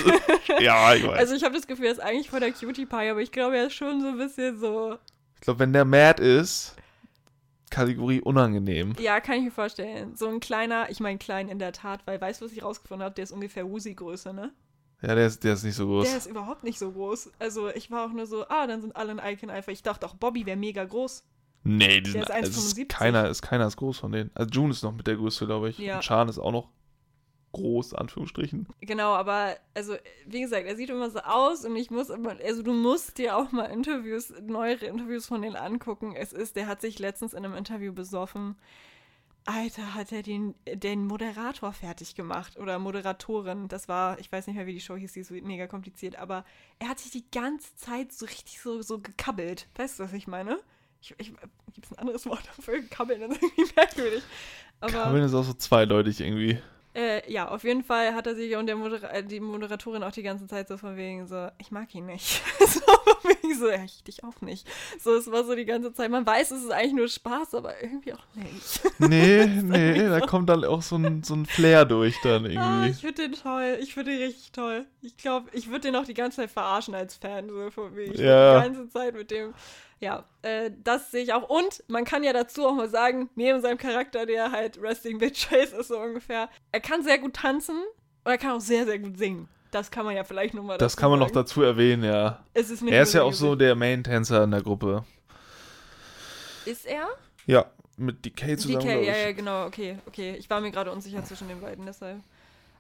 ja, 0.61 0.95
ich 0.95 1.07
weiß. 1.07 1.19
Also 1.19 1.35
ich 1.35 1.45
habe 1.45 1.55
das 1.55 1.67
Gefühl, 1.67 1.87
er 1.87 1.93
ist 1.93 2.01
eigentlich 2.01 2.29
voll 2.29 2.41
der 2.41 2.53
Cutie 2.53 2.85
Pie, 2.85 3.09
aber 3.09 3.21
ich 3.21 3.33
glaube, 3.33 3.57
er 3.57 3.69
ist 3.69 3.75
schon 3.75 4.03
so 4.03 4.09
ein 4.09 4.19
bisschen 4.19 4.59
so. 4.59 4.99
ich 5.37 5.41
glaube, 5.41 5.61
wenn 5.61 5.73
der 5.73 5.87
mad 5.87 6.23
ist, 6.23 6.77
Kategorie 7.71 8.21
unangenehm. 8.21 8.95
Ja, 8.99 9.21
kann 9.21 9.39
ich 9.39 9.45
mir 9.45 9.51
vorstellen. 9.51 10.17
So 10.17 10.27
ein 10.27 10.41
kleiner, 10.41 10.91
ich 10.91 11.01
meine 11.01 11.19
klein 11.19 11.49
in 11.49 11.59
der 11.59 11.73
Tat, 11.73 12.07
weil 12.07 12.21
weißt 12.21 12.41
du, 12.41 12.45
was 12.45 12.53
ich 12.53 12.63
rausgefunden 12.63 13.05
habe? 13.05 13.15
Der 13.15 13.25
ist 13.25 13.33
ungefähr 13.33 13.67
Uzi-Größe, 13.67 14.33
ne? 14.33 14.53
Ja, 15.03 15.15
der 15.15 15.27
ist, 15.27 15.45
der 15.45 15.55
ist 15.55 15.65
nicht 15.65 15.77
so 15.77 15.87
groß. 15.87 16.07
Der 16.07 16.19
ist 16.19 16.27
überhaupt 16.27 16.63
nicht 16.63 16.79
so 16.79 16.93
groß. 16.93 17.31
Also 17.39 17.69
ich 17.69 17.91
war 17.91 18.07
auch 18.07 18.13
nur 18.13 18.27
so, 18.27 18.47
ah, 18.49 18.67
dann 18.67 18.83
sind 18.83 18.97
alle 18.97 19.13
ein 19.13 19.33
Icon 19.33 19.49
einfach. 19.49 19.73
Ich 19.73 19.83
dachte 19.83 20.05
auch, 20.07 20.15
Bobby 20.15 20.45
wäre 20.45 20.59
mega 20.59 20.85
groß. 20.85 21.25
nee, 21.63 22.01
die 22.01 22.13
der 22.13 22.27
sind, 22.27 22.45
ist 22.45 22.57
es 22.57 22.65
ist 22.67 22.79
1,75. 22.79 22.89
keiner, 22.89 23.29
ist 23.29 23.43
keiner 23.43 23.67
ist 23.67 23.77
groß 23.77 23.99
von 23.99 24.13
denen. 24.13 24.31
Also 24.35 24.51
June 24.51 24.71
ist 24.73 24.83
noch 24.83 24.93
mit 24.93 25.07
der 25.07 25.17
Größte, 25.17 25.47
glaube 25.47 25.71
ich. 25.71 25.79
Ja. 25.79 25.97
Und 25.97 26.03
Chan 26.03 26.29
ist 26.29 26.39
auch 26.39 26.53
noch 26.53 26.69
groß, 27.53 27.95
Anführungsstrichen. 27.95 28.69
Genau, 28.81 29.13
aber 29.15 29.57
also 29.75 29.95
wie 30.27 30.41
gesagt, 30.41 30.67
er 30.67 30.77
sieht 30.77 30.91
immer 30.91 31.11
so 31.11 31.21
aus 31.21 31.65
und 31.65 31.77
ich 31.77 31.91
muss 31.91 32.11
immer, 32.11 32.37
also 32.45 32.63
du 32.63 32.73
musst 32.73 33.19
dir 33.19 33.37
auch 33.37 33.53
mal 33.53 33.65
Interviews, 33.65 34.33
neuere 34.47 34.87
Interviews 34.87 35.27
von 35.27 35.43
denen 35.43 35.57
angucken. 35.57 36.15
Es 36.15 36.33
ist, 36.33 36.57
der 36.57 36.67
hat 36.67 36.81
sich 36.81 36.99
letztens 36.99 37.35
in 37.35 37.45
einem 37.45 37.55
Interview 37.55 37.93
besoffen. 37.93 38.57
Alter, 39.47 39.95
hat 39.95 40.13
er 40.13 40.23
den, 40.23 40.55
den 40.67 41.07
Moderator 41.07 41.73
fertig 41.73 42.15
gemacht 42.15 42.59
oder 42.59 42.79
Moderatorin. 42.79 43.69
Das 43.69 43.89
war, 43.89 44.19
ich 44.21 44.31
weiß 44.31 44.47
nicht 44.47 44.57
mehr, 44.57 44.67
wie 44.67 44.75
die 44.75 44.81
Show 44.81 44.97
hieß, 44.97 45.13
die 45.13 45.21
ist 45.21 45.29
so 45.29 45.35
mega 45.35 45.67
kompliziert, 45.67 46.17
aber 46.17 46.45
er 46.79 46.89
hat 46.89 46.99
sich 46.99 47.11
die 47.11 47.31
ganze 47.31 47.75
Zeit 47.77 48.13
so 48.13 48.27
richtig 48.27 48.61
so, 48.61 48.83
so 48.83 48.99
gekabbelt. 49.01 49.67
Weißt 49.77 49.99
du, 49.99 50.05
was 50.05 50.13
ich 50.13 50.27
meine? 50.27 50.61
Ich, 51.01 51.15
ich, 51.19 51.33
Gibt 51.73 51.87
es 51.87 51.93
ein 51.93 51.99
anderes 51.99 52.27
Wort 52.27 52.43
dafür? 52.57 52.83
Kabbeln 52.91 53.21
das 53.21 53.31
ist 53.31 53.43
irgendwie 53.43 53.73
merkwürdig. 53.75 54.23
Aber, 54.81 54.93
Kabin 54.93 55.23
ist 55.23 55.35
auch 55.35 55.45
so 55.45 55.55
zweideutig 55.55 56.21
irgendwie. 56.21 56.59
Äh, 56.95 57.31
ja, 57.33 57.49
auf 57.49 57.63
jeden 57.65 57.85
Fall 57.85 58.15
hat 58.15 58.27
er 58.27 58.35
sich 58.35 58.57
und 58.57 58.67
der 58.67 58.75
Modera 58.77 59.09
äh, 59.11 59.23
die 59.23 59.39
Moderatorin 59.41 60.03
auch 60.03 60.11
die 60.11 60.23
ganze 60.25 60.47
Zeit 60.47 60.67
so 60.69 60.77
von 60.77 60.97
wegen 60.97 61.27
so, 61.27 61.49
ich 61.59 61.71
mag 61.71 61.95
ihn 61.95 62.07
nicht. 62.07 62.43
so 62.59 62.81
von 62.81 63.31
wegen 63.31 63.57
so, 63.57 63.69
ja, 63.71 63.85
ich 63.85 64.03
dich 64.03 64.25
auch 64.25 64.41
nicht. 64.41 64.67
So, 64.99 65.15
es 65.15 65.31
war 65.31 65.45
so 65.45 65.55
die 65.55 65.65
ganze 65.65 65.93
Zeit. 65.93 66.11
Man 66.11 66.27
weiß, 66.27 66.51
es 66.51 66.65
ist 66.65 66.71
eigentlich 66.73 66.95
nur 66.95 67.09
Spaß, 67.09 67.55
aber 67.55 67.81
irgendwie 67.83 68.13
auch 68.13 68.25
nicht. 68.35 68.81
Nee, 68.99 69.47
nee, 69.47 70.09
da 70.09 70.21
kommt 70.21 70.49
dann 70.51 70.65
auch 70.65 70.83
so 70.83 70.97
ein, 70.97 71.23
so 71.23 71.35
ein 71.35 71.47
Flair 71.47 71.85
durch 71.85 72.17
dann 72.23 72.45
Ah, 72.45 72.49
irgendwie. 72.49 72.91
ich 72.91 72.97
finde 72.99 73.23
den 73.23 73.33
toll. 73.33 73.79
Ich 73.81 73.95
finde 73.95 74.13
den 74.13 74.23
richtig 74.23 74.53
toll. 74.53 74.85
Ich 75.01 75.17
glaube, 75.17 75.49
ich 75.53 75.69
würde 75.69 75.81
den 75.81 75.97
auch 75.97 76.05
die 76.05 76.15
ganze 76.15 76.39
Zeit 76.39 76.51
verarschen 76.51 76.95
als 76.95 77.15
Fan. 77.17 77.49
So 77.49 77.71
von 77.71 77.97
wegen. 77.97 78.15
Ja. 78.15 78.61
Die 78.61 78.67
ganze 78.67 78.89
Zeit 78.91 79.15
mit 79.15 79.31
dem. 79.31 79.55
Ja, 80.01 80.25
äh, 80.43 80.71
das 80.83 81.11
sehe 81.11 81.23
ich 81.23 81.33
auch. 81.35 81.49
Und 81.49 81.85
man 81.89 82.05
kann 82.05 82.25
ja 82.25 82.33
dazu 82.33 82.67
auch 82.67 82.75
mal 82.75 82.89
sagen, 82.89 83.29
neben 83.35 83.61
seinem 83.61 83.77
Charakter, 83.79 84.25
der 84.27 84.51
halt 84.51 84.81
Resting 84.81 85.19
Bitch 85.19 85.47
Face 85.49 85.73
ist, 85.73 85.89
so 85.89 85.99
ungefähr, 85.99 86.49
er 86.73 86.81
kann 86.81 87.03
sehr 87.03 87.19
gut 87.19 87.35
tanzen 87.35 87.77
und 88.25 88.31
er 88.31 88.39
kann 88.39 88.53
auch 88.53 88.61
sehr, 88.61 88.87
sehr 88.87 88.99
gut 88.99 89.19
singen. 89.19 89.49
Das 89.71 89.91
kann 89.91 90.05
man 90.05 90.17
ja 90.17 90.25
vielleicht 90.25 90.55
nochmal 90.55 90.79
Das 90.79 90.97
kann 90.97 91.11
man 91.11 91.21
noch 91.21 91.29
sagen. 91.29 91.35
dazu 91.41 91.63
erwähnen, 91.63 92.03
ja. 92.03 92.43
Es 92.55 92.71
ist 92.71 92.83
nicht 92.83 92.93
Er 92.93 93.03
ist 93.03 93.13
ja 93.13 93.23
auch 93.23 93.33
so 93.33 93.55
der 93.55 93.77
Main-Tänzer 93.77 94.43
in 94.45 94.51
der 94.51 94.63
Gruppe. 94.63 95.05
Ist 96.65 96.87
er? 96.87 97.07
Ja, 97.47 97.67
mit 97.97 98.25
DK 98.25 98.59
zusammen. 98.59 98.81
DK, 98.81 98.91
ja, 98.91 99.01
ich. 99.01 99.23
ja, 99.23 99.33
genau, 99.33 99.67
okay, 99.67 99.99
okay. 100.07 100.35
Ich 100.39 100.51
war 100.51 100.61
mir 100.61 100.71
gerade 100.71 100.91
unsicher 100.91 101.25
zwischen 101.25 101.49
den 101.49 101.61
beiden, 101.61 101.87
deshalb. 101.87 102.21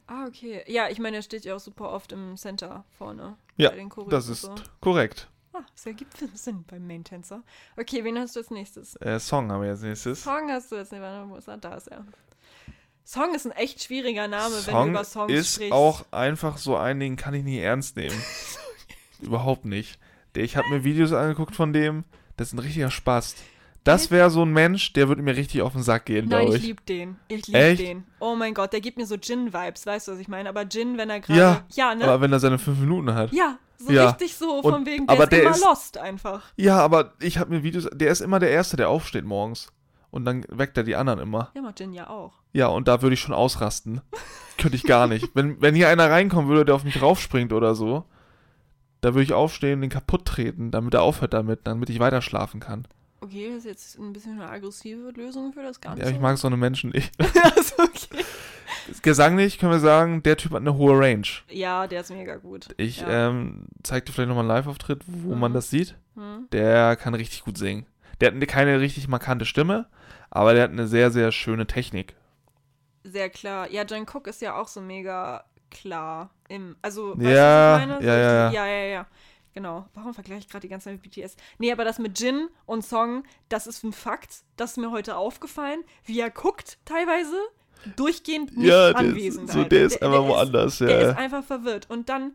Ah, 0.07 0.27
okay. 0.27 0.65
Ja, 0.67 0.89
ich 0.89 0.99
meine, 0.99 1.19
er 1.19 1.23
steht 1.23 1.45
ja 1.45 1.55
auch 1.55 1.61
super 1.61 1.91
oft 1.93 2.11
im 2.11 2.37
Center 2.37 2.85
vorne. 2.99 3.37
Ja, 3.57 3.71
bei 3.71 3.77
den 3.77 3.89
Choreos 3.89 4.11
Das 4.11 4.29
ist 4.29 4.43
so. 4.43 4.55
korrekt. 4.81 5.29
Ah, 5.53 5.65
das 5.75 5.87
ergibt 5.87 6.17
Sinn 6.35 6.65
beim 6.69 6.87
Main-Tänzer. 6.87 7.43
Okay, 7.77 8.05
wen 8.05 8.19
hast 8.19 8.37
du 8.37 8.41
als 8.41 8.51
nächstes? 8.51 8.95
Äh, 8.97 9.19
Song 9.19 9.51
haben 9.51 9.63
wir 9.63 9.71
als 9.71 9.83
nächstes. 9.83 10.23
Song 10.23 10.49
hast 10.51 10.71
du 10.71 10.77
ist 10.77 10.93
er? 10.93 11.57
Da 11.59 11.75
ist 11.75 11.89
er. 11.89 12.05
Song 13.05 13.35
ist 13.35 13.47
ein 13.47 13.53
echt 13.53 13.83
schwieriger 13.83 14.29
Name, 14.29 14.55
wenn 14.55 14.65
du 14.65 14.71
Song 14.71 14.91
über 14.91 15.05
Songs 15.05 15.33
ist 15.33 15.55
sprichst. 15.55 15.73
auch 15.73 16.05
einfach 16.13 16.59
so 16.59 16.77
ein 16.77 17.01
Ding, 17.01 17.17
kann 17.17 17.35
ich 17.35 17.43
nie 17.43 17.59
ernst 17.59 17.97
nehmen. 17.97 18.15
Überhaupt 19.21 19.65
nicht. 19.65 19.99
Ich 20.37 20.57
habe 20.57 20.69
mir 20.69 20.85
Videos 20.85 21.13
angeguckt 21.13 21.57
von 21.57 21.73
dem, 21.73 22.05
das 22.37 22.49
ist 22.49 22.53
ein 22.53 22.61
richtiger 22.61 22.91
Spaß. 22.91 23.35
Das 23.85 24.11
wäre 24.11 24.29
so 24.31 24.43
ein 24.43 24.53
Mensch, 24.53 24.93
der 24.93 25.09
würde 25.09 25.23
mir 25.23 25.37
richtig 25.37 25.63
auf 25.63 25.73
den 25.73 25.83
Sack 25.83 26.05
gehen, 26.07 26.29
Nein, 26.29 26.41
glaube 26.47 26.57
ich 26.57 26.63
ich. 26.63 26.67
liebe 26.69 26.83
den. 26.83 27.17
Ich 27.29 27.47
liebe 27.47 27.77
den. 27.77 28.05
Oh 28.21 28.35
mein 28.37 28.53
Gott, 28.53 28.73
der 28.75 28.81
gibt 28.83 28.99
mir 28.99 29.07
so 29.07 29.15
Jin-Vibes, 29.15 29.87
weißt 29.87 30.09
du, 30.09 30.13
was 30.13 30.19
ich 30.19 30.29
meine? 30.29 30.49
Aber 30.51 30.63
Jin, 30.65 30.99
wenn 30.99 31.09
er 31.09 31.21
gerade. 31.21 31.39
Ja, 31.41 31.65
ja, 31.73 31.95
ne? 31.95 32.05
Aber 32.05 32.21
wenn 32.21 32.33
er 32.33 32.41
seine 32.41 32.59
fünf 32.59 32.79
Minuten 32.79 33.15
hat. 33.15 33.33
ja, 33.33 33.59
so 33.79 33.91
Ja. 33.91 34.11
richtig 34.11 34.35
so 34.37 34.57
Und- 34.61 34.63
von 34.71 34.87
wegen, 34.87 35.07
der 35.07 35.15
aber 35.15 35.25
ist 35.25 35.33
der 35.33 35.43
immer 35.43 35.51
ist- 35.53 35.65
lost 35.65 35.97
einfach. 35.99 36.43
Ja, 36.57 36.79
aber 36.79 37.15
ich 37.21 37.39
habe 37.39 37.51
mir 37.55 37.63
Videos, 37.63 37.89
der 37.93 38.11
ist 38.11 38.21
immer 38.21 38.39
der 38.39 38.51
Erste, 38.51 38.77
der 38.77 38.91
aufsteht 38.91 39.25
morgens. 39.25 39.69
Und 40.11 40.25
dann 40.25 40.45
weckt 40.49 40.77
er 40.77 40.83
die 40.85 40.97
anderen 40.97 41.21
immer. 41.21 41.51
Ja, 41.55 41.63
macht 41.63 41.79
Jin 41.81 41.93
ja 41.93 42.11
auch. 42.11 42.33
Ja, 42.53 42.67
und 42.67 42.87
da 42.89 43.01
würde 43.01 43.15
ich 43.15 43.21
schon 43.21 43.35
ausrasten. 43.35 44.01
Könnte 44.59 44.77
ich 44.77 44.83
gar 44.83 45.07
nicht. 45.07 45.31
Wenn, 45.35 45.63
wenn 45.63 45.75
hier 45.75 45.89
einer 45.89 46.11
reinkommen 46.11 46.51
würde, 46.51 46.65
der 46.67 46.75
auf 46.75 46.85
mich 46.85 47.01
raufspringt 47.01 47.53
oder 47.53 47.75
so, 47.77 48.05
da 49.01 49.15
würde 49.15 49.23
ich 49.23 49.33
aufstehen 49.33 49.75
und 49.75 49.81
den 49.83 49.91
kaputt 49.91 50.25
treten, 50.27 50.71
damit 50.73 50.93
er 50.95 51.03
aufhört 51.03 51.33
damit, 51.33 51.61
damit 51.65 51.89
ich 51.91 52.01
weiter 52.01 52.21
schlafen 52.23 52.59
kann. 52.61 52.87
Okay, 53.21 53.49
das 53.49 53.59
ist 53.59 53.65
jetzt 53.67 53.99
ein 53.99 54.13
bisschen 54.13 54.41
eine 54.41 54.49
aggressive 54.51 55.11
Lösung 55.11 55.53
für 55.53 55.63
das 55.63 55.81
Ganze. 55.81 56.03
Ja, 56.03 56.09
ich 56.11 56.19
mag 56.21 56.39
so 56.39 56.47
eine 56.47 56.57
Menschen 56.57 56.91
nicht. 56.91 57.13
also, 57.19 57.75
okay. 57.83 58.25
Gesanglich 59.03 59.59
können 59.59 59.73
wir 59.73 59.79
sagen, 59.81 60.23
der 60.23 60.37
Typ 60.37 60.53
hat 60.53 60.61
eine 60.61 60.75
hohe 60.75 60.99
Range. 60.99 61.27
Ja, 61.51 61.87
der 61.87 62.01
ist 62.01 62.11
mega 62.11 62.37
gut. 62.37 62.69
Ich 62.77 63.01
ja. 63.03 63.29
ähm, 63.29 63.67
zeig 63.83 64.07
dir 64.07 64.13
vielleicht 64.13 64.29
nochmal 64.29 64.45
einen 64.45 64.57
Live-Auftritt, 64.57 65.03
wo 65.07 65.35
man 65.35 65.53
Mhm. 65.53 65.55
das 65.55 65.71
sieht. 65.71 65.97
Hm? 66.17 66.49
Der 66.53 66.97
kann 66.97 67.15
richtig 67.15 67.45
gut 67.45 67.59
singen. 67.59 67.87
Der 68.21 68.29
hat 68.29 68.35
eine- 68.35 68.47
keine 68.47 68.81
richtig 68.81 69.07
markante 69.09 69.45
Stimme, 69.45 69.87
aber 70.31 70.55
der 70.55 70.65
hat 70.65 70.71
eine 70.71 70.87
sehr, 70.87 71.11
sehr 71.11 71.31
schöne 71.33 71.67
Technik. 71.67 72.15
Sehr 73.05 73.31
klar. 73.31 73.71
Ja, 73.71 73.85
John 73.85 74.07
Cook 74.13 74.27
ist 74.27 74.41
ja 74.43 74.55
auch 74.57 74.69
so 74.69 74.81
mega 74.81 75.45
klar 75.71 76.31
im. 76.49 76.77
Also, 76.83 77.17
weißt 77.17 77.29
Ja, 77.31 77.77
du, 77.79 77.93
was 77.93 78.01
ich 78.01 78.07
meine? 78.07 78.07
ja, 78.07 78.15
so 78.15 78.21
ja, 78.21 78.49
die- 78.51 78.57
ja, 78.57 78.67
ja, 78.67 78.85
ja. 78.87 79.07
Genau. 79.53 79.89
Warum 79.95 80.15
vergleiche 80.15 80.41
ich 80.41 80.49
gerade 80.49 80.63
die 80.63 80.69
ganze 80.69 80.85
Zeit 80.85 81.03
mit 81.03 81.03
BTS? 81.03 81.37
Nee, 81.59 81.73
aber 81.73 81.85
das 81.85 81.99
mit 81.99 82.19
Jin 82.21 82.49
und 82.67 82.85
Song, 82.85 83.25
das 83.49 83.67
ist 83.67 83.83
ein 83.83 83.93
Fakt. 83.93 84.43
Das 84.57 84.73
ist 84.73 84.77
mir 84.77 84.91
heute 84.91 85.17
aufgefallen. 85.17 85.83
Wie 86.05 86.21
er 86.21 86.31
guckt, 86.31 86.79
teilweise 86.85 87.37
durchgehend 87.97 88.57
nicht 88.57 88.69
ja, 88.69 88.93
der 88.93 88.97
anwesend. 88.97 89.49
ist, 89.49 89.55
so, 89.55 89.65
der 89.65 89.85
ist 89.85 90.03
einfach 90.03 90.21
der 90.21 90.29
woanders. 90.29 90.79
Der 90.79 90.91
ja. 90.91 91.11
ist 91.11 91.17
einfach 91.17 91.45
verwirrt. 91.45 91.91
Und 91.91 92.09
dann, 92.09 92.35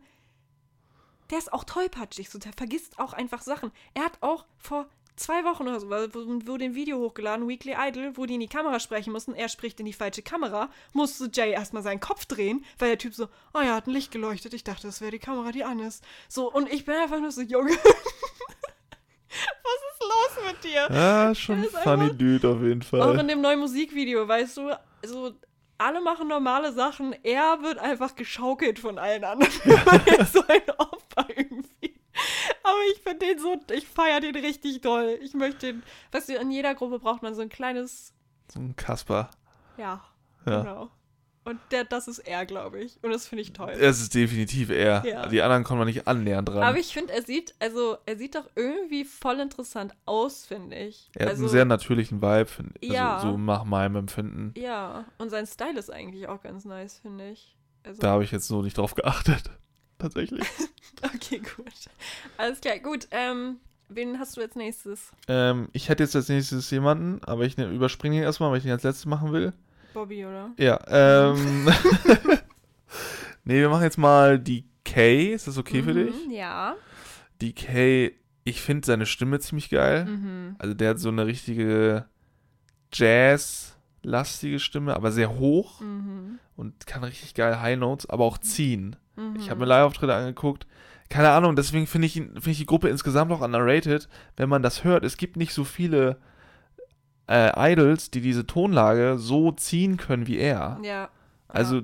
der 1.30 1.38
ist 1.38 1.52
auch 1.52 1.64
tollpatschig, 1.64 2.28
so, 2.28 2.38
der 2.38 2.52
vergisst 2.52 2.98
auch 2.98 3.12
einfach 3.12 3.42
Sachen. 3.42 3.70
Er 3.94 4.04
hat 4.04 4.18
auch 4.20 4.44
vor 4.58 4.88
zwei 5.16 5.44
Wochen 5.44 5.62
oder 5.62 5.80
so, 5.80 5.88
wurde 5.88 6.64
ein 6.64 6.74
Video 6.74 6.98
hochgeladen, 6.98 7.48
Weekly 7.48 7.74
Idol, 7.78 8.12
wo 8.16 8.26
die 8.26 8.34
in 8.34 8.40
die 8.40 8.48
Kamera 8.48 8.80
sprechen 8.80 9.12
mussten. 9.12 9.34
Er 9.34 9.48
spricht 9.48 9.80
in 9.80 9.86
die 9.86 9.92
falsche 9.92 10.22
Kamera, 10.22 10.70
musste 10.92 11.30
Jay 11.32 11.50
erstmal 11.50 11.82
seinen 11.82 12.00
Kopf 12.00 12.26
drehen, 12.26 12.64
weil 12.78 12.90
der 12.90 12.98
Typ 12.98 13.14
so, 13.14 13.28
oh 13.54 13.60
ja, 13.60 13.74
hat 13.74 13.86
ein 13.86 13.92
Licht 13.92 14.12
geleuchtet, 14.12 14.54
ich 14.54 14.64
dachte, 14.64 14.86
das 14.86 15.00
wäre 15.00 15.10
die 15.10 15.18
Kamera, 15.18 15.52
die 15.52 15.64
an 15.64 15.80
ist. 15.80 16.04
So, 16.28 16.52
und 16.52 16.72
ich 16.72 16.84
bin 16.84 16.94
einfach 16.94 17.20
nur 17.20 17.30
so, 17.30 17.42
Junge, 17.42 17.70
was 17.72 17.78
ist 19.92 20.00
los 20.00 20.38
mit 20.46 20.64
dir? 20.64 20.88
Ja, 20.90 21.34
schon 21.34 21.64
funny 21.64 22.16
Dude 22.16 22.48
auf 22.48 22.62
jeden 22.62 22.82
Auch 22.82 22.86
Fall. 22.86 23.18
in 23.20 23.28
dem 23.28 23.40
neuen 23.40 23.60
Musikvideo, 23.60 24.28
weißt 24.28 24.56
du, 24.58 24.70
also 25.02 25.32
alle 25.78 26.00
machen 26.00 26.28
normale 26.28 26.72
Sachen, 26.72 27.14
er 27.22 27.62
wird 27.62 27.78
einfach 27.78 28.14
geschaukelt 28.14 28.78
von 28.78 28.98
allen 28.98 29.24
anderen. 29.24 29.52
er 30.06 30.20
ist 30.20 30.32
so 30.32 30.42
ein 30.46 30.62
Opfer 30.78 31.26
irgendwie. 31.36 32.00
Aber 32.66 32.80
ich 32.92 33.00
finde 33.02 33.26
den 33.26 33.38
so, 33.38 33.56
ich 33.72 33.86
feiere 33.86 34.20
den 34.20 34.34
richtig 34.36 34.80
doll. 34.80 35.18
Ich 35.22 35.34
möchte 35.34 35.66
den, 35.72 35.82
weißt 36.12 36.28
du, 36.30 36.34
in 36.36 36.50
jeder 36.50 36.74
Gruppe 36.74 36.98
braucht 36.98 37.22
man 37.22 37.34
so 37.34 37.42
ein 37.42 37.48
kleines, 37.48 38.12
So 38.52 38.58
ein 38.60 38.74
Kasper. 38.76 39.30
ja, 39.76 40.02
Ja. 40.46 40.60
genau. 40.62 40.90
Und 41.44 41.60
der, 41.70 41.84
das 41.84 42.08
ist 42.08 42.18
er, 42.18 42.44
glaube 42.44 42.80
ich. 42.80 42.98
Und 43.04 43.12
das 43.12 43.28
finde 43.28 43.42
ich 43.42 43.52
toll. 43.52 43.70
Es 43.70 44.00
ist 44.00 44.12
definitiv 44.16 44.68
er. 44.68 45.06
Ja. 45.06 45.28
Die 45.28 45.40
anderen 45.42 45.62
kommen 45.62 45.80
wir 45.80 45.84
nicht 45.84 46.08
annähernd 46.08 46.48
dran. 46.48 46.64
Aber 46.64 46.76
ich 46.76 46.92
finde, 46.92 47.12
er 47.12 47.22
sieht, 47.22 47.54
also 47.60 47.98
er 48.04 48.16
sieht 48.16 48.34
doch 48.34 48.50
irgendwie 48.56 49.04
voll 49.04 49.38
interessant 49.38 49.94
aus, 50.06 50.44
finde 50.44 50.74
ich. 50.76 51.08
er 51.14 51.26
hat 51.26 51.30
also, 51.34 51.44
einen 51.44 51.50
sehr 51.52 51.64
natürlichen 51.64 52.20
Vibe, 52.20 52.46
finde 52.46 52.74
ich. 52.80 52.90
Ja. 52.90 53.18
Also, 53.18 53.30
so 53.30 53.38
nach 53.38 53.62
meinem 53.62 53.94
Empfinden. 53.94 54.54
Ja, 54.56 55.04
und 55.18 55.30
sein 55.30 55.46
Style 55.46 55.78
ist 55.78 55.88
eigentlich 55.92 56.26
auch 56.26 56.42
ganz 56.42 56.64
nice, 56.64 56.98
finde 56.98 57.30
ich. 57.30 57.56
Also, 57.84 58.00
Da 58.02 58.08
habe 58.10 58.24
ich 58.24 58.32
jetzt 58.32 58.48
so 58.48 58.62
nicht 58.62 58.76
drauf 58.76 58.94
geachtet. 58.94 59.48
Tatsächlich. 59.98 60.44
okay, 61.02 61.38
gut. 61.38 61.72
Alles 62.36 62.60
klar, 62.60 62.78
gut. 62.78 63.08
Ähm, 63.10 63.56
wen 63.88 64.18
hast 64.18 64.36
du 64.36 64.40
als 64.42 64.54
nächstes? 64.56 65.12
ähm, 65.28 65.68
ich 65.72 65.88
hätte 65.88 66.02
jetzt 66.02 66.14
als 66.16 66.28
nächstes 66.28 66.70
jemanden, 66.70 67.22
aber 67.24 67.44
ich 67.44 67.56
ne, 67.56 67.70
überspringe 67.70 68.16
ihn 68.16 68.22
erstmal, 68.22 68.50
weil 68.50 68.58
ich 68.58 68.64
ihn 68.66 68.70
als 68.72 68.82
letztes 68.82 69.06
machen 69.06 69.32
will. 69.32 69.52
Bobby, 69.94 70.24
oder? 70.26 70.50
Ja, 70.58 70.78
ähm. 70.88 71.66
nee, 73.44 73.60
wir 73.60 73.68
machen 73.70 73.84
jetzt 73.84 73.96
mal 73.98 74.38
die 74.38 74.64
Kay. 74.84 75.32
Ist 75.32 75.46
das 75.46 75.56
okay 75.58 75.82
für 75.82 75.94
dich? 75.94 76.26
Mhm, 76.26 76.30
Ja. 76.32 76.74
Die 77.40 77.54
Kay, 77.54 78.14
ich 78.44 78.60
finde 78.62 78.86
seine 78.86 79.06
Stimme 79.06 79.40
ziemlich 79.40 79.70
geil. 79.70 80.04
Mhm. 80.04 80.56
Also 80.58 80.74
der 80.74 80.90
hat 80.90 80.98
so 80.98 81.08
eine 81.08 81.26
richtige 81.26 82.06
Jazz-lastige 82.92 84.58
Stimme, 84.60 84.94
aber 84.94 85.12
sehr 85.12 85.38
hoch 85.38 85.80
Mhm. 85.80 86.38
und 86.56 86.86
kann 86.86 87.04
richtig 87.04 87.34
geil 87.34 87.60
High 87.60 87.78
Notes, 87.78 88.08
aber 88.08 88.24
auch 88.24 88.38
ziehen. 88.38 88.96
Mhm. 89.16 89.36
Ich 89.38 89.50
habe 89.50 89.60
mir 89.60 89.66
Live-Auftritte 89.66 90.14
angeguckt. 90.14 90.66
Keine 91.08 91.30
Ahnung, 91.30 91.54
deswegen 91.56 91.86
finde 91.86 92.06
ich, 92.06 92.14
finde 92.14 92.50
ich 92.50 92.58
die 92.58 92.66
Gruppe 92.66 92.88
insgesamt 92.88 93.30
auch 93.32 93.40
underrated, 93.40 94.08
wenn 94.36 94.48
man 94.48 94.62
das 94.62 94.82
hört. 94.84 95.04
Es 95.04 95.16
gibt 95.16 95.36
nicht 95.36 95.52
so 95.52 95.64
viele 95.64 96.16
äh, 97.28 97.72
Idols, 97.72 98.10
die 98.10 98.20
diese 98.20 98.46
Tonlage 98.46 99.16
so 99.18 99.52
ziehen 99.52 99.96
können 99.98 100.26
wie 100.26 100.38
er. 100.38 100.78
Ja. 100.82 101.08
Also 101.48 101.82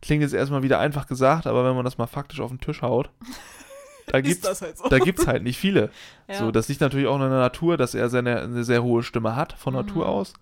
klingt 0.00 0.22
jetzt 0.22 0.34
erstmal 0.34 0.62
wieder 0.62 0.80
einfach 0.80 1.06
gesagt, 1.06 1.46
aber 1.46 1.64
wenn 1.64 1.76
man 1.76 1.84
das 1.84 1.98
mal 1.98 2.06
faktisch 2.08 2.40
auf 2.40 2.50
den 2.50 2.60
Tisch 2.60 2.82
haut, 2.82 3.10
da 4.08 4.20
gibt's, 4.20 4.40
das 4.42 4.62
halt 4.62 4.78
so. 4.78 4.88
da 4.88 4.98
gibt's 4.98 5.26
halt 5.28 5.44
nicht 5.44 5.58
viele. 5.58 5.90
ja. 6.28 6.34
So, 6.34 6.50
das 6.50 6.68
liegt 6.68 6.80
natürlich 6.80 7.06
auch 7.06 7.14
in 7.16 7.20
der 7.20 7.30
Natur, 7.30 7.76
dass 7.76 7.94
er 7.94 8.08
seine, 8.08 8.40
eine 8.40 8.64
sehr 8.64 8.82
hohe 8.82 9.02
Stimme 9.04 9.36
hat, 9.36 9.52
von 9.52 9.74
Natur 9.74 10.04
Mhm. 10.06 10.10
aus. 10.10 10.34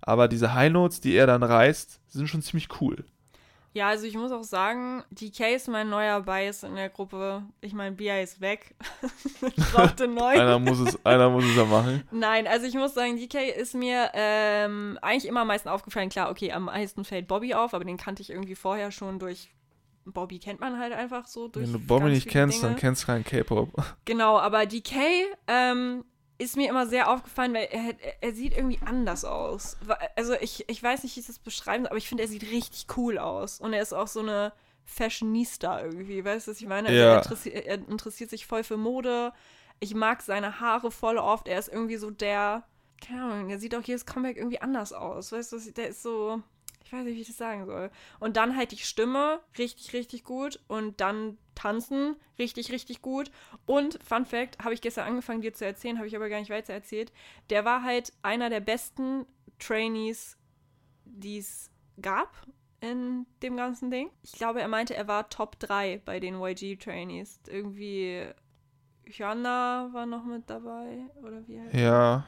Aber 0.00 0.28
diese 0.28 0.54
High 0.54 0.72
Notes, 0.72 1.00
die 1.00 1.14
er 1.14 1.26
dann 1.26 1.42
reißt, 1.42 2.00
sind 2.08 2.28
schon 2.28 2.40
ziemlich 2.42 2.68
cool. 2.80 3.04
Ja, 3.72 3.88
also 3.88 4.04
ich 4.04 4.16
muss 4.16 4.32
auch 4.32 4.42
sagen, 4.42 5.04
DK 5.10 5.54
ist 5.54 5.68
mein 5.68 5.88
neuer 5.88 6.20
Bias 6.22 6.64
in 6.64 6.74
der 6.74 6.88
Gruppe. 6.88 7.44
Ich 7.60 7.72
meine, 7.72 7.94
Bia 7.94 8.20
ist 8.20 8.40
weg. 8.40 8.74
ich 9.42 9.72
brauchte 9.72 10.08
neuen. 10.08 10.40
Einer 10.40 10.58
muss 10.58 10.80
es, 10.80 11.06
einer 11.06 11.30
muss 11.30 11.44
es 11.44 11.54
ja 11.54 11.64
machen. 11.64 12.02
Nein, 12.10 12.48
also 12.48 12.66
ich 12.66 12.74
muss 12.74 12.94
sagen, 12.94 13.16
DK 13.16 13.48
ist 13.56 13.74
mir 13.74 14.10
ähm, 14.14 14.98
eigentlich 15.02 15.28
immer 15.28 15.42
am 15.42 15.46
meisten 15.46 15.68
aufgefallen. 15.68 16.08
Klar, 16.08 16.30
okay, 16.30 16.50
am 16.50 16.64
meisten 16.64 17.04
fällt 17.04 17.28
Bobby 17.28 17.54
auf, 17.54 17.72
aber 17.72 17.84
den 17.84 17.96
kannte 17.96 18.22
ich 18.22 18.30
irgendwie 18.30 18.56
vorher 18.56 18.90
schon 18.90 19.20
durch. 19.20 19.50
Bobby 20.04 20.40
kennt 20.40 20.58
man 20.58 20.78
halt 20.78 20.92
einfach 20.92 21.26
so 21.26 21.46
durch. 21.46 21.66
Wenn 21.66 21.72
du 21.72 21.78
Bobby 21.78 22.10
nicht 22.10 22.28
kennst, 22.28 22.58
Dinge. 22.58 22.72
dann 22.72 22.80
kennst 22.80 23.02
du 23.02 23.06
keinen 23.06 23.22
K-Pop. 23.22 23.70
Genau, 24.04 24.38
aber 24.38 24.66
DK 24.66 24.96
ähm, 25.46 26.04
ist 26.40 26.56
mir 26.56 26.68
immer 26.70 26.86
sehr 26.86 27.10
aufgefallen, 27.10 27.52
weil 27.52 27.68
er, 27.70 27.94
er, 28.00 28.22
er 28.22 28.32
sieht 28.32 28.56
irgendwie 28.56 28.80
anders 28.84 29.24
aus. 29.24 29.76
Also 30.16 30.34
ich, 30.40 30.68
ich 30.68 30.82
weiß 30.82 31.02
nicht, 31.02 31.14
wie 31.16 31.20
ich 31.20 31.26
das 31.26 31.38
beschreiben 31.38 31.84
soll, 31.84 31.90
aber 31.90 31.98
ich 31.98 32.08
finde, 32.08 32.22
er 32.24 32.28
sieht 32.28 32.44
richtig 32.50 32.86
cool 32.96 33.18
aus. 33.18 33.60
Und 33.60 33.72
er 33.74 33.82
ist 33.82 33.92
auch 33.92 34.08
so 34.08 34.20
eine 34.20 34.52
Fashionista 34.84 35.82
irgendwie, 35.82 36.24
weißt 36.24 36.46
du, 36.46 36.50
was 36.52 36.60
ich 36.60 36.66
meine? 36.66 36.88
Also 36.88 36.98
Ja. 37.00 37.12
er, 37.12 37.16
interessi 37.18 37.50
er 37.50 37.74
interessiert 37.88 38.30
sich 38.30 38.46
voll 38.46 38.64
für 38.64 38.76
Mode. 38.76 39.32
Ich 39.80 39.94
mag 39.94 40.22
seine 40.22 40.60
Haare 40.60 40.90
voll 40.90 41.18
oft. 41.18 41.46
Er 41.46 41.58
ist 41.58 41.68
irgendwie 41.68 41.96
so 41.96 42.10
der, 42.10 42.64
keine 43.06 43.24
Ahnung, 43.24 43.48
der 43.48 43.58
sieht 43.58 43.74
auch 43.74 43.82
jedes 43.82 44.06
Comeback 44.06 44.36
irgendwie 44.36 44.60
anders 44.60 44.92
aus. 44.92 45.32
Weißt 45.32 45.52
du, 45.52 45.58
der 45.72 45.88
ist 45.88 46.02
so, 46.02 46.42
ich 46.90 46.96
weiß 46.98 47.04
nicht, 47.04 47.14
wie 47.16 47.20
ich 47.20 47.26
das 47.28 47.36
sagen 47.36 47.66
soll. 47.66 47.88
Und 48.18 48.36
dann 48.36 48.56
halt 48.56 48.72
die 48.72 48.78
Stimme, 48.78 49.38
richtig, 49.56 49.92
richtig 49.92 50.24
gut. 50.24 50.58
Und 50.66 51.00
dann 51.00 51.38
tanzen, 51.54 52.16
richtig, 52.36 52.72
richtig 52.72 53.00
gut. 53.00 53.30
Und 53.64 54.02
Fun 54.02 54.26
Fact, 54.26 54.58
habe 54.64 54.74
ich 54.74 54.80
gestern 54.80 55.06
angefangen 55.06 55.40
dir 55.40 55.54
zu 55.54 55.64
erzählen, 55.64 55.98
habe 55.98 56.08
ich 56.08 56.16
aber 56.16 56.28
gar 56.28 56.40
nicht 56.40 56.50
weiter 56.50 56.72
erzählt. 56.72 57.12
Der 57.48 57.64
war 57.64 57.84
halt 57.84 58.12
einer 58.22 58.50
der 58.50 58.58
besten 58.58 59.24
Trainees, 59.60 60.36
die 61.04 61.38
es 61.38 61.70
gab 62.02 62.34
in 62.80 63.24
dem 63.42 63.56
ganzen 63.56 63.92
Ding. 63.92 64.10
Ich 64.22 64.32
glaube, 64.32 64.60
er 64.60 64.66
meinte, 64.68 64.96
er 64.96 65.06
war 65.06 65.28
Top 65.28 65.60
3 65.60 66.02
bei 66.04 66.18
den 66.18 66.40
YG-Trainees. 66.40 67.38
Irgendwie 67.46 68.24
Hyuna 69.06 69.90
war 69.92 70.06
noch 70.06 70.24
mit 70.24 70.50
dabei, 70.50 71.04
oder 71.22 71.46
wie 71.46 71.60
heißt 71.60 71.74
Ja. 71.74 72.24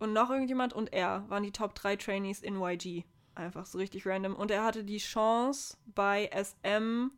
und 0.00 0.12
noch 0.12 0.30
irgendjemand 0.30 0.72
und 0.72 0.92
er 0.92 1.24
waren 1.28 1.42
die 1.44 1.52
Top 1.52 1.74
3 1.76 1.94
Trainees 1.96 2.42
in 2.42 2.60
YG. 2.60 3.04
Einfach 3.34 3.66
so 3.66 3.78
richtig 3.78 4.06
random. 4.06 4.34
Und 4.34 4.50
er 4.50 4.64
hatte 4.64 4.84
die 4.84 4.98
Chance, 4.98 5.76
bei 5.94 6.30
SM 6.32 7.10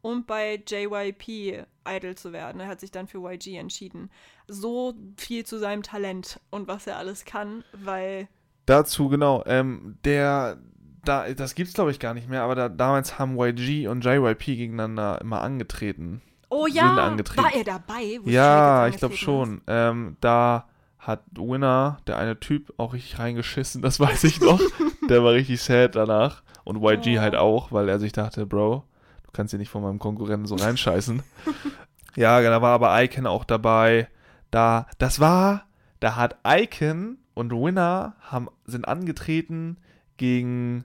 und 0.00 0.26
bei 0.26 0.62
JYP 0.66 1.66
Idol 1.86 2.14
zu 2.14 2.32
werden. 2.32 2.60
Er 2.60 2.68
hat 2.68 2.80
sich 2.80 2.90
dann 2.90 3.06
für 3.06 3.18
YG 3.18 3.56
entschieden. 3.56 4.10
So 4.46 4.94
viel 5.16 5.44
zu 5.44 5.58
seinem 5.58 5.82
Talent 5.82 6.40
und 6.50 6.68
was 6.68 6.86
er 6.86 6.96
alles 6.96 7.24
kann, 7.24 7.64
weil. 7.72 8.28
Dazu, 8.66 9.08
genau. 9.08 9.42
Ähm, 9.46 9.98
der, 10.04 10.58
da, 11.04 11.32
das 11.32 11.54
gibt's 11.54 11.74
glaube 11.74 11.90
ich 11.90 12.00
gar 12.00 12.14
nicht 12.14 12.28
mehr, 12.28 12.42
aber 12.42 12.54
da, 12.54 12.68
damals 12.68 13.18
haben 13.18 13.38
YG 13.38 13.88
und 13.88 14.04
JYP 14.04 14.44
gegeneinander 14.44 15.20
immer 15.20 15.42
angetreten. 15.42 16.22
Oh 16.50 16.66
ja! 16.66 16.94
angetreten. 16.96 17.42
War 17.42 17.54
er 17.54 17.64
dabei? 17.64 18.20
ja, 18.24 18.88
ich 18.88 18.96
glaube 18.96 19.16
schon. 19.16 19.60
Ähm, 19.66 20.16
da 20.20 20.68
hat 20.98 21.22
Winner, 21.32 21.98
der 22.06 22.18
eine 22.18 22.40
Typ, 22.40 22.72
auch 22.76 22.94
richtig 22.94 23.18
reingeschissen, 23.18 23.82
das 23.82 24.00
weiß 24.00 24.24
ich 24.24 24.40
noch. 24.40 24.60
der 25.10 25.24
war 25.24 25.32
richtig 25.32 25.62
sad 25.62 25.94
danach. 25.96 26.42
Und 26.64 26.82
YG 26.82 27.16
Oh. 27.18 27.20
halt 27.20 27.34
auch, 27.34 27.72
weil 27.72 27.88
er 27.88 27.98
sich 27.98 28.12
dachte, 28.12 28.44
Bro, 28.46 28.84
du 29.24 29.30
kannst 29.32 29.52
hier 29.52 29.58
nicht 29.58 29.70
von 29.70 29.82
meinem 29.82 29.98
Konkurrenten 29.98 30.46
so 30.46 30.54
reinscheißen. 30.56 31.22
ja, 32.16 32.40
da 32.40 32.62
war 32.62 32.74
aber 32.74 33.02
Icon 33.02 33.26
auch 33.26 33.44
dabei. 33.44 34.08
Da, 34.50 34.86
das 34.98 35.18
war, 35.20 35.64
da 36.00 36.16
hat 36.16 36.36
Icon 36.46 37.18
und 37.34 37.52
Winner 37.52 38.16
haben, 38.20 38.48
sind 38.66 38.86
angetreten 38.88 39.78
gegen 40.16 40.84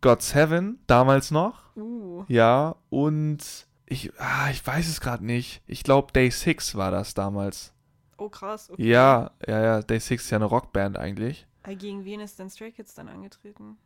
God 0.00 0.22
Seven, 0.22 0.78
damals 0.86 1.30
noch. 1.30 1.74
Uh, 1.76 2.24
Ja, 2.28 2.76
und 2.90 3.38
ich, 3.86 4.12
ah, 4.18 4.48
ich 4.50 4.64
weiß 4.66 4.88
es 4.88 5.00
gerade 5.00 5.24
nicht. 5.24 5.62
Ich 5.66 5.82
glaube, 5.82 6.12
Day 6.12 6.30
6 6.30 6.76
war 6.76 6.90
das 6.90 7.14
damals. 7.14 7.72
oh 8.16 8.28
krass. 8.28 8.70
Okay. 8.70 8.88
Ja, 8.90 9.30
ja, 9.46 9.62
ja, 9.62 9.82
Day 9.82 9.98
6 9.98 10.24
ist 10.24 10.30
ja 10.30 10.36
eine 10.38 10.44
Rockband 10.44 10.96
eigentlich. 10.98 11.46
Äh, 11.72 11.76
Gegen 11.76 12.04
wen 12.04 12.20
ist 12.20 12.38
denn 12.38 12.50
Stray 12.50 12.72
Kids 12.72 12.94
dann 12.94 13.08
angetreten? 13.08 13.76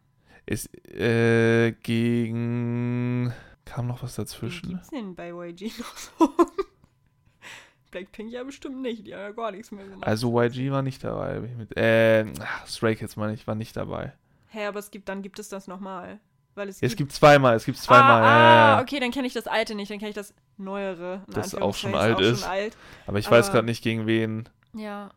Ist 0.46 0.68
äh, 0.88 1.72
gegen. 1.82 3.32
Kam 3.64 3.86
noch 3.86 4.02
was 4.02 4.16
dazwischen? 4.16 4.70
gibt's 4.70 4.90
denn 4.90 5.14
bei 5.14 5.28
YG 5.30 5.70
noch 5.78 5.96
so? 5.96 6.34
Blackpink 7.90 8.30
ja 8.32 8.42
bestimmt 8.42 8.80
nicht, 8.80 9.06
die 9.06 9.14
haben 9.14 9.20
ja 9.20 9.30
gar 9.32 9.50
nichts 9.50 9.70
mehr 9.70 9.84
gemacht. 9.84 10.06
Also 10.06 10.40
YG 10.40 10.70
war 10.70 10.82
nicht 10.82 11.04
dabei. 11.04 11.40
Mit, 11.40 11.76
äh, 11.76 12.24
ach, 12.40 12.66
Stray 12.66 12.96
Kids 12.96 13.16
meine 13.16 13.34
ich, 13.34 13.46
war 13.46 13.54
nicht 13.54 13.76
dabei. 13.76 14.12
Hä, 14.48 14.66
aber 14.66 14.78
es 14.78 14.90
gibt, 14.90 15.08
dann 15.08 15.22
gibt 15.22 15.38
es 15.38 15.48
das 15.48 15.66
nochmal. 15.68 16.18
Weil 16.54 16.68
es, 16.68 16.82
Es 16.82 16.96
gibt 16.96 17.12
zweimal, 17.12 17.54
es 17.56 17.64
gibt 17.64 17.78
zweimal. 17.78 18.22
Ah, 18.22 18.26
ja, 18.26 18.76
ah, 18.78 18.80
okay, 18.82 18.98
dann 19.00 19.10
kenne 19.10 19.26
ich 19.26 19.32
das 19.32 19.46
alte 19.46 19.74
nicht, 19.74 19.90
dann 19.90 19.98
kenne 19.98 20.10
ich 20.10 20.14
das 20.14 20.34
neuere. 20.58 21.22
Das 21.28 21.54
auch 21.54 21.74
schon 21.74 21.94
alt 21.94 22.20
ist. 22.20 22.42
Auch 22.42 22.46
schon 22.46 22.50
alt. 22.50 22.76
Aber 23.06 23.18
ich 23.18 23.30
weiß 23.30 23.46
aber- 23.46 23.54
gerade 23.54 23.66
nicht 23.66 23.82
gegen 23.82 24.06
wen. 24.06 24.48
Ja. 24.74 25.10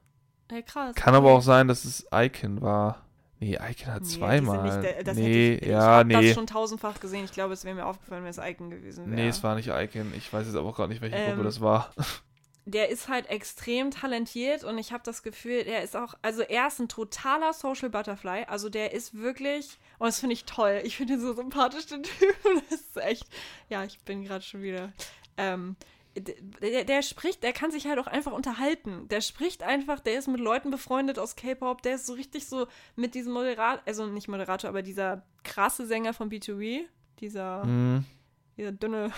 Ja, 0.51 0.61
krass. 0.61 0.95
Kann 0.95 1.15
aber 1.15 1.31
auch 1.31 1.41
sein, 1.41 1.67
dass 1.67 1.85
es 1.85 2.05
Icon 2.13 2.61
war. 2.61 3.01
Nee, 3.39 3.55
Icon 3.55 3.93
hat 3.93 4.03
Nee, 4.03 4.07
zweimal. 4.07 4.63
Nicht, 4.63 4.83
der- 4.95 5.03
das 5.03 5.17
nee, 5.17 5.55
ich, 5.55 5.61
ich 5.63 5.67
ja, 5.67 5.81
habe 5.81 6.07
nee. 6.07 6.27
das 6.27 6.35
schon 6.35 6.47
tausendfach 6.47 6.99
gesehen. 6.99 7.25
Ich 7.25 7.31
glaube, 7.33 7.53
es 7.53 7.65
wäre 7.65 7.75
mir 7.75 7.85
aufgefallen, 7.85 8.23
wenn 8.23 8.29
es 8.29 8.37
Icon 8.37 8.69
gewesen 8.69 9.05
wäre. 9.07 9.15
Nee, 9.15 9.27
es 9.27 9.43
war 9.43 9.55
nicht 9.55 9.67
Icon. 9.69 10.13
Ich 10.15 10.31
weiß 10.31 10.45
jetzt 10.47 10.55
aber 10.55 10.69
auch 10.69 10.75
gerade 10.75 10.89
nicht, 10.89 11.01
welche 11.01 11.15
Ähm, 11.15 11.31
Gruppe 11.31 11.43
das 11.43 11.59
war. 11.61 11.93
der 12.65 12.89
ist 12.89 13.09
halt 13.09 13.29
extrem 13.29 13.91
talentiert 13.91 14.63
und 14.63 14.77
ich 14.79 14.91
habe 14.91 15.03
das 15.03 15.21
Gefühl, 15.21 15.63
er 15.67 15.83
ist 15.83 15.95
auch, 15.95 16.15
also 16.23 16.41
er 16.41 16.67
ist 16.67 16.79
ein 16.79 16.87
totaler 16.87 17.53
Social 17.53 17.89
Butterfly. 17.89 18.45
Also 18.47 18.69
der 18.69 18.93
ist 18.93 19.13
wirklich, 19.15 19.77
und 19.99 20.07
das 20.07 20.19
finde 20.19 20.33
ich 20.33 20.45
toll. 20.45 20.81
Ich 20.83 20.95
finde 20.97 21.13
ihn 21.13 21.19
so 21.21 21.33
sympathisch, 21.33 21.87
den 21.87 22.03
Typ. 22.03 22.35
Das 22.69 22.79
ist 22.79 22.97
echt, 22.97 23.27
ja, 23.69 23.83
ich 23.83 23.99
bin 23.99 24.23
gerade 24.23 24.43
schon 24.43 24.61
wieder. 24.61 24.91
Ähm, 25.37 25.75
der, 26.15 26.85
der 26.85 27.01
spricht, 27.01 27.43
der 27.43 27.53
kann 27.53 27.71
sich 27.71 27.87
halt 27.87 27.99
auch 27.99 28.07
einfach 28.07 28.31
unterhalten. 28.31 29.07
Der 29.09 29.21
spricht 29.21 29.63
einfach, 29.63 29.99
der 29.99 30.17
ist 30.17 30.27
mit 30.27 30.39
Leuten 30.39 30.71
befreundet 30.71 31.19
aus 31.19 31.35
K-Pop, 31.35 31.81
der 31.81 31.95
ist 31.95 32.05
so 32.05 32.13
richtig 32.13 32.47
so 32.47 32.67
mit 32.95 33.15
diesem 33.15 33.33
Moderator, 33.33 33.81
also 33.85 34.05
nicht 34.05 34.27
Moderator, 34.27 34.69
aber 34.69 34.81
dieser 34.81 35.23
krasse 35.43 35.85
Sänger 35.85 36.13
von 36.13 36.29
B2B, 36.29 36.83
dieser 37.19 37.63
Hm. 37.63 38.05
dieser 38.57 38.71
dünne 38.71 39.11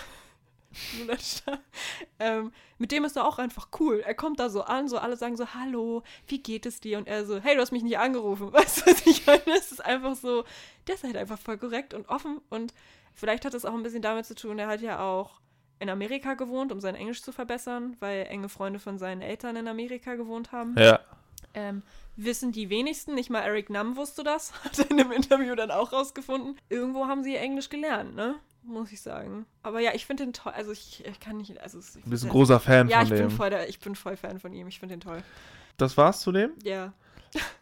ähm, 2.18 2.52
mit 2.76 2.92
dem 2.92 3.04
ist 3.04 3.16
er 3.16 3.26
auch 3.26 3.38
einfach 3.38 3.68
cool. 3.80 4.00
Er 4.00 4.14
kommt 4.14 4.38
da 4.38 4.50
so 4.50 4.62
an, 4.62 4.86
so 4.86 4.98
alle 4.98 5.16
sagen 5.16 5.34
so, 5.34 5.54
hallo, 5.54 6.02
wie 6.26 6.42
geht 6.42 6.66
es 6.66 6.78
dir? 6.80 6.98
Und 6.98 7.08
er 7.08 7.24
so, 7.24 7.40
hey, 7.40 7.54
du 7.54 7.62
hast 7.62 7.72
mich 7.72 7.82
nicht 7.82 7.98
angerufen. 7.98 8.52
Weißt 8.52 8.82
du, 8.82 8.90
was 8.90 9.06
ich 9.06 9.26
meine? 9.26 9.42
Es 9.56 9.72
ist 9.72 9.84
einfach 9.84 10.14
so, 10.14 10.44
der 10.86 10.96
ist 10.96 11.04
halt 11.04 11.16
einfach 11.16 11.38
voll 11.38 11.56
korrekt 11.56 11.94
und 11.94 12.08
offen 12.08 12.40
und 12.50 12.74
vielleicht 13.14 13.46
hat 13.46 13.54
es 13.54 13.64
auch 13.64 13.74
ein 13.74 13.82
bisschen 13.82 14.02
damit 14.02 14.26
zu 14.26 14.34
tun, 14.34 14.58
er 14.58 14.68
hat 14.68 14.82
ja 14.82 15.00
auch 15.00 15.40
in 15.78 15.88
Amerika 15.90 16.34
gewohnt, 16.34 16.72
um 16.72 16.80
sein 16.80 16.94
Englisch 16.94 17.22
zu 17.22 17.32
verbessern, 17.32 17.96
weil 18.00 18.26
enge 18.28 18.48
Freunde 18.48 18.78
von 18.78 18.98
seinen 18.98 19.22
Eltern 19.22 19.56
in 19.56 19.68
Amerika 19.68 20.14
gewohnt 20.16 20.52
haben. 20.52 20.74
Ja. 20.78 21.00
Ähm, 21.54 21.82
wissen 22.16 22.52
die 22.52 22.68
wenigsten, 22.68 23.14
nicht 23.14 23.30
mal 23.30 23.40
Eric 23.40 23.70
Nam 23.70 23.96
wusste 23.96 24.24
das, 24.24 24.52
hat 24.64 24.78
er 24.78 24.90
in 24.90 25.00
einem 25.00 25.12
Interview 25.12 25.54
dann 25.54 25.70
auch 25.70 25.92
rausgefunden. 25.92 26.58
Irgendwo 26.68 27.06
haben 27.06 27.22
sie 27.22 27.36
Englisch 27.36 27.68
gelernt, 27.68 28.14
ne? 28.14 28.36
Muss 28.64 28.92
ich 28.92 29.00
sagen. 29.00 29.46
Aber 29.62 29.80
ja, 29.80 29.92
ich 29.94 30.04
finde 30.04 30.24
den 30.24 30.32
toll. 30.34 30.52
Also 30.54 30.72
ich, 30.72 31.02
ich 31.06 31.20
kann 31.20 31.38
nicht. 31.38 31.58
Also 31.60 31.78
ich 31.78 32.02
Du 32.02 32.10
bist 32.10 32.24
ein 32.24 32.30
großer 32.30 32.60
Fan 32.60 32.88
ja, 32.88 32.98
von 32.98 33.04
ich 33.06 33.10
bin 33.10 33.28
dem. 33.28 33.30
voll 33.30 33.48
der, 33.50 33.68
ich 33.68 33.80
bin 33.80 33.94
voll 33.94 34.16
Fan 34.16 34.40
von 34.40 34.52
ihm. 34.52 34.66
Ich 34.68 34.78
finde 34.78 34.96
den 34.96 35.00
toll. 35.00 35.22
Das 35.78 35.96
war's 35.96 36.20
zu 36.20 36.32
dem? 36.32 36.50
Ja. 36.64 36.92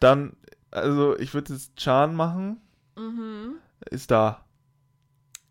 Dann, 0.01 0.35
also 0.69 1.17
ich 1.17 1.33
würde 1.33 1.53
jetzt 1.53 1.77
Chan 1.77 2.13
machen. 2.13 2.59
Mhm. 2.97 3.57
Ist 3.89 4.11
da. 4.11 4.43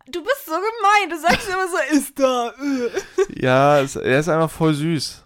Du 0.09 0.23
bist 0.23 0.45
so 0.45 0.51
gemein. 0.51 1.09
Du 1.09 1.19
sagst 1.19 1.47
immer 1.47 1.67
so, 1.67 1.95
ist 1.95 2.19
da. 2.19 2.49
äh. 2.51 3.41
Ja, 3.41 3.81
es, 3.81 3.95
er 3.95 4.19
ist 4.19 4.29
einfach 4.29 4.51
voll 4.51 4.73
süß. 4.73 5.23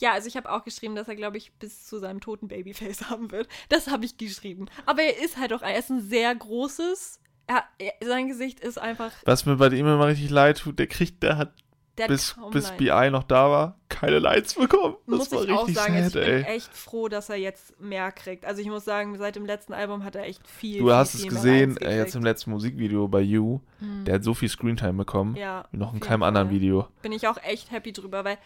Ja, 0.00 0.12
also 0.12 0.28
ich 0.28 0.36
habe 0.36 0.50
auch 0.50 0.64
geschrieben, 0.64 0.94
dass 0.94 1.08
er, 1.08 1.16
glaube 1.16 1.38
ich, 1.38 1.52
bis 1.54 1.86
zu 1.86 1.98
seinem 1.98 2.20
toten 2.20 2.48
Babyface 2.48 3.10
haben 3.10 3.30
wird. 3.30 3.48
Das 3.68 3.88
habe 3.88 4.04
ich 4.04 4.16
geschrieben. 4.16 4.66
Aber 4.86 5.02
er 5.02 5.22
ist 5.22 5.36
halt 5.38 5.52
auch, 5.52 5.62
er 5.62 5.78
ist 5.78 5.90
ein 5.90 6.00
sehr 6.00 6.34
großes. 6.34 7.20
Er, 7.46 7.64
er, 7.78 7.94
sein 8.06 8.28
Gesicht 8.28 8.60
ist 8.60 8.78
einfach. 8.78 9.12
Was 9.24 9.46
mir 9.46 9.56
bei 9.56 9.68
ihm 9.68 9.86
immer 9.86 10.06
richtig 10.06 10.30
leid 10.30 10.58
tut, 10.58 10.78
der 10.78 10.86
kriegt, 10.86 11.22
der 11.22 11.36
hat 11.38 11.52
Der 11.98 12.08
bis, 12.08 12.36
bis. 12.52 12.70
BI 12.72 13.10
noch 13.10 13.24
da 13.24 13.50
war, 13.50 13.80
keine 13.88 14.18
Lights 14.18 14.54
bekommen. 14.54 14.96
Das 15.06 15.18
muss 15.18 15.32
war 15.32 15.44
ich 15.44 15.50
auch 15.50 15.66
richtig 15.66 15.76
sagen, 15.76 15.94
also 15.94 16.10
sad, 16.10 16.22
ich 16.22 16.28
bin 16.28 16.44
ey. 16.44 16.56
echt 16.56 16.74
froh, 16.74 17.08
dass 17.08 17.28
er 17.28 17.36
jetzt 17.36 17.80
mehr 17.80 18.12
kriegt. 18.12 18.44
Also 18.44 18.62
ich 18.62 18.68
muss 18.68 18.84
sagen, 18.84 19.16
seit 19.18 19.36
dem 19.36 19.44
letzten 19.44 19.72
Album 19.72 20.04
hat 20.04 20.14
er 20.14 20.24
echt 20.24 20.46
viel. 20.46 20.78
Du 20.78 20.86
viel, 20.86 20.94
hast 20.94 21.14
es 21.14 21.22
viel 21.22 21.32
mehr 21.32 21.40
gesehen, 21.42 21.76
äh, 21.78 21.96
jetzt 21.96 22.14
im 22.14 22.22
letzten 22.22 22.50
Musikvideo 22.50 23.08
bei 23.08 23.20
You. 23.20 23.60
Hm. 23.80 24.04
Der 24.04 24.16
hat 24.16 24.24
so 24.24 24.34
viel 24.34 24.48
Screentime 24.48 24.92
bekommen. 24.94 25.36
ja, 25.36 25.64
Wie 25.72 25.76
noch 25.76 25.92
in 25.92 26.00
keinem 26.00 26.22
anderen 26.22 26.48
Fall. 26.48 26.56
Video. 26.56 26.88
Bin 27.02 27.12
ich 27.12 27.26
auch 27.26 27.38
echt 27.42 27.70
happy 27.70 27.92
drüber, 27.92 28.24
weil 28.24 28.38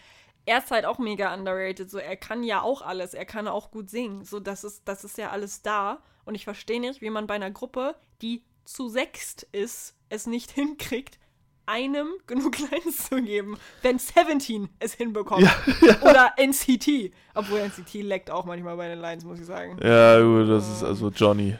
er 0.45 0.57
ist 0.57 0.71
halt 0.71 0.85
auch 0.85 0.97
mega 0.99 1.33
underrated. 1.33 1.89
So, 1.89 1.97
er 1.97 2.17
kann 2.17 2.43
ja 2.43 2.61
auch 2.61 2.81
alles. 2.81 3.13
Er 3.13 3.25
kann 3.25 3.47
auch 3.47 3.71
gut 3.71 3.89
singen. 3.89 4.25
So, 4.25 4.39
das 4.39 4.63
ist, 4.63 4.81
das 4.85 5.03
ist 5.03 5.17
ja 5.17 5.29
alles 5.29 5.61
da. 5.61 5.99
Und 6.25 6.35
ich 6.35 6.43
verstehe 6.43 6.79
nicht, 6.81 7.01
wie 7.01 7.09
man 7.09 7.27
bei 7.27 7.35
einer 7.35 7.51
Gruppe, 7.51 7.95
die 8.21 8.43
zu 8.65 8.89
sechst 8.89 9.43
ist, 9.51 9.95
es 10.09 10.27
nicht 10.27 10.51
hinkriegt, 10.51 11.19
einem 11.65 12.07
genug 12.27 12.57
Lines 12.59 13.09
zu 13.09 13.21
geben, 13.21 13.57
wenn 13.81 13.99
Seventeen 13.99 14.69
es 14.79 14.93
hinbekommt. 14.93 15.47
Oder 16.01 16.33
NCT. 16.37 17.11
Obwohl 17.33 17.59
NCT 17.59 17.93
leckt 18.03 18.29
auch 18.31 18.45
manchmal 18.45 18.75
bei 18.77 18.87
den 18.89 18.99
Lines, 18.99 19.23
muss 19.23 19.39
ich 19.39 19.45
sagen. 19.45 19.77
Ja, 19.83 20.19
gut, 20.21 20.49
das 20.49 20.69
ist 20.69 20.83
also 20.83 21.09
Johnny. 21.09 21.57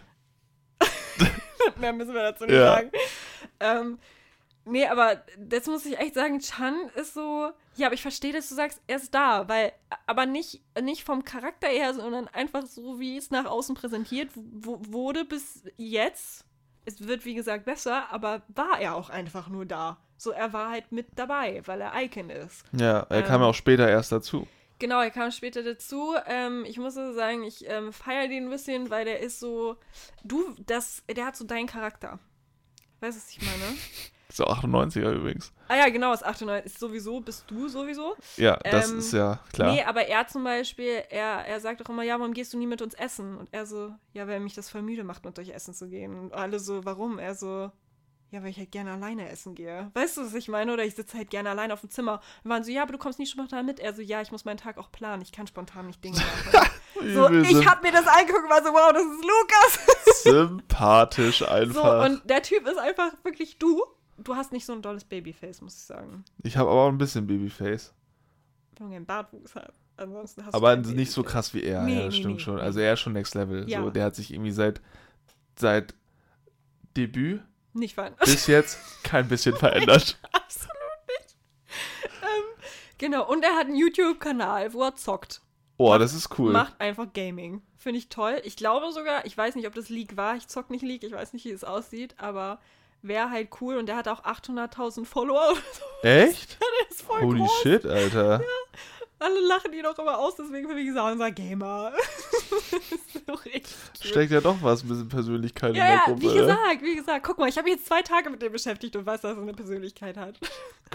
Mehr 1.78 1.94
müssen 1.94 2.14
wir 2.14 2.22
dazu 2.22 2.46
nicht 2.46 2.56
Ja. 2.56 2.76
sagen. 2.76 2.92
Ähm, 3.60 4.00
nee, 4.66 4.86
aber 4.86 5.24
das 5.38 5.68
muss 5.68 5.86
ich 5.86 5.98
echt 5.98 6.14
sagen, 6.14 6.40
Chan 6.40 6.76
ist 6.96 7.14
so. 7.14 7.50
Ja, 7.76 7.88
aber 7.88 7.96
ich 7.96 8.02
verstehe, 8.02 8.34
dass 8.34 8.50
du 8.50 8.56
sagst, 8.56 8.82
er 8.86 8.98
ist 8.98 9.16
da, 9.16 9.48
weil, 9.48 9.72
aber 10.06 10.26
nicht, 10.28 10.62
nicht 10.80 11.04
vom 11.04 11.24
Charakter 11.24 11.68
her, 11.68 11.94
sondern 11.94 12.28
einfach 12.28 12.66
so, 12.68 13.00
wie 13.00 13.18
es 13.18 13.32
nach 13.32 13.46
außen 13.46 13.74
präsentiert 13.76 14.30
wurde 14.36 15.26
bis 15.26 15.64
jetzt. 15.78 16.46
Es 16.86 17.08
wird, 17.08 17.26
wie 17.26 17.34
gesagt, 17.36 17.66
besser, 17.66 18.12
aber 18.12 18.42
war 18.50 18.80
er 18.80 18.96
auch 18.96 19.10
einfach 19.10 19.48
nur 19.48 19.66
da. 19.66 19.98
So, 20.18 20.32
er 20.32 20.54
war 20.54 20.70
halt 20.70 20.92
mit 20.92 21.08
dabei, 21.16 21.62
weil 21.66 21.82
er 21.82 21.94
Icon 22.02 22.30
ist. 22.30 22.64
Ja, 22.74 23.06
er 23.10 23.24
kam 23.24 23.36
Ähm. 23.36 23.42
ja 23.42 23.48
auch 23.48 23.56
später 23.56 23.90
erst 23.90 24.12
dazu. 24.12 24.48
Genau, 24.80 25.00
er 25.02 25.12
kam 25.12 25.32
später 25.32 25.64
dazu. 25.64 26.16
Ähm, 26.28 26.66
ich 26.66 26.78
muss 26.78 26.98
also 26.98 27.14
sagen, 27.14 27.44
ich 27.44 27.66
ähm, 27.70 27.94
feiere 27.94 28.28
den 28.28 28.46
ein 28.46 28.50
bisschen, 28.50 28.90
weil 28.90 29.06
der 29.06 29.20
ist 29.22 29.40
so. 29.40 29.78
Du, 30.24 30.56
das, 30.66 31.04
der 31.10 31.26
hat 31.26 31.38
so 31.38 31.46
deinen 31.46 31.68
Charakter. 31.68 32.20
Weißt 33.00 33.18
du, 33.18 33.22
was 33.22 33.30
ich 33.30 33.40
meine? 33.42 33.78
So 34.34 34.46
98er 34.48 35.12
übrigens. 35.12 35.54
Ah 35.68 35.76
ja, 35.76 35.90
genau, 35.90 36.10
das 36.10 36.24
98 36.24 36.66
ist 36.66 36.80
sowieso, 36.80 37.22
bist 37.22 37.46
du 37.48 37.68
sowieso. 37.68 38.16
Ja, 38.36 38.58
das 38.64 38.90
Ähm, 38.90 38.98
ist 38.98 39.14
ja 39.14 39.40
klar. 39.54 39.72
Nee, 39.72 39.84
aber 39.84 40.08
er 40.08 40.26
zum 40.26 40.44
Beispiel, 40.44 41.04
er, 41.12 41.46
er 41.46 41.60
sagt 41.60 41.82
doch 41.82 41.90
immer, 41.90 42.02
ja, 42.02 42.20
warum 42.20 42.34
gehst 42.34 42.52
du 42.52 42.58
nie 42.58 42.66
mit 42.66 42.82
uns 42.82 42.96
essen? 42.96 43.38
Und 43.38 43.50
er 43.52 43.68
so, 43.68 43.94
ja, 44.14 44.28
weil 44.28 44.40
mich 44.40 44.56
das 44.56 44.72
voll 44.72 44.82
müde 44.82 45.04
macht, 45.04 45.24
mit 45.24 45.38
euch 45.38 45.50
essen 45.50 45.76
zu 45.76 45.88
gehen. 45.88 46.20
Und 46.20 46.34
alle 46.34 46.58
so, 46.60 46.84
warum? 46.84 47.20
Er 47.20 47.36
so, 47.36 47.70
ja, 48.32 48.42
weil 48.42 48.50
ich 48.50 48.58
halt 48.58 48.72
gerne 48.72 48.94
alleine 48.94 49.30
essen 49.30 49.54
gehe. 49.54 49.92
Weißt 49.94 50.18
du, 50.18 50.22
was 50.26 50.34
ich 50.34 50.48
meine? 50.48 50.74
Oder 50.74 50.84
ich 50.84 50.96
sitze 50.96 51.16
halt 51.16 51.30
gerne 51.30 51.52
alleine 51.52 51.72
auf 51.72 51.82
dem 51.82 51.92
Zimmer. 51.92 52.20
Und 52.44 52.50
waren 52.50 52.64
so, 52.64 52.72
ja, 52.72 52.82
aber 52.82 52.94
du 52.94 52.98
kommst 52.98 53.20
nicht 53.20 53.30
spontan 53.30 53.68
mit. 53.68 53.80
Er 53.80 53.94
so, 53.94 54.02
ja, 54.02 54.20
ich 54.24 54.32
muss 54.32 54.46
meinen 54.46 54.58
Tag 54.58 54.80
auch 54.80 54.92
planen. 54.92 55.22
Ich 55.22 55.32
kann 55.32 55.46
spontan 55.46 55.86
nicht 55.86 56.04
Dinge 56.04 56.18
machen. 56.18 56.70
so, 57.14 57.30
ich 57.30 57.68
hab 57.68 57.84
mir 57.84 57.92
das 57.92 58.08
angeguckt 58.08 58.46
und 58.46 58.50
war 58.50 58.64
so, 58.64 58.74
wow, 58.74 58.92
das 58.92 59.04
ist 59.04 59.24
Lukas. 59.24 60.24
sympathisch 60.24 61.38
so, 61.46 61.46
einfach. 61.46 62.06
und 62.06 62.28
der 62.28 62.42
Typ 62.42 62.68
ist 62.68 62.80
einfach 62.80 63.12
wirklich 63.24 63.60
du. 63.60 63.84
Du 64.18 64.36
hast 64.36 64.52
nicht 64.52 64.66
so 64.66 64.74
ein 64.74 64.82
dolles 64.82 65.04
Babyface, 65.04 65.62
muss 65.62 65.76
ich 65.76 65.84
sagen. 65.84 66.24
ich 66.44 66.58
habe 66.58 66.70
aber 66.70 66.82
auch 66.82 66.90
ein 66.90 66.98
bisschen 66.98 67.26
Babyface. 67.28 67.94
Wenn 68.78 68.90
du 68.90 68.96
einen 68.96 69.06
Bartwuchs 69.06 69.56
hast. 69.56 69.80
Ansonsten 69.98 70.46
hast 70.46 70.56
Aber 70.56 70.76
nicht 70.76 71.12
so 71.12 71.22
krass 71.24 71.54
wie 71.54 71.64
er. 71.64 71.84
Nee, 71.84 71.96
ja, 71.96 72.06
das 72.06 72.14
nee, 72.16 72.20
stimmt 72.20 72.36
nee, 72.36 72.40
schon. 72.40 72.60
Also 72.60 72.80
er 72.80 72.94
ist 72.94 73.00
schon 73.00 73.14
Next 73.14 73.36
Level. 73.36 73.70
Ja. 73.70 73.82
So, 73.82 73.90
der 73.92 74.06
hat 74.06 74.16
sich 74.16 74.34
irgendwie 74.34 74.52
seit, 74.52 74.82
seit 75.56 75.94
Debüt 76.98 77.42
Nicht 77.74 77.96
fallen. 77.96 78.16
bis 78.26 78.48
jetzt 78.48 78.80
kein 79.04 79.28
bisschen 79.28 79.56
verändert. 79.58 80.20
Absolut 80.32 80.74
nicht. 81.08 81.38
ähm, 82.22 82.66
genau, 82.98 83.30
und 83.30 83.44
er 83.44 83.56
hat 83.56 83.68
einen 83.68 83.76
YouTube-Kanal, 83.76 84.74
wo 84.74 84.84
er 84.84 84.96
zockt. 84.96 85.42
Oh, 85.78 85.96
das 85.98 86.14
ist 86.14 86.38
cool. 86.40 86.52
Macht 86.54 86.80
einfach 86.80 87.12
Gaming. 87.14 87.62
Finde 87.78 88.00
ich 88.00 88.10
toll. 88.10 88.42
Ich 88.46 88.56
glaube 88.56 88.92
sogar, 88.92 89.26
ich 89.26 89.38
weiß 89.38 89.56
nicht, 89.56 89.68
ob 89.68 89.76
das 89.76 89.90
League 89.90 90.18
war. 90.18 90.36
Ich 90.36 90.48
zock 90.48 90.70
nicht 90.70 90.84
League, 90.84 91.04
ich 91.04 91.12
weiß 91.12 91.34
nicht, 91.34 91.46
wie 91.46 91.52
es 91.52 91.64
aussieht, 91.64 92.16
aber 92.18 92.60
wäre 93.04 93.30
halt 93.30 93.50
cool. 93.62 93.78
Und 93.78 93.86
der 93.88 93.96
hat 93.98 94.08
auch 94.08 94.24
800.000 94.24 95.06
Follower. 95.06 95.52
oder 95.52 95.56
so. 95.74 95.84
Echt? 96.08 96.58
der 96.60 96.90
ist 96.90 97.02
voll 97.04 97.22
Holy 97.22 97.40
groß. 97.40 97.62
shit, 97.62 97.86
Alter. 97.86 98.42
Alle 99.20 99.40
lachen 99.48 99.72
ihn 99.72 99.86
auch 99.86 99.98
immer 100.00 100.18
aus, 100.18 100.36
deswegen 100.36 100.68
bin 100.68 100.78
ich 100.80 100.88
gesagt, 100.88 101.14
unser 101.14 101.32
Gamer. 101.32 101.94
Steckt 104.04 104.32
ja 104.32 104.42
doch 104.42 104.58
was, 104.62 104.84
ein 104.84 104.90
bisschen 104.90 105.08
Persönlichkeit 105.08 105.76
Ja, 105.76 105.84
in 105.84 105.88
der 105.88 105.96
ja, 105.96 106.04
Gruppe. 106.06 106.22
wie 106.22 106.28
ne? 106.28 106.34
gesagt, 106.34 106.82
wie 106.82 106.96
gesagt. 106.96 107.26
Guck 107.26 107.38
mal, 107.38 107.48
ich 107.48 107.58
habe 107.58 107.66
mich 107.70 107.76
jetzt 107.78 107.86
zwei 107.88 108.02
Tage 108.02 108.30
mit 108.30 108.42
dem 108.42 108.52
beschäftigt 108.52 108.96
und 108.98 109.06
weiß, 109.06 109.22
dass 109.22 109.38
er 109.38 109.42
eine 109.42 109.54
Persönlichkeit 109.54 110.18
hat. 110.18 110.40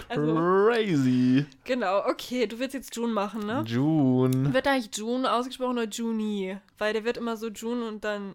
Also, 0.07 0.33
Crazy. 0.33 1.45
genau, 1.65 2.05
okay, 2.07 2.47
du 2.47 2.57
willst 2.57 2.73
jetzt 2.73 2.95
June 2.95 3.11
machen, 3.11 3.45
ne? 3.45 3.65
June. 3.67 4.53
Wird 4.53 4.65
eigentlich 4.65 4.95
June 4.95 5.29
ausgesprochen 5.29 5.77
oder 5.77 5.89
Juni? 5.89 6.55
Weil 6.77 6.93
der 6.93 7.03
wird 7.03 7.17
immer 7.17 7.35
so 7.35 7.49
June 7.49 7.85
und 7.85 8.05
dann 8.05 8.33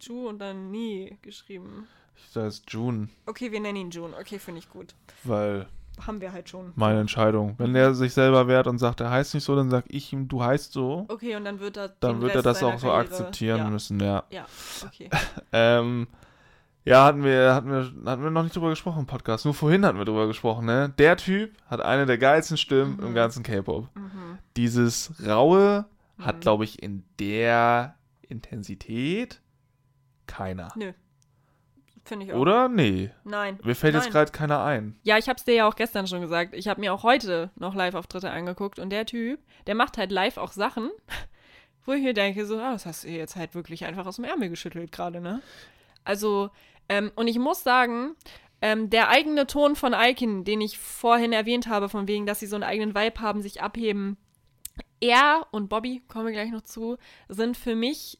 Ju 0.00 0.26
und 0.28 0.40
dann 0.40 0.72
nie 0.72 1.16
geschrieben. 1.22 1.86
Das 2.34 2.54
ist 2.54 2.70
June, 2.72 3.08
Okay, 3.26 3.52
wir 3.52 3.60
nennen 3.60 3.76
ihn 3.76 3.90
June. 3.90 4.14
Okay, 4.18 4.38
finde 4.38 4.58
ich 4.60 4.68
gut. 4.68 4.94
weil 5.22 5.66
Haben 6.04 6.20
wir 6.20 6.32
halt 6.32 6.48
schon. 6.48 6.72
meine 6.74 6.98
Entscheidung. 7.00 7.54
Wenn 7.58 7.74
er 7.76 7.94
sich 7.94 8.12
selber 8.12 8.48
wehrt 8.48 8.66
und 8.66 8.78
sagt, 8.78 9.00
er 9.00 9.10
heißt 9.10 9.34
nicht 9.34 9.44
so, 9.44 9.54
dann 9.54 9.70
sag 9.70 9.84
ich 9.88 10.12
ihm, 10.12 10.26
du 10.26 10.42
heißt 10.42 10.72
so. 10.72 11.04
Okay, 11.08 11.36
und 11.36 11.44
dann 11.44 11.60
wird 11.60 11.76
er. 11.76 11.88
Dann 12.00 12.20
wird 12.20 12.32
er 12.32 12.36
Rest 12.38 12.46
das 12.46 12.58
seiner 12.60 12.74
auch 12.74 12.78
so 12.78 12.86
Karriere- 12.88 13.00
akzeptieren 13.02 13.58
ja. 13.58 13.70
müssen, 13.70 14.00
ja. 14.00 14.24
Ja, 14.30 14.46
okay. 14.84 15.08
Ähm, 15.52 16.08
ja, 16.84 17.04
hatten 17.04 17.22
wir, 17.24 17.54
hatten 17.54 17.70
wir, 17.70 18.10
hatten 18.10 18.22
wir 18.24 18.30
noch 18.30 18.42
nicht 18.42 18.54
drüber 18.56 18.70
gesprochen 18.70 19.00
im 19.00 19.06
Podcast. 19.06 19.44
Nur 19.44 19.54
vorhin 19.54 19.86
hatten 19.86 19.96
wir 19.98 20.04
drüber 20.04 20.26
gesprochen, 20.26 20.66
ne? 20.66 20.92
Der 20.98 21.16
Typ 21.16 21.52
hat 21.66 21.80
eine 21.80 22.04
der 22.06 22.18
geilsten 22.18 22.56
Stimmen 22.56 22.96
Mhm. 22.96 23.06
im 23.06 23.14
ganzen 23.14 23.42
K-Pop. 23.44 23.88
Mhm. 23.94 24.38
Dieses 24.56 25.12
Raue 25.24 25.86
hat, 26.18 26.36
Mhm. 26.36 26.40
glaube 26.40 26.64
ich, 26.64 26.82
in 26.82 27.04
der 27.20 27.94
Intensität 28.28 29.40
keiner. 30.26 30.72
Nö. 30.76 30.92
Finde 32.04 32.26
ich 32.26 32.32
auch. 32.32 32.38
Oder? 32.38 32.68
Nee. 32.68 33.10
Nein. 33.24 33.58
Mir 33.64 33.74
fällt 33.74 33.94
jetzt 33.94 34.04
Nein. 34.04 34.12
gerade 34.12 34.30
keiner 34.30 34.62
ein. 34.62 34.98
Ja, 35.02 35.16
ich 35.16 35.28
hab's 35.28 35.44
dir 35.44 35.54
ja 35.54 35.68
auch 35.68 35.74
gestern 35.74 36.06
schon 36.06 36.20
gesagt. 36.20 36.54
Ich 36.54 36.68
habe 36.68 36.80
mir 36.80 36.92
auch 36.92 37.02
heute 37.02 37.50
noch 37.56 37.74
Live-Auftritte 37.74 38.30
angeguckt 38.30 38.78
und 38.78 38.90
der 38.90 39.06
Typ, 39.06 39.40
der 39.66 39.74
macht 39.74 39.96
halt 39.96 40.12
live 40.12 40.36
auch 40.36 40.52
Sachen, 40.52 40.90
wo 41.86 41.92
ich 41.92 42.02
mir 42.02 42.12
denke, 42.12 42.44
so, 42.44 42.58
ah, 42.58 42.72
das 42.72 42.84
hast 42.84 43.04
du 43.04 43.08
jetzt 43.08 43.36
halt 43.36 43.54
wirklich 43.54 43.86
einfach 43.86 44.06
aus 44.06 44.16
dem 44.16 44.24
Ärmel 44.24 44.50
geschüttelt 44.50 44.92
gerade, 44.92 45.20
ne? 45.20 45.40
Also, 46.04 46.50
ähm, 46.90 47.10
und 47.16 47.26
ich 47.26 47.38
muss 47.38 47.62
sagen, 47.62 48.14
ähm, 48.60 48.90
der 48.90 49.08
eigene 49.08 49.46
Ton 49.46 49.74
von 49.74 49.94
Icon, 49.94 50.44
den 50.44 50.60
ich 50.60 50.78
vorhin 50.78 51.32
erwähnt 51.32 51.68
habe, 51.68 51.88
von 51.88 52.06
wegen, 52.06 52.26
dass 52.26 52.40
sie 52.40 52.46
so 52.46 52.56
einen 52.56 52.64
eigenen 52.64 52.94
Vibe 52.94 53.20
haben, 53.20 53.40
sich 53.40 53.62
abheben, 53.62 54.18
er 55.00 55.46
und 55.50 55.68
Bobby, 55.68 56.02
kommen 56.08 56.26
wir 56.26 56.32
gleich 56.32 56.50
noch 56.50 56.62
zu, 56.62 56.98
sind 57.28 57.56
für 57.56 57.74
mich 57.74 58.18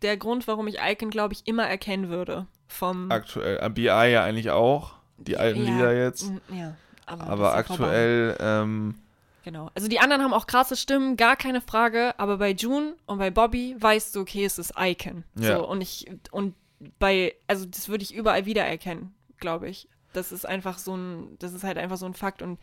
der 0.00 0.16
Grund, 0.16 0.48
warum 0.48 0.66
ich 0.68 0.78
Icon, 0.80 1.10
glaube 1.10 1.34
ich, 1.34 1.46
immer 1.46 1.66
erkennen 1.66 2.08
würde. 2.08 2.46
Vom 2.70 3.10
Aktuell. 3.10 3.58
Äh, 3.60 3.68
BI 3.70 3.82
ja 3.84 4.24
eigentlich 4.24 4.50
auch. 4.50 4.94
Die 5.18 5.36
alten 5.36 5.64
Ja, 5.66 5.70
Lieder 5.72 5.92
jetzt. 6.04 6.30
mm, 6.30 6.54
Ja, 6.54 6.76
aber, 7.04 7.26
Aber 7.26 7.54
aktuell, 7.54 8.36
ähm, 8.40 8.94
Genau. 9.42 9.70
Also 9.74 9.88
die 9.88 9.98
anderen 10.00 10.22
haben 10.22 10.34
auch 10.34 10.46
krasse 10.46 10.76
Stimmen, 10.76 11.16
gar 11.16 11.34
keine 11.34 11.60
Frage. 11.60 12.14
Aber 12.18 12.36
bei 12.38 12.50
June 12.52 12.94
und 13.06 13.18
bei 13.18 13.30
Bobby 13.30 13.74
weißt 13.78 14.14
du, 14.14 14.20
okay, 14.20 14.44
es 14.44 14.58
ist 14.58 14.74
Icon. 14.78 15.24
Ja. 15.38 15.56
So, 15.56 15.68
und 15.68 15.80
ich, 15.80 16.10
und 16.30 16.54
bei, 16.98 17.34
also 17.46 17.64
das 17.64 17.88
würde 17.88 18.02
ich 18.04 18.14
überall 18.14 18.44
wiedererkennen, 18.46 19.14
glaube 19.38 19.68
ich. 19.68 19.88
Das 20.12 20.30
ist 20.30 20.46
einfach 20.46 20.78
so 20.78 20.94
ein, 20.96 21.36
das 21.38 21.52
ist 21.54 21.64
halt 21.64 21.78
einfach 21.78 21.96
so 21.96 22.06
ein 22.06 22.14
Fakt. 22.14 22.42
Und 22.42 22.58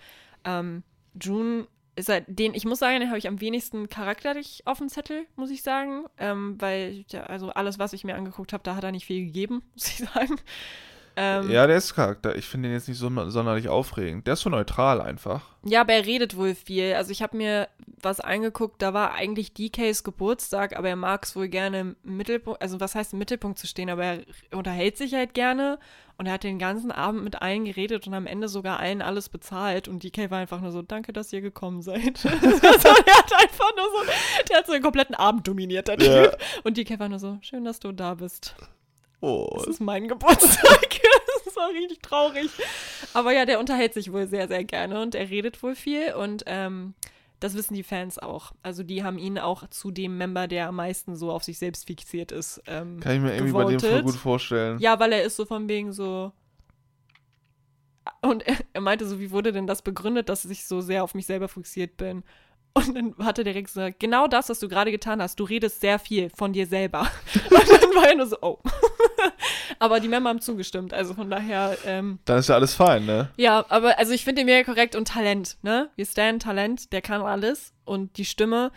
ähm, 0.45 0.83
June 1.19 1.67
den, 2.27 2.53
ich 2.53 2.65
muss 2.65 2.79
sagen, 2.79 2.99
den 2.99 3.09
habe 3.09 3.17
ich 3.17 3.27
am 3.27 3.41
wenigsten 3.41 3.89
charakterlich 3.89 4.61
auf 4.65 4.77
dem 4.77 4.89
Zettel, 4.89 5.25
muss 5.35 5.49
ich 5.49 5.63
sagen. 5.63 6.05
Ähm, 6.17 6.55
weil, 6.59 7.05
also 7.25 7.49
alles, 7.49 7.79
was 7.79 7.93
ich 7.93 8.03
mir 8.03 8.15
angeguckt 8.15 8.53
habe, 8.53 8.63
da 8.63 8.75
hat 8.75 8.83
er 8.83 8.91
nicht 8.91 9.05
viel 9.05 9.25
gegeben, 9.25 9.63
muss 9.73 9.87
ich 9.87 10.07
sagen. 10.07 10.35
Ähm, 11.17 11.49
Ja, 11.49 11.65
der 11.65 11.77
ist 11.77 11.95
Charakter. 11.95 12.35
Ich 12.35 12.45
finde 12.45 12.69
den 12.69 12.75
jetzt 12.75 12.87
nicht 12.87 12.99
so 12.99 13.09
sonderlich 13.29 13.67
aufregend. 13.69 14.27
Der 14.27 14.33
ist 14.35 14.41
so 14.41 14.49
neutral 14.49 15.01
einfach. 15.01 15.41
Ja, 15.63 15.81
aber 15.81 15.93
er 15.93 16.05
redet 16.05 16.37
wohl 16.37 16.53
viel. 16.53 16.93
Also 16.93 17.11
ich 17.11 17.21
habe 17.23 17.35
mir 17.35 17.67
was 18.01 18.19
angeguckt, 18.19 18.81
da 18.81 18.93
war 18.93 19.13
eigentlich 19.15 19.53
DKs 19.53 20.03
Geburtstag, 20.03 20.77
aber 20.77 20.89
er 20.89 20.95
mag 20.95 21.25
es 21.25 21.35
wohl 21.35 21.47
gerne 21.47 21.79
im 21.79 21.95
Mittelpunkt, 22.03 22.61
also 22.61 22.79
was 22.79 22.93
heißt 22.93 23.13
im 23.13 23.19
Mittelpunkt 23.19 23.57
zu 23.57 23.65
stehen, 23.65 23.89
aber 23.89 24.03
er 24.03 24.19
unterhält 24.51 24.97
sich 24.97 25.15
halt 25.15 25.33
gerne 25.33 25.79
und 26.17 26.27
er 26.27 26.33
hat 26.33 26.43
den 26.43 26.59
ganzen 26.59 26.91
Abend 26.91 27.23
mit 27.23 27.41
allen 27.41 27.65
geredet 27.65 28.05
und 28.05 28.13
am 28.13 28.27
Ende 28.27 28.47
sogar 28.47 28.79
allen 28.79 29.01
alles 29.01 29.29
bezahlt 29.29 29.87
und 29.87 30.03
DK 30.03 30.29
war 30.29 30.37
einfach 30.37 30.61
nur 30.61 30.71
so, 30.71 30.83
danke, 30.83 31.11
dass 31.11 31.33
ihr 31.33 31.41
gekommen 31.41 31.81
seid. 31.81 32.23
also 32.25 32.87
er 32.87 33.17
hat 33.17 33.33
einfach 33.41 33.71
nur 33.75 33.85
so, 33.91 34.11
der 34.49 34.57
hat 34.59 34.67
so 34.67 34.73
den 34.73 34.83
kompletten 34.83 35.15
Abend 35.15 35.47
dominiert, 35.47 35.87
der 35.87 35.99
Ja. 35.99 36.27
Typ. 36.27 36.37
Und 36.63 36.77
DK 36.77 36.99
war 36.99 37.09
nur 37.09 37.19
so, 37.19 37.39
schön, 37.41 37.65
dass 37.65 37.79
du 37.79 37.91
da 37.91 38.13
bist. 38.13 38.55
Oh. 39.19 39.49
Das 39.55 39.67
ist 39.67 39.81
mein 39.81 40.07
Geburtstag. 40.07 40.89
das 41.45 41.55
war 41.55 41.69
richtig 41.69 42.01
traurig. 42.01 42.49
Aber 43.13 43.33
ja, 43.33 43.45
der 43.45 43.59
unterhält 43.59 43.93
sich 43.93 44.11
wohl 44.11 44.27
sehr, 44.27 44.47
sehr 44.47 44.63
gerne 44.63 45.01
und 45.01 45.15
er 45.15 45.29
redet 45.29 45.61
wohl 45.63 45.75
viel 45.75 46.13
und 46.13 46.43
ähm, 46.45 46.93
das 47.39 47.53
wissen 47.53 47.75
die 47.75 47.83
Fans 47.83 48.17
auch. 48.17 48.53
Also 48.63 48.83
die 48.83 49.03
haben 49.03 49.17
ihn 49.17 49.37
auch 49.37 49.67
zu 49.69 49.91
dem 49.91 50.17
Member, 50.17 50.47
der 50.47 50.67
am 50.67 50.75
meisten 50.75 51.15
so 51.15 51.31
auf 51.31 51.43
sich 51.43 51.59
selbst 51.59 51.85
fixiert 51.85 52.31
ist. 52.31 52.61
Ähm, 52.65 52.99
Kann 52.99 53.15
ich 53.15 53.21
mir 53.21 53.33
irgendwie 53.33 53.53
bei 53.53 53.65
dem 53.65 53.79
voll 53.79 53.89
gewotet. 53.89 54.05
gut 54.05 54.15
vorstellen. 54.15 54.79
ja, 54.79 54.99
weil 54.99 55.13
er 55.13 55.23
ist 55.23 55.35
so 55.35 55.45
von 55.45 55.69
wegen 55.69 55.93
so. 55.93 56.31
Und 58.21 58.47
er, 58.47 58.57
er 58.73 58.81
meinte 58.81 59.07
so, 59.07 59.19
wie 59.19 59.31
wurde 59.31 59.51
denn 59.51 59.67
das 59.67 59.81
begründet, 59.81 60.29
dass 60.29 60.45
ich 60.45 60.65
so 60.65 60.81
sehr 60.81 61.03
auf 61.03 61.13
mich 61.13 61.25
selber 61.25 61.47
fixiert 61.47 61.97
bin? 61.97 62.23
Und 62.77 62.95
dann 62.95 63.15
hat 63.25 63.37
er 63.37 63.43
direkt 63.43 63.67
gesagt, 63.67 63.99
genau 63.99 64.27
das, 64.27 64.49
was 64.49 64.59
du 64.59 64.67
gerade 64.67 64.91
getan 64.91 65.21
hast, 65.21 65.39
du 65.39 65.43
redest 65.43 65.81
sehr 65.81 65.99
viel 65.99 66.29
von 66.35 66.53
dir 66.53 66.67
selber. 66.67 67.01
Und 67.49 67.69
dann 67.83 67.95
war 67.95 68.07
er 68.07 68.15
nur 68.15 68.27
so, 68.27 68.37
oh. 68.41 68.59
Aber 69.79 69.99
die 69.99 70.07
Member 70.07 70.29
haben 70.29 70.41
zugestimmt, 70.41 70.93
also 70.93 71.13
von 71.13 71.29
daher, 71.29 71.77
ähm, 71.85 72.19
Dann 72.25 72.39
ist 72.39 72.49
ja 72.49 72.55
alles 72.55 72.73
fein, 72.73 73.05
ne? 73.05 73.29
ja, 73.37 73.63
aber 73.69 73.99
also 73.99 74.11
ich 74.11 74.23
finde 74.23 74.41
ihn 74.41 74.45
mega 74.47 74.63
korrekt 74.63 74.95
und 74.95 75.07
Talent, 75.07 75.57
ne? 75.61 75.89
Wir 75.95 76.05
Stan 76.05 76.39
Talent, 76.39 76.91
der 76.93 77.01
kann 77.01 77.21
alles 77.21 77.73
und 77.85 78.17
die 78.17 78.25
Stimme. 78.25 78.71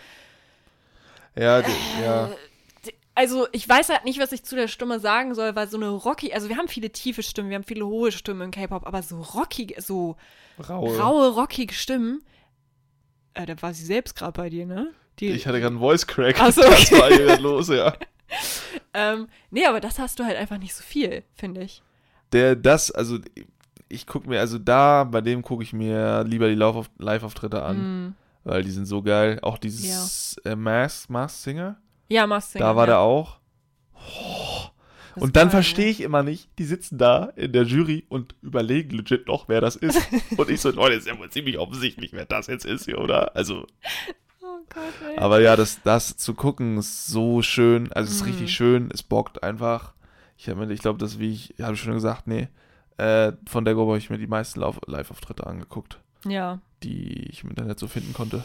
Ja, 1.36 1.62
die, 1.62 1.70
ja. 2.03 2.26
Äh, 2.26 2.28
die- 2.86 2.94
Also 3.14 3.46
ich 3.53 3.66
weiß 3.68 3.88
halt 3.88 4.05
nicht, 4.05 4.20
was 4.20 4.32
ich 4.32 4.44
zu 4.44 4.57
der 4.57 4.68
Stimme 4.68 5.01
sagen 5.01 5.34
soll, 5.34 5.55
weil 5.57 5.68
so 5.68 5.76
eine 5.78 5.88
rocky, 5.88 6.32
also 6.34 6.48
wir 6.48 6.57
haben 6.57 6.68
viele 6.68 6.90
tiefe 6.90 7.22
Stimmen, 7.22 7.48
wir 7.51 7.57
haben 7.57 7.64
viele 7.64 7.86
hohe 7.86 8.12
Stimmen 8.12 8.42
im 8.42 8.51
K-Pop, 8.51 8.86
aber 8.86 9.03
so 9.03 9.20
rockige, 9.22 9.80
so 9.80 10.16
Raue. 10.68 10.98
raue, 10.98 11.28
rockige 11.34 11.72
Stimmen, 11.72 12.22
äh, 13.35 13.47
da 13.47 13.61
war 13.62 13.72
sie 13.74 13.85
selbst 13.85 14.16
gerade 14.16 14.33
bei 14.33 14.49
dir, 14.51 14.66
ne? 14.66 14.91
Die, 15.18 15.28
Ich 15.28 15.47
hatte 15.47 15.59
gerade 15.61 15.72
einen 15.74 15.81
Voice 15.81 16.07
Crack. 16.07 16.37
Ach 16.41 16.53
so, 16.53 16.61
Das 16.62 16.91
okay. 16.93 17.01
war 17.01 17.09
hier 17.09 17.39
los, 17.39 17.68
ja. 17.68 17.93
ähm, 18.95 19.28
nee, 19.51 19.66
aber 19.66 19.81
das 19.81 19.99
hast 19.99 20.18
du 20.18 20.24
halt 20.24 20.37
einfach 20.37 20.59
nicht 20.59 20.74
so 20.74 20.83
viel, 20.83 21.24
finde 21.35 21.62
ich. 21.62 21.83
Der, 22.33 22.55
das, 22.57 22.91
also, 22.91 23.18
ich 23.89 24.07
gucke 24.07 24.28
mir, 24.28 24.39
also 24.41 24.59
da, 24.59 25.05
bei 25.05 25.20
dem 25.20 25.43
gucke 25.43 25.62
ich 25.64 25.72
mir 25.72 26.22
lieber 26.24 26.49
die 26.49 26.55
Live- 26.55 26.91
Live-Auftritte 26.99 27.62
an, 27.62 28.07
Mm. 28.09 28.14
weil 28.45 28.62
die 28.62 28.70
sind 28.70 28.87
so 28.87 29.03
geil. 29.03 29.39
Auch 29.43 29.59
dieses 29.59 30.37
äh, 30.45 30.55
Mask, 30.55 31.11
Mask 31.11 31.43
Singer, 31.43 31.76
Ja, 32.09 32.26
Must 32.26 32.55
da 32.59 32.74
war 32.76 32.85
ja. 32.85 32.93
der 32.93 32.99
auch. 33.01 33.39
Das 35.14 35.22
Und 35.22 35.36
dann 35.36 35.44
geil, 35.48 35.50
verstehe 35.50 35.86
ne? 35.86 35.90
ich 35.90 36.00
immer 36.00 36.22
nicht, 36.22 36.48
die 36.58 36.64
sitzen 36.64 36.98
da 36.98 37.24
in 37.36 37.52
der 37.52 37.64
Jury 37.64 38.04
und 38.08 38.34
überlegen 38.42 38.96
legit 38.96 39.26
noch, 39.26 39.48
wer 39.48 39.61
das 39.61 39.76
ist. 39.76 40.00
und 40.36 40.48
ich 40.50 40.61
so, 40.61 40.70
Leute, 40.70 40.94
ist 40.94 41.06
ja 41.06 41.18
wohl 41.18 41.30
ziemlich 41.30 41.58
offensichtlich, 41.58 42.12
wer 42.12 42.26
das 42.26 42.46
jetzt 42.46 42.64
ist 42.64 42.84
hier, 42.84 42.98
oder? 42.98 43.34
Also, 43.34 43.66
Oh 44.42 44.58
Gott, 44.72 45.18
aber 45.18 45.40
ja, 45.40 45.56
das, 45.56 45.80
das 45.82 46.16
zu 46.16 46.34
gucken 46.34 46.78
ist 46.78 47.06
so 47.08 47.42
schön. 47.42 47.92
Also, 47.92 48.08
es 48.11 48.16
ist 48.16 48.22
Mhm. 48.22 48.28
richtig 48.28 48.54
schön, 48.54 48.90
es 48.92 49.02
bockt 49.02 49.42
einfach. 49.42 49.94
Ich 50.38 50.48
habe 50.48 50.64
mir, 50.64 50.72
ich 50.72 50.80
glaube, 50.80 50.98
das, 50.98 51.18
wie 51.18 51.32
ich, 51.32 51.54
habe 51.61 51.74
ich 51.74 51.80
schon 51.80 51.92
gesagt, 51.94 52.26
nee, 52.26 52.48
äh, 52.96 53.32
von 53.46 53.64
der 53.64 53.74
Gruppe 53.74 53.90
habe 53.90 53.98
ich 53.98 54.11
mir 54.11 54.18
die 54.18 54.26
meisten 54.26 54.61
Live-Auftritte 54.61 55.46
angeguckt, 55.46 55.98
ja. 56.26 56.61
die 56.82 57.28
ich 57.30 57.42
im 57.44 57.50
Internet 57.50 57.78
so 57.78 57.88
finden 57.88 58.12
konnte. 58.12 58.44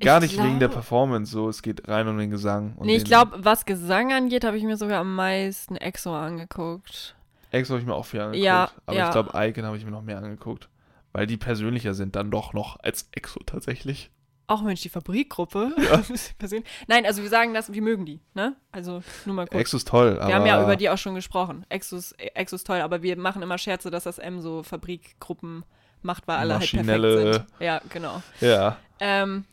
Gar 0.00 0.22
Ich 0.22 0.32
nicht 0.32 0.42
wegen 0.42 0.58
der 0.58 0.68
Performance, 0.68 1.32
so, 1.32 1.48
es 1.48 1.62
geht 1.62 1.88
rein 1.88 2.08
um 2.08 2.18
den 2.18 2.30
Gesang. 2.30 2.74
Und 2.76 2.86
Nee, 2.86 2.96
ich 2.96 3.04
glaube, 3.04 3.44
was 3.44 3.64
Gesang 3.64 4.12
angeht, 4.12 4.44
habe 4.44 4.56
ich 4.56 4.64
mir 4.64 4.76
sogar 4.76 5.00
am 5.00 5.14
meisten 5.14 5.76
EXO 5.76 6.14
angeguckt. 6.14 7.16
Ex 7.50 7.70
habe 7.70 7.80
ich 7.80 7.86
mir 7.86 7.94
auch 7.94 8.06
viel 8.06 8.20
angeguckt. 8.20 8.44
Ja, 8.44 8.70
aber 8.86 8.96
ja. 8.96 9.06
ich 9.06 9.12
glaube, 9.12 9.30
Icon 9.34 9.64
habe 9.64 9.76
ich 9.76 9.84
mir 9.84 9.90
noch 9.90 10.02
mehr 10.02 10.18
angeguckt. 10.18 10.68
Weil 11.12 11.26
die 11.26 11.36
persönlicher 11.36 11.94
sind 11.94 12.16
dann 12.16 12.30
doch 12.30 12.52
noch 12.52 12.78
als 12.82 13.08
Exo 13.12 13.40
tatsächlich. 13.44 14.10
Auch 14.46 14.62
Mensch, 14.62 14.82
die 14.82 14.88
Fabrikgruppe. 14.88 15.72
Ja. 15.76 16.02
Nein, 16.86 17.04
also 17.04 17.22
wir 17.22 17.28
sagen 17.28 17.54
das, 17.54 17.72
wir 17.72 17.82
mögen 17.82 18.06
die, 18.06 18.20
ne? 18.34 18.56
Also 18.72 19.02
nur 19.26 19.34
mal 19.34 19.46
kurz. 19.46 19.60
Exo 19.60 19.76
ist 19.76 19.88
toll, 19.88 20.18
aber. 20.18 20.28
wir 20.28 20.34
haben 20.34 20.46
ja 20.46 20.62
über 20.62 20.76
die 20.76 20.88
auch 20.88 20.96
schon 20.96 21.14
gesprochen. 21.14 21.66
Exo 21.68 21.96
ist, 21.96 22.12
Exo 22.12 22.56
ist 22.56 22.66
toll, 22.66 22.80
aber 22.80 23.02
wir 23.02 23.16
machen 23.18 23.42
immer 23.42 23.58
Scherze, 23.58 23.90
dass 23.90 24.04
das 24.04 24.18
M 24.18 24.40
so 24.40 24.62
Fabrikgruppen 24.62 25.64
macht, 26.02 26.28
weil 26.28 26.36
alle 26.36 26.58
halt 26.58 26.70
perfekt 26.70 26.86
sind. 26.86 27.46
Ja, 27.60 27.80
genau. 27.90 28.22
Ja. 28.40 28.78
Ähm, 29.00 29.44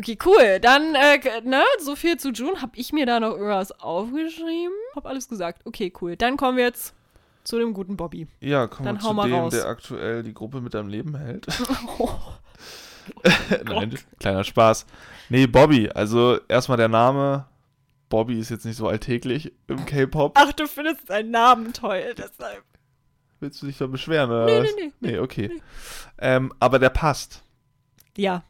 okay, 0.00 0.18
cool. 0.24 0.58
Dann, 0.60 0.94
äh, 0.94 1.18
ne, 1.44 1.62
so 1.80 1.94
viel 1.96 2.16
zu 2.16 2.30
June. 2.30 2.60
Hab 2.60 2.76
ich 2.76 2.92
mir 2.92 3.06
da 3.06 3.20
noch 3.20 3.32
irgendwas 3.32 3.72
aufgeschrieben? 3.80 4.74
Hab 4.96 5.06
alles 5.06 5.28
gesagt. 5.28 5.62
Okay, 5.66 5.92
cool. 6.00 6.16
Dann 6.16 6.36
kommen 6.36 6.56
wir 6.56 6.64
jetzt 6.64 6.94
zu 7.44 7.58
dem 7.58 7.72
guten 7.72 7.96
Bobby. 7.96 8.26
Ja, 8.40 8.66
kommen 8.66 8.86
Dann 8.86 8.96
wir 8.96 9.00
zu 9.00 9.12
mal 9.14 9.28
dem, 9.28 9.34
raus. 9.38 9.52
der 9.52 9.66
aktuell 9.66 10.22
die 10.22 10.34
Gruppe 10.34 10.60
mit 10.60 10.74
am 10.74 10.88
Leben 10.88 11.16
hält. 11.16 11.46
Oh, 11.98 12.08
Nein, 13.64 13.98
kleiner 14.20 14.44
Spaß. 14.44 14.86
Nee, 15.30 15.46
Bobby. 15.46 15.88
Also 15.90 16.38
erstmal 16.48 16.76
der 16.78 16.88
Name. 16.88 17.46
Bobby 18.08 18.38
ist 18.38 18.50
jetzt 18.50 18.64
nicht 18.66 18.76
so 18.76 18.88
alltäglich 18.88 19.52
im 19.68 19.84
K-Pop. 19.86 20.32
Ach, 20.36 20.52
du 20.52 20.66
findest 20.66 21.06
seinen 21.08 21.30
Namen 21.30 21.72
toll, 21.72 22.14
deshalb. 22.16 22.62
Willst 23.40 23.62
du 23.62 23.66
dich 23.66 23.78
da 23.78 23.86
beschweren 23.86 24.30
oder 24.30 24.46
Nee, 24.46 24.58
was? 24.60 24.74
nee, 24.76 24.92
nee. 25.00 25.10
Nee, 25.12 25.18
okay. 25.18 25.60
Ähm, 26.18 26.52
aber 26.60 26.78
der 26.78 26.90
passt. 26.90 27.42
Ja. 28.16 28.42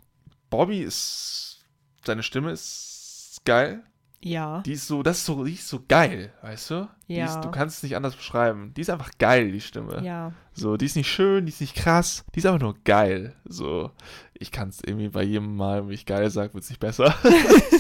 Bobby 0.50 0.82
ist. 0.82 1.64
Seine 2.04 2.22
Stimme 2.22 2.50
ist 2.50 3.40
geil. 3.44 3.82
Ja. 4.22 4.62
Die 4.66 4.72
ist 4.72 4.86
so, 4.86 5.02
das 5.02 5.18
ist 5.18 5.26
so, 5.26 5.44
die 5.44 5.54
ist 5.54 5.68
so 5.68 5.82
geil, 5.88 6.32
weißt 6.42 6.70
du? 6.70 6.88
Ja. 7.06 7.24
ist, 7.24 7.40
du 7.40 7.50
kannst 7.50 7.78
es 7.78 7.82
nicht 7.82 7.96
anders 7.96 8.16
beschreiben. 8.16 8.74
Die 8.74 8.82
ist 8.82 8.90
einfach 8.90 9.10
geil, 9.18 9.50
die 9.50 9.62
Stimme. 9.62 10.02
Ja. 10.04 10.32
So, 10.52 10.76
die 10.76 10.84
ist 10.84 10.96
nicht 10.96 11.10
schön, 11.10 11.46
die 11.46 11.52
ist 11.52 11.60
nicht 11.60 11.74
krass, 11.74 12.24
die 12.34 12.40
ist 12.40 12.46
einfach 12.46 12.60
nur 12.60 12.76
geil. 12.84 13.34
So, 13.44 13.90
ich 14.34 14.52
kann 14.52 14.68
es 14.68 14.80
irgendwie 14.84 15.08
bei 15.08 15.22
jedem 15.22 15.56
Mal, 15.56 15.86
wenn 15.86 15.94
ich 15.94 16.04
geil 16.04 16.28
sage, 16.28 16.52
wird 16.52 16.64
es 16.64 16.70
nicht 16.70 16.80
besser. 16.80 17.14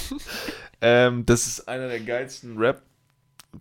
ähm, 0.80 1.26
das 1.26 1.46
ist 1.46 1.68
einer 1.68 1.88
der 1.88 2.00
geilsten 2.00 2.56
Rap, 2.56 2.82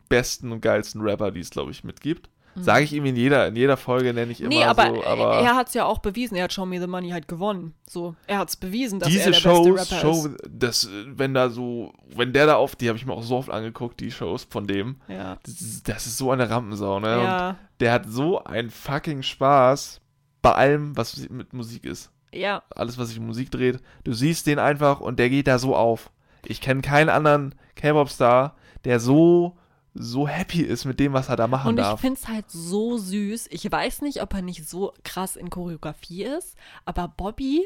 besten 0.07 0.51
und 0.53 0.61
geilsten 0.61 1.01
Rapper, 1.01 1.31
die 1.31 1.41
es, 1.41 1.49
glaube 1.49 1.71
ich, 1.71 1.83
mitgibt. 1.83 2.29
Sage 2.55 2.83
ich 2.83 2.93
ihm 2.93 3.05
in 3.05 3.15
jeder, 3.15 3.47
in 3.47 3.55
jeder 3.55 3.77
Folge, 3.77 4.13
nenne 4.13 4.31
ich 4.31 4.41
immer 4.41 4.49
Mhm. 4.49 4.57
Nee, 4.59 4.63
aber, 4.65 4.87
so, 4.95 5.03
aber 5.05 5.39
er 5.39 5.55
hat 5.55 5.67
es 5.69 5.73
ja 5.73 5.85
auch 5.85 5.99
bewiesen. 5.99 6.35
Er 6.35 6.45
hat 6.45 6.53
Show 6.53 6.65
Me 6.65 6.79
the 6.79 6.87
Money 6.87 7.11
halt 7.11 7.27
gewonnen. 7.27 7.73
So, 7.87 8.15
er 8.27 8.39
hat 8.39 8.49
es 8.49 8.57
bewiesen, 8.57 8.99
dass 8.99 9.07
diese 9.09 9.25
er 9.25 9.31
der 9.31 9.39
Shows, 9.39 9.67
beste 9.75 9.95
Rapper 9.95 10.13
Show, 10.13 10.29
das, 10.49 10.83
äh, 10.85 10.89
wenn 11.07 11.33
da 11.33 11.49
so, 11.49 11.93
wenn 12.15 12.33
der 12.33 12.47
da 12.47 12.55
auf, 12.55 12.75
die 12.75 12.87
habe 12.89 12.97
ich 12.97 13.05
mir 13.05 13.13
auch 13.13 13.23
so 13.23 13.37
oft 13.37 13.49
angeguckt, 13.49 13.99
die 13.99 14.11
Shows 14.11 14.45
von 14.49 14.67
dem. 14.67 14.97
ist. 15.07 15.15
Ja. 15.15 15.37
Das 15.43 15.61
ist, 15.61 15.87
das 15.87 16.05
ist 16.07 16.17
so 16.17 16.31
eine 16.31 16.49
Rampensau, 16.49 16.99
ne? 16.99 17.17
Und 17.19 17.23
Ja. 17.25 17.55
der 17.79 17.93
hat 17.93 18.05
so 18.07 18.43
einen 18.43 18.69
fucking 18.69 19.23
Spaß 19.23 20.01
bei 20.41 20.51
allem, 20.53 20.97
was 20.97 21.29
mit 21.29 21.53
Musik 21.53 21.85
ist. 21.85 22.11
Ja. 22.33 22.63
Alles, 22.75 22.97
was 22.97 23.09
sich 23.09 23.19
um 23.19 23.27
Musik 23.27 23.51
dreht. 23.51 23.79
Du 24.03 24.13
siehst 24.13 24.47
den 24.47 24.59
einfach 24.59 24.99
und 24.99 25.17
der 25.19 25.29
geht 25.29 25.47
da 25.47 25.59
so 25.59 25.75
auf. 25.75 26.11
Ich 26.45 26.61
kenne 26.61 26.81
keinen 26.81 27.09
anderen 27.09 27.55
K-Pop-Star, 27.75 28.55
der 28.85 28.99
so, 28.99 29.57
so 29.93 30.27
happy 30.27 30.61
ist 30.61 30.85
mit 30.85 30.99
dem, 30.99 31.13
was 31.13 31.29
er 31.29 31.35
da 31.35 31.47
machen 31.47 31.69
Und 31.69 31.77
ich 31.79 31.83
darf. 31.83 31.99
finde 31.99 32.19
es 32.21 32.27
halt 32.27 32.45
so 32.49 32.97
süß. 32.97 33.47
Ich 33.51 33.69
weiß 33.71 34.01
nicht, 34.01 34.21
ob 34.21 34.33
er 34.33 34.41
nicht 34.41 34.67
so 34.69 34.93
krass 35.03 35.35
in 35.35 35.49
Choreografie 35.49 36.23
ist, 36.23 36.55
aber 36.85 37.07
Bobby, 37.07 37.65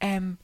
ähm, 0.00 0.38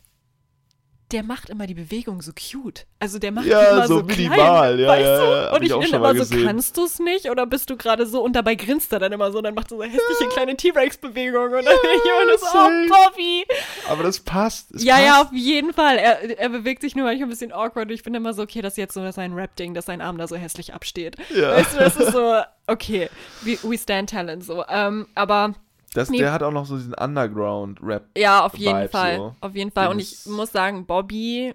der 1.12 1.22
macht 1.22 1.50
immer 1.50 1.66
die 1.66 1.74
Bewegung 1.74 2.22
so 2.22 2.32
cute. 2.32 2.86
Also 2.98 3.18
der 3.18 3.32
macht 3.32 3.46
Ja, 3.46 3.70
immer 3.72 3.86
so 3.88 3.98
so, 4.00 4.04
minimal, 4.04 4.36
klein, 4.76 4.78
ja, 4.78 4.88
weißt 4.88 5.00
ja, 5.06 5.16
du? 5.18 5.24
ja, 5.32 5.46
hab 5.46 5.52
und 5.56 5.62
ich 5.62 5.70
ich 5.70 5.92
immer 5.92 6.08
so, 6.14 6.20
gesehen. 6.20 6.46
kannst 6.46 6.76
du 6.76 6.84
es 6.84 6.98
nicht? 6.98 7.30
Oder 7.30 7.46
bist 7.46 7.70
du 7.70 7.76
gerade 7.76 8.06
so? 8.06 8.22
Und 8.22 8.34
dabei 8.34 8.54
grinst 8.54 8.92
er 8.92 8.98
dann 8.98 9.12
immer 9.12 9.30
so 9.32 9.38
und 9.38 9.44
dann 9.44 9.54
macht 9.54 9.72
er 9.72 9.76
so 9.78 9.82
hässliche 9.82 10.28
kleine 10.32 10.56
T-Rex-Bewegungen. 10.56 11.54
Und 11.54 11.64
dann 11.64 11.74
ich 11.74 12.04
immer 12.11 12.26
nur 12.26 12.38
so, 12.38 12.46
oh, 12.54 13.08
Bobby. 13.11 13.44
Aber 13.88 14.02
das 14.02 14.20
passt. 14.20 14.70
Es 14.74 14.84
Ja, 14.84 14.94
passt. 14.94 15.06
ja, 15.06 15.22
auf 15.22 15.32
jeden 15.32 15.72
Fall. 15.72 15.96
Er, 15.98 16.38
er 16.38 16.48
bewegt 16.48 16.82
sich 16.82 16.94
nur 16.94 17.04
manchmal 17.06 17.26
ein 17.26 17.30
bisschen 17.30 17.52
awkward. 17.52 17.88
Und 17.88 17.92
ich 17.94 18.02
bin 18.02 18.14
immer 18.14 18.32
so, 18.34 18.42
okay, 18.42 18.62
das 18.62 18.74
ist 18.74 18.78
jetzt 18.78 18.94
so 18.94 19.11
sein 19.11 19.32
Rap-Ding, 19.32 19.74
dass 19.74 19.86
sein 19.86 20.00
Arm 20.00 20.18
da 20.18 20.28
so 20.28 20.36
hässlich 20.36 20.74
absteht. 20.74 21.16
Ja. 21.34 21.56
Weißt 21.56 21.74
du, 21.74 21.78
das 21.78 21.96
ist 21.96 22.12
so, 22.12 22.40
okay, 22.66 23.08
we, 23.42 23.58
we 23.62 23.76
stand 23.78 24.11
talent 24.11 24.44
so. 24.44 24.64
Ähm, 24.68 25.06
aber 25.14 25.54
Das, 25.95 26.09
Nee. 26.09 26.18
Der 26.18 26.32
hat 26.32 26.43
auch 26.43 26.53
noch 26.53 26.66
so 26.66 26.76
diesen 26.76 26.95
Underground-Rap. 26.95 28.11
ja, 28.16 28.45
auf 28.45 28.57
jeden 28.57 28.78
Vibe 28.78 28.88
Fall. 28.88 29.16
so. 29.16 29.34
Auf 29.41 29.55
jeden 29.55 29.72
Fall. 29.72 29.86
Den 29.86 29.93
Und 29.95 29.99
ich 30.01 30.26
muss 30.26 30.53
sagen, 30.53 30.86
Bobby, 30.86 31.55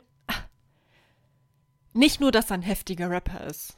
nicht 1.93 2.19
nur, 2.19 2.31
dass 2.31 2.51
er 2.51 2.55
ein 2.55 2.61
heftiger 2.61 3.09
Rapper 3.09 3.45
ist. 3.45 3.77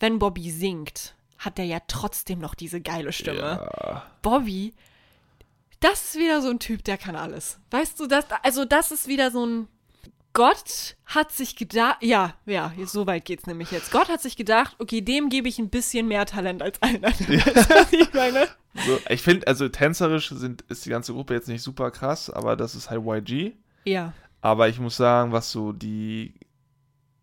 Wenn 0.00 0.18
Bobby 0.18 0.50
singt, 0.50 1.14
hat 1.38 1.58
er 1.58 1.64
ja 1.64 1.78
trotzdem 1.86 2.40
noch 2.40 2.54
diese 2.54 2.80
geile 2.80 3.12
Stimme. 3.12 3.70
Ja. 3.84 4.02
Bobby, 4.22 4.74
das 5.78 6.02
ist 6.02 6.14
wieder 6.16 6.42
so 6.42 6.50
ein 6.50 6.58
Typ, 6.58 6.82
der 6.84 6.98
kann 6.98 7.16
alles. 7.16 7.58
Weißt 7.70 7.98
du, 8.00 8.06
das, 8.06 8.24
also 8.42 8.64
das 8.64 8.90
ist 8.90 9.06
wieder 9.06 9.30
so 9.30 9.46
ein, 9.46 9.68
Gott 10.34 10.96
hat 11.06 11.30
sich 11.32 11.56
gedacht, 11.56 11.98
ja, 12.00 12.34
ja, 12.46 12.72
so 12.86 13.06
weit 13.06 13.24
geht's 13.24 13.46
nämlich 13.46 13.70
jetzt. 13.70 13.90
Gott 13.92 14.08
hat 14.08 14.22
sich 14.22 14.36
gedacht, 14.36 14.76
okay, 14.78 15.02
dem 15.02 15.28
gebe 15.28 15.48
ich 15.48 15.58
ein 15.58 15.68
bisschen 15.68 16.08
mehr 16.08 16.24
Talent 16.26 16.62
als 16.62 16.80
allen 16.82 17.04
anderen. 17.04 17.38
Was 17.44 17.92
ich 17.92 18.12
meine? 18.14 18.48
So, 18.86 18.98
ich 19.10 19.20
finde, 19.20 19.46
also 19.46 19.68
tänzerisch 19.68 20.30
sind, 20.30 20.62
ist 20.62 20.86
die 20.86 20.90
ganze 20.90 21.12
Gruppe 21.12 21.34
jetzt 21.34 21.48
nicht 21.48 21.62
super 21.62 21.90
krass, 21.90 22.30
aber 22.30 22.56
das 22.56 22.74
ist 22.74 22.88
halt 22.90 23.02
YG. 23.04 23.52
Ja. 23.84 24.14
Aber 24.40 24.68
ich 24.68 24.80
muss 24.80 24.96
sagen, 24.96 25.32
was 25.32 25.52
so 25.52 25.72
die 25.72 26.34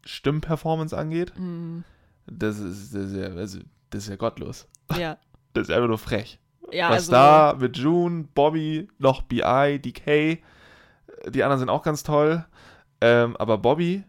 Stimmperformance 0.05 0.95
angeht, 0.95 1.33
Mm, 1.37 1.79
das 2.27 2.59
ist, 2.59 2.93
das 2.93 3.11
ist, 3.11 3.15
ja, 3.17 3.27
also, 3.27 3.59
das 3.89 4.03
ist 4.03 4.09
ja 4.09 4.15
gottlos. 4.15 4.67
ja. 4.97 5.17
Das 5.53 5.67
ist 5.67 5.73
einfach 5.73 5.87
nur 5.87 5.97
frech. 5.97 6.37
Ja, 6.71 6.91
Was 6.91 7.09
also, 7.09 7.11
da 7.11 7.55
mit 7.59 7.75
June, 7.75 8.27
Bobby, 8.35 8.87
noch 8.99 9.23
BI, 9.23 9.79
DK, 9.79 10.37
die 11.27 11.43
anderen 11.43 11.57
sind 11.59 11.69
auch 11.69 11.81
ganz 11.81 12.03
toll. 12.03 12.45
Ähm, 13.01 13.35
aber 13.37 13.57
Bobby, 13.57 14.03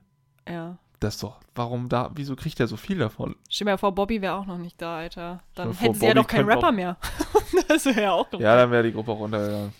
ja. 0.48 0.76
das 0.98 1.14
ist 1.14 1.22
doch, 1.22 1.38
warum 1.54 1.88
da, 1.88 2.10
wieso 2.14 2.34
kriegt 2.36 2.58
er 2.60 2.66
so 2.66 2.76
viel 2.76 2.98
davon? 2.98 3.36
Stell 3.48 3.66
dir 3.66 3.72
mal 3.72 3.76
vor, 3.78 3.94
Bobby 3.94 4.20
wäre 4.20 4.34
auch 4.34 4.46
noch 4.46 4.58
nicht 4.58 4.80
da, 4.82 4.98
Alter. 4.98 5.40
Dann 5.54 5.68
dir 5.68 5.74
vor, 5.74 5.84
hätten 5.88 5.94
sie 5.94 6.06
ja 6.06 6.12
Bobby 6.14 6.20
doch 6.22 6.26
keinen 6.28 6.48
Rapper 6.48 6.70
noch- 6.70 6.76
mehr. 6.76 6.96
das 7.68 7.84
wäre 7.86 8.02
ja 8.02 8.12
auch 8.12 8.26
Ja, 8.32 8.56
dann 8.56 8.70
wäre 8.70 8.82
die 8.82 8.92
Gruppe 8.92 9.12
auch 9.12 9.20
runtergegangen. 9.20 9.72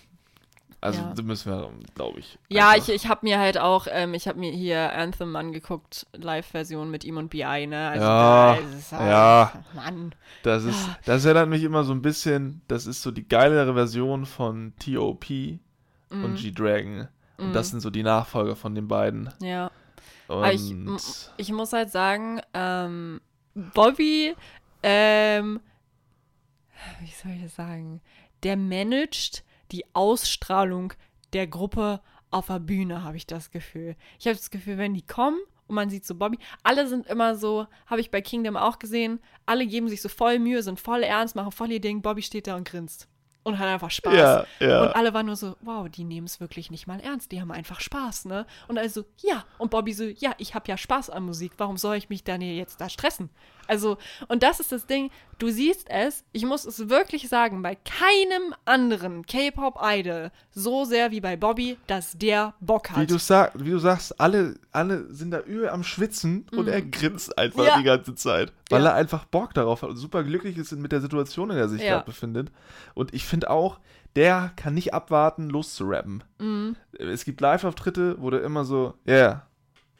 Also, 0.83 0.99
Ja. 1.01 1.13
da 1.13 1.21
müssen 1.21 1.51
wir, 1.51 1.69
glaube 1.93 2.19
ich. 2.19 2.39
Ja, 2.49 2.69
einfach- 2.71 2.87
ich, 2.87 2.95
ich 2.95 3.07
habe 3.07 3.19
mir 3.23 3.37
halt 3.37 3.59
auch, 3.59 3.85
ähm, 3.91 4.15
ich 4.15 4.27
habe 4.27 4.39
mir 4.39 4.51
hier 4.51 4.93
Anthem 4.93 5.35
angeguckt, 5.35 6.07
Live-Version 6.13 6.89
mit 6.89 7.03
ihm 7.03 7.17
und 7.17 7.29
BI, 7.29 7.67
ne? 7.67 7.89
Also, 7.89 8.03
Ja, 8.05 8.55
da 8.55 8.59
ist, 8.77 8.91
ja. 8.91 9.51
Mann. 9.75 10.15
Das 10.41 10.63
ist, 10.63 10.89
das 11.05 11.23
erinnert 11.25 11.49
mich 11.49 11.61
immer 11.61 11.83
so 11.83 11.93
ein 11.93 12.01
bisschen, 12.01 12.61
das 12.67 12.87
ist 12.87 13.03
so 13.03 13.11
die 13.11 13.27
geilere 13.27 13.75
Version 13.75 14.25
von 14.25 14.73
T.O.P. 14.79 15.59
Mhm. 16.09 16.23
und 16.25 16.35
G-Dragon. 16.37 17.07
Und 17.41 17.53
das 17.53 17.69
sind 17.69 17.81
so 17.81 17.89
die 17.89 18.03
Nachfolger 18.03 18.55
von 18.55 18.75
den 18.75 18.87
beiden. 18.87 19.29
Ja. 19.41 19.71
Ich, 20.51 20.73
ich 21.37 21.51
muss 21.51 21.73
halt 21.73 21.91
sagen, 21.91 22.39
ähm, 22.53 23.19
Bobby, 23.53 24.33
ähm, 24.81 25.59
wie 27.01 27.11
soll 27.11 27.33
ich 27.33 27.43
das 27.43 27.55
sagen, 27.55 28.01
der 28.43 28.55
managt 28.55 29.43
die 29.71 29.83
Ausstrahlung 29.93 30.93
der 31.33 31.47
Gruppe 31.47 32.01
auf 32.29 32.47
der 32.47 32.59
Bühne, 32.59 33.03
habe 33.03 33.17
ich 33.17 33.27
das 33.27 33.51
Gefühl. 33.51 33.95
Ich 34.19 34.25
habe 34.25 34.37
das 34.37 34.49
Gefühl, 34.49 34.77
wenn 34.77 34.93
die 34.93 35.05
kommen 35.05 35.39
und 35.67 35.75
man 35.75 35.89
sieht 35.89 36.05
so 36.05 36.15
Bobby, 36.15 36.39
alle 36.63 36.87
sind 36.87 37.07
immer 37.07 37.35
so, 37.35 37.67
habe 37.87 38.01
ich 38.01 38.09
bei 38.09 38.21
Kingdom 38.21 38.55
auch 38.55 38.79
gesehen, 38.79 39.19
alle 39.45 39.67
geben 39.67 39.89
sich 39.89 40.01
so 40.01 40.09
voll 40.09 40.39
Mühe, 40.39 40.63
sind 40.63 40.79
voll 40.79 41.03
ernst, 41.03 41.35
machen 41.35 41.51
voll 41.51 41.71
ihr 41.71 41.81
Ding, 41.81 42.01
Bobby 42.01 42.21
steht 42.21 42.47
da 42.47 42.55
und 42.55 42.67
grinst. 42.67 43.07
Und 43.43 43.57
hat 43.57 43.67
einfach 43.67 43.89
Spaß. 43.89 44.13
ja, 44.13 44.45
ja. 44.59 44.83
Und 44.83 44.95
alle 44.95 45.13
waren 45.13 45.25
nur 45.25 45.35
so, 45.35 45.55
wow, 45.61 45.89
die 45.89 46.03
nehmen 46.03 46.27
es 46.27 46.39
wirklich 46.39 46.69
nicht 46.69 46.85
mal 46.85 46.99
ernst, 46.99 47.31
die 47.31 47.41
haben 47.41 47.51
einfach 47.51 47.79
Spaß, 47.79 48.25
ne? 48.25 48.45
Und 48.67 48.77
also, 48.77 49.03
ja. 49.17 49.45
Und 49.57 49.71
Bobby 49.71 49.93
so, 49.93 50.03
ja, 50.03 50.33
ich 50.37 50.53
habe 50.53 50.67
ja 50.67 50.77
Spaß 50.77 51.09
an 51.09 51.23
Musik, 51.23 51.53
warum 51.57 51.77
soll 51.77 51.95
ich 51.95 52.09
mich 52.09 52.23
dann 52.23 52.41
hier 52.41 52.53
jetzt 52.55 52.79
da 52.79 52.87
stressen? 52.87 53.31
Also, 53.71 53.97
und 54.27 54.43
das 54.43 54.59
ist 54.59 54.73
das 54.73 54.85
Ding, 54.85 55.11
du 55.39 55.49
siehst 55.49 55.89
es, 55.89 56.25
ich 56.33 56.45
muss 56.45 56.65
es 56.65 56.89
wirklich 56.89 57.29
sagen, 57.29 57.61
bei 57.61 57.75
keinem 57.75 58.53
anderen 58.65 59.25
K-Pop-Idol 59.25 60.29
so 60.51 60.83
sehr 60.83 61.11
wie 61.11 61.21
bei 61.21 61.37
Bobby, 61.37 61.77
dass 61.87 62.17
der 62.17 62.53
Bock 62.59 62.89
Wie 62.89 62.95
hat. 63.01 63.09
du, 63.11 63.17
sag, 63.17 63.53
wie 63.55 63.69
du 63.71 63.79
sagst, 63.79 64.19
alle, 64.19 64.55
alle 64.73 65.05
sind 65.13 65.31
da 65.31 65.39
übel 65.39 65.69
am 65.69 65.83
Schwitzen 65.83 66.45
und 66.51 66.67
er 66.67 66.81
grinst 66.81 67.37
einfach. 67.37 67.65
Ja. 67.65 67.77
die 67.77 67.83
ganze 67.85 68.13
Zeit. 68.13 68.51
Weil 68.69 68.83
Ja. 68.83 68.89
er 68.89 68.95
einfach 68.95 69.23
Bock 69.23 69.53
darauf 69.53 69.83
hat 69.83 69.89
und 69.91 69.95
super 69.95 70.23
glücklich 70.25 70.57
ist 70.57 70.73
mit 70.73 70.91
der 70.91 70.99
Situation, 70.99 71.49
in 71.49 71.55
der 71.55 71.65
er 71.65 71.69
sich 71.69 71.81
Ja. 71.81 71.91
gerade 71.93 72.05
befindet. 72.07 72.51
Und 72.93 73.13
ich 73.13 73.23
finde 73.23 73.49
auch, 73.49 73.79
der 74.17 74.51
kann 74.57 74.73
nicht 74.73 74.93
abwarten, 74.93 75.49
loszurappen. 75.49 76.25
Mhm. 76.39 76.75
Es 76.99 77.23
gibt 77.23 77.39
Live-Auftritte, 77.39 78.17
wo 78.19 78.29
der 78.31 78.43
immer 78.43 78.65
so, 78.65 78.95
ja, 79.05 79.15
yeah, 79.15 79.47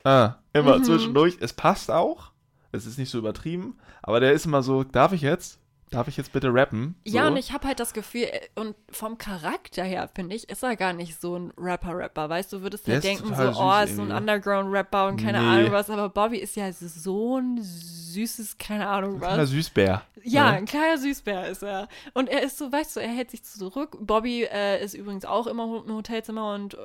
ah, 0.03 0.35
immer 0.51 0.79
Mhm. 0.79 0.83
zwischendurch. 0.83 1.37
Es 1.39 1.53
passt 1.53 1.89
auch. 1.89 2.30
Es 2.71 2.85
ist 2.85 2.97
nicht 2.97 3.09
so 3.09 3.17
übertrieben. 3.17 3.77
Aber 4.01 4.19
der 4.19 4.31
ist 4.33 4.45
immer 4.45 4.63
so, 4.63 4.83
darf 4.83 5.11
ich 5.13 5.21
jetzt? 5.21 5.59
Darf 5.89 6.07
ich 6.07 6.15
jetzt 6.15 6.31
bitte 6.31 6.53
rappen? 6.53 6.95
So. 7.05 7.17
Ja, 7.17 7.27
und 7.27 7.35
ich 7.35 7.51
habe 7.51 7.67
halt 7.67 7.81
das 7.81 7.91
Gefühl, 7.91 8.21
äh, 8.23 8.47
und 8.55 8.77
vom 8.89 9.17
Charakter 9.17 9.83
her, 9.83 10.09
finde 10.15 10.37
ich, 10.37 10.49
ist 10.49 10.63
er 10.63 10.77
gar 10.77 10.93
nicht 10.93 11.19
so 11.19 11.35
ein 11.37 11.51
Rapper-Rapper. 11.57 12.29
Weißt 12.29 12.53
du, 12.53 12.57
du 12.59 12.63
würdest 12.63 12.87
ja 12.87 12.95
ist 12.95 13.03
denken, 13.03 13.35
so, 13.35 13.43
oh, 13.57 13.73
ist 13.83 13.97
so 13.97 14.01
ein. 14.03 14.11
Underground-Rapper 14.13 15.07
und 15.09 15.17
keine 15.21 15.41
Nee. 15.41 15.45
Ahnung 15.47 15.71
was, 15.73 15.89
aber 15.89 16.07
Bobby 16.07 16.37
ist 16.37 16.55
ja 16.55 16.71
so 16.71 17.39
ein 17.39 17.59
süßes, 17.61 18.57
keine 18.57 18.87
Ahnung 18.87 19.19
was. 19.19 19.27
Kleiner 19.27 19.45
Süßbär. 19.47 20.01
Ja, 20.23 20.51
Ne? 20.51 20.57
ein 20.59 20.65
kleiner 20.65 20.97
Süßbär 20.97 21.49
ist 21.49 21.63
er. 21.63 21.89
Und 22.13 22.29
er 22.29 22.41
ist 22.41 22.57
so, 22.57 22.71
weißt 22.71 22.95
du, 22.95 22.99
er 23.01 23.09
hält 23.09 23.31
sich 23.31 23.43
zurück. 23.43 23.97
Bobby 23.99 24.43
äh, 24.43 24.81
ist 24.81 24.93
übrigens 24.93 25.25
auch 25.25 25.45
immer 25.47 25.83
im 25.85 25.93
Hotelzimmer 25.93 26.53
und 26.53 26.75
äh, 26.75 26.77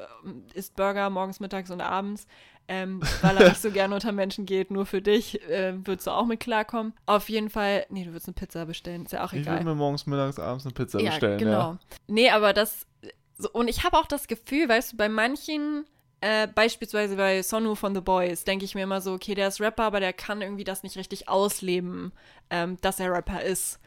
isst 0.54 0.74
Burger 0.74 1.10
morgens, 1.10 1.38
mittags 1.38 1.70
und 1.70 1.80
abends. 1.80 2.26
Ähm, 2.68 3.00
weil 3.22 3.36
er 3.36 3.48
nicht 3.50 3.62
so 3.62 3.70
gerne 3.70 3.94
unter 3.94 4.10
Menschen 4.10 4.44
geht, 4.44 4.72
nur 4.72 4.86
für 4.86 5.00
dich 5.00 5.40
äh, 5.48 5.74
würdest 5.86 6.08
du 6.08 6.10
auch 6.10 6.26
mit 6.26 6.40
klarkommen. 6.40 6.94
Auf 7.06 7.28
jeden 7.28 7.48
Fall, 7.48 7.86
nee, 7.90 8.02
du 8.02 8.10
würdest 8.10 8.26
eine 8.26 8.34
Pizza 8.34 8.66
bestellen, 8.66 9.04
ist 9.04 9.12
ja 9.12 9.24
auch 9.24 9.32
Ich 9.32 9.40
egal. 9.42 9.58
will 9.58 9.66
mir 9.66 9.74
morgens, 9.76 10.06
mittags, 10.06 10.40
abends 10.40 10.64
eine 10.64 10.74
Pizza 10.74 11.00
ja, 11.00 11.10
bestellen. 11.10 11.38
genau. 11.38 11.58
Ja. 11.58 11.78
Nee, 12.08 12.30
aber 12.30 12.52
das, 12.52 12.86
so, 13.38 13.48
und 13.52 13.68
ich 13.68 13.84
habe 13.84 13.96
auch 13.96 14.06
das 14.06 14.26
Gefühl, 14.26 14.68
weißt 14.68 14.92
du, 14.92 14.96
bei 14.96 15.08
manchen, 15.08 15.84
äh, 16.20 16.48
beispielsweise 16.48 17.14
bei 17.14 17.40
Sonu 17.42 17.76
von 17.76 17.94
The 17.94 18.00
Boys, 18.00 18.42
denke 18.42 18.64
ich 18.64 18.74
mir 18.74 18.82
immer 18.82 19.00
so, 19.00 19.12
okay, 19.12 19.36
der 19.36 19.46
ist 19.48 19.60
Rapper, 19.60 19.84
aber 19.84 20.00
der 20.00 20.12
kann 20.12 20.42
irgendwie 20.42 20.64
das 20.64 20.82
nicht 20.82 20.96
richtig 20.96 21.28
ausleben, 21.28 22.12
ähm, 22.50 22.78
dass 22.80 22.98
er 22.98 23.12
Rapper 23.12 23.42
ist. 23.42 23.78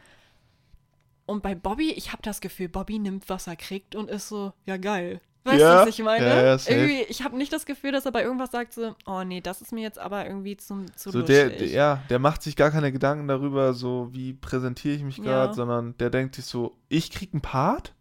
Und 1.26 1.42
bei 1.42 1.54
Bobby, 1.54 1.92
ich 1.92 2.12
habe 2.12 2.22
das 2.22 2.40
Gefühl, 2.40 2.68
Bobby 2.68 2.98
nimmt, 2.98 3.28
was 3.28 3.46
er 3.46 3.56
kriegt 3.56 3.94
und 3.94 4.08
ist 4.10 4.28
so, 4.28 4.52
ja 4.64 4.78
geil. 4.78 5.20
Weißt 5.44 5.58
Ja, 5.60 5.74
du, 5.84 5.88
was 5.88 5.98
ich 5.98 6.04
meine? 6.04 6.26
ja, 6.26 6.42
ja, 6.54 6.58
irgendwie, 6.66 7.02
ich 7.08 7.22
habe 7.24 7.36
nicht 7.36 7.50
das 7.52 7.64
Gefühl, 7.64 7.92
dass 7.92 8.04
er 8.04 8.12
bei 8.12 8.22
irgendwas 8.22 8.50
sagt 8.50 8.74
so, 8.74 8.94
oh 9.06 9.22
nee, 9.24 9.40
das 9.40 9.62
ist 9.62 9.72
mir 9.72 9.80
jetzt 9.82 9.98
aber 9.98 10.26
irgendwie 10.26 10.56
zum, 10.58 10.94
zu 10.96 11.10
So 11.10 11.22
der, 11.22 11.48
der, 11.48 11.66
ja, 11.68 12.02
der 12.10 12.18
macht 12.18 12.42
sich 12.42 12.56
gar 12.56 12.70
keine 12.70 12.92
Gedanken 12.92 13.26
darüber, 13.26 13.72
so 13.72 14.08
wie 14.12 14.34
präsentiere 14.34 14.94
ich 14.96 15.02
mich 15.02 15.22
gerade, 15.22 15.54
sondern 15.54 15.96
der 15.98 16.10
denkt 16.10 16.34
sich 16.34 16.44
so, 16.44 16.76
ich 16.90 17.10
krieg 17.10 17.30
einen 17.32 17.40
Part? 17.40 17.94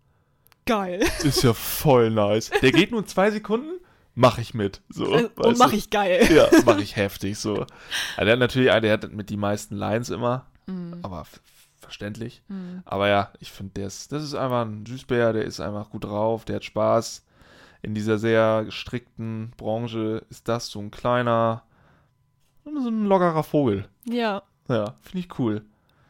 Geil. 0.66 1.02
Ist 1.24 1.44
ja 1.44 1.54
voll 1.54 2.10
nice. 2.12 2.52
Der 2.62 2.72
geht 2.74 2.92
nur 2.92 3.06
zwei 3.08 3.32
Sekunden, 3.32 3.72
mach 4.16 4.38
ich 4.38 4.54
mit. 4.54 4.82
So, 4.90 5.06
und 5.06 5.32
weißt 5.38 5.58
mach 5.60 5.70
du? 5.72 5.78
ich 5.78 5.90
geil. 5.90 6.28
Ja, 6.32 6.48
mach 6.66 6.78
ich 6.80 6.96
heftig 6.98 7.40
so. 7.40 7.66
Ja, 8.18 8.24
der 8.26 8.34
hat 8.34 8.40
natürlich, 8.40 8.70
der 8.82 8.92
hat 8.92 9.12
mit 9.14 9.30
die 9.30 9.38
meisten 9.38 9.76
Lines 9.76 10.10
immer, 10.10 10.46
Mhm. 10.68 11.00
aber 11.02 11.26
verständlich. 11.80 12.44
Mhm. 12.50 12.84
Aber 12.86 13.08
ja, 13.08 13.32
ich 13.40 13.52
finde, 13.52 13.82
das 13.82 14.06
ist 14.12 14.36
einfach 14.36 14.66
ein 14.66 14.86
Süßbär, 14.86 15.34
der 15.34 15.46
ist 15.46 15.60
einfach 15.60 15.90
gut 15.90 16.04
drauf, 16.04 16.46
der 16.46 16.58
hat 16.58 16.66
Spaß. 16.66 17.26
In 17.82 17.94
dieser 17.96 18.18
sehr 18.18 18.64
gestrickten 18.66 19.52
Branche 19.58 20.26
ist 20.30 20.48
das 20.48 20.68
so 20.68 20.80
ein 20.80 20.92
kleiner, 20.92 21.64
so 22.66 22.90
ein 22.90 23.06
lockerer 23.06 23.44
Vogel. 23.44 23.88
Ja. 24.06 24.44
Ja, 24.68 24.96
finde 25.02 25.20
ich 25.20 25.40
cool. 25.40 25.64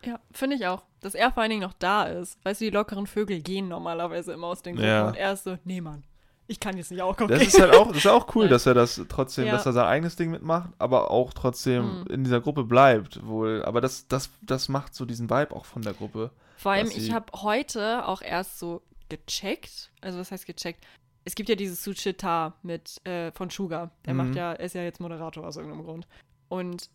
Ja, 0.03 0.19
finde 0.31 0.55
ich 0.55 0.65
auch. 0.67 0.83
Dass 1.01 1.13
er 1.15 1.31
vor 1.31 1.41
allen 1.43 1.49
Dingen 1.51 1.61
noch 1.61 1.73
da 1.79 2.03
ist. 2.03 2.37
Weißt 2.43 2.59
du, 2.59 2.65
die 2.65 2.71
lockeren 2.71 3.07
Vögel 3.07 3.41
gehen 3.41 3.67
normalerweise 3.69 4.33
immer 4.33 4.47
aus 4.47 4.61
den 4.61 4.75
Gruppen 4.75 4.87
Ja. 4.89 5.07
und 5.07 5.15
er 5.15 5.33
ist 5.33 5.43
so, 5.45 5.57
nee, 5.63 5.79
Mann, 5.79 6.03
ich 6.47 6.59
kann 6.59 6.75
jetzt 6.75 6.91
nicht 6.91 7.01
auch 7.01 7.15
gucken. 7.15 7.37
Das 7.37 7.47
ist 7.47 7.59
halt 7.61 7.73
auch, 7.75 7.87
das 7.89 7.97
ist 7.97 8.07
auch 8.07 8.35
cool, 8.35 8.47
dass 8.49 8.65
er 8.65 8.73
das 8.73 8.99
trotzdem, 9.07 9.45
Ja. 9.45 9.51
dass 9.53 9.65
er 9.65 9.73
sein 9.73 9.85
eigenes 9.85 10.15
Ding 10.17 10.31
mitmacht, 10.31 10.71
aber 10.79 11.11
auch 11.11 11.33
trotzdem 11.33 12.01
Mhm. 12.01 12.07
in 12.07 12.23
dieser 12.23 12.41
Gruppe 12.41 12.63
bleibt 12.63 13.25
wohl. 13.25 13.63
Aber 13.63 13.79
das, 13.79 14.07
das, 14.07 14.29
das 14.41 14.67
macht 14.67 14.93
so 14.95 15.05
diesen 15.05 15.29
Vibe 15.29 15.55
auch 15.55 15.65
von 15.65 15.81
der 15.83 15.93
Gruppe. 15.93 16.31
Vor 16.57 16.71
allem, 16.73 16.87
ich 16.93 17.13
habe 17.13 17.31
heute 17.41 18.05
auch 18.07 18.21
erst 18.21 18.59
so 18.59 18.81
gecheckt, 19.07 19.91
also 20.01 20.19
was 20.19 20.31
heißt 20.31 20.45
gecheckt? 20.45 20.83
Es 21.25 21.35
gibt 21.35 21.49
ja 21.49 21.55
dieses 21.55 21.83
Suchita 21.83 22.53
mit 22.63 23.05
äh, 23.05 23.31
von 23.31 23.49
Sugar. 23.49 23.91
Der 24.05 24.13
Mhm. 24.13 24.17
macht 24.17 24.35
ja, 24.35 24.53
er 24.53 24.65
ist 24.65 24.73
ja 24.75 24.81
jetzt 24.83 24.99
Moderator 24.99 25.45
aus 25.45 25.57
irgendeinem 25.57 25.83
Grund. 25.85 26.07
Und 26.47 26.89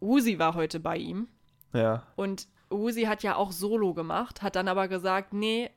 Uzi 0.00 0.38
war 0.38 0.54
heute 0.54 0.80
bei 0.80 0.96
ihm 0.96 1.28
Ja. 1.72 2.02
und 2.16 2.48
Uzi 2.70 3.02
hat 3.02 3.22
ja 3.22 3.36
auch 3.36 3.52
Solo 3.52 3.94
gemacht, 3.94 4.42
hat 4.42 4.56
dann 4.56 4.68
aber 4.68 4.88
gesagt, 4.88 5.32
nee, 5.32 5.70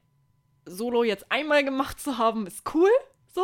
Solo 0.66 1.04
jetzt 1.04 1.32
einmal 1.32 1.64
gemacht 1.64 2.00
zu 2.00 2.18
haben, 2.18 2.48
ist 2.48 2.74
cool, 2.74 2.90
so. 3.34 3.44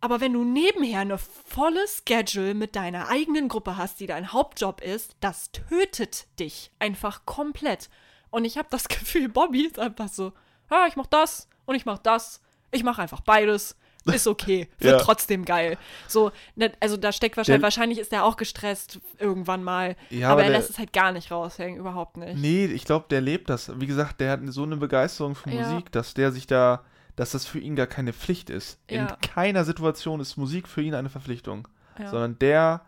Aber 0.00 0.20
wenn 0.20 0.32
du 0.32 0.44
nebenher 0.44 1.00
eine 1.00 1.18
volle 1.18 1.84
Schedule 1.88 2.54
mit 2.54 2.76
deiner 2.76 3.08
eigenen 3.08 3.48
Gruppe 3.48 3.76
hast, 3.76 3.98
die 3.98 4.06
dein 4.06 4.32
Hauptjob 4.32 4.80
ist, 4.80 5.16
das 5.20 5.50
tötet 5.50 6.26
dich 6.38 6.70
einfach 6.78 7.26
komplett. 7.26 7.90
Und 8.30 8.44
ich 8.44 8.58
habe 8.58 8.68
das 8.70 8.86
Gefühl, 8.88 9.28
Bobby 9.28 9.66
ist 9.66 9.78
einfach 9.78 10.08
so, 10.08 10.32
ja, 10.70 10.86
ich 10.86 10.94
mach 10.96 11.06
das 11.06 11.48
und 11.66 11.74
ich 11.74 11.84
mach 11.84 11.98
das. 11.98 12.40
Ich 12.70 12.82
mach 12.84 12.98
einfach 12.98 13.20
beides. 13.20 13.76
Ist 14.04 14.26
okay. 14.26 14.68
Wird 14.78 14.98
Ja. 14.98 15.04
trotzdem 15.04 15.44
geil. 15.44 15.76
So, 16.06 16.30
ne, 16.54 16.72
also 16.80 16.96
da 16.96 17.12
steckt 17.12 17.36
wahrscheinlich, 17.36 17.58
Der- 17.60 17.62
wahrscheinlich 17.62 17.98
ist 17.98 18.12
er 18.12 18.24
auch 18.24 18.36
gestresst 18.36 19.00
irgendwann 19.18 19.62
mal. 19.62 19.96
Ja, 20.08 20.28
aber, 20.28 20.32
aber 20.34 20.42
er 20.44 20.48
der- 20.50 20.58
lässt 20.58 20.70
es 20.70 20.78
halt 20.78 20.92
gar 20.94 21.12
nicht 21.12 21.30
raushängen, 21.30 21.78
überhaupt 21.78 22.16
nicht. 22.16 22.36
Nee, 22.38 22.64
ich 22.66 22.84
glaube, 22.84 23.06
der 23.10 23.20
lebt 23.20 23.50
das. 23.50 23.70
Wie 23.78 23.86
gesagt, 23.86 24.20
der 24.20 24.30
hat 24.32 24.40
so 24.46 24.62
eine 24.62 24.76
Begeisterung 24.78 25.34
für 25.34 25.50
Ja. 25.50 25.68
Musik, 25.68 25.92
dass 25.92 26.14
der 26.14 26.32
sich 26.32 26.46
da, 26.46 26.84
dass 27.16 27.32
das 27.32 27.44
für 27.46 27.58
ihn 27.58 27.76
gar 27.76 27.86
keine 27.86 28.12
Pflicht 28.14 28.48
ist. 28.48 28.78
In 28.86 29.06
keiner 29.20 29.64
Situation 29.64 30.20
ist 30.20 30.36
Musik 30.38 30.68
für 30.68 30.80
ihn 30.82 30.94
eine 30.94 31.10
Verpflichtung. 31.10 31.68
Sondern 32.10 32.38
der, 32.38 32.82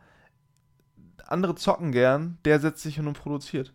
andere 1.27 1.55
zocken 1.57 1.93
gern, 1.93 2.39
der 2.45 2.61
setzt 2.61 2.83
sich 2.83 2.95
hin 2.97 3.07
und 3.09 3.19
produziert. 3.19 3.73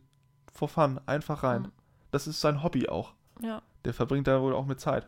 For 0.54 0.68
fun, 0.70 1.00
einfach 1.06 1.44
rein. 1.44 1.64
Mhm. 1.64 1.72
Das 2.12 2.28
ist 2.28 2.40
sein 2.42 2.64
Hobby 2.64 2.88
auch. 2.88 3.14
Ja. 3.42 3.62
Der 3.84 3.94
verbringt 3.94 4.28
da 4.28 4.42
wohl 4.42 4.54
auch 4.56 4.66
mit 4.66 4.80
Zeit. 4.80 5.08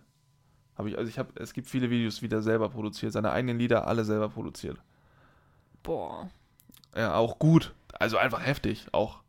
Habe 0.77 0.89
ich, 0.89 0.97
also 0.97 1.09
ich 1.09 1.17
habe, 1.17 1.29
es 1.41 1.53
gibt 1.53 1.67
viele 1.67 1.89
Videos, 1.89 2.21
wie 2.21 2.27
der 2.27 2.41
selber 2.41 2.69
produziert, 2.69 3.13
seine 3.13 3.31
eigenen 3.31 3.57
Lieder 3.57 3.87
alle 3.87 4.05
selber 4.05 4.29
produziert. 4.29 4.77
Boah. 5.83 6.29
Ja, 6.95 7.15
auch 7.15 7.39
gut. 7.39 7.73
Also 7.99 8.17
einfach 8.17 8.45
heftig, 8.45 8.85
auch. 8.91 9.19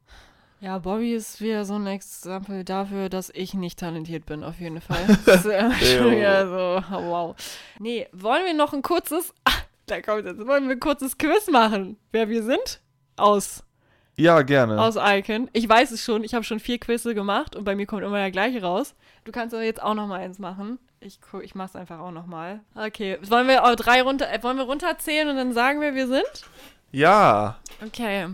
Ja, 0.61 0.79
Bobby 0.79 1.15
ist 1.15 1.41
wieder 1.41 1.65
so 1.65 1.75
ein 1.75 1.87
Exempel 1.87 2.65
dafür, 2.65 3.09
dass 3.09 3.31
ich 3.31 3.55
nicht 3.55 3.79
talentiert 3.79 4.27
bin, 4.27 4.43
auf 4.43 4.59
jeden 4.59 4.81
Fall. 4.81 5.07
Das 5.25 5.45
ist 5.45 5.53
äh, 5.53 5.71
schon 5.99 6.11
wieder 6.11 6.47
so, 6.49 6.85
wow. 6.91 7.37
Nee, 7.79 8.09
wollen 8.13 8.45
wir 8.45 8.55
noch 8.55 8.73
ein 8.73 8.83
kurzes, 8.83 9.33
ah, 9.45 9.53
da 9.87 10.03
kommt 10.03 10.27
jetzt, 10.27 10.45
wollen 10.47 10.65
wir 10.67 10.73
ein 10.77 10.81
kurzes 10.81 11.17
Quiz 11.17 11.49
machen, 11.51 11.97
wer 12.11 12.29
wir 12.29 12.43
sind? 12.43 12.81
Aus, 13.17 13.63
Ja, 14.17 14.43
gerne. 14.43 14.81
aus 14.83 14.97
Icon. 14.99 15.49
Ich 15.53 15.69
weiß 15.69 15.93
es 15.93 16.03
schon, 16.03 16.25
ich 16.25 16.35
habe 16.35 16.45
schon 16.45 16.59
vier 16.61 16.79
Quizze 16.79 17.15
gemacht 17.15 17.55
und 17.55 17.65
bei 17.65 17.77
mir 17.77 17.87
kommt 17.87 18.03
immer 18.03 18.19
der 18.19 18.33
gleiche 18.33 18.61
raus. 18.61 18.95
Du 19.25 19.33
kannst 19.33 19.55
aber 19.55 19.65
jetzt 19.65 19.83
auch 19.83 19.95
noch 19.95 20.09
mal 20.09 20.21
eins 20.21 20.39
machen. 20.41 20.79
Ich, 21.01 21.19
ich 21.43 21.55
mach's 21.55 21.77
einfach 21.77 22.01
auch 22.01 22.11
noch 22.11 22.27
mal. 22.27 22.61
Okay, 22.75 23.19
wollen 23.29 23.47
wir 23.47 23.61
drei 23.77 24.03
runter, 24.03 24.31
äh, 24.33 24.43
wollen 24.43 24.57
wir 24.57 24.65
runterzählen 24.65 25.29
und 25.29 25.37
dann 25.37 25.53
sagen 25.53 25.81
wir, 25.81 25.95
wir 25.95 26.09
sind? 26.09 26.45
ja. 26.93 27.57
Okay. 27.85 28.25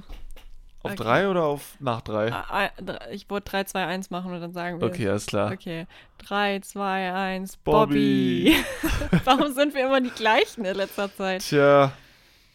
Auf 0.82 0.92
Okay. 0.92 1.02
drei 1.02 1.28
oder 1.30 1.44
auf 1.44 1.76
nach 1.80 2.02
drei? 2.02 2.30
Ah, 2.30 2.44
ah, 2.76 3.10
Ich 3.10 3.30
wollte 3.30 3.50
3, 3.50 3.64
2, 3.64 3.86
1 3.86 4.10
machen 4.10 4.32
und 4.34 4.40
dann 4.42 4.52
sagen 4.52 4.80
wir. 4.80 4.86
Okay, 4.88 5.08
alles 5.08 5.24
klar. 5.24 5.50
Okay. 5.50 5.86
3, 6.18 6.60
2, 6.60 7.12
1, 7.14 7.56
Bobby. 7.58 8.54
Bobby. 8.82 9.18
Warum 9.24 9.52
sind 9.54 9.74
wir 9.74 9.86
immer 9.86 10.02
die 10.02 10.10
gleichen 10.10 10.64
in 10.66 10.76
letzter 10.76 11.14
Zeit? 11.14 11.40
Tja, 11.40 11.92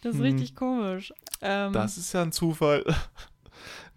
Das 0.04 0.14
ist 0.14 0.20
Hm. 0.20 0.26
richtig 0.26 0.56
komisch. 0.56 1.12
Ähm, 1.42 1.74
das 1.74 1.98
ist 1.98 2.14
ja 2.14 2.22
ein 2.22 2.32
Zufall. 2.32 2.84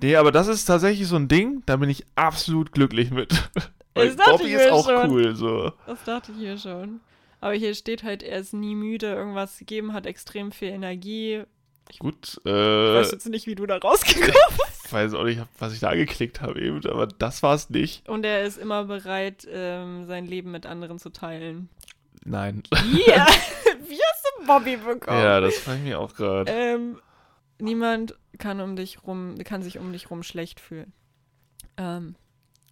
Nee, 0.00 0.16
aber 0.16 0.32
das 0.32 0.48
ist 0.48 0.64
tatsächlich 0.64 1.06
so 1.06 1.14
ein 1.14 1.28
Ding, 1.28 1.62
da 1.64 1.76
bin 1.76 1.88
ich 1.88 2.04
absolut 2.16 2.72
glücklich 2.72 3.10
mit. 3.12 3.32
Weil 3.94 4.08
Das 4.08 4.16
dachte 4.16 4.30
Bobby 4.32 4.44
ich 4.48 4.52
ist 4.54 4.64
mir 4.66 4.72
auch 4.72 4.86
schon. 4.88 5.10
cool, 5.10 5.34
so. 5.36 5.72
das 5.86 6.02
dachte 6.04 6.32
ich 6.32 6.38
hier 6.38 6.58
schon. 6.58 7.00
Aber 7.40 7.52
hier 7.54 7.74
steht 7.74 8.02
halt, 8.04 8.22
er 8.22 8.38
ist 8.38 8.52
nie 8.54 8.74
müde, 8.74 9.12
irgendwas 9.12 9.58
gegeben, 9.58 9.92
hat 9.92 10.06
extrem 10.06 10.52
viel 10.52 10.68
Energie. 10.68 11.42
Gut, 11.98 12.40
Ich 12.44 12.50
äh, 12.50 12.94
weiß 12.94 13.10
jetzt 13.10 13.28
nicht, 13.28 13.46
wie 13.46 13.54
du 13.56 13.66
da 13.66 13.76
rausgekommen 13.78 14.30
bist. 14.50 14.92
weiß 14.92 15.14
auch 15.14 15.24
nicht, 15.24 15.42
was 15.58 15.74
ich 15.74 15.80
da 15.80 15.94
geklickt 15.94 16.40
habe 16.40 16.60
eben, 16.60 16.86
aber 16.86 17.06
das 17.06 17.42
war's 17.42 17.68
nicht. 17.70 18.08
Und 18.08 18.24
er 18.24 18.44
ist 18.44 18.56
immer 18.58 18.84
bereit, 18.84 19.46
ähm, 19.50 20.06
sein 20.06 20.24
Leben 20.26 20.52
mit 20.52 20.64
anderen 20.64 20.98
zu 20.98 21.10
teilen. 21.10 21.68
Nein. 22.24 22.62
Yeah. 22.94 23.26
wie 23.88 23.98
hast 24.00 24.24
du 24.38 24.46
Bobby 24.46 24.76
bekommen? 24.76 25.18
Ja, 25.18 25.40
das 25.40 25.58
frage 25.58 25.78
ich 25.78 25.84
mich 25.84 25.94
auch 25.96 26.14
gerade. 26.14 26.50
Ähm, 26.50 26.98
niemand 27.58 28.14
kann 28.38 28.60
um 28.60 28.76
dich 28.76 29.02
rum, 29.04 29.34
kann 29.44 29.62
sich 29.62 29.78
um 29.78 29.92
dich 29.92 30.08
rum 30.10 30.22
schlecht 30.22 30.60
fühlen. 30.60 30.92
Ähm, 31.76 32.14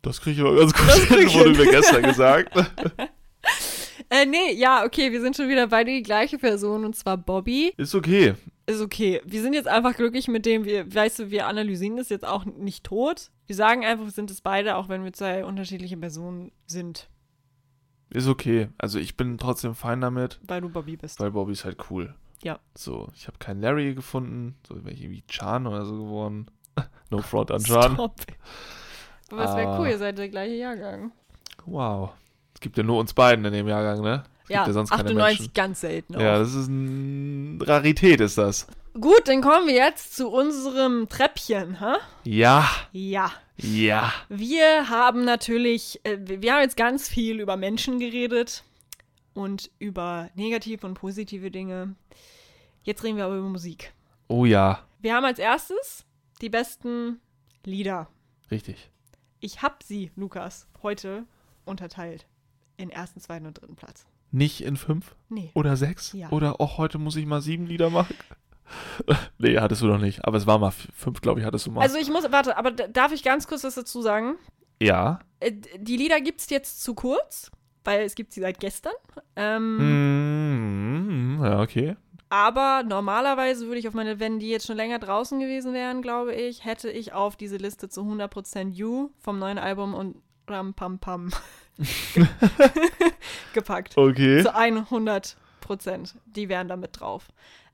Das 0.02 0.20
kriege 0.20 0.40
ich 0.40 0.46
aber 0.46 0.56
ganz 0.56 0.72
gut 0.72 1.18
hin, 1.18 1.32
wurde 1.34 1.50
mir 1.50 1.70
gestern 1.70 2.02
gesagt. 2.02 2.56
äh, 4.10 4.26
nee, 4.26 4.52
ja, 4.54 4.84
okay, 4.84 5.12
wir 5.12 5.20
sind 5.20 5.36
schon 5.36 5.48
wieder 5.48 5.66
beide 5.66 5.90
die 5.90 6.02
gleiche 6.02 6.38
Person 6.38 6.84
und 6.84 6.96
zwar 6.96 7.16
Bobby. 7.16 7.72
Ist 7.76 7.94
okay. 7.94 8.34
Ist 8.66 8.80
okay. 8.80 9.20
Wir 9.24 9.42
sind 9.42 9.52
jetzt 9.52 9.68
einfach 9.68 9.94
glücklich 9.94 10.28
mit 10.28 10.46
dem, 10.46 10.64
wir, 10.64 10.92
weißt 10.94 11.18
du, 11.18 11.30
wir 11.30 11.46
analysieren 11.46 11.96
das 11.96 12.08
jetzt 12.08 12.26
auch 12.26 12.44
nicht 12.44 12.84
tot. 12.84 13.30
Wir 13.46 13.56
sagen 13.56 13.84
einfach, 13.84 14.04
wir 14.04 14.12
sind 14.12 14.30
es 14.30 14.40
beide, 14.40 14.76
auch 14.76 14.88
wenn 14.88 15.04
wir 15.04 15.12
zwei 15.12 15.44
unterschiedliche 15.44 15.96
Personen 15.96 16.52
sind, 16.66 17.08
Ist 18.10 18.28
okay. 18.28 18.68
Also 18.78 18.98
ich 18.98 19.16
bin 19.16 19.38
trotzdem 19.38 19.74
fein 19.74 20.00
damit, 20.00 20.40
weil 20.46 20.60
du 20.60 20.68
Bobby 20.68 20.96
bist. 20.96 21.20
weil 21.20 21.32
Bobby 21.32 21.52
ist 21.52 21.64
halt 21.64 21.90
cool. 21.90 22.14
Ja. 22.42 22.58
So, 22.74 23.08
ich 23.14 23.26
habe 23.26 23.38
keinen 23.38 23.60
Larry 23.60 23.94
gefunden. 23.94 24.56
So 24.66 24.76
wäre 24.84 24.94
ich 24.94 25.02
irgendwie 25.02 25.24
Chan 25.28 25.66
oder 25.66 25.84
so 25.84 25.96
geworden. 26.04 26.46
no 27.10 27.18
front 27.18 27.50
an 27.50 27.62
Chan. 27.62 27.94
Stop. 27.94 28.16
Aber 29.30 29.44
es 29.44 29.56
wäre 29.56 29.68
Ah. 29.68 29.78
cool, 29.78 29.88
ihr 29.88 29.98
seid 29.98 30.18
der 30.18 30.28
gleiche 30.28 30.54
Jahrgang. 30.54 31.12
Wow. 31.66 32.10
Es 32.54 32.60
gibt 32.60 32.76
ja 32.76 32.82
nur 32.82 32.98
uns 32.98 33.14
beiden 33.14 33.44
in 33.44 33.52
dem 33.52 33.68
Jahrgang, 33.68 34.00
ne? 34.02 34.24
Es 34.44 34.48
Ja, 34.50 34.58
gibt 34.58 34.68
ja 34.68 34.72
sonst 34.72 34.90
keine 34.90 35.02
98 35.04 35.38
Menschen. 35.40 35.54
ganz 35.54 35.80
selten. 35.80 36.16
Auch. 36.16 36.20
Ja, 36.20 36.38
das 36.38 36.54
ist 36.54 36.68
eine 36.68 37.58
Rarität, 37.66 38.20
ist 38.20 38.36
das. 38.38 38.66
Gut, 38.94 39.22
dann 39.28 39.40
kommen 39.40 39.68
wir 39.68 39.74
jetzt 39.74 40.16
zu 40.16 40.28
unserem 40.28 41.08
Treppchen, 41.08 41.78
ha? 41.80 41.96
Ja, 42.24 42.68
Ja. 42.92 43.30
ja. 43.56 44.12
Wir 44.28 44.88
haben 44.90 45.24
natürlich, 45.24 46.00
äh, 46.04 46.18
wir 46.20 46.52
haben 46.54 46.62
jetzt 46.62 46.76
ganz 46.76 47.08
viel 47.08 47.38
über 47.40 47.56
Menschen 47.56 48.00
geredet 48.00 48.64
und 49.32 49.70
über 49.78 50.28
negative 50.34 50.84
und 50.86 50.94
positive 50.94 51.52
Dinge. 51.52 51.94
Jetzt 52.82 53.04
reden 53.04 53.16
wir 53.16 53.26
aber 53.26 53.36
über 53.36 53.48
Musik. 53.48 53.92
Oh 54.26 54.44
ja, 54.44 54.80
Wir 55.00 55.14
haben 55.14 55.24
als 55.24 55.38
erstes 55.38 56.04
die 56.40 56.48
besten 56.50 57.20
Lieder. 57.64 58.08
richtig. 58.50 58.90
Ich 59.40 59.62
habe 59.62 59.76
sie, 59.84 60.10
Lukas, 60.16 60.66
heute 60.82 61.24
unterteilt 61.64 62.26
in 62.76 62.90
ersten, 62.90 63.20
zweiten 63.20 63.46
und 63.46 63.60
dritten 63.60 63.76
Platz. 63.76 64.06
Nicht 64.32 64.62
in 64.62 64.76
fünf 64.76 65.14
Nee. 65.28 65.50
oder 65.54 65.76
sechs? 65.76 66.12
Ja. 66.12 66.30
Oder 66.30 66.60
auch 66.60 66.78
heute 66.78 66.98
muss 66.98 67.16
ich 67.16 67.26
mal 67.26 67.40
sieben 67.40 67.66
Lieder 67.66 67.90
machen? 67.90 68.14
nee, 69.38 69.58
hattest 69.58 69.82
du 69.82 69.86
noch 69.86 69.98
nicht. 69.98 70.24
Aber 70.24 70.36
es 70.36 70.46
war 70.46 70.58
mal 70.58 70.70
fünf, 70.70 71.20
glaube 71.20 71.40
ich, 71.40 71.46
hattest 71.46 71.66
du 71.66 71.72
mal. 71.72 71.82
Also 71.82 71.96
ich 71.98 72.10
muss, 72.10 72.30
warte, 72.30 72.56
aber 72.56 72.70
darf 72.70 73.12
ich 73.12 73.22
ganz 73.22 73.46
kurz 73.46 73.64
was 73.64 73.74
dazu 73.74 74.02
sagen? 74.02 74.36
ja. 74.80 75.20
Äh, 75.40 75.52
Die 75.78 75.96
Lieder 75.96 76.20
gibt 76.20 76.40
es 76.40 76.50
jetzt 76.50 76.82
zu 76.82 76.94
kurz, 76.94 77.50
weil 77.82 78.02
es 78.02 78.14
gibt 78.14 78.32
sie 78.34 78.40
seit 78.40 78.60
gestern. 78.60 78.92
Ähm, 79.36 79.78
Mm, 81.38 81.44
ja, 81.44 81.60
okay. 81.62 81.96
Aber 82.30 82.84
normalerweise 82.84 83.66
würde 83.66 83.80
ich 83.80 83.88
auf 83.88 83.94
meine, 83.94 84.20
wenn 84.20 84.38
die 84.38 84.48
jetzt 84.48 84.66
schon 84.66 84.76
länger 84.76 85.00
draußen 85.00 85.40
gewesen 85.40 85.74
wären, 85.74 86.00
glaube 86.00 86.32
ich, 86.32 86.64
hätte 86.64 86.88
ich 86.88 87.12
auf 87.12 87.36
diese 87.36 87.56
Liste 87.56 87.88
zu 87.88 88.02
100% 88.02 88.70
You 88.70 89.10
vom 89.18 89.40
neuen 89.40 89.58
Album 89.58 89.94
und 89.94 90.16
Ram 90.46 90.72
Pam 90.74 91.00
Pam 91.00 91.30
gepackt. 93.52 93.98
Okay. 93.98 94.42
Zu 94.42 94.54
100%. 94.54 95.36
Die 96.26 96.48
wären 96.48 96.68
da 96.68 96.76
mit 96.76 97.00
drauf. 97.00 97.28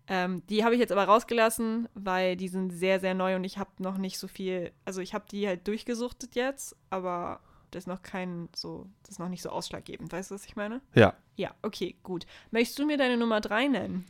Ähm, 0.09 0.43
die 0.49 0.65
habe 0.65 0.75
ich 0.75 0.81
jetzt 0.81 0.93
aber 0.93 1.05
rausgelassen, 1.05 1.89
weil 1.95 2.37
die 2.37 2.49
sind 2.49 2.71
sehr, 2.71 2.99
sehr 2.99 3.15
neu 3.15 3.37
und 3.37 3.45
ich 3.45 3.59
habe 3.59 3.71
noch 3.79 3.99
nicht 3.99 4.19
so 4.19 4.29
viel, 4.29 4.73
also 4.85 5.01
ich 5.01 5.13
habe 5.15 5.25
die 5.31 5.47
halt 5.47 5.67
durchgesuchtet 5.67 6.35
jetzt, 6.35 6.77
aber 6.91 7.41
das 7.73 7.83
ist 7.83 7.87
noch 7.89 8.03
kein 8.03 8.49
so, 8.55 8.87
das 9.03 9.13
ist 9.13 9.19
noch 9.19 9.29
nicht 9.29 9.43
so 9.43 9.51
ausschlaggebend. 9.51 10.13
Weißt 10.13 10.31
du, 10.31 10.35
was 10.37 10.47
ich 10.47 10.57
meine? 10.57 10.81
Ja. 10.95 11.15
Ja, 11.35 11.55
okay, 11.63 11.97
gut. 12.03 12.25
Möchtest 12.51 12.79
du 12.79 12.87
mir 12.87 12.97
deine 12.97 13.17
Nummer 13.17 13.41
3 13.41 13.69
nennen? 13.69 14.07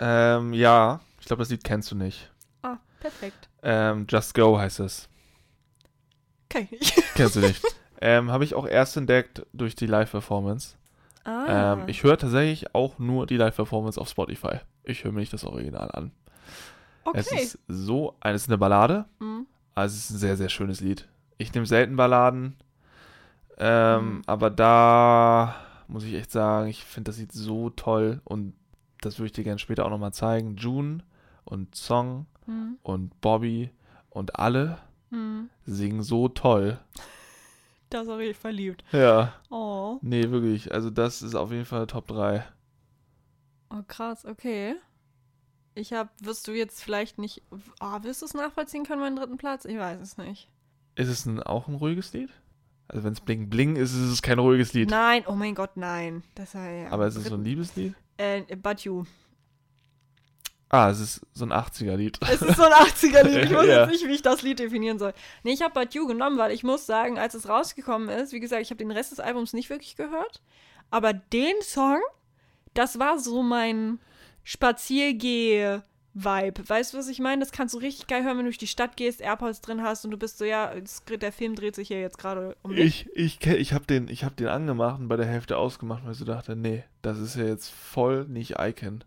Ähm, 0.00 0.52
ja. 0.52 1.00
Ich 1.20 1.26
glaube, 1.26 1.42
das 1.42 1.50
Lied 1.50 1.62
kennst 1.64 1.90
du 1.90 1.94
nicht. 1.96 2.30
Ah, 2.62 2.78
perfekt. 3.00 3.48
Ähm, 3.62 4.06
Just 4.08 4.34
Go 4.34 4.58
heißt 4.58 4.80
es. 4.80 5.08
Kenn 6.48 6.66
ich. 6.70 6.94
Kennst 7.14 7.36
du 7.36 7.40
nicht. 7.40 7.62
ähm, 8.00 8.30
habe 8.32 8.44
ich 8.44 8.54
auch 8.54 8.66
erst 8.66 8.96
entdeckt 8.96 9.46
durch 9.52 9.74
die 9.76 9.86
Live-Performance. 9.86 10.76
Ah. 11.24 11.74
Ähm, 11.74 11.82
ich 11.86 12.02
höre 12.02 12.16
tatsächlich 12.16 12.74
auch 12.74 12.98
nur 12.98 13.26
die 13.26 13.36
Live-Performance 13.36 14.00
auf 14.00 14.08
Spotify. 14.08 14.60
Ich 14.84 15.04
höre 15.04 15.12
mir 15.12 15.20
nicht 15.20 15.32
das 15.32 15.44
Original 15.44 15.90
an. 15.92 16.10
okay. 17.04 17.18
Es 17.18 17.30
ist 17.32 17.58
so, 17.68 18.16
es 18.22 18.42
ist 18.42 18.48
eine 18.48 18.58
Ballade, 18.58 19.04
Mhm. 19.20 19.46
also 19.74 19.94
es 19.94 20.04
ist 20.04 20.10
ein 20.10 20.18
sehr, 20.18 20.36
sehr 20.38 20.48
schönes 20.48 20.80
Lied. 20.80 21.06
Ich 21.36 21.52
nehme 21.52 21.66
selten 21.66 21.96
Balladen, 21.96 22.56
ähm, 23.58 24.04
Mhm. 24.16 24.22
aber 24.26 24.48
da 24.50 25.54
muss 25.88 26.04
ich 26.04 26.14
echt 26.14 26.30
sagen, 26.30 26.68
ich 26.68 26.84
finde 26.84 27.10
das 27.10 27.18
Lied 27.18 27.32
so 27.32 27.68
toll 27.70 28.20
und 28.24 28.54
das 29.00 29.18
würde 29.18 29.26
ich 29.26 29.32
dir 29.32 29.44
gerne 29.44 29.58
später 29.58 29.84
auch 29.86 29.90
nochmal 29.90 30.12
zeigen. 30.12 30.56
June 30.56 31.02
und 31.44 31.74
Song 31.74 32.26
Mhm. 32.46 32.78
und 32.82 33.20
Bobby 33.20 33.70
und 34.08 34.36
alle 34.38 34.78
Mhm. 35.10 35.48
singen 35.64 36.02
so 36.02 36.28
toll. 36.28 36.78
Da 37.90 38.02
ist 38.02 38.08
auch 38.08 38.18
richtig 38.18 38.36
verliebt. 38.36 38.84
Ja, 38.92 39.34
Oh. 39.50 39.98
nee, 40.02 40.30
wirklich. 40.30 40.72
Also 40.72 40.90
das 40.90 41.22
ist 41.22 41.34
auf 41.34 41.50
jeden 41.50 41.64
Fall 41.64 41.86
Top 41.86 42.06
3. 42.06 42.44
Oh, 43.70 43.82
krass, 43.86 44.24
okay. 44.24 44.74
Ich 45.74 45.92
hab, 45.92 46.10
wirst 46.22 46.46
du 46.48 46.52
jetzt 46.52 46.82
vielleicht 46.82 47.18
nicht. 47.18 47.42
Ah, 47.78 48.02
wirst 48.02 48.22
du 48.22 48.26
es 48.26 48.34
nachvollziehen 48.34 48.84
können, 48.84 49.00
meinen 49.00 49.16
dritten 49.16 49.38
Platz? 49.38 49.64
Ich 49.64 49.76
weiß 49.78 50.00
es 50.00 50.18
nicht. 50.18 50.48
Ist 50.96 51.08
es 51.08 51.26
ein, 51.26 51.42
auch 51.42 51.68
ein 51.68 51.74
ruhiges 51.76 52.12
Lied? 52.12 52.30
Also 52.88 53.04
wenn 53.04 53.12
es 53.12 53.20
Bling 53.20 53.48
Bling 53.48 53.76
ist, 53.76 53.92
ist 53.92 54.10
es 54.10 54.22
kein 54.22 54.40
ruhiges 54.40 54.72
Lied. 54.72 54.90
Nein, 54.90 55.22
oh 55.28 55.34
mein 55.36 55.54
Gott, 55.54 55.76
nein. 55.76 56.24
Das 56.34 56.54
war 56.56 56.68
ja. 56.68 56.90
Aber 56.90 57.06
ist 57.06 57.14
es 57.16 57.26
so 57.26 57.34
ein 57.34 57.44
Liebeslied? 57.44 57.94
Äh, 58.20 58.42
But 58.56 58.80
You. 58.82 59.04
Ah, 60.68 60.88
es 60.90 61.00
ist 61.00 61.20
so 61.34 61.44
ein 61.46 61.52
80er-Lied. 61.52 62.18
Es 62.30 62.42
ist 62.42 62.56
so 62.56 62.62
ein 62.62 62.72
80er-Lied. 62.72 63.44
Ich 63.44 63.50
weiß 63.52 63.66
Ja. 63.66 63.80
jetzt 63.80 63.90
nicht, 63.90 64.06
wie 64.06 64.12
ich 64.14 64.22
das 64.22 64.42
Lied 64.42 64.60
definieren 64.60 64.98
soll. 65.00 65.14
Nee, 65.42 65.52
ich 65.52 65.62
habe 65.62 65.74
But 65.74 65.94
You 65.94 66.06
genommen, 66.06 66.38
weil 66.38 66.52
ich 66.52 66.62
muss 66.62 66.86
sagen, 66.86 67.18
als 67.18 67.34
es 67.34 67.48
rausgekommen 67.48 68.08
ist, 68.08 68.32
wie 68.32 68.38
gesagt, 68.40 68.62
ich 68.62 68.70
habe 68.70 68.78
den 68.78 68.92
Rest 68.92 69.10
des 69.10 69.18
Albums 69.20 69.52
nicht 69.52 69.68
wirklich 69.70 69.96
gehört. 69.96 70.40
Aber 70.90 71.12
den 71.12 71.54
Song, 71.62 71.98
das 72.74 72.98
war 73.00 73.18
so 73.18 73.42
mein 73.42 73.98
Spaziergeh-Vibe. 76.14 76.68
Weißt 76.68 76.94
du, 76.94 76.98
was 76.98 77.08
ich 77.08 77.18
meine? 77.20 77.40
Das 77.40 77.52
kannst 77.52 77.74
du 77.74 77.78
richtig 77.78 78.06
geil 78.06 78.24
hören, 78.24 78.38
wenn 78.38 78.44
du 78.44 78.50
durch 78.50 78.58
die 78.58 78.66
Stadt 78.66 78.96
gehst, 78.96 79.20
AirPods 79.20 79.60
drin 79.60 79.82
hast 79.82 80.04
und 80.04 80.10
du 80.10 80.16
bist 80.16 80.38
so, 80.38 80.44
ja, 80.44 80.72
der 81.20 81.32
Film 81.32 81.54
dreht 81.54 81.74
sich 81.74 81.88
hier 81.88 82.00
jetzt 82.00 82.18
gerade 82.18 82.56
um 82.62 82.72
mich. 82.72 83.06
Ich, 83.14 83.40
ich, 83.40 83.46
ich 83.46 83.72
habe 83.72 83.86
den, 83.86 84.08
ich 84.08 84.24
hab 84.24 84.36
den 84.36 84.48
angemacht 84.48 85.00
und 85.00 85.08
bei 85.08 85.16
der 85.16 85.26
Hälfte 85.26 85.56
ausgemacht, 85.56 86.04
weil 86.04 86.12
ich 86.12 86.18
so 86.18 86.24
dachte, 86.24 86.56
nee, 86.56 86.84
das 87.02 87.18
ist 87.18 87.36
ja 87.36 87.44
jetzt 87.44 87.70
voll 87.70 88.26
nicht 88.26 88.56
Icon. 88.58 89.04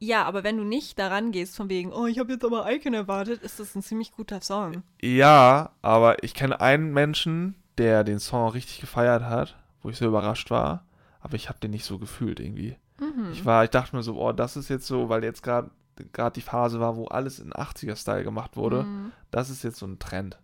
Ja, 0.00 0.24
aber 0.24 0.44
wenn 0.44 0.56
du 0.56 0.64
nicht 0.64 0.98
daran 0.98 1.32
gehst, 1.32 1.56
von 1.56 1.68
wegen, 1.68 1.92
oh, 1.92 2.06
ich 2.06 2.20
habe 2.20 2.32
jetzt 2.32 2.44
aber 2.44 2.70
Icon 2.70 2.94
erwartet, 2.94 3.42
ist 3.42 3.58
das 3.58 3.74
ein 3.74 3.82
ziemlich 3.82 4.12
guter 4.12 4.40
Song. 4.40 4.84
Ja, 5.02 5.72
aber 5.82 6.22
ich 6.22 6.34
kenne 6.34 6.60
einen 6.60 6.92
Menschen, 6.92 7.56
der 7.78 8.04
den 8.04 8.20
Song 8.20 8.48
richtig 8.50 8.80
gefeiert 8.80 9.24
hat, 9.24 9.56
wo 9.82 9.90
ich 9.90 9.96
so 9.96 10.06
überrascht 10.06 10.50
war. 10.50 10.84
aber 11.20 11.34
ich 11.34 11.48
habe 11.48 11.58
den 11.58 11.72
nicht 11.72 11.84
so 11.84 11.98
gefühlt 11.98 12.38
irgendwie. 12.38 12.76
Mhm. 13.00 13.30
Ich 13.32 13.44
war, 13.44 13.64
ich 13.64 13.70
dachte 13.70 13.94
mir 13.96 14.02
so, 14.02 14.16
oh, 14.20 14.32
das 14.32 14.56
ist 14.56 14.68
jetzt 14.68 14.86
so, 14.86 15.08
weil 15.08 15.24
jetzt 15.24 15.42
gerade 15.42 15.70
gerade 16.12 16.34
die 16.34 16.42
Phase 16.42 16.78
war, 16.78 16.96
wo 16.96 17.06
alles 17.06 17.40
in 17.40 17.52
80er-Style 17.52 18.22
gemacht 18.22 18.56
wurde. 18.56 18.84
Mhm. 18.84 19.12
Das 19.32 19.50
ist 19.50 19.64
jetzt 19.64 19.78
so 19.78 19.86
ein 19.86 19.98
Trend, 19.98 20.38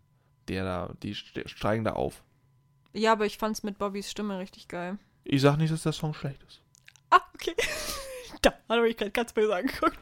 der 0.48 0.64
da, 0.64 0.92
die 1.02 1.14
ste- 1.14 1.48
steigen 1.48 1.84
da 1.84 1.92
auf. 1.92 2.22
Ja, 2.92 3.12
aber 3.12 3.24
ich 3.26 3.38
fand's 3.38 3.62
mit 3.62 3.78
Bobbys 3.78 4.10
Stimme 4.10 4.38
richtig 4.38 4.66
geil. 4.68 4.98
Ich 5.22 5.40
sag 5.42 5.56
nicht, 5.56 5.72
dass 5.72 5.82
der 5.84 5.92
Song 5.92 6.12
schlecht 6.12 6.42
ist. 6.42 6.60
Ah, 7.10 7.20
okay. 7.34 7.54
da 8.42 8.52
habe 8.68 8.88
ich 8.88 8.96
gerade 8.96 9.12
ganz 9.12 9.32
böse 9.32 9.54
angeguckt. 9.54 9.96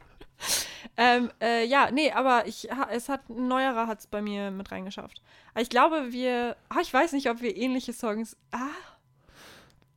ähm, 0.97 1.31
äh, 1.41 1.65
ja, 1.67 1.91
nee, 1.91 2.11
aber 2.13 2.47
ich, 2.47 2.69
es 2.91 3.09
hat, 3.09 3.29
ein 3.29 3.47
neuerer 3.49 3.87
hat 3.87 4.01
es 4.01 4.07
bei 4.07 4.21
mir 4.23 4.51
mit 4.51 4.73
reingeschafft. 4.73 5.21
Aber 5.53 5.63
ich 5.63 5.69
glaube, 5.71 6.13
wir, 6.13 6.57
ah, 6.71 6.81
ich 6.81 6.93
weiß 6.93 7.13
nicht, 7.13 7.29
ob 7.31 7.41
wir 7.43 7.57
ähnliche 7.57 7.93
Songs, 7.93 8.37
ah, 8.53 8.59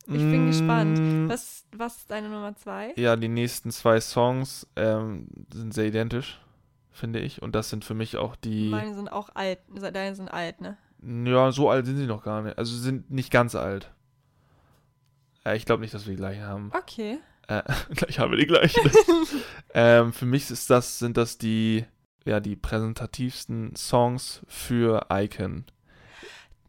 ich 0.07 0.21
bin 0.21 0.47
gespannt. 0.47 0.99
Mm, 0.99 1.29
Was, 1.29 1.65
was 1.75 1.97
ist 1.97 2.11
deine 2.11 2.29
Nummer 2.29 2.55
zwei? 2.55 2.93
Ja, 2.95 3.15
die 3.15 3.27
nächsten 3.27 3.71
zwei 3.71 3.99
Songs 3.99 4.67
ähm, 4.75 5.27
sind 5.51 5.73
sehr 5.73 5.85
identisch, 5.85 6.39
finde 6.91 7.19
ich. 7.19 7.41
Und 7.41 7.55
das 7.55 7.69
sind 7.69 7.83
für 7.85 7.93
mich 7.93 8.17
auch 8.17 8.35
die. 8.35 8.69
Meine 8.69 8.93
sind 8.93 9.11
auch 9.11 9.29
alt, 9.33 9.59
deine 9.69 10.15
sind 10.15 10.29
alt, 10.29 10.61
ne? 10.61 10.77
Ja, 11.01 11.51
so 11.51 11.69
alt 11.69 11.85
sind 11.85 11.97
sie 11.97 12.07
noch 12.07 12.23
gar 12.23 12.41
nicht. 12.41 12.57
Also 12.57 12.75
sie 12.75 12.81
sind 12.81 13.11
nicht 13.11 13.31
ganz 13.31 13.55
alt. 13.55 13.91
Äh, 15.45 15.57
ich 15.57 15.65
glaube 15.65 15.81
nicht, 15.81 15.93
dass 15.93 16.05
wir 16.05 16.11
die 16.11 16.17
gleichen 16.17 16.43
haben. 16.43 16.71
Okay. 16.75 17.19
Äh, 17.47 17.61
gleich 17.95 18.19
haben 18.19 18.31
wir 18.31 18.37
die 18.37 18.47
gleichen. 18.47 18.89
ähm, 19.73 20.13
für 20.13 20.25
mich 20.25 20.49
ist 20.49 20.69
das, 20.69 20.99
sind 20.99 21.17
das 21.17 21.37
die, 21.37 21.85
ja, 22.25 22.39
die 22.39 22.55
präsentativsten 22.55 23.75
Songs 23.75 24.41
für 24.47 25.07
Icon. 25.11 25.65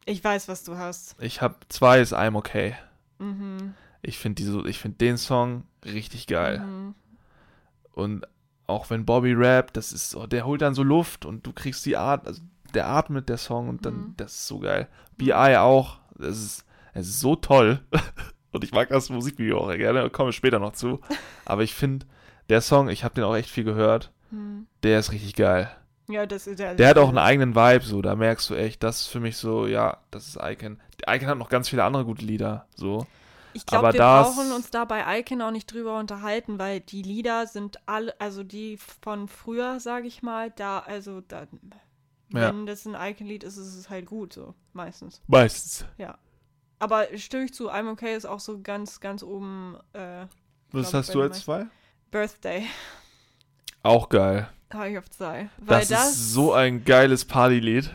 Ich 0.04 0.22
weiß, 0.22 0.48
was 0.48 0.64
du 0.64 0.76
hast. 0.76 1.16
Ich 1.20 1.40
habe 1.42 1.56
zwei 1.68 2.00
ist 2.00 2.14
I'm 2.14 2.36
Okay. 2.36 2.76
Mhm. 3.18 3.74
Ich 4.02 4.18
finde 4.18 4.42
finde 4.78 4.98
den 4.98 5.16
Song 5.18 5.64
richtig 5.84 6.26
geil. 6.26 6.60
Mhm. 6.60 6.94
Und 7.92 8.26
auch 8.66 8.90
wenn 8.90 9.04
Bobby 9.06 9.32
rappt, 9.32 9.76
das 9.76 9.92
ist 9.92 10.10
so, 10.10 10.26
der 10.26 10.44
holt 10.44 10.62
dann 10.62 10.74
so 10.74 10.82
Luft 10.82 11.24
und 11.24 11.46
du 11.46 11.52
kriegst 11.52 11.86
die 11.86 11.96
Art, 11.96 12.26
also 12.26 12.42
der 12.74 12.88
atmet 12.88 13.28
der 13.28 13.38
Song 13.38 13.68
und 13.68 13.86
dann, 13.86 13.94
Mhm. 13.94 14.14
das 14.16 14.32
ist 14.32 14.46
so 14.48 14.58
geil. 14.58 14.88
B.I. 15.16 15.56
auch, 15.56 15.98
das 16.18 16.36
ist, 16.38 16.64
es 16.92 17.08
ist 17.08 17.20
so 17.20 17.36
toll. 17.36 17.80
und 18.52 18.64
ich 18.64 18.72
mag 18.72 18.88
das 18.88 19.08
Musikvideo 19.08 19.58
auch 19.58 19.70
gerne, 19.76 20.10
komme 20.10 20.32
später 20.32 20.58
noch 20.58 20.72
zu. 20.72 21.00
Aber 21.44 21.62
ich 21.62 21.74
finde, 21.74 22.06
der 22.48 22.60
Song, 22.60 22.88
ich 22.88 23.02
habe 23.04 23.14
den 23.14 23.24
auch 23.24 23.36
echt 23.36 23.50
viel 23.50 23.64
gehört, 23.64 24.12
Mhm. 24.32 24.66
der 24.82 24.98
ist 24.98 25.12
richtig 25.12 25.34
geil. 25.36 25.70
Ja, 26.08 26.24
das 26.26 26.46
ist 26.46 26.58
der. 26.60 26.74
Der 26.74 26.88
hat 26.88 26.98
auch 26.98 27.08
einen 27.08 27.18
eigenen 27.18 27.54
Vibe, 27.54 27.84
so, 27.84 28.00
da 28.02 28.14
merkst 28.14 28.48
du 28.50 28.54
echt, 28.54 28.82
das 28.82 29.02
ist 29.02 29.06
für 29.08 29.20
mich 29.20 29.36
so, 29.36 29.66
ja, 29.66 29.98
das 30.10 30.28
ist 30.28 30.38
Icon. 30.40 30.80
Icon 31.08 31.28
hat 31.28 31.38
noch 31.38 31.48
ganz 31.48 31.68
viele 31.68 31.84
andere 31.84 32.04
gute 32.04 32.24
Lieder, 32.24 32.66
so. 32.74 33.06
Ich 33.54 33.64
glaube, 33.64 33.92
wir 33.92 33.98
das- 33.98 34.34
brauchen 34.36 34.52
uns 34.52 34.70
da 34.70 34.84
bei 34.84 35.18
Icon 35.20 35.40
auch 35.42 35.50
nicht 35.50 35.72
drüber 35.72 35.98
unterhalten, 35.98 36.58
weil 36.58 36.80
die 36.80 37.02
Lieder 37.02 37.46
sind 37.46 37.78
alle, 37.86 38.14
also 38.20 38.44
die 38.44 38.76
von 38.76 39.28
früher, 39.28 39.80
sage 39.80 40.06
ich 40.06 40.22
mal, 40.22 40.50
da, 40.50 40.78
also 40.80 41.22
da, 41.22 41.46
Ja. 42.32 42.48
wenn 42.48 42.66
das 42.66 42.86
ein 42.86 42.94
Icon-Lied 42.94 43.44
ist, 43.44 43.56
ist 43.56 43.74
es 43.74 43.88
halt 43.88 44.06
gut, 44.06 44.32
so, 44.34 44.54
meistens. 44.74 45.22
Meistens. 45.26 45.86
Aber 46.78 47.06
stimme 47.16 47.44
ich 47.44 47.54
zu, 47.54 47.70
I'm 47.70 47.90
Okay 47.90 48.14
ist 48.14 48.26
auch 48.26 48.40
so 48.40 48.60
ganz, 48.60 49.00
ganz 49.00 49.22
oben, 49.22 49.78
äh, 49.94 50.26
Was 50.72 50.90
Glaub, 50.90 50.92
hast 51.00 51.14
du 51.14 51.22
als 51.22 51.40
zwei? 51.40 51.66
Birthday, 52.10 52.66
Auch 53.82 54.08
geil. 54.10 54.48
Ich 54.90 54.98
auf 54.98 55.08
zwei. 55.10 55.48
Weil 55.58 55.80
Das, 55.80 55.88
das, 55.88 56.10
ist 56.12 56.32
so 56.32 56.52
ein 56.52 56.84
geiles 56.84 57.24
Partylied. 57.24 57.90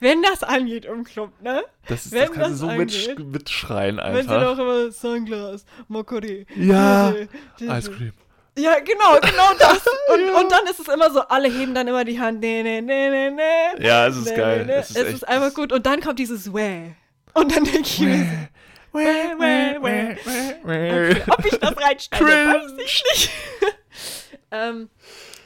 wenn 0.00 0.22
das 0.22 0.42
angeht 0.42 0.84
im 0.84 1.04
Club, 1.04 1.32
ne? 1.42 1.62
Das, 1.88 2.06
ist, 2.06 2.12
Wenn 2.12 2.28
das 2.28 2.32
kannst 2.32 2.62
du 2.62 2.66
das 2.66 2.74
so 2.74 2.78
mitsch 2.78 3.08
angeht. 3.08 3.26
mitschreien 3.26 3.96
Wenn 3.98 4.26
sie 4.26 4.34
einfach. 4.34 4.42
doch 4.42 4.58
immer 4.58 4.90
Sunglass, 4.90 5.64
Mokori. 5.88 6.46
Ja. 6.56 7.12
Ice 7.60 7.90
Cream. 7.90 8.12
Ja, 8.58 8.78
genau, 8.80 9.18
genau 9.20 9.52
das. 9.58 9.86
Und, 10.12 10.26
Ja. 10.26 10.40
und 10.40 10.50
dann 10.50 10.64
ist 10.70 10.80
es 10.80 10.88
immer 10.88 11.10
so, 11.10 11.20
alle 11.20 11.48
heben 11.48 11.74
dann 11.74 11.88
immer 11.88 12.04
die 12.04 12.18
Hand. 12.18 12.40
Nee, 12.40 12.62
nee, 12.62 12.80
nee, 12.80 13.10
nee, 13.10 13.30
nee. 13.30 13.86
Ja, 13.86 14.06
es 14.06 14.16
ist 14.16 14.30
Nee, 14.30 14.36
geil. 14.36 14.58
nee, 14.66 14.72
nee. 14.72 14.78
Es 14.78 14.90
ist, 14.90 14.96
echt, 14.96 15.28
einfach 15.28 15.52
gut. 15.54 15.72
Und 15.72 15.84
dann 15.84 16.00
kommt 16.00 16.18
dieses 16.18 16.52
Wäh. 16.54 16.94
Und 17.34 17.54
dann 17.54 17.64
denke 17.64 17.80
ich 17.80 18.00
mir, 18.00 18.48
so, 18.92 18.98
Wäh, 18.98 19.34
wäh, 19.38 19.82
wäh, 19.82 21.10
okay, 21.10 21.22
ob 21.30 21.44
ich 21.44 21.58
das 21.58 21.76
reinschneide, 21.76 22.24
weiß 22.24 22.72
ich 22.82 23.04
nicht. 23.12 23.30
ähm, 24.50 24.88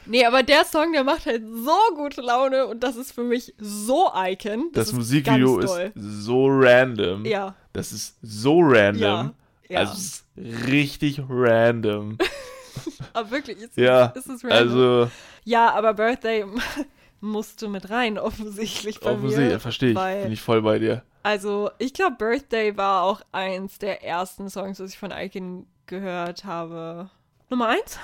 nee, 0.05 0.25
aber 0.25 0.43
der 0.43 0.65
Song, 0.65 0.91
der 0.93 1.03
macht 1.03 1.25
halt 1.25 1.43
so 1.47 1.95
gute 1.95 2.21
Laune 2.21 2.67
und 2.67 2.81
das 2.83 2.95
ist 2.95 3.11
für 3.11 3.23
mich 3.23 3.53
so 3.59 4.09
Icon. 4.15 4.69
Das, 4.73 4.87
ist 4.87 4.93
Musikvideo 4.93 5.59
ist 5.59 5.65
toll. 5.67 5.91
so 5.95 6.47
random. 6.49 7.25
Ja, 7.25 7.55
Das 7.73 7.91
ist 7.91 8.17
so 8.21 8.59
random. 8.61 9.01
ja, 9.01 9.33
ja. 9.69 9.79
Also 9.79 9.93
es 9.93 10.25
ist 10.35 10.67
richtig 10.67 11.21
random. 11.29 12.17
aber 13.13 13.31
wirklich, 13.31 13.57
ist, 13.57 13.77
ja, 13.77 14.07
ist 14.07 14.27
es 14.29 14.43
random. 14.43 14.51
also 14.59 15.11
ja, 15.43 15.71
aber 15.73 15.93
Birthday 15.93 16.45
musst 17.21 17.61
du 17.61 17.69
mit 17.69 17.89
rein, 17.89 18.17
offensichtlich 18.17 18.99
bei 18.99 19.11
offensichtlich, 19.11 19.53
mir. 19.53 19.59
verstehe 19.59 19.91
ich. 19.91 20.23
Bin 20.23 20.31
ich 20.31 20.41
voll 20.41 20.61
bei 20.61 20.79
dir. 20.79 21.03
Also, 21.23 21.69
ich 21.77 21.93
glaube, 21.93 22.15
Birthday 22.17 22.75
war 22.77 23.03
auch 23.03 23.21
eins 23.31 23.77
der 23.77 24.03
ersten 24.03 24.49
Songs, 24.49 24.79
was 24.79 24.91
ich 24.91 24.97
von 24.97 25.11
Icon 25.11 25.67
gehört 25.85 26.45
habe. 26.45 27.11
Nummer 27.49 27.67
eins? 27.67 27.99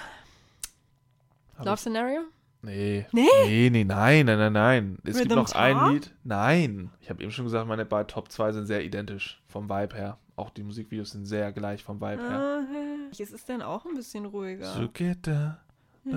Love 1.66 1.74
ich- 1.76 1.80
Scenario? 1.80 2.22
Nee. 2.62 3.05
Nee? 3.12 3.28
Nee, 3.45 3.70
nee, 3.70 3.84
nein, 3.84 4.26
nein, 4.26 4.38
nein, 4.39 4.53
nein. 4.53 4.97
Es 5.05 5.18
gibt 5.18 5.32
Rhythm 5.32 5.36
noch 5.39 5.51
ein 5.53 5.78
Tar? 5.78 5.91
Lied. 5.93 6.14
Nein. 6.24 6.89
Ich 7.01 7.10
habe 7.10 7.22
eben 7.22 7.32
schon 7.32 7.45
gesagt, 7.45 7.68
meine 7.68 7.86
beiden 7.86 8.08
Top 8.08 8.32
2 8.32 8.51
sind 8.51 8.66
sehr 8.66 8.84
identisch 8.84 9.41
vom 9.47 9.70
Vibe 9.70 9.95
her. 9.95 10.18
Auch 10.36 10.49
die 10.49 10.64
Musikvideos 10.64 11.12
sind 11.12 11.26
sehr 11.26 11.51
gleich 11.51 11.84
vom 11.84 12.01
Vibe 12.01 12.22
her. 12.22 12.39
Ah, 12.39 13.08
Es 13.12 13.20
ist 13.20 13.47
dann 13.47 13.62
auch 13.62 13.86
ein 13.86 13.93
bisschen 13.95 14.26
ruhiger. 14.26 14.66
So 14.74 14.89
geht 14.89 15.28
der. 15.28 15.60
the 16.03 16.14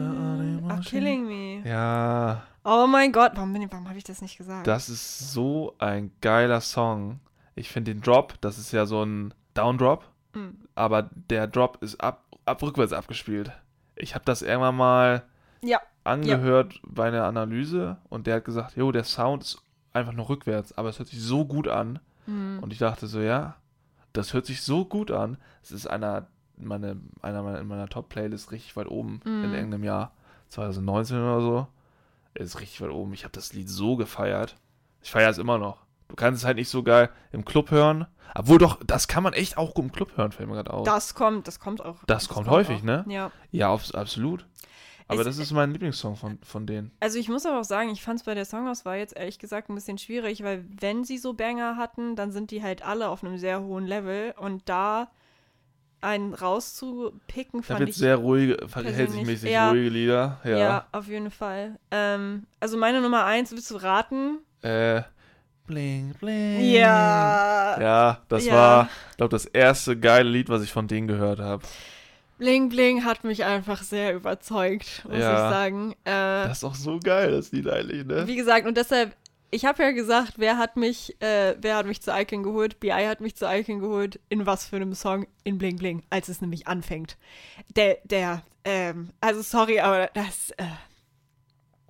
Ach, 0.69 0.85
Killing 0.85 1.27
Me. 1.27 1.69
Ja, 1.69 2.43
Oh 2.65 2.87
mein 2.87 3.11
Gott, 3.13 3.33
warum, 3.35 3.53
bin 3.53 3.63
ich- 3.63 3.73
warum 3.73 3.89
habe 3.89 3.99
ich 3.99 4.05
das 4.05 4.21
nicht 4.23 4.37
gesagt? 4.37 4.67
das 4.67 4.89
ist 4.89 5.33
so 5.33 5.75
ein 5.79 6.11
geiler 6.21 6.61
Song. 6.61 7.21
Ich 7.55 7.69
finde 7.71 7.95
den 7.95 8.03
Drop, 8.03 8.35
das 8.41 8.59
ist 8.59 8.73
ja 8.73 8.87
so 8.87 9.03
ein 9.03 9.33
Down-Drop, 9.55 10.05
Hm. 10.35 10.59
aber 10.75 11.09
der 11.31 11.47
Drop 11.47 11.83
ist 11.83 12.01
ab, 12.03 12.25
ab 12.45 12.63
rückwärts 12.63 12.93
abgespielt. 12.93 13.51
Ich 13.97 14.15
habe 14.15 14.25
das 14.25 14.43
irgendwann 14.43 14.77
mal 14.77 15.23
Ja. 15.63 15.81
angehört 16.05 16.81
bei 16.85 17.09
einer 17.09 17.25
Analyse 17.25 17.99
und 18.09 18.27
der 18.27 18.37
hat 18.37 18.45
gesagt, 18.45 18.77
jo, 18.77 18.93
der 18.93 19.05
Sound 19.05 19.43
ist 19.45 19.63
einfach 19.93 20.13
nur 20.13 20.29
rückwärts, 20.29 20.77
aber 20.79 20.89
es 20.89 20.99
hört 20.99 21.09
sich 21.09 21.21
so 21.23 21.45
gut 21.45 21.69
an. 21.69 21.99
Hm. 22.27 22.59
Und 22.63 22.73
ich 22.73 22.79
dachte 22.79 23.07
so, 23.07 23.21
ja, 23.21 23.57
das 24.13 24.33
hört 24.35 24.47
sich 24.47 24.63
so 24.63 24.85
gut 24.85 25.11
an. 25.11 25.37
Es 25.63 25.71
ist 25.73 25.87
einer, 25.87 26.27
meine, 26.57 26.97
einer 27.23 27.43
meiner, 27.43 27.61
in 27.61 27.67
meiner 27.69 27.89
Top-Playlist 27.89 28.53
richtig 28.53 28.77
weit 28.77 28.89
oben 28.89 29.21
in 29.25 29.49
Mhm. 29.49 29.55
irgendeinem 29.55 29.85
Jahr, 29.85 30.13
2019 30.49 31.19
oder 31.19 31.41
so. 31.41 31.67
Ist 32.35 32.61
richtig 32.61 32.81
weit 32.81 32.91
oben. 32.91 33.13
Ich 33.13 33.25
habe 33.25 33.33
das 33.33 33.53
Lied 33.53 33.69
so 33.69 33.97
gefeiert. 33.97 34.57
Ich 35.03 35.11
feiere 35.11 35.31
es 35.31 35.39
immer 35.39 35.59
noch. 35.59 35.79
Du 36.09 36.17
kannst 36.17 36.41
es 36.43 36.47
halt 36.47 36.57
nicht 36.57 36.69
so 36.69 36.83
geil 36.83 37.09
im 37.33 37.45
Club 37.45 37.71
hören. 37.71 38.07
Obwohl 38.35 38.59
doch, 38.59 38.79
das 38.85 39.09
kann 39.09 39.23
man 39.25 39.33
echt 39.33 39.57
auch 39.59 39.75
im 39.77 39.91
Club 39.91 40.17
hören, 40.17 40.31
fällt 40.33 40.49
mir 40.49 40.55
gerade 40.55 40.73
auf. 40.73 40.85
Das 40.85 41.15
kommt, 41.15 41.49
das 41.49 41.59
kommt 41.59 41.85
auch. 41.85 41.97
Das 42.07 42.29
kommt 42.29 42.49
häufig, 42.49 42.79
auch. 42.81 42.85
ne? 42.85 43.05
Ja. 43.09 43.31
Ja, 43.51 43.73
abs- 43.73 43.93
absolut. 43.95 44.47
Aber 45.11 45.21
Es- 45.21 45.27
das 45.27 45.39
ist 45.39 45.53
mein 45.53 45.73
Lieblingssong 45.73 46.17
von, 46.17 46.39
von 46.43 46.67
denen. 46.67 46.91
Also 47.01 47.19
ich 47.19 47.29
muss 47.29 47.45
aber 47.47 47.61
auch 47.61 47.65
sagen, 47.65 47.91
ich 47.91 48.03
fand 48.03 48.21
es 48.21 48.25
bei 48.25 48.35
der 48.35 48.45
Songauswahl 48.45 48.99
jetzt 48.99 49.17
ehrlich 49.17 49.39
gesagt 49.39 49.69
ein 49.69 49.75
bisschen 49.75 49.99
schwierig, 49.99 50.43
weil 50.43 50.65
wenn 50.81 51.05
sie 51.05 51.19
so 51.19 51.35
Banger 51.35 51.77
hatten, 51.77 52.17
dann 52.17 52.33
sind 52.33 52.51
die 52.51 52.63
halt 52.63 52.83
alle 52.85 53.09
auf 53.09 53.23
einem 53.25 53.37
sehr 53.39 53.61
hohen 53.63 53.87
Level 53.87 54.35
und 54.39 54.69
da 54.69 55.11
einen 56.03 56.33
rauszupicken, 56.33 57.63
fand 57.63 57.81
jetzt 57.81 57.91
ich 57.91 57.97
sehr 57.97 58.17
ruhige, 58.17 58.67
verhältnismäßig 58.69 59.51
ja. 59.51 59.71
ruhige 59.71 59.91
Lieder. 59.91 60.41
Ja. 60.45 60.57
ja. 60.59 60.87
auf 60.93 61.09
jeden 61.09 61.31
Fall. 61.31 61.79
Ähm, 61.91 62.45
also 62.59 62.79
meine 62.79 63.03
Nummer 63.03 63.25
eins, 63.27 63.53
willst 63.53 63.71
du 63.71 63.77
raten? 63.77 64.39
Äh, 64.63 65.03
bling, 65.67 66.15
bling. 66.19 66.61
Ja. 66.71 67.79
Ja, 67.81 68.23
das 68.29 68.47
Ja. 68.47 68.55
war, 68.55 68.89
ich 69.11 69.17
glaube, 69.19 69.31
das 69.31 69.45
erste 69.45 69.99
geile 69.99 70.29
Lied, 70.31 70.49
was 70.49 70.63
ich 70.63 70.73
von 70.73 70.89
denen 70.89 71.07
gehört 71.07 71.39
habe. 71.41 71.63
Bling 72.41 72.69
Bling 72.71 73.05
hat 73.05 73.23
mich 73.23 73.45
einfach 73.45 73.83
sehr 73.83 74.15
überzeugt, 74.15 75.05
muss 75.05 75.19
Ja. 75.19 75.33
ich 75.35 75.51
sagen. 75.55 75.93
Äh, 76.05 76.49
Das 76.49 76.59
ist 76.59 76.65
auch 76.65 76.75
so 76.75 76.99
geil, 76.99 77.31
das 77.31 77.53
Lied 77.53 77.69
eigentlich, 77.69 78.05
ne? 78.07 78.27
Wie 78.27 78.35
gesagt, 78.35 78.67
und 78.67 78.77
deshalb, 78.77 79.15
ich 79.51 79.67
habe 79.67 79.83
ja 79.83 79.91
gesagt, 79.91 80.35
wer 80.39 80.57
hat 80.59 80.77
mich, 80.77 81.21
äh, 81.23 81.55
wer 81.61 81.77
hat 81.77 81.87
mich 81.87 82.01
zu 82.01 82.11
Icon 82.13 82.43
geholt? 82.43 82.81
BI 82.81 82.91
hat 82.91 83.21
mich 83.21 83.37
zu 83.37 83.45
Icon 83.47 83.79
geholt. 83.81 84.19
In 84.31 84.47
was 84.47 84.65
für 84.67 84.77
einem 84.77 84.95
Song? 84.95 85.27
In 85.45 85.59
Bling 85.59 85.77
Bling, 85.77 86.03
als 86.09 86.29
es 86.29 86.41
nämlich 86.41 86.67
anfängt. 86.67 87.19
Der, 87.77 87.99
der, 88.05 88.43
ähm, 88.65 89.11
also 89.21 89.43
sorry, 89.43 89.81
aber 89.81 90.09
das, 90.15 90.51
äh, 90.57 90.65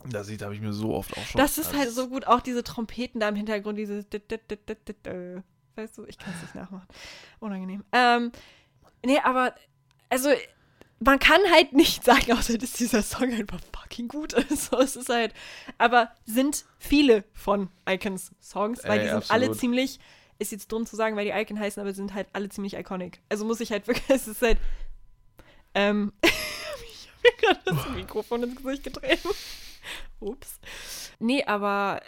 Das 0.09 0.29
Lied 0.29 0.43
habe 0.43 0.55
ich 0.55 0.61
mir 0.61 0.73
so 0.73 0.95
oft 0.95 1.17
auch 1.17 1.25
schon. 1.27 1.39
das 1.41 1.59
ist 1.59 1.77
halt 1.77 1.91
so 1.91 2.09
gut, 2.09 2.27
auch 2.27 2.41
diese 2.41 2.65
Trompeten 2.65 3.21
da 3.21 3.29
im 3.29 3.37
Hintergrund, 3.37 3.79
dieses, 3.79 4.05
weißt 5.77 5.99
du, 5.99 6.05
ich 6.07 6.19
kann 6.19 6.33
es 6.35 6.43
nicht 6.43 6.55
nachmachen. 6.57 6.89
Unangenehm. 7.39 7.85
Ähm, 7.93 8.33
nee, 9.05 9.19
aber, 9.23 9.55
also, 10.11 10.31
man 10.99 11.19
kann 11.19 11.41
halt 11.51 11.73
nicht 11.73 12.05
sagen, 12.05 12.33
außer 12.33 12.59
dass 12.59 12.73
dieser 12.73 13.03
Song 13.03 13.33
einfach 13.33 13.61
fucking 13.73 14.09
gut 14.09 14.35
ist. 14.35 14.71
So, 14.71 14.79
es 14.79 14.97
ist 14.97 15.09
halt, 15.09 15.33
aber 15.79 16.13
sind 16.27 16.65
viele 16.79 17.25
von 17.33 17.71
Icons 17.89 18.33
Songs, 18.43 18.85
weil 18.85 18.99
Ey, 18.99 19.05
die 19.05 19.09
sind 19.09 19.17
absolut. 19.17 19.43
alle 19.43 19.57
ziemlich 19.57 19.99
ist 20.41 20.53
jetzt 20.53 20.73
dumm 20.73 20.87
zu 20.87 20.97
sagen, 20.97 21.17
weil 21.17 21.27
die 21.27 21.33
Icon 21.33 21.61
heißen, 21.61 21.81
aber 21.81 21.93
sie 21.93 21.99
sind 21.99 22.15
halt 22.15 22.27
alle 22.33 22.49
ziemlich 22.49 22.75
iconic. 22.75 23.21
Also 23.29 23.45
muss 23.45 23.61
ich 23.61 23.71
halt 23.71 23.87
wirklich, 23.87 24.09
es 24.09 24.27
ist 24.27 24.43
halt, 24.43 24.59
ähm, 25.75 26.13
ich 26.23 27.09
habe 27.09 27.23
mir 27.23 27.33
gerade 27.37 27.61
das 27.65 27.89
Mikrofon 27.91 28.43
ins 28.43 28.57
Gesicht 28.57 28.85
gedreht. 28.85 29.21
Ups. 30.19 30.59
Nee, 31.19 31.45
aber 31.45 32.01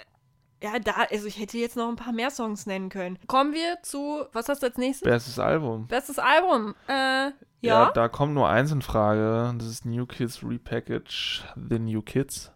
ja, 0.63 0.79
da, 0.79 0.93
also 1.11 1.27
ich 1.27 1.39
hätte 1.39 1.59
jetzt 1.59 1.77
noch 1.77 1.89
ein 1.89 1.97
paar 1.97 2.13
mehr 2.13 2.31
Songs 2.31 2.67
nennen 2.67 2.89
können. 2.89 3.19
Kommen 3.27 3.53
wir 3.53 3.79
zu, 3.83 4.25
was 4.33 4.49
hast 4.49 4.63
du 4.63 4.67
als 4.69 4.77
nächstes? 4.79 5.09
Bestes 5.09 5.39
Album. 5.39 5.87
Bestes 5.89 6.19
Album. 6.19 6.75
Äh, 6.89 6.93
ja. 6.93 7.33
Ja, 7.61 7.91
da 7.93 8.09
kommt 8.09 8.35
nur 8.35 8.49
eins 8.49 8.71
in 8.73 8.83
Frage. 8.83 9.55
Das 9.59 9.67
ist 9.69 9.85
New 9.85 10.07
Kids 10.07 10.43
Repackage, 10.43 11.43
The 11.69 11.79
New 11.79 12.03
Kids. 12.03 12.53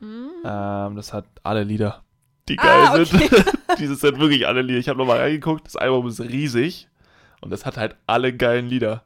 Hm. 0.00 0.30
Ähm, 0.44 0.96
das 0.96 1.12
hat 1.12 1.24
alle 1.42 1.64
Lieder, 1.64 2.02
die 2.48 2.58
Ah, 2.58 2.92
geil 2.92 3.02
okay. 3.02 3.28
sind. 3.28 3.52
Dieses 3.78 4.00
sind 4.00 4.18
wirklich 4.18 4.46
alle 4.46 4.62
Lieder. 4.62 4.78
Ich 4.78 4.88
habe 4.88 4.98
nochmal 4.98 5.18
reingeguckt, 5.18 5.66
das 5.66 5.76
Album 5.76 6.06
ist 6.08 6.20
riesig 6.20 6.88
und 7.40 7.50
das 7.50 7.64
hat 7.66 7.76
halt 7.78 7.96
alle 8.06 8.34
geilen 8.36 8.66
Lieder. 8.66 9.04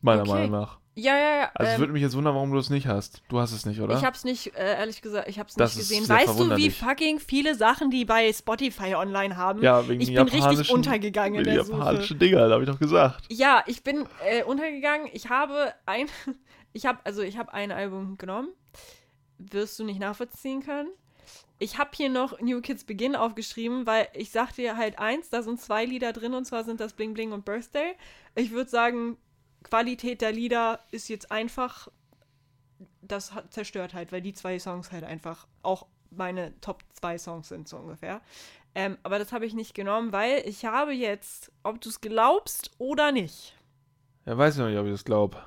Meiner 0.00 0.22
Okay. 0.22 0.30
Meinung 0.32 0.50
nach. 0.50 0.79
Ja, 1.00 1.16
ja, 1.16 1.36
ja. 1.40 1.50
Also 1.54 1.68
es 1.68 1.74
ähm, 1.74 1.80
würde 1.80 1.92
mich 1.94 2.02
jetzt 2.02 2.14
wundern, 2.14 2.34
warum 2.34 2.52
du 2.52 2.58
es 2.58 2.68
nicht 2.68 2.86
hast. 2.86 3.22
Du 3.28 3.38
hast 3.40 3.52
es 3.52 3.64
nicht, 3.64 3.80
oder? 3.80 3.96
Ich 3.96 4.04
hab's 4.04 4.24
nicht, 4.24 4.54
äh, 4.54 4.76
ehrlich 4.78 5.00
gesagt, 5.00 5.28
ich 5.28 5.38
hab's 5.38 5.54
Das 5.54 5.74
nicht 5.74 5.88
gesehen. 5.88 6.08
Weißt 6.08 6.38
du, 6.38 6.56
wie 6.56 6.70
fucking 6.70 7.18
viele 7.18 7.54
Sachen, 7.54 7.90
die 7.90 8.04
bei 8.04 8.30
Spotify 8.32 8.94
online 8.94 9.36
haben? 9.36 9.62
ja, 9.62 9.88
wegen 9.88 10.00
ich 10.00 10.08
den 10.08 10.16
bin 10.16 10.24
richtig 10.24 10.40
japanischen, 10.40 10.74
untergegangen 10.74 11.34
in 11.40 11.46
wegen 11.46 11.54
der 11.54 11.62
die 11.62 11.66
Suche. 11.68 11.78
japanischen 11.78 12.18
Dinger, 12.18 12.48
da 12.48 12.54
habe 12.54 12.64
ich 12.64 12.70
doch 12.70 12.78
gesagt. 12.78 13.24
Ja, 13.30 13.62
ich 13.66 13.82
bin 13.82 14.04
äh, 14.28 14.42
untergegangen. 14.44 15.08
Ich 15.12 15.30
habe 15.30 15.72
ein, 15.86 16.06
ich 16.72 16.84
habe, 16.86 16.98
also 17.04 17.22
ich 17.22 17.38
habe 17.38 17.52
ein 17.54 17.72
Album 17.72 18.18
genommen. 18.18 18.48
Wirst 19.38 19.78
du 19.78 19.84
nicht 19.84 20.00
nachvollziehen 20.00 20.62
können. 20.62 20.90
Ich 21.58 21.78
habe 21.78 21.90
hier 21.94 22.08
noch 22.10 22.40
New 22.40 22.60
Kids 22.60 22.84
Begin 22.84 23.14
aufgeschrieben, 23.16 23.86
weil 23.86 24.08
ich 24.14 24.30
sagte 24.30 24.62
dir 24.62 24.76
halt 24.76 24.98
eins, 24.98 25.30
da 25.30 25.42
sind 25.42 25.60
zwei 25.60 25.84
Lieder 25.84 26.12
drin 26.12 26.34
und 26.34 26.44
zwar 26.46 26.64
sind 26.64 26.80
das 26.80 26.92
Bling 26.94 27.14
Bling 27.14 27.32
und 27.32 27.44
Birthday. 27.44 27.94
Ich 28.34 28.50
würde 28.50 28.70
sagen, 28.70 29.16
Qualität 29.62 30.20
der 30.20 30.32
Lieder 30.32 30.80
ist 30.90 31.08
jetzt 31.08 31.30
einfach, 31.30 31.88
das 33.02 33.34
hat 33.34 33.52
zerstört 33.52 33.94
halt, 33.94 34.12
weil 34.12 34.22
die 34.22 34.32
zwei 34.32 34.58
Songs 34.58 34.90
halt 34.92 35.04
einfach 35.04 35.46
auch 35.62 35.86
meine 36.10 36.58
Top 36.60 36.82
2 36.94 37.18
Songs 37.18 37.48
sind, 37.48 37.68
so 37.68 37.76
ungefähr. 37.76 38.20
Ähm, 38.74 38.98
aber 39.02 39.18
das 39.18 39.32
habe 39.32 39.46
ich 39.46 39.54
nicht 39.54 39.74
genommen, 39.74 40.12
weil 40.12 40.42
ich 40.46 40.64
habe 40.64 40.92
jetzt, 40.92 41.52
ob 41.62 41.80
du 41.80 41.88
es 41.88 42.00
glaubst 42.00 42.70
oder 42.78 43.12
nicht, 43.12 43.56
Ja, 44.26 44.36
weiß 44.38 44.54
ich 44.54 44.60
noch 44.60 44.68
nicht, 44.68 44.78
ob 44.78 44.86
ich 44.86 44.92
das 44.92 45.04
glaube. 45.04 45.42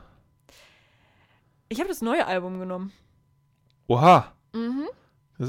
ich 1.70 1.80
habe 1.80 1.89
das 1.89 2.01
neue 2.01 2.26
Album 2.26 2.59
genommen. 2.59 2.91
Oha, 3.88 4.32
Mhm. 4.53 4.88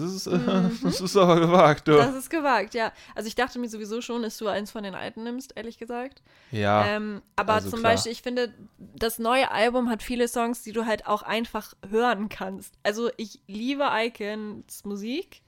Das 0.01 0.13
ist, 0.15 0.27
Mhm. 0.31 0.79
das 0.83 1.01
ist 1.01 1.17
aber 1.17 1.41
gewagt, 1.41 1.89
du. 1.89 1.93
Das 1.93 2.15
ist 2.15 2.31
gewagt, 2.31 2.75
ja. 2.75 2.93
Also 3.15 3.27
ich 3.29 3.35
dachte 3.35 3.59
mir 3.59 3.69
sowieso 3.69 4.01
schon, 4.01 4.23
dass 4.23 4.37
du 4.39 4.47
eins 4.49 4.71
von 4.71 4.83
den 4.83 4.95
alten 4.95 5.23
nimmst, 5.25 5.57
ehrlich 5.57 5.79
gesagt. 5.79 6.23
Ja, 6.51 6.87
Ähm, 6.87 7.23
aber 7.37 7.55
also 7.55 7.71
zum 7.71 7.81
klar. 7.81 7.93
Beispiel, 7.93 8.13
ich 8.13 8.23
finde, 8.23 8.55
das 8.79 9.19
neue 9.19 9.51
Album 9.51 9.89
hat 9.91 10.03
viele 10.03 10.29
Songs, 10.29 10.63
die 10.63 10.73
du 10.73 10.87
halt 10.87 11.07
auch 11.07 11.23
einfach 11.23 11.75
hören 11.89 12.29
kannst. 12.29 12.75
Also 12.83 13.11
ich 13.17 13.41
liebe 13.47 13.89
Icons 13.93 14.85
Musik, 14.85 15.43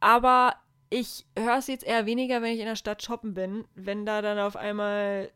aber 0.00 0.54
ich 0.90 1.24
höre 1.38 1.56
es 1.58 1.66
jetzt 1.68 1.84
eher 1.84 2.04
weniger, 2.06 2.42
wenn 2.42 2.52
ich 2.52 2.60
in 2.60 2.66
der 2.66 2.76
Stadt 2.76 3.02
shoppen 3.02 3.34
bin, 3.34 3.64
wenn 3.74 4.04
da 4.04 4.20
dann 4.22 4.38
auf 4.38 4.56
einmal 4.56 5.30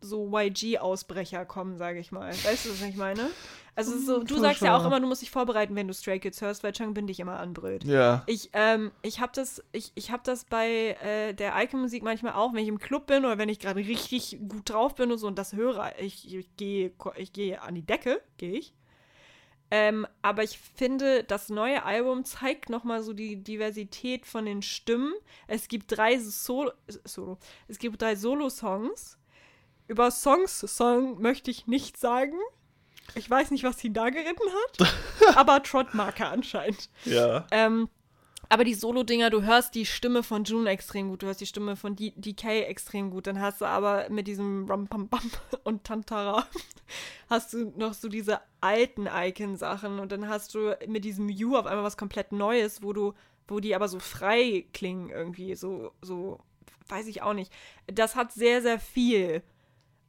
so 0.00 0.30
YG-Ausbrecher 0.32 1.44
kommen, 1.44 1.76
sage 1.76 1.98
ich 1.98 2.12
mal. 2.12 2.30
Weißt 2.30 2.66
du, 2.66 2.70
was 2.70 2.82
ich 2.82 2.96
meine? 2.96 3.28
Also 3.78 3.94
ist 3.94 4.06
so, 4.06 4.24
du 4.24 4.34
Schon, 4.34 4.40
sagst 4.40 4.60
ja 4.60 4.76
auch 4.76 4.84
immer, 4.84 4.98
du 4.98 5.06
musst 5.06 5.22
dich 5.22 5.30
vorbereiten, 5.30 5.76
wenn 5.76 5.86
du 5.86 5.94
Stray 5.94 6.18
Kids 6.18 6.40
hörst, 6.40 6.64
weil 6.64 6.72
Chang 6.72 6.94
Bin 6.94 7.06
dich 7.06 7.20
immer 7.20 7.38
anbrüllt. 7.38 7.84
ja. 7.84 8.24
Ich, 8.26 8.50
ähm, 8.52 8.90
ich 9.02 9.20
habe 9.20 9.30
das, 9.34 9.62
ich, 9.70 9.92
ich 9.94 10.10
hab 10.10 10.24
das 10.24 10.44
bei 10.44 10.96
äh, 11.00 11.32
der 11.32 11.54
Icon-Musik 11.62 12.02
manchmal 12.02 12.32
auch, 12.32 12.52
wenn 12.54 12.62
ich 12.62 12.68
im 12.68 12.80
Club 12.80 13.06
bin 13.06 13.24
oder 13.24 13.38
wenn 13.38 13.48
ich 13.48 13.60
gerade 13.60 13.78
richtig 13.78 14.40
gut 14.48 14.70
drauf 14.70 14.96
bin 14.96 15.12
und 15.12 15.18
so 15.18 15.28
und 15.28 15.38
das 15.38 15.52
höre. 15.52 15.92
Ich, 16.00 16.34
ich 16.34 16.56
gehe 16.56 16.92
ich 17.16 17.32
gehe 17.32 17.62
an 17.62 17.76
die 17.76 17.86
Decke, 17.86 18.20
gehe 18.36 18.58
ich. 18.58 18.74
Ähm, 19.70 20.08
aber 20.22 20.42
ich 20.42 20.58
finde, 20.58 21.22
das 21.22 21.48
neue 21.48 21.84
Album 21.84 22.24
zeigt 22.24 22.70
nochmal 22.70 23.02
so 23.04 23.12
die 23.12 23.44
Diversität 23.44 24.26
von 24.26 24.44
den 24.44 24.62
Stimmen. 24.62 25.12
Es 25.46 25.68
gibt 25.68 25.96
drei 25.96 26.18
Solo, 26.18 26.72
Solo 27.04 27.38
es 27.68 27.78
gibt 27.78 28.02
drei 28.02 28.16
Solo-Songs. 28.16 29.18
Über 29.86 30.10
Songs 30.10 30.58
Song 30.60 31.20
möchte 31.20 31.50
ich 31.50 31.66
nicht 31.68 31.96
sagen. 31.96 32.36
Ich 33.14 33.28
weiß 33.28 33.50
nicht, 33.50 33.64
was 33.64 33.82
ihn 33.82 33.94
da 33.94 34.10
geritten 34.10 34.48
hat, 34.78 34.94
aber 35.36 35.62
Trottmarker 35.62 36.30
anscheinend. 36.30 36.90
Ja. 37.04 37.46
Ähm, 37.50 37.88
aber 38.50 38.64
die 38.64 38.74
Solo-Dinger, 38.74 39.28
du 39.28 39.42
hörst 39.42 39.74
die 39.74 39.84
Stimme 39.84 40.22
von 40.22 40.44
June 40.44 40.70
extrem 40.70 41.10
gut, 41.10 41.22
du 41.22 41.26
hörst 41.26 41.40
die 41.40 41.46
Stimme 41.46 41.76
von 41.76 41.96
D 41.96 42.14
DK 42.16 42.66
extrem 42.66 43.10
gut. 43.10 43.26
Dann 43.26 43.40
hast 43.40 43.60
du 43.60 43.66
aber 43.66 44.08
mit 44.08 44.26
diesem 44.26 44.70
Rum 44.70 44.88
Pam 44.88 45.08
Pam 45.08 45.30
und 45.64 45.84
Tantara 45.84 46.46
hast 47.30 47.52
du 47.52 47.72
noch 47.76 47.92
so 47.92 48.08
diese 48.08 48.40
alten 48.60 49.06
Icon-Sachen 49.06 49.98
und 49.98 50.12
dann 50.12 50.28
hast 50.28 50.54
du 50.54 50.76
mit 50.86 51.04
diesem 51.04 51.28
You 51.28 51.56
auf 51.56 51.66
einmal 51.66 51.84
was 51.84 51.98
komplett 51.98 52.32
Neues, 52.32 52.82
wo 52.82 52.94
du, 52.94 53.12
wo 53.46 53.60
die 53.60 53.74
aber 53.74 53.88
so 53.88 53.98
frei 53.98 54.66
klingen 54.72 55.10
irgendwie, 55.10 55.54
so, 55.54 55.92
so, 56.00 56.38
weiß 56.88 57.06
ich 57.06 57.20
auch 57.20 57.34
nicht. 57.34 57.52
Das 57.86 58.16
hat 58.16 58.32
sehr, 58.32 58.62
sehr 58.62 58.80
viel. 58.80 59.42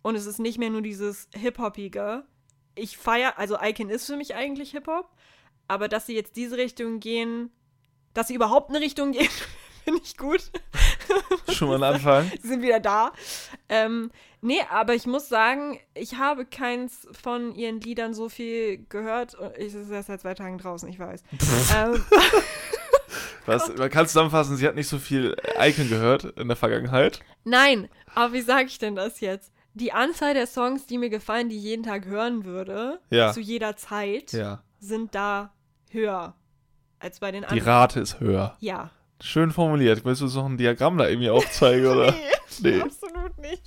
Und 0.02 0.16
es 0.16 0.26
ist 0.26 0.39
nicht 0.39 0.58
mehr 0.58 0.70
nur 0.70 0.82
dieses 0.82 1.28
Hip-Hopige. 1.36 2.24
Ich 2.80 2.98
feiere, 2.98 3.38
also 3.38 3.58
Icon 3.62 3.90
ist 3.90 4.06
für 4.06 4.16
mich 4.18 4.36
eigentlich 4.36 4.72
Hip-Hop, 4.72 5.10
aber 5.68 5.88
dass 5.88 6.06
sie 6.06 6.16
jetzt 6.16 6.36
diese 6.36 6.58
Richtung 6.58 7.00
gehen, 7.00 7.52
dass 8.14 8.28
sie 8.28 8.36
überhaupt 8.36 8.70
eine 8.70 8.80
Richtung 8.80 9.12
gehen, 9.14 9.30
finde 9.84 10.02
ich 10.04 10.18
gut. 10.18 10.52
Schon 11.52 11.70
mal 11.70 11.76
ein 11.84 11.84
Anfang. 11.96 12.32
Sie 12.42 12.48
sind 12.48 12.62
wieder 12.62 12.80
da. 12.80 13.12
Ähm, 13.70 14.12
nee, 14.42 14.62
aber 14.70 14.94
ich 14.96 15.06
muss 15.06 15.30
sagen, 15.30 15.80
ich 15.94 16.16
habe 16.16 16.46
keins 16.46 17.08
von 17.12 17.54
ihren 17.56 17.82
Liedern 17.82 18.14
so 18.14 18.30
viel 18.30 18.86
gehört. 18.90 19.36
Ich 19.58 19.74
ist 19.74 19.90
erst 19.90 20.08
seit 20.08 20.22
zwei 20.22 20.34
Tagen 20.34 20.58
draußen, 20.58 20.88
ich 20.90 21.00
weiß. 21.00 21.24
ähm, 21.78 22.04
Was, 23.46 23.76
man 23.76 23.90
kann 23.90 24.08
zusammenfassen, 24.08 24.58
sie 24.58 24.68
hat 24.68 24.76
nicht 24.76 24.88
so 24.88 25.00
viel 25.00 25.36
Icon 25.60 25.90
gehört 25.90 26.24
in 26.38 26.48
der 26.48 26.58
Vergangenheit. 26.58 27.20
nein, 27.44 27.90
aber 28.14 28.34
wie 28.34 28.42
sage 28.42 28.68
ich 28.68 28.78
denn 28.80 28.96
das 28.96 29.20
jetzt? 29.22 29.52
Die 29.74 29.91
Anzahl 29.93 30.34
der 30.34 30.47
Songs, 30.47 30.86
die 30.88 30.97
mir 30.97 31.09
gefallen, 31.09 31.49
die 31.49 31.57
ich 31.57 31.63
jeden 31.63 31.84
Tag 31.84 32.05
hören 32.05 32.43
würde, 32.45 32.99
Ja. 33.09 33.32
zu 33.32 33.39
jeder 33.39 33.76
Zeit, 33.78 34.32
Ja. 34.34 34.61
sind 34.80 35.15
da 35.15 35.53
höher 35.91 36.34
als 36.99 37.20
bei 37.20 37.32
den 37.32 37.41
Die 37.43 37.47
anderen. 37.47 37.67
Rate 37.70 37.99
ist 37.99 38.20
höher. 38.20 38.55
Ja. 38.59 38.89
Schön 39.22 39.51
formuliert. 39.51 40.03
Willst 40.05 40.22
du 40.22 40.26
noch 40.28 40.45
ein 40.45 40.57
Diagramm 40.57 40.97
da 40.97 41.07
irgendwie 41.07 41.30
aufzeigen, 41.30 41.86
oder? 41.88 42.13
Nee, 42.61 42.72
Nee. 42.78 42.82
absolut 42.82 43.38
nicht. 43.38 43.61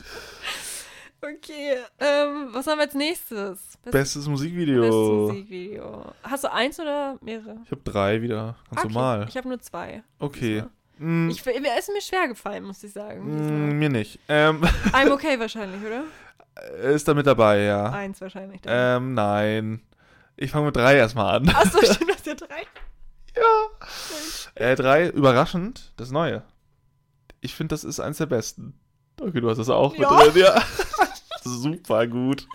Okay, 1.25 1.77
ähm, 2.01 2.49
was 2.51 2.67
haben 2.67 2.79
wir 2.79 2.83
als 2.87 2.95
nächstes? 2.95 3.79
Best- 3.85 3.93
Bestes 3.93 4.27
Musikvideo. 4.27 4.81
Bestes 4.81 5.09
Musikvideo. 5.37 6.05
Hast 6.25 6.43
du 6.45 6.53
eins 6.53 6.81
oder 6.81 7.17
mehrere? 7.21 7.59
Ich 7.65 7.71
habe 7.71 7.83
drei 7.85 8.21
wieder. 8.23 8.57
Ganz 8.71 8.85
Okay, 8.85 8.93
normal. 8.93 9.27
Ich 9.29 9.37
habe 9.37 9.49
nur 9.49 9.61
zwei. 9.61 10.03
Okay. 10.19 10.65
Mm, 10.99 11.31
Ich, 11.31 11.45
mir 11.45 11.79
ist 11.79 11.89
mir 11.89 12.01
schwer 12.03 12.29
gefallen, 12.29 12.65
muss 12.65 12.83
ich 12.85 12.93
sagen. 12.93 13.25
mm, 13.71 13.79
mir 13.79 13.89
nicht. 13.89 14.19
Ähm, 14.29 14.63
I'm 14.93 15.11
okay 15.13 15.39
wahrscheinlich, 15.39 15.81
oder? 15.85 16.05
ist 16.93 17.09
da 17.09 17.15
mit 17.15 17.27
dabei, 17.27 17.61
ja. 17.63 17.91
Eins 17.91 18.21
wahrscheinlich. 18.21 18.61
Ähm, 18.67 19.15
nein. 19.15 19.81
Ich 20.37 20.51
fange 20.51 20.67
mit 20.67 20.77
drei 20.77 20.97
erstmal 20.97 21.37
an. 21.37 21.49
Achso, 21.49 21.79
stimmt, 21.93 22.11
das 22.11 22.25
ja 22.27 22.35
drei. 22.35 22.63
ja. 23.37 23.71
Äh, 24.55 24.75
drei, 24.77 25.09
überraschend, 25.09 25.93
das 25.97 26.11
Neue. 26.11 26.43
Ich 27.41 27.55
finde, 27.55 27.73
das 27.73 27.85
ist 27.85 28.01
eins 28.01 28.19
der 28.19 28.27
besten. 28.27 28.75
Okay, 29.21 29.41
du 29.41 29.49
hast 29.49 29.59
das 29.59 29.71
auch 29.71 29.95
Ja. 29.97 30.11
mit 30.11 30.35
drin, 30.35 30.43
ja. 30.43 30.63
Super 31.45 32.07
gut. 32.07 32.47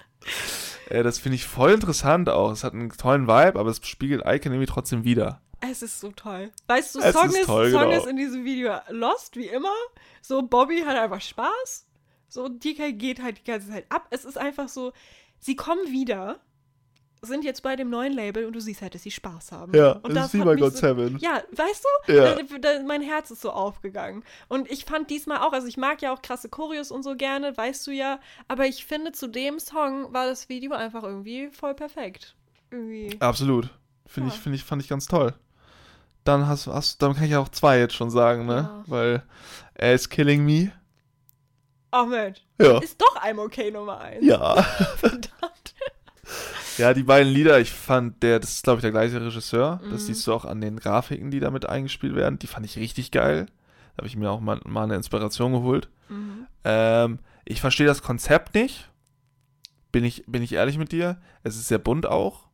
Äh, 0.90 1.04
das 1.04 1.18
finde 1.20 1.36
ich 1.36 1.46
voll 1.46 1.72
interessant 1.72 2.30
auch. 2.30 2.52
Es 2.52 2.64
hat 2.64 2.74
einen 2.74 2.90
tollen 2.90 3.28
Vibe, 3.28 3.60
aber 3.60 3.70
es 3.70 3.80
spiegelt 3.86 4.22
Icon 4.26 4.52
irgendwie 4.54 4.66
trotzdem 4.72 5.04
wieder. 5.04 5.42
Es 5.60 5.82
ist 5.82 6.00
so 6.00 6.12
toll. 6.12 6.52
Weißt 6.68 6.96
du, 6.96 7.00
Es 7.00 7.14
Song, 7.14 7.30
ist 7.30 7.46
toll, 7.46 7.72
Song 7.72 7.90
genau. 7.90 7.98
ist 7.98 8.08
in 8.08 8.16
diesem 8.18 8.46
Video 8.46 8.78
lost, 8.90 9.36
wie 9.36 9.48
immer. 9.48 9.74
So, 10.22 10.42
Bobby 10.44 10.82
hat 10.82 10.96
einfach 10.98 11.22
Spaß. 11.22 11.86
So, 12.30 12.48
DK 12.48 12.94
geht 12.98 13.22
halt 13.22 13.40
die 13.40 13.44
ganze 13.44 13.70
Zeit 13.70 13.86
ab. 13.90 14.08
Es 14.12 14.26
ist 14.26 14.38
einfach 14.38 14.70
so, 14.70 14.92
sie 15.40 15.56
kommen 15.56 15.92
wieder, 15.92 16.40
sind 17.22 17.44
jetzt 17.44 17.64
bei 17.64 17.76
dem 17.76 17.90
neuen 17.90 18.14
Label 18.14 18.46
und 18.46 18.54
du 18.54 18.60
siehst 18.62 18.82
halt, 18.82 18.94
dass 18.94 19.04
sie 19.04 19.12
Spaß 19.12 19.52
haben. 19.52 19.74
Ja, 19.74 19.94
und 20.04 20.14
das 20.14 20.28
ist 20.28 20.34
wie 20.36 20.44
bei 20.44 20.56
God 20.56 20.74
so, 20.74 20.80
Seven. 20.80 21.18
Ja, 21.20 21.42
weißt 21.52 21.86
du? 22.06 22.14
Ja. 22.14 22.36
Da, 22.36 22.58
da, 22.60 22.84
mein 22.84 23.02
Herz 23.02 23.32
ist 23.32 23.42
so 23.42 23.50
aufgegangen. 23.52 24.24
Und 24.50 24.70
ich 24.70 24.86
fand 24.86 25.10
diesmal 25.10 25.40
auch, 25.40 25.54
also 25.54 25.68
ich 25.68 25.78
mag 25.78 26.02
ja 26.02 26.14
auch 26.14 26.22
krasse 26.22 26.50
Choreos 26.50 26.92
und 26.92 27.02
so 27.04 27.16
gerne, 27.16 27.58
weißt 27.58 27.88
du 27.88 27.92
ja. 27.92 28.20
Aber 28.48 28.68
ich 28.68 28.86
finde, 28.86 29.14
zu 29.14 29.28
dem 29.28 29.60
Song 29.60 30.14
war 30.14 30.28
das 30.28 30.50
Video 30.50 30.74
einfach 30.74 31.04
irgendwie 31.04 31.48
voll 31.48 31.74
perfekt. 31.74 32.36
Irgendwie. 32.70 33.16
Absolut. 33.20 33.70
Finde 34.06 34.30
Ja. 34.30 34.36
ich, 34.36 34.42
finde 34.42 34.56
ich, 34.58 34.64
fand 34.64 34.82
ich 34.84 34.88
ganz 34.90 35.08
toll. 35.08 35.34
Dann 36.28 36.48
hast, 36.48 36.68
hast 36.68 37.02
dann 37.02 37.14
kann 37.16 37.24
ich 37.26 37.36
auch 37.36 37.50
zwei 37.50 37.80
jetzt 37.80 37.96
schon 37.96 38.10
sagen, 38.10 38.46
ne? 38.46 38.70
Ja. 38.70 38.84
Weil 38.88 39.24
er 39.76 39.94
ist 39.94 40.10
Killing 40.10 40.44
Me. 40.46 40.72
Oh 41.92 42.06
Mensch. 42.06 42.42
Ja. 42.62 42.80
Ist 42.80 43.02
doch 43.02 43.16
I'm 43.24 43.40
okay 43.40 43.72
Nummer 43.72 44.00
1. 44.02 44.26
Ja. 44.26 44.62
Verdammt. 44.98 45.32
Ja, 46.78 46.94
die 46.94 47.04
beiden 47.04 47.32
Lieder, 47.32 47.60
ich 47.60 47.72
fand, 47.72 48.22
der, 48.22 48.40
das 48.40 48.52
ist, 48.56 48.64
glaube 48.64 48.78
ich, 48.78 48.82
der 48.82 48.92
gleiche 48.92 49.20
Regisseur. 49.20 49.80
Das 49.90 50.04
Mhm. 50.04 50.06
siehst 50.08 50.28
du 50.28 50.34
auch 50.34 50.46
an 50.46 50.62
den 50.62 50.78
Grafiken, 50.80 51.32
die 51.32 51.40
damit 51.40 51.66
eingespielt 51.66 52.16
werden. 52.16 52.38
Die 52.40 52.48
fand 52.48 52.66
ich 52.66 52.78
richtig 52.78 53.12
geil. 53.12 53.48
Da 53.96 54.02
habe 54.02 54.08
ich 54.08 54.16
mir 54.16 54.30
auch 54.30 54.42
mal, 54.42 54.60
mal 54.66 54.84
eine 54.84 54.96
Inspiration 54.96 55.54
geholt. 55.54 55.90
Mhm. 56.10 56.46
Ähm, 56.66 57.20
ich 57.46 57.62
verstehe 57.62 57.88
das 57.88 58.04
Konzept 58.04 58.54
nicht. 58.54 58.90
Bin 59.92 60.04
ich, 60.04 60.24
bin 60.28 60.44
ich 60.44 60.54
ehrlich 60.54 60.78
mit 60.78 60.92
dir? 60.92 61.18
Es 61.44 61.56
ist 61.56 61.68
sehr 61.70 61.80
bunt 61.80 62.06
auch. 62.06 62.47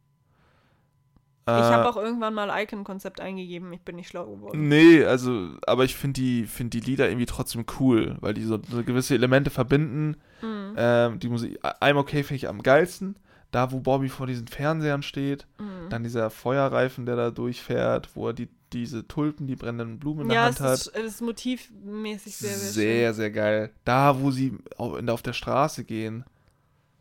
Ich 1.45 1.51
Äh, 1.51 1.61
habe 1.61 1.89
auch 1.89 1.97
irgendwann 1.97 2.33
mal 2.33 2.49
Icon-Konzept 2.63 3.19
eingegeben. 3.19 3.73
Ich 3.73 3.81
bin 3.81 3.97
nicht 3.97 4.07
schlau 4.07 4.25
geworden. 4.27 4.67
Nee, 4.69 5.03
also, 5.03 5.49
aber 5.67 5.83
ich 5.83 5.95
finde 5.95 6.21
die, 6.21 6.45
find 6.45 6.73
die 6.73 6.79
Lieder 6.79 7.09
irgendwie 7.09 7.25
trotzdem 7.25 7.65
cool, 7.79 8.15
weil 8.21 8.33
die 8.33 8.43
so, 8.43 8.59
so 8.69 8.81
gewisse 8.83 9.15
Elemente 9.15 9.49
verbinden. 9.49 10.15
Mhm. 10.41 10.73
Ähm, 10.77 11.19
die 11.19 11.27
Musik, 11.27 11.59
I'm 11.81 11.97
okay 11.97 12.23
finde 12.23 12.35
ich 12.37 12.47
am 12.47 12.63
geilsten. 12.63 13.17
Da, 13.51 13.71
wo 13.71 13.81
Bobby 13.81 14.09
vor 14.09 14.25
diesen 14.25 14.47
Fernsehern 14.47 15.03
steht, 15.03 15.45
Mhm. 15.59 15.89
dann 15.89 16.03
dieser 16.03 16.29
Feuerreifen, 16.29 17.05
der 17.05 17.17
da 17.17 17.29
durchfährt, 17.29 18.09
wo 18.15 18.27
er 18.29 18.33
die, 18.33 18.47
diese 18.71 19.07
Tulpen, 19.07 19.45
die 19.45 19.55
brennenden 19.57 19.99
Blumen 19.99 20.21
in 20.21 20.27
der 20.29 20.37
ja, 20.37 20.43
Hand 20.45 20.55
es 20.55 20.61
hat. 20.61 20.73
ist, 20.79 20.87
es 20.95 21.03
ist 21.15 21.21
motivmäßig 21.21 22.35
sehr, 22.37 22.49
sehr, 22.57 22.71
sehr, 22.71 23.13
sehr 23.13 23.31
geil. 23.31 23.71
Da, 23.85 24.19
wo 24.21 24.31
sie 24.31 24.57
auf, 24.77 24.97
in- 24.97 25.09
auf 25.09 25.21
der 25.21 25.33
Straße 25.33 25.83
gehen. 25.83 26.23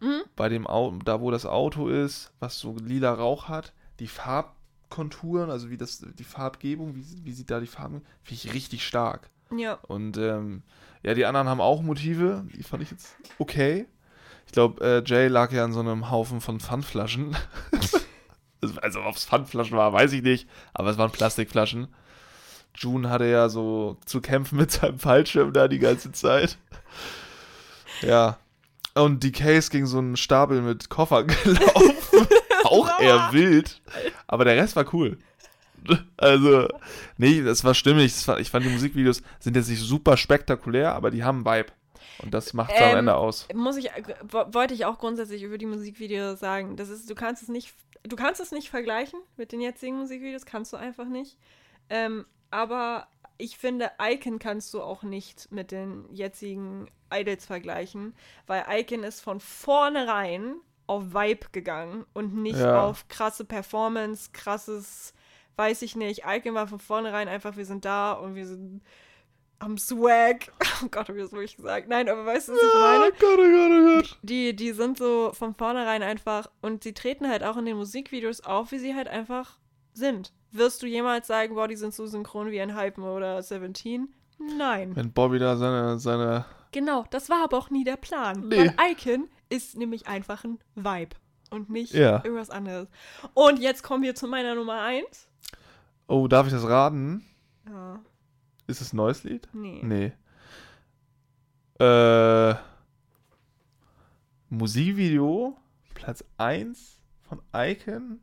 Mhm. 0.01 0.23
bei 0.35 0.49
dem 0.49 0.67
Auto, 0.67 0.99
da 1.05 1.21
wo 1.21 1.31
das 1.31 1.47
Auto 1.47 1.87
ist, 1.87 2.33
was 2.41 2.59
so 2.59 2.75
lila 2.83 3.13
Rauch 3.15 3.49
hat, 3.49 3.73
die 4.01 4.09
Farbkonturen, 4.09 5.51
also 5.51 5.71
wie 5.71 5.77
das, 5.77 6.05
die 6.19 6.25
Farbgebung, 6.25 6.95
wie, 6.95 7.05
wie 7.25 7.33
sieht 7.33 7.51
da 7.51 7.61
die 7.61 7.67
Farben, 7.67 8.03
finde 8.23 8.43
ich 8.45 8.55
richtig 8.55 8.87
stark. 8.87 9.31
Ja. 9.57 9.75
Und 9.83 10.17
ähm, 10.17 10.63
ja, 11.03 11.15
die 11.15 11.27
anderen 11.27 11.49
haben 11.49 11.61
auch 11.61 11.83
Motive, 11.83 12.45
die 12.55 12.63
fand 12.63 12.83
ich 12.83 12.91
jetzt 12.91 13.17
okay. 13.39 13.87
Ich 14.47 14.53
glaube, 14.53 14.85
äh, 14.85 15.03
Jay 15.05 15.29
lag 15.29 15.53
ja 15.53 15.65
an 15.65 15.73
so 15.73 15.81
einem 15.81 16.11
Haufen 16.11 16.41
von 16.41 16.61
Pfandflaschen. 16.61 17.37
also, 18.63 18.81
also 18.81 19.03
ob 19.03 19.17
es 19.17 19.25
Pfandflaschen 19.25 19.77
war, 19.77 19.93
weiß 19.93 20.13
ich 20.13 20.23
nicht, 20.23 20.49
aber 20.75 20.91
es 20.91 20.99
waren 20.99 21.11
Plastikflaschen. 21.11 21.89
June 22.75 23.11
hatte 23.11 23.27
ja 23.27 23.49
so 23.49 23.99
zu 24.07 24.21
kämpfen 24.21 24.59
mit 24.59 24.71
seinem 24.71 24.99
Fallschirm 24.99 25.53
da 25.53 25.69
die 25.69 25.79
ganze 25.79 26.13
Zeit. 26.13 26.59
Ja. 28.01 28.39
Und 28.95 29.23
die 29.25 29.33
Case 29.33 29.71
ging 29.71 29.87
so 29.87 29.99
einen 29.99 30.17
Stapel 30.17 30.61
mit 30.63 30.89
Koffern 30.89 31.27
gelaufen. 31.45 32.02
Auch 32.73 33.01
eher 33.01 33.29
wild. 33.33 33.81
Aber 34.27 34.45
der 34.45 34.57
Rest 34.57 34.77
war 34.77 34.93
cool. 34.95 35.19
Also, 36.17 36.69
nee, 37.19 37.43
das 37.43 37.65
war 37.65 37.75
stimmig. 37.75 38.13
Das 38.13 38.29
war, 38.29 38.39
ich 38.39 38.51
fand 38.51 38.65
die 38.65 38.71
Musikvideos 38.71 39.23
sind 39.41 39.57
jetzt 39.57 39.69
nicht 39.69 39.81
super 39.81 40.17
spektakulär, 40.17 40.95
aber 40.95 41.11
die 41.11 41.25
haben 41.25 41.45
Vibe. 41.45 41.73
Und 42.19 42.33
das 42.33 42.53
macht 42.55 42.73
es 42.73 42.81
am 42.81 42.91
Ähm, 42.93 42.97
Ende 42.99 43.17
aus. 43.17 43.49
Muss 43.53 43.77
ich, 43.77 43.91
wo- 44.23 44.47
wollte 44.55 44.75
ich 44.75 44.85
auch 44.85 44.99
grundsätzlich 44.99 45.43
über 45.43 45.59
die 45.59 45.67
Musikvideos 45.67 46.39
sagen. 46.39 46.77
Das 46.77 46.89
ist, 46.89 47.11
du 47.11 47.15
kannst 47.17 47.43
es 47.43 47.49
nicht, 47.49 47.75
du 48.05 48.15
kannst 48.15 48.41
es 48.41 48.53
nicht 48.53 48.71
vergleichen 48.71 49.19
mit 49.37 49.51
den 49.51 49.61
jetzigen 49.61 49.97
Musikvideos, 49.99 50.47
kannst 50.47 50.73
du 50.73 50.77
einfach 50.77 51.07
nicht. 51.07 51.37
Ähm, 51.91 52.27
aber 52.53 53.09
ich 53.39 53.57
finde, 53.57 53.91
Icon 54.01 54.39
kannst 54.39 54.73
du 54.75 54.83
auch 54.83 55.03
nicht 55.03 55.51
mit 55.51 55.73
den 55.73 56.05
jetzigen 56.13 56.87
Idols 57.13 57.45
vergleichen, 57.45 58.15
weil 58.47 58.65
Icon 58.71 59.03
ist 59.03 59.21
von 59.21 59.41
vornherein 59.41 60.55
auf 60.87 61.15
Vibe 61.15 61.47
gegangen 61.53 62.05
und 62.13 62.35
nicht 62.35 62.59
Ja. 62.59 62.83
auf 62.85 63.09
krasse 63.09 63.45
Performance, 63.45 64.31
krasses, 64.33 65.15
weiß 65.57 65.83
ich 65.83 65.97
nicht. 65.97 66.23
Icon 66.27 66.55
war 66.55 66.67
von 66.67 66.79
vornherein 66.79 67.29
einfach, 67.29 67.57
wir 67.57 67.67
sind 67.67 67.85
da 67.85 68.13
und 68.13 68.35
wir 68.35 68.47
sind 68.47 68.83
am 69.59 69.79
Swag. 69.79 70.53
Oh 70.85 70.89
Gott, 70.91 71.09
hab 71.09 71.15
ich 71.15 71.23
das 71.23 71.31
wirklich 71.33 71.57
gesagt? 71.57 71.89
Nein, 71.89 72.09
aber 72.09 72.27
weißt 72.27 72.49
du, 72.49 72.53
was 72.55 72.61
ich 72.61 72.75
meine? 72.75 73.05
Oh 73.05 73.17
Gott, 73.21 73.39
oh 73.39 73.51
Gott, 73.51 73.71
oh 73.71 73.97
Gott. 73.97 74.19
Die, 74.23 74.57
die 74.57 74.73
sind 74.73 74.99
so 74.99 75.31
von 75.33 75.55
vornherein 75.55 76.03
einfach 76.03 76.51
und 76.61 76.83
sie 76.83 76.93
treten 76.93 77.29
halt 77.29 77.45
auch 77.45 77.57
in 77.57 77.67
den 77.67 77.77
Musikvideos 77.77 78.41
auf, 78.41 78.73
wie 78.73 78.79
sie 78.81 78.97
halt 78.97 79.07
einfach 79.07 79.59
sind. 79.93 80.33
Wirst 80.51 80.83
du 80.83 80.87
jemals 80.87 81.29
sagen, 81.29 81.55
boah, 81.55 81.69
die 81.69 81.77
sind 81.77 81.95
so 81.95 82.07
synchron 82.07 82.51
wie 82.51 82.61
ein 82.61 82.77
Hypen 82.77 83.05
oder 83.05 83.41
Seventeen? 83.45 84.13
Nein. 84.59 84.97
Wenn 84.97 85.13
Bobby 85.13 85.39
da 85.39 85.55
seine, 85.57 85.99
seine. 86.01 86.45
Genau, 86.73 87.05
das 87.11 87.29
war 87.31 87.45
aber 87.45 87.59
auch 87.59 87.71
nie 87.71 87.85
der 87.85 87.97
Plan. 87.97 88.49
Nee. 88.49 88.57
Weil 88.57 88.75
Icon 88.93 89.29
ist 89.51 89.77
nämlich 89.77 90.07
einfach 90.09 90.45
ein 90.45 90.59
Vibe 90.75 91.15
und 91.51 91.69
nicht 91.71 91.93
Ja. 91.95 92.25
irgendwas 92.25 92.51
anderes. 92.51 92.89
Und 93.35 93.59
jetzt 93.61 93.83
kommen 93.83 94.03
wir 94.03 94.15
zu 94.15 94.27
meiner 94.27 94.55
Nummer 94.55 94.81
1. 94.83 95.29
Oh, 96.09 96.27
darf 96.29 96.47
ich 96.47 96.53
das 96.53 96.67
raten? 96.67 97.25
Ja, 97.69 98.01
Ist 98.67 98.81
es 98.81 98.93
ein 98.93 98.97
neues 98.97 99.23
Lied? 99.25 99.49
nee. 99.53 99.81
Nee. 99.83 100.13
Äh. 101.85 102.55
Musikvideo, 104.51 105.57
Platz 105.95 106.25
1 106.39 106.99
von 107.23 107.41
Icon, 107.55 108.21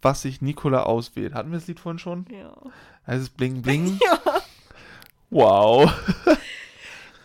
was 0.00 0.22
sich 0.22 0.40
Nicola 0.40 0.84
auswählt. 0.84 1.34
Hatten 1.34 1.50
wir 1.50 1.58
das 1.58 1.66
Lied 1.66 1.80
vorhin 1.80 1.98
schon? 1.98 2.26
Ja. 2.30 2.56
Heißt 3.06 3.22
es 3.22 3.30
Bling 3.30 3.62
Bling? 3.62 3.98
ja. 4.04 4.20
Wow. 5.30 5.90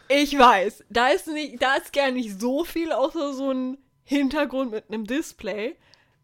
Ich 0.10 0.38
weiß, 0.38 0.86
da 0.90 1.10
ist, 1.10 1.28
nicht, 1.28 1.62
da 1.62 1.76
ist 1.76 1.94
gar 1.94 2.12
nicht 2.12 2.40
so 2.40 2.64
viel 2.64 2.92
außer 2.92 3.34
so 3.34 3.52
ein 3.52 3.78
Hintergrund 4.04 4.72
mit 4.72 4.86
einem 4.90 5.06
Display. 5.06 5.76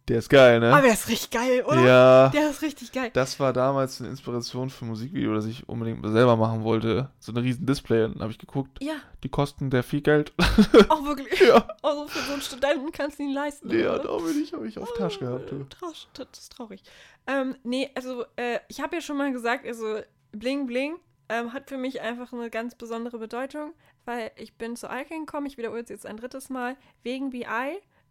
Der 0.10 0.20
ist 0.20 0.30
geil, 0.30 0.60
ne? 0.60 0.74
Aber 0.74 0.82
der 0.82 0.94
ist 0.94 1.08
richtig 1.08 1.32
geil, 1.32 1.64
oder? 1.66 1.80
ja. 1.80 2.30
Der 2.30 2.50
ist 2.50 2.62
richtig 2.62 2.92
geil. 2.92 3.10
Das 3.14 3.40
war 3.40 3.54
damals 3.54 4.02
eine 4.02 4.10
Inspiration 4.10 4.70
für 4.70 4.84
ein 4.84 4.90
Musikvideo, 4.90 5.34
das 5.34 5.46
ich 5.46 5.68
unbedingt 5.70 6.06
selber 6.06 6.36
machen 6.36 6.64
wollte. 6.66 7.10
So 7.20 7.32
ein 7.32 7.38
riesen 7.38 7.66
Display. 7.66 8.04
Und 8.04 8.16
dann 8.16 8.24
habe 8.24 8.32
ich 8.34 8.38
geguckt, 8.38 8.84
Ja, 8.84 8.96
die 9.24 9.30
kosten 9.30 9.70
der 9.70 9.82
viel 9.82 10.02
Geld. 10.02 10.34
auch 10.90 11.06
wirklich. 11.06 11.40
ja. 11.40 11.66
Also 11.82 12.08
für 12.08 12.20
so 12.20 12.34
einen 12.34 12.42
Studenten 12.42 12.92
kannst 12.92 13.18
du 13.20 13.24
ihn 13.24 13.34
leisten. 13.34 13.70
Oder? 13.70 14.00
da 14.00 14.18
bin 14.18 14.44
ich, 14.44 14.52
habe 14.52 14.68
ich 14.68 14.78
auf 14.78 14.94
Tasche 14.98 15.20
gehabt. 15.20 15.50
Du. 15.50 15.64
Trash, 15.70 16.08
das 16.14 16.28
ist 16.34 16.52
traurig. 16.52 16.84
Ähm, 17.26 17.56
nee, 17.64 17.90
also 17.96 18.26
äh, 18.36 18.60
ich 18.68 18.82
habe 18.82 18.96
ja 18.96 19.02
schon 19.02 19.16
mal 19.16 19.32
gesagt, 19.32 19.66
also 19.66 20.02
Bling 20.34 20.68
Bling 20.68 20.98
ähm, 21.30 21.54
hat 21.54 21.70
für 21.70 21.78
mich 21.78 22.02
einfach 22.02 22.34
eine 22.34 22.50
ganz 22.50 22.76
besondere 22.76 23.18
Bedeutung, 23.18 23.74
weil 24.06 24.32
ich 24.36 24.58
bin 24.58 24.76
zu 24.76 24.88
Icon 24.88 25.26
gekommen, 25.26 25.48
ich 25.48 25.58
wiederhole 25.58 25.82
es 25.82 25.90
jetzt 25.90 26.06
ein 26.06 26.18
drittes 26.18 26.50
Mal, 26.50 26.76
wegen 27.02 27.30
BI, 27.30 27.46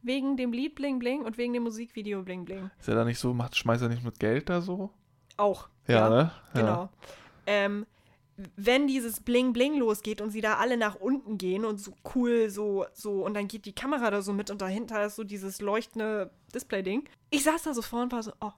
wegen 0.02 0.36
dem 0.36 0.52
Lied 0.52 0.74
Bling 0.74 0.98
Bling 0.98 1.22
und 1.22 1.38
wegen 1.38 1.52
dem 1.52 1.62
Musikvideo 1.62 2.22
Bling 2.22 2.44
Bling. 2.44 2.70
Ist 2.78 2.88
er 2.88 2.94
da 2.94 3.04
nicht 3.04 3.18
so, 3.18 3.34
macht, 3.34 3.56
schmeißt 3.56 3.82
er 3.82 3.88
nicht 3.88 4.04
mit 4.04 4.18
Geld 4.18 4.48
da 4.48 4.60
so? 4.60 4.90
Auch. 5.36 5.68
Ja, 5.86 6.08
ne? 6.08 6.32
Ja. 6.54 6.60
Genau. 6.60 6.88
Ähm, 7.46 7.86
wenn 8.56 8.86
dieses 8.86 9.20
Bling 9.20 9.52
Bling 9.52 9.78
losgeht 9.78 10.20
und 10.20 10.30
sie 10.30 10.40
da 10.40 10.56
alle 10.56 10.76
nach 10.76 10.94
unten 10.94 11.38
gehen 11.38 11.64
und 11.64 11.78
so 11.78 11.94
cool 12.14 12.48
so, 12.50 12.86
so, 12.94 13.24
und 13.24 13.34
dann 13.34 13.46
geht 13.46 13.66
die 13.66 13.74
Kamera 13.74 14.10
da 14.10 14.22
so 14.22 14.32
mit 14.32 14.50
und 14.50 14.62
dahinter 14.62 15.04
ist 15.04 15.16
so 15.16 15.24
dieses 15.24 15.60
leuchtende 15.60 16.30
Display-Ding. 16.54 17.08
Ich 17.30 17.44
saß 17.44 17.62
da 17.62 17.74
so 17.74 17.82
vor 17.82 18.02
und 18.02 18.12
war 18.12 18.22
so, 18.22 18.32
oh. 18.40 18.52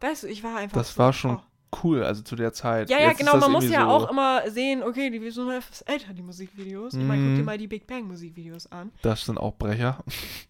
Weißt 0.00 0.22
du, 0.22 0.28
ich 0.28 0.42
war 0.42 0.56
einfach. 0.56 0.78
Das 0.78 0.94
so, 0.94 0.98
war 0.98 1.12
schon 1.12 1.36
Oh. 1.36 1.49
Cool, 1.84 2.02
also 2.02 2.22
zu 2.22 2.36
der 2.36 2.52
Zeit. 2.52 2.90
Ja, 2.90 2.98
ja, 2.98 3.08
Jetzt 3.08 3.18
genau. 3.18 3.36
Man 3.36 3.52
muss 3.52 3.68
ja 3.68 3.82
so, 3.82 3.88
auch 3.88 4.10
immer 4.10 4.48
sehen, 4.50 4.82
okay, 4.82 5.10
die 5.10 5.30
sind 5.30 5.48
etwas 5.50 5.82
älter, 5.82 6.12
die 6.12 6.22
Musikvideos. 6.22 6.94
Ich 6.94 7.00
meine, 7.04 7.22
guck 7.22 7.34
dir 7.34 7.40
Mhm. 7.40 7.44
mal 7.46 7.58
die 7.58 7.68
Big 7.68 7.86
Bang 7.86 8.04
Musikvideos 8.08 8.70
an. 8.72 8.90
Das 9.02 9.24
sind 9.24 9.38
auch 9.38 9.54
Brecher. 9.56 10.02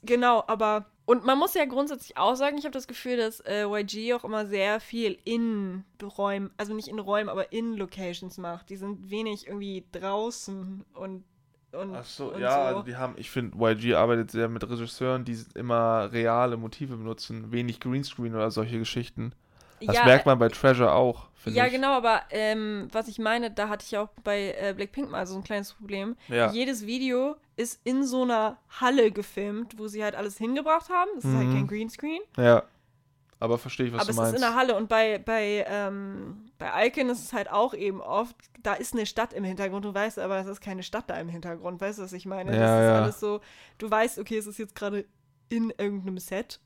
Genau, 0.03 0.43
aber. 0.47 0.87
Und 1.07 1.25
man 1.25 1.39
muss 1.39 1.55
ja 1.55 1.65
grundsätzlich 1.65 2.17
auch 2.17 2.37
sagen, 2.37 2.57
ich 2.57 2.65
habe 2.65 2.73
das 2.73 2.87
Gefühl, 2.87 3.17
dass 3.17 3.41
äh, 3.41 3.65
YG 3.65 4.15
auch 4.15 4.23
immer 4.25 4.47
sehr 4.47 4.79
viel 4.79 5.19
in 5.25 5.83
Räumen, 6.01 6.51
also 6.57 6.73
nicht 6.73 6.87
in 6.87 7.01
Räumen, 7.01 7.29
aber 7.29 7.53
in 7.53 7.77
Locations 7.77 8.39
macht. 8.39 8.71
Die 8.71 8.77
sind 8.77 9.11
wenig 9.11 9.47
irgendwie 9.49 9.85
draußen 9.91 10.85
und. 10.95 11.25
und 11.73 11.95
Ach 11.97 12.05
so, 12.05 12.33
ja, 12.39 12.53
so. 12.53 12.61
also 12.61 12.83
die 12.83 12.97
haben, 12.97 13.15
ich 13.17 13.29
finde, 13.31 13.57
YG 13.59 13.95
arbeitet 13.95 14.31
sehr 14.31 14.49
mit 14.49 14.63
Regisseuren, 14.69 15.25
die 15.25 15.37
immer 15.55 16.13
reale 16.13 16.57
Motive 16.57 16.97
benutzen, 16.97 17.51
wenig 17.53 17.81
Greenscreen 17.81 18.35
oder 18.35 18.51
solche 18.53 18.79
Geschichten. 18.79 19.33
Das 19.81 19.97
ja, 19.97 20.05
merkt 20.05 20.27
man 20.27 20.39
bei 20.39 20.49
Treasure 20.49 20.93
auch, 20.93 21.29
Ja, 21.47 21.67
ich. 21.67 21.73
genau, 21.73 21.93
aber 21.97 22.23
ähm, 22.31 22.89
was 22.93 23.09
ich 23.09 23.19
meine, 23.19 23.51
da 23.51 23.69
hatte 23.69 23.85
ich 23.87 23.97
auch 23.97 24.09
bei 24.25 24.55
äh, 24.59 24.75
Blackpink 24.77 25.11
mal 25.11 25.27
so 25.27 25.37
ein 25.37 25.43
kleines 25.45 25.73
Problem. 25.73 26.17
Ja. 26.29 26.51
Jedes 26.53 26.87
Video 26.87 27.37
ist 27.57 27.81
in 27.85 28.05
so 28.05 28.23
einer 28.23 28.59
Halle 28.81 29.11
gefilmt, 29.11 29.79
wo 29.79 29.89
sie 29.89 30.03
halt 30.05 30.15
alles 30.15 30.37
hingebracht 30.39 30.91
haben. 30.91 31.11
Das 31.17 31.25
ist 31.25 31.35
halt 31.35 31.49
Mhm. 31.49 31.55
kein 31.55 31.67
Greenscreen. 31.67 32.21
Ja. 32.37 32.63
Aber 33.43 33.57
verstehe 33.57 33.87
ich, 33.87 33.93
was 33.95 34.01
aber 34.03 34.07
du 34.09 34.11
es 34.13 34.17
meinst. 34.19 34.33
ist 34.35 34.37
in 34.37 34.43
der 34.43 34.55
Halle 34.55 34.77
und 34.77 34.91
bei, 34.91 35.19
bei, 35.19 35.65
ähm, 35.67 36.51
bei 36.59 36.87
Icon 36.89 37.09
ist 37.09 37.25
es 37.25 37.33
halt 37.33 37.51
auch 37.51 37.73
eben 37.73 38.03
oft, 38.03 38.37
da 38.63 38.75
ist 38.75 38.93
eine 38.93 39.07
Stadt 39.07 39.33
im 39.33 39.45
Hintergrund, 39.45 39.87
du 39.87 39.95
weißt 39.95 40.19
aber, 40.19 40.37
es 40.41 40.47
ist 40.47 40.61
keine 40.61 40.83
Stadt 40.83 41.09
da 41.09 41.19
im 41.19 41.31
Hintergrund, 41.31 41.81
weißt 41.81 42.01
du, 42.01 42.03
was 42.03 42.13
ich 42.13 42.27
meine? 42.27 42.53
Ja, 42.55 42.59
das 42.61 42.71
ist 42.81 42.85
ja. 42.87 43.03
alles 43.03 43.21
so, 43.21 43.41
du 43.79 43.91
weißt, 43.91 44.19
okay, 44.19 44.37
es 44.37 44.47
ist 44.47 44.59
jetzt 44.59 44.75
gerade 44.75 45.07
in 45.49 45.73
irgendeinem 45.79 46.19
Set, 46.19 46.61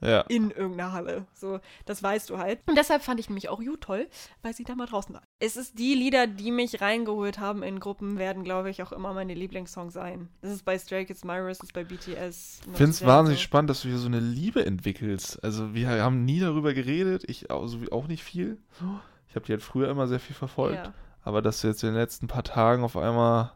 ja. 0.00 0.20
in 0.22 0.50
irgendeiner 0.50 0.92
Halle, 0.92 1.26
so, 1.34 1.60
das 1.86 2.02
weißt 2.02 2.30
du 2.30 2.38
halt. 2.38 2.60
Und 2.66 2.76
deshalb 2.76 3.02
fand 3.02 3.20
ich 3.20 3.28
nämlich 3.28 3.48
auch 3.48 3.60
You 3.60 3.76
toll, 3.76 4.08
weil 4.42 4.54
sie 4.54 4.64
da 4.64 4.74
mal 4.74 4.86
draußen 4.86 5.14
war. 5.14 5.22
Es 5.40 5.56
ist 5.56 5.78
die 5.78 5.94
Lieder, 5.94 6.26
die 6.26 6.50
mich 6.50 6.80
reingeholt 6.80 7.38
haben 7.38 7.62
in 7.62 7.80
Gruppen, 7.80 8.18
werden, 8.18 8.44
glaube 8.44 8.70
ich, 8.70 8.82
auch 8.82 8.92
immer 8.92 9.12
meine 9.14 9.34
Lieblingssongs 9.34 9.94
sein. 9.94 10.28
Das 10.42 10.52
ist 10.52 10.64
bei 10.64 10.78
Stray 10.78 11.04
Kids 11.06 11.24
Myros, 11.24 11.58
das 11.58 11.68
ist 11.68 11.72
bei 11.74 11.84
BTS. 11.84 12.60
Ich 12.70 12.76
finde 12.76 12.90
es 12.90 13.04
wahnsinnig 13.04 13.40
so. 13.40 13.44
spannend, 13.44 13.70
dass 13.70 13.82
du 13.82 13.88
hier 13.88 13.98
so 13.98 14.06
eine 14.06 14.20
Liebe 14.20 14.64
entwickelst. 14.64 15.42
Also 15.42 15.74
wir 15.74 15.88
haben 15.88 16.24
nie 16.24 16.40
darüber 16.40 16.74
geredet, 16.74 17.24
ich 17.26 17.50
auch, 17.50 17.66
so 17.66 17.80
wie- 17.82 17.92
auch 17.92 18.06
nicht 18.08 18.22
viel. 18.24 18.58
Ich 19.28 19.34
habe 19.36 19.46
die 19.46 19.52
halt 19.52 19.62
früher 19.62 19.88
immer 19.90 20.06
sehr 20.08 20.20
viel 20.20 20.34
verfolgt. 20.36 20.76
Ja. 20.86 20.92
Aber 21.22 21.42
dass 21.42 21.60
du 21.60 21.68
jetzt 21.68 21.82
in 21.82 21.90
den 21.90 21.96
letzten 21.98 22.26
paar 22.26 22.44
Tagen 22.44 22.82
auf 22.84 22.96
einmal 22.96 23.52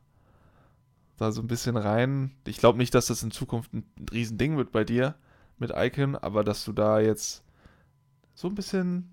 da 1.16 1.32
so 1.32 1.40
ein 1.40 1.46
bisschen 1.46 1.76
rein. 1.76 2.32
Ich 2.46 2.58
glaube 2.58 2.78
nicht, 2.78 2.94
dass 2.94 3.06
das 3.06 3.22
in 3.22 3.30
Zukunft 3.30 3.72
ein 3.72 3.84
Riesending 4.12 4.56
wird 4.56 4.72
bei 4.72 4.84
dir 4.84 5.14
mit 5.62 5.72
Icon, 5.74 6.16
aber 6.16 6.44
dass 6.44 6.64
du 6.64 6.72
da 6.72 7.00
jetzt 7.00 7.42
so 8.34 8.48
ein 8.48 8.54
bisschen 8.54 9.08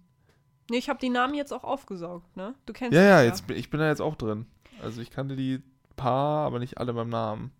Nee, 0.69 0.77
ich 0.77 0.89
habe 0.89 0.99
die 0.99 1.09
Namen 1.09 1.33
jetzt 1.33 1.51
auch 1.51 1.63
aufgesaugt, 1.63 2.35
ne? 2.37 2.53
Du 2.65 2.73
kennst 2.73 2.93
Ja, 2.95 3.01
das 3.01 3.09
ja, 3.09 3.23
jetzt, 3.23 3.49
ich 3.49 3.69
bin 3.69 3.79
da 3.79 3.87
jetzt 3.87 4.01
auch 4.01 4.15
drin. 4.15 4.45
Also 4.83 5.01
ich 5.01 5.09
kannte 5.09 5.35
die 5.35 5.63
paar, 5.95 6.45
aber 6.45 6.59
nicht 6.59 6.77
alle 6.77 6.93
beim 6.93 7.09
Namen. 7.09 7.51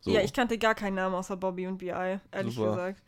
So. 0.00 0.10
Ja, 0.10 0.20
ich 0.20 0.32
kannte 0.32 0.58
gar 0.58 0.74
keinen 0.74 0.94
Namen 0.94 1.14
außer 1.14 1.36
Bobby 1.36 1.66
und 1.66 1.78
BI, 1.78 1.88
ehrlich 1.88 2.54
Super. 2.54 2.70
gesagt. 2.70 3.02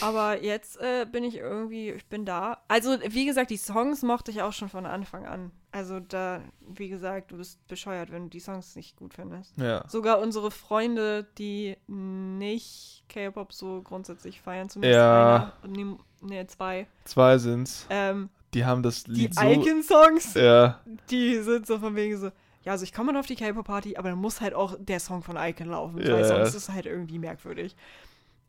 Aber 0.00 0.42
jetzt 0.42 0.80
äh, 0.80 1.06
bin 1.10 1.24
ich 1.24 1.36
irgendwie, 1.36 1.90
ich 1.90 2.06
bin 2.06 2.24
da. 2.24 2.58
Also, 2.68 2.96
wie 3.08 3.26
gesagt, 3.26 3.50
die 3.50 3.56
Songs 3.56 4.02
mochte 4.02 4.30
ich 4.30 4.42
auch 4.42 4.52
schon 4.52 4.68
von 4.68 4.86
Anfang 4.86 5.26
an. 5.26 5.50
Also, 5.72 6.00
da, 6.00 6.40
wie 6.60 6.88
gesagt, 6.88 7.30
du 7.32 7.36
bist 7.36 7.64
bescheuert, 7.68 8.10
wenn 8.10 8.24
du 8.24 8.28
die 8.30 8.40
Songs 8.40 8.76
nicht 8.76 8.96
gut 8.96 9.14
findest. 9.14 9.56
ja. 9.58 9.84
Sogar 9.88 10.20
unsere 10.20 10.50
Freunde, 10.50 11.26
die 11.38 11.76
nicht 11.88 13.04
K-Pop 13.08 13.52
so 13.52 13.82
grundsätzlich 13.82 14.40
feiern, 14.40 14.68
zumindest 14.68 14.98
Ja. 14.98 15.52
einer, 15.62 15.98
nee, 16.22 16.46
zwei, 16.46 16.86
Zwei 17.04 17.38
sind's. 17.38 17.86
ähm, 17.90 18.30
Die 18.54 18.64
haben 18.64 18.82
das 18.82 19.04
die 19.04 19.12
Lied 19.12 19.34
so. 19.34 19.42
Icon-Songs, 19.46 20.34
Ja, 20.34 20.80
die 21.10 21.38
sind 21.42 21.66
so 21.66 21.78
von 21.78 21.94
wegen 21.96 22.16
so, 22.16 22.30
ja, 22.62 22.72
also 22.72 22.84
ich 22.84 22.92
komme 22.92 23.12
mal 23.12 23.18
auf 23.20 23.26
die 23.26 23.36
K-Pop-Party, 23.36 23.96
aber 23.96 24.10
dann 24.10 24.18
muss 24.18 24.40
halt 24.40 24.54
auch 24.54 24.76
der 24.78 25.00
Song 25.00 25.22
von 25.22 25.36
Icon 25.36 25.68
laufen, 25.68 25.98
Ja, 25.98 26.14
weil 26.14 26.24
sonst 26.24 26.48
ist 26.54 26.54
es 26.54 26.68
halt 26.70 26.86
irgendwie 26.86 27.18
merkwürdig. 27.18 27.76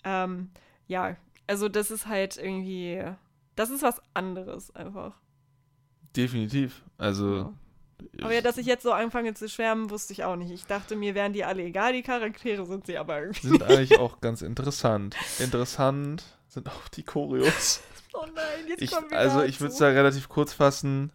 Ähm, 0.03 0.51
ja, 0.87 1.15
also 1.47 1.69
das 1.69 1.91
ist 1.91 2.07
halt 2.07 2.37
irgendwie, 2.37 3.03
das 3.55 3.69
ist 3.69 3.81
was 3.83 4.01
anderes 4.13 4.73
einfach. 4.75 5.13
definitiv. 6.15 6.83
Also. 6.97 7.53
Ja. 8.17 8.25
Aber 8.25 8.33
ja, 8.33 8.41
dass 8.41 8.57
ich 8.57 8.65
jetzt 8.65 8.83
so 8.83 8.91
anfange 8.91 9.33
zu 9.33 9.47
schwärmen, 9.47 9.89
wusste 9.89 10.11
ich 10.13 10.23
auch 10.25 10.35
nicht. 10.35 10.51
Ich 10.51 10.65
dachte, 10.65 10.95
mir 10.95 11.15
wären 11.15 11.31
die 11.33 11.45
alle 11.45 11.63
egal, 11.63 11.93
die 11.93 12.03
Charaktere 12.03 12.65
sind 12.65 12.85
sie 12.85 12.97
aber 12.97 13.21
irgendwie. 13.21 13.47
sind 13.47 13.63
eigentlich 13.63 13.99
auch 13.99 14.19
ganz 14.21 14.41
interessant. 14.41 15.15
Interessant 15.39 16.23
sind 16.47 16.69
auch 16.69 16.87
die 16.89 17.03
Choreos. 17.03 17.81
Oh 18.17 18.25
nein, 18.33 18.65
jetzt 18.69 18.81
Ich, 18.81 18.91
kommen 18.91 19.11
wir 19.11 19.17
also 19.19 19.43
ich 19.43 19.59
würde 19.59 19.73
es 19.73 19.77
da 19.77 19.87
relativ 19.87 20.29
kurz 20.29 20.53
fassen. 20.53 21.11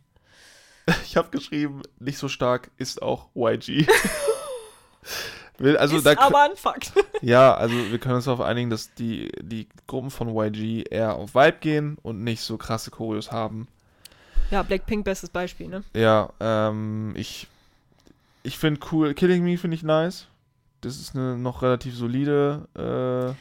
Ich 1.06 1.16
habe 1.16 1.30
geschrieben, 1.30 1.80
nicht 1.98 2.18
so 2.18 2.28
stark 2.28 2.70
ist 2.76 3.00
auch 3.00 3.30
YG. 3.34 3.86
Will- 5.60 5.76
also 5.76 5.96
ist 5.96 6.06
da, 6.06 6.14
aber 6.18 6.42
ein 6.42 6.56
Fakt. 6.56 6.92
ja, 7.22 7.54
also 7.54 7.74
wir 7.74 7.98
können 7.98 8.16
uns 8.16 8.24
darauf 8.24 8.40
einigen, 8.40 8.70
dass 8.70 8.92
die, 8.94 9.30
die 9.40 9.68
Gruppen 9.86 10.10
von 10.10 10.28
YG 10.34 10.84
eher 10.90 11.14
auf 11.14 11.34
Vibe 11.34 11.58
gehen 11.60 11.98
und 12.02 12.24
nicht 12.24 12.40
so 12.40 12.56
krasse 12.56 12.90
Choreos 12.90 13.30
haben. 13.30 13.68
Ja, 14.50 14.62
Blackpink 14.64 15.04
bestes 15.04 15.30
Beispiel, 15.30 15.68
ne? 15.68 15.84
Ja, 15.94 16.30
ähm, 16.40 17.12
ich, 17.16 17.46
ich 18.42 18.58
finde 18.58 18.80
cool, 18.90 19.14
Killing 19.14 19.44
Me 19.44 19.56
finde 19.58 19.76
ich 19.76 19.82
nice. 19.82 20.26
Das 20.80 20.98
ist 20.98 21.14
eine 21.14 21.36
noch 21.36 21.62
relativ 21.62 21.94
solide 21.94 22.66
äh, 22.74 23.34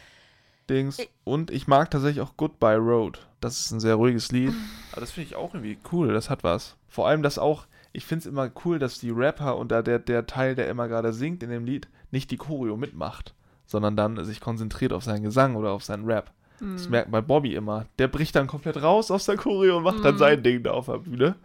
Dings. 0.69 0.99
Ich- 0.99 1.09
Und 1.23 1.51
ich 1.51 1.67
mag 1.67 1.89
tatsächlich 1.89 2.21
auch 2.21 2.35
Goodbye 2.37 2.75
Road. 2.77 3.25
Das 3.39 3.59
ist 3.61 3.71
ein 3.71 3.79
sehr 3.79 3.95
ruhiges 3.95 4.31
Lied. 4.31 4.53
Aber 4.91 5.01
das 5.01 5.11
finde 5.11 5.29
ich 5.29 5.35
auch 5.35 5.53
irgendwie 5.53 5.77
cool, 5.91 6.13
das 6.13 6.29
hat 6.29 6.43
was. 6.43 6.75
Vor 6.89 7.07
allem 7.07 7.23
das 7.23 7.39
auch, 7.39 7.65
ich 7.93 8.05
finde 8.05 8.19
es 8.19 8.25
immer 8.25 8.51
cool, 8.65 8.77
dass 8.77 8.99
die 8.99 9.09
Rapper 9.11 9.55
und 9.57 9.71
da 9.71 9.81
der, 9.81 9.99
der 9.99 10.27
Teil, 10.27 10.53
der 10.55 10.67
immer 10.67 10.87
gerade 10.89 11.13
singt 11.13 11.41
in 11.43 11.49
dem 11.49 11.65
Lied, 11.65 11.87
nicht 12.11 12.31
die 12.31 12.38
Choreo 12.38 12.77
mitmacht, 12.77 13.34
sondern 13.65 13.95
dann 13.95 14.23
sich 14.26 14.40
konzentriert 14.41 14.94
auf 14.94 15.03
seinen 15.03 15.23
Gesang 15.23 15.56
oder 15.56 15.72
auf 15.72 15.84
seinen 15.84 16.06
Rap. 16.06 16.31
Das 16.60 16.88
Mhm. 16.88 16.91
merkt 16.91 17.10
man 17.11 17.22
bei 17.22 17.27
Bobby 17.27 17.56
immer. 17.56 17.86
Der 17.99 18.07
bricht 18.10 18.36
dann 18.36 18.48
komplett 18.48 18.81
raus 18.81 19.11
aus 19.11 19.26
der 19.26 19.38
Choreo 19.38 19.77
und 19.77 19.84
macht 19.84 20.03
dann 20.03 20.15
Mhm. 20.15 20.19
sein 20.19 20.44
Ding 20.44 20.64
da 20.64 20.72
auf 20.72 20.88
der 20.88 20.98
Bühne. 20.99 21.36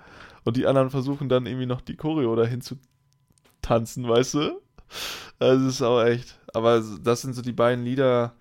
Und 0.45 0.57
die 0.57 0.67
anderen 0.67 0.91
versuchen 0.91 1.29
dann 1.29 1.47
irgendwie 1.47 1.67
noch 1.67 1.81
die 1.81 1.97
Choreo 1.97 2.35
dahin 2.35 2.61
zu 2.61 2.77
tanzen, 3.63 4.09
weißt 4.09 4.35
du? 4.35 4.61
Also 5.39 5.67
es 5.67 5.75
ist 5.77 5.83
auch 5.83 6.03
echt. 6.03 6.39
Aber 6.53 6.83
das 7.03 7.23
sind 7.23 7.35
so 7.35 7.43
die 7.43 7.53
beiden 7.53 7.85
Lieder. 7.85 8.35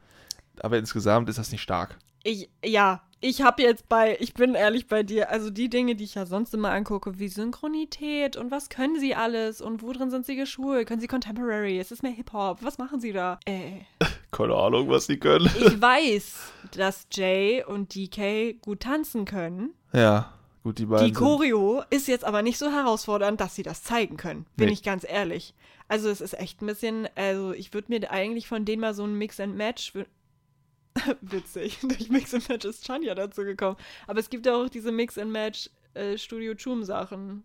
Aber 0.62 0.78
insgesamt 0.78 1.30
ist 1.30 1.40
das 1.40 1.52
nicht 1.52 1.62
stark. 1.62 1.98
Ich, 2.24 2.50
ja, 2.64 3.02
ich 3.24 3.42
habe 3.42 3.62
jetzt 3.64 3.88
bei, 3.90 4.18
ich 4.20 4.34
bin 4.34 4.54
ehrlich 4.54 4.88
bei 4.88 5.02
dir, 5.04 5.30
also 5.32 5.50
die 5.50 5.70
Dinge, 5.70 5.96
die 5.96 6.04
ich 6.04 6.16
ja 6.16 6.26
sonst 6.26 6.54
immer 6.54 6.72
angucke, 6.72 7.18
wie 7.20 7.28
Synchronität 7.30 8.36
und 8.38 8.52
was 8.52 8.70
können 8.70 9.00
sie 9.00 9.16
alles 9.16 9.62
und 9.62 9.82
wo 9.82 9.92
drin 9.94 10.12
sind 10.12 10.26
sie 10.26 10.36
geschult? 10.36 10.88
Können 10.88 11.02
sie 11.02 11.08
Contemporary? 11.08 11.80
Es 11.80 11.92
ist 11.92 12.04
mehr 12.04 12.12
Hip-Hop. 12.12 12.60
Was 12.62 12.78
machen 12.78 13.00
sie 13.00 13.14
da? 13.14 13.40
Äh, 13.46 13.80
Keine 14.32 14.56
Ahnung, 14.56 14.90
was 14.90 15.08
die 15.08 15.18
können. 15.20 15.50
ich 15.58 15.82
weiß, 15.82 16.36
dass 16.76 17.08
Jay 17.12 17.64
und 17.66 17.96
DK 17.96 18.54
gut 18.62 18.82
tanzen 18.82 19.26
können. 19.26 19.72
Ja, 19.94 20.34
gut, 20.64 20.78
die 20.80 20.86
beiden. 20.86 21.08
Die 21.08 21.14
Choreo 21.14 21.84
ist 21.90 22.08
jetzt 22.08 22.26
aber 22.26 22.42
nicht 22.42 22.58
so 22.58 22.70
herausfordernd, 22.72 23.40
dass 23.40 23.56
sie 23.56 23.64
das 23.64 23.84
zeigen 23.84 24.18
können. 24.18 24.46
Bin 24.58 24.68
Nee. 24.68 24.74
ich 24.74 24.84
ganz 24.84 25.06
ehrlich. 25.08 25.54
Also 25.88 26.10
es 26.10 26.22
ist 26.22 26.34
echt 26.40 26.62
ein 26.62 26.66
bisschen, 26.66 27.08
also 27.16 27.54
ich 27.54 27.74
würde 27.74 27.88
mir 27.92 28.12
eigentlich 28.12 28.48
von 28.48 28.66
denen 28.66 28.82
mal 28.82 28.94
so 28.94 29.04
ein 29.04 29.18
Mix 29.18 29.40
and 29.40 29.56
Match 29.56 29.94
witzig. 31.22 31.80
Durch 31.82 32.10
Mix 32.10 32.34
and 32.34 32.48
Match 32.50 32.66
ist 32.66 32.86
Chanya 32.86 33.16
dazu 33.16 33.44
gekommen. 33.44 33.78
Aber 34.08 34.20
es 34.20 34.30
gibt 34.30 34.46
ja 34.46 34.56
auch 34.56 34.70
diese 34.70 34.92
Mix 34.92 35.18
and 35.18 35.32
Match 35.32 35.70
äh, 35.94 36.18
Studio 36.18 36.54
Chum 36.56 36.84
Sachen. 36.84 37.44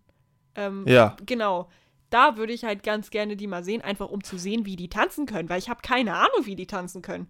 Ähm. 0.54 0.84
Ja, 0.86 1.16
Genau. 1.26 1.68
Da 2.10 2.38
würde 2.38 2.54
ich 2.54 2.64
halt 2.64 2.82
ganz 2.84 3.10
gerne 3.10 3.36
die 3.36 3.46
mal 3.46 3.62
sehen, 3.62 3.82
einfach 3.82 4.08
um 4.08 4.24
zu 4.24 4.38
sehen, 4.38 4.64
wie 4.64 4.76
die 4.76 4.88
tanzen 4.88 5.26
können, 5.26 5.50
weil 5.50 5.58
ich 5.58 5.68
habe 5.68 5.82
keine 5.82 6.14
Ahnung, 6.14 6.44
wie 6.44 6.56
die 6.56 6.66
tanzen 6.66 7.02
können. 7.02 7.28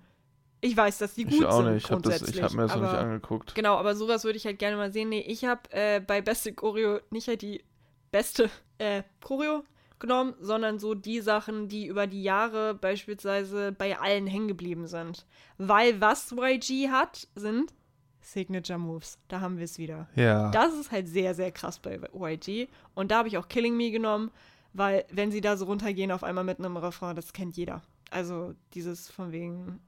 Ich 0.60 0.76
weiß, 0.76 0.98
dass 0.98 1.14
die 1.14 1.24
gut 1.24 1.32
ich 1.34 1.44
auch 1.44 1.62
sind 1.64 1.74
nicht. 1.74 1.84
Ich 1.84 1.90
habe 1.90 2.02
hab 2.02 2.52
mir 2.54 2.62
das 2.62 2.74
noch 2.76 2.82
nicht 2.82 2.88
aber- 2.90 2.98
angeguckt. 2.98 3.54
Genau, 3.56 3.74
aber 3.76 3.96
sowas 3.96 4.22
würde 4.22 4.36
ich 4.36 4.46
halt 4.46 4.60
gerne 4.60 4.76
mal 4.76 4.92
sehen. 4.92 5.08
Nee, 5.08 5.24
ich 5.26 5.44
habe 5.44 5.62
äh, 5.70 5.98
bei 6.00 6.20
Beste 6.20 6.52
Choreo 6.52 7.00
nicht 7.10 7.26
halt 7.26 7.42
die 7.42 7.64
beste 8.12 8.50
äh, 8.78 9.02
Choreo 9.20 9.64
genommen, 10.00 10.34
sondern 10.40 10.78
so 10.78 10.94
die 10.94 11.20
Sachen, 11.20 11.68
die 11.68 11.86
über 11.86 12.06
die 12.06 12.22
Jahre 12.22 12.74
beispielsweise 12.74 13.72
bei 13.72 13.98
allen 13.98 14.26
hängen 14.26 14.48
geblieben 14.48 14.86
sind. 14.86 15.26
Weil 15.56 16.00
was 16.00 16.32
YG 16.32 16.88
hat, 16.90 17.28
sind 17.34 17.72
Signature 18.20 18.78
Moves. 18.78 19.18
Da 19.28 19.40
haben 19.40 19.56
wir 19.58 19.64
es 19.64 19.78
wieder. 19.78 20.08
Ja. 20.14 20.50
Das 20.50 20.74
ist 20.74 20.90
halt 20.92 21.08
sehr, 21.08 21.34
sehr 21.34 21.50
krass 21.50 21.78
bei 21.78 21.98
YG. 22.12 22.68
Und 22.94 23.10
da 23.10 23.18
habe 23.18 23.28
ich 23.28 23.38
auch 23.38 23.48
Killing 23.48 23.76
Me 23.76 23.90
genommen, 23.90 24.30
weil 24.72 25.04
wenn 25.10 25.30
sie 25.30 25.40
da 25.40 25.56
so 25.56 25.64
runtergehen 25.64 26.12
auf 26.12 26.22
einmal 26.24 26.44
mit 26.44 26.58
einem 26.58 26.76
Refrain, 26.76 27.16
das 27.16 27.32
kennt 27.32 27.56
jeder. 27.56 27.82
Also 28.10 28.54
dieses 28.74 29.10
von 29.10 29.32
wegen. 29.32 29.80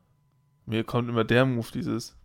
Mir 0.67 0.85
kommt 0.85 1.09
immer 1.09 1.25
der 1.25 1.47
Move, 1.47 1.69
dieses. 1.73 2.17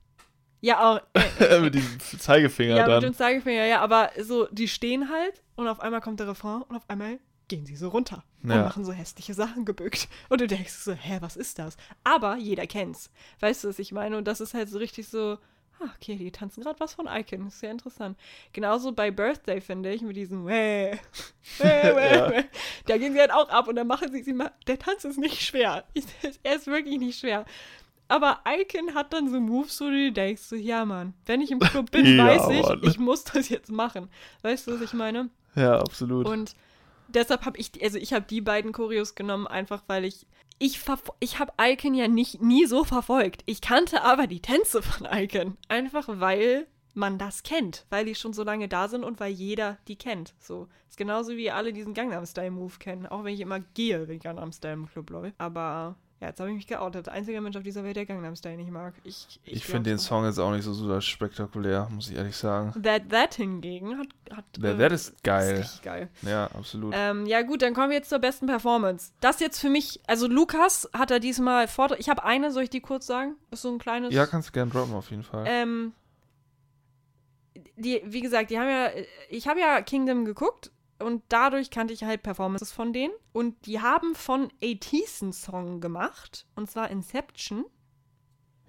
Ja, 0.61 0.93
auch, 0.93 1.01
äh, 1.39 1.59
mit 1.59 1.75
diesem 1.75 1.99
Zeigefinger 1.99 2.75
Ja, 2.75 2.83
mit 2.83 2.91
dann. 2.91 3.03
dem 3.03 3.13
Zeigefinger, 3.13 3.65
ja, 3.65 3.81
aber 3.81 4.09
so, 4.21 4.47
die 4.51 4.67
stehen 4.67 5.09
halt 5.11 5.43
und 5.55 5.67
auf 5.67 5.79
einmal 5.79 6.01
kommt 6.01 6.19
der 6.19 6.27
Refrain 6.27 6.63
und 6.63 6.75
auf 6.75 6.89
einmal 6.89 7.19
gehen 7.47 7.65
sie 7.65 7.75
so 7.75 7.89
runter 7.89 8.23
und 8.43 8.49
Ja. 8.49 8.63
machen 8.63 8.85
so 8.85 8.91
hässliche 8.91 9.33
Sachen 9.33 9.65
gebückt. 9.65 10.07
Und 10.29 10.41
du 10.41 10.47
denkst 10.47 10.73
so, 10.73 10.93
hä, 10.93 11.17
was 11.21 11.35
ist 11.35 11.59
das? 11.59 11.77
Aber 12.03 12.37
jeder 12.37 12.65
kennt's. 12.67 13.11
Weißt 13.39 13.63
du, 13.63 13.69
was 13.69 13.79
ich 13.79 13.91
meine? 13.91 14.17
Und 14.17 14.25
das 14.27 14.41
ist 14.41 14.53
halt 14.53 14.69
so 14.69 14.77
richtig 14.79 15.07
so, 15.07 15.37
ah, 15.79 15.89
okay, 15.95 16.15
die 16.15 16.31
tanzen 16.31 16.63
gerade 16.63 16.79
was 16.79 16.93
von 16.95 17.07
Icon. 17.07 17.47
Ist 17.47 17.59
sehr 17.59 17.71
interessant. 17.71 18.17
Genauso 18.53 18.91
bei 18.93 19.11
Birthday, 19.11 19.61
finde 19.61 19.91
ich, 19.93 20.01
mit 20.01 20.15
diesem 20.15 20.45
Wäh, 20.47 20.97
Wäh, 21.59 21.95
Wäh, 21.95 22.15
Ja. 22.15 22.29
Wäh. 22.31 22.43
Da 22.87 22.97
gehen 22.97 23.13
sie 23.13 23.19
halt 23.19 23.31
auch 23.31 23.49
ab 23.49 23.67
und 23.67 23.75
dann 23.75 23.87
machen 23.87 24.11
sie 24.11 24.23
sie 24.23 24.33
mal. 24.33 24.51
Der 24.67 24.79
Tanz 24.79 25.03
ist 25.05 25.17
nicht 25.19 25.41
schwer. 25.41 25.83
Er 26.43 26.55
ist 26.55 26.67
wirklich 26.67 26.97
nicht 26.99 27.19
schwer. 27.19 27.45
Aber 28.07 28.41
Icon 28.47 28.93
hat 28.93 29.13
dann 29.13 29.29
so 29.31 29.39
Moves, 29.39 29.81
wo 29.81 29.85
du 29.85 30.11
denkst, 30.11 30.43
so, 30.43 30.55
ja, 30.55 30.85
Mann, 30.85 31.13
wenn 31.25 31.41
ich 31.41 31.49
im 31.49 31.59
Club 31.59 31.89
bin, 31.89 32.05
Ja, 32.17 32.27
weiß 32.27 32.49
ich, 32.49 32.61
Mann. 32.61 32.79
ich 32.83 32.99
muss 32.99 33.23
das 33.23 33.49
jetzt 33.49 33.71
machen. 33.71 34.09
Weißt 34.43 34.67
du, 34.67 34.73
was 34.75 34.81
ich 34.81 34.93
meine? 34.93 35.29
Ja, 35.55 35.79
absolut. 35.79 36.27
Und 36.27 36.55
deshalb 37.07 37.45
habe 37.45 37.57
ich, 37.57 37.71
also 37.81 37.97
ich 37.97 38.13
habe 38.13 38.25
die 38.27 38.41
beiden 38.41 38.71
Choreos 38.71 39.15
genommen, 39.15 39.47
einfach 39.47 39.83
weil 39.87 40.05
ich, 40.05 40.27
ich, 40.59 40.79
ich 41.19 41.39
habe 41.39 41.53
Icon 41.59 41.93
ja 41.93 42.07
nicht, 42.07 42.41
nie 42.41 42.65
so 42.65 42.83
verfolgt. 42.83 43.43
Ich 43.45 43.61
kannte 43.61 44.03
aber 44.03 44.27
die 44.27 44.41
Tänze 44.41 44.81
von 44.81 45.07
Icon. 45.11 45.57
Einfach 45.67 46.07
weil 46.07 46.67
man 46.95 47.17
das 47.17 47.43
kennt, 47.43 47.85
weil 47.89 48.05
die 48.05 48.15
schon 48.15 48.33
so 48.33 48.43
lange 48.43 48.67
da 48.67 48.87
sind 48.87 49.03
und 49.03 49.19
weil 49.19 49.31
jeder 49.31 49.77
die 49.87 49.97
kennt. 49.97 50.33
So. 50.39 50.69
Ist 50.87 50.97
genauso 50.97 51.35
wie 51.35 51.51
alle 51.51 51.73
diesen 51.73 51.93
Gangnam 51.93 52.25
Style 52.25 52.51
Move 52.51 52.75
kennen, 52.79 53.05
auch 53.05 53.23
wenn 53.23 53.33
ich 53.33 53.41
immer 53.41 53.59
gehe, 53.59 54.07
wenn 54.07 54.19
Gangnam 54.19 54.53
Style 54.53 54.73
im 54.73 54.87
Club 54.87 55.09
läuft. 55.09 55.35
Aber 55.37 55.97
ja, 56.21 56.27
jetzt 56.29 56.39
habe 56.39 56.49
ich 56.49 56.55
mich 56.55 56.67
geoutet. 56.67 57.09
Einziger 57.09 57.41
Mensch 57.41 57.57
auf 57.57 57.63
dieser 57.63 57.83
Welt, 57.83 57.97
der 57.97 58.05
Gangnam 58.05 58.35
Style 58.37 58.55
nicht 58.55 58.71
mag. 58.71 58.93
Ich, 59.03 59.39
ich 59.43 59.63
glaub 59.63 59.71
finde 59.71 59.89
den 59.89 59.97
so. 59.97 60.07
Song 60.07 60.25
jetzt 60.25 60.39
auch 60.39 60.51
nicht 60.51 60.63
so 60.63 60.73
super 60.73 61.01
spektakulär, 61.01 61.89
muss 61.91 62.09
ich 62.09 62.15
ehrlich 62.15 62.37
sagen. 62.37 62.71
That 62.81 63.09
That 63.09 63.35
hingegen 63.35 63.97
hat. 63.97 64.07
hat 64.31 64.45
Der 64.57 64.75
äh, 64.75 64.77
That 64.77 64.91
ist 64.93 65.21
geil. 65.23 65.57
richtig 65.57 65.81
geil. 65.81 66.09
Ja, 66.21 66.45
absolut. 66.53 66.93
Ähm, 66.97 67.25
ja, 67.25 67.41
gut, 67.41 67.61
dann 67.61 67.73
kommen 67.73 67.89
wir 67.89 67.97
jetzt 67.97 68.09
zur 68.09 68.19
besten 68.19 68.47
Performance. 68.47 69.11
Das 69.19 69.41
jetzt 69.41 69.59
für 69.59 69.69
mich, 69.69 69.99
also 70.07 70.27
Lukas 70.27 70.89
hat 70.93 71.11
er 71.11 71.19
diesmal 71.19 71.67
vor. 71.67 71.91
Ich 71.99 72.07
habe 72.09 72.23
eine, 72.23 72.51
soll 72.51 72.63
ich 72.63 72.69
die 72.69 72.81
kurz 72.81 73.05
sagen? 73.05 73.35
Ist 73.51 73.63
so 73.63 73.69
ein 73.71 73.77
kleines. 73.77 74.13
ja, 74.13 74.25
kannst 74.25 74.47
du 74.49 74.51
gerne 74.53 74.71
droppen 74.71 74.93
auf 74.93 75.11
jeden 75.11 75.23
Fall. 75.23 75.43
ähm, 75.47 75.91
die, 77.75 78.01
wie 78.05 78.21
gesagt, 78.21 78.51
die 78.51 78.59
haben 78.59 78.69
ja, 78.69 78.89
ich 79.29 79.47
habe 79.47 79.59
ja 79.59 79.81
Kingdom 79.81 80.23
geguckt 80.25 80.71
und 80.99 81.23
dadurch 81.29 81.69
kannte 81.71 81.93
ich 81.93 82.03
halt 82.03 82.23
Performances 82.23 82.71
von 82.71 82.93
denen. 82.93 83.13
Und 83.33 83.65
die 83.65 83.81
haben 83.81 84.15
von 84.15 84.49
ATs 84.63 85.21
einen 85.21 85.33
Song 85.33 85.81
gemacht, 85.81 86.45
und 86.55 86.69
zwar 86.69 86.89
Inception. 86.89 87.65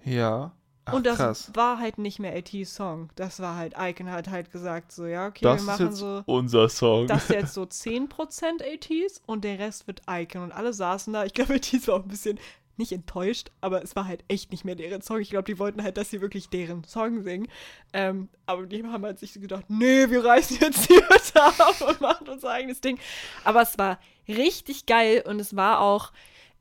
ja. 0.03 0.53
Ach, 0.89 0.93
und 0.93 1.05
das 1.05 1.17
krass. 1.17 1.51
war 1.53 1.79
halt 1.79 1.97
nicht 1.97 2.17
mehr 2.19 2.33
ATs 2.33 2.73
Song. 2.75 3.09
Das 3.15 3.41
war 3.41 3.57
halt, 3.57 3.73
Icon 3.77 4.09
hat 4.09 4.29
halt 4.29 4.51
gesagt, 4.53 4.93
so, 4.93 5.05
ja, 5.05 5.27
okay, 5.27 5.43
Das 5.43 5.61
wir 5.61 5.65
machen 5.65 5.91
so. 5.91 6.23
unser 6.25 6.69
Song. 6.69 7.07
Das 7.07 7.23
ist 7.23 7.29
jetzt 7.31 7.53
so 7.55 7.63
10% 7.63 8.63
ATs 8.63 9.21
und 9.25 9.43
der 9.43 9.59
Rest 9.59 9.87
wird 9.87 10.03
Icon. 10.09 10.43
Und 10.43 10.53
alle 10.53 10.71
saßen 10.71 11.11
da. 11.11 11.25
Ich 11.25 11.33
glaube, 11.33 11.55
ATs 11.55 11.89
war 11.89 11.95
auch 11.95 12.03
ein 12.03 12.07
bisschen 12.07 12.39
nicht 12.77 12.91
enttäuscht, 12.91 13.51
aber 13.61 13.83
es 13.83 13.95
war 13.95 14.07
halt 14.07 14.23
echt 14.27 14.51
nicht 14.51 14.65
mehr 14.65 14.75
deren 14.75 15.01
Song. 15.01 15.19
Ich 15.19 15.29
glaube, 15.29 15.45
die 15.45 15.59
wollten 15.59 15.83
halt, 15.83 15.97
dass 15.97 16.09
sie 16.09 16.21
wirklich 16.21 16.49
deren 16.49 16.83
Song 16.83 17.23
singen. 17.23 17.47
Ähm, 17.93 18.29
aber 18.45 18.65
die 18.65 18.83
haben 18.83 19.03
halt 19.03 19.19
sich 19.19 19.33
gedacht, 19.33 19.65
nee, 19.67 20.09
wir 20.09 20.23
reißen 20.23 20.57
jetzt 20.61 20.89
die 20.89 20.95
Hütte 20.95 21.41
ab 21.41 21.81
und 21.87 22.01
machen 22.01 22.27
unser 22.27 22.49
eigenes 22.49 22.81
Ding. 22.81 22.99
Aber 23.43 23.61
es 23.61 23.77
war 23.77 23.99
richtig 24.27 24.85
geil 24.85 25.23
und 25.25 25.39
es 25.39 25.55
war 25.55 25.81
auch, 25.81 26.11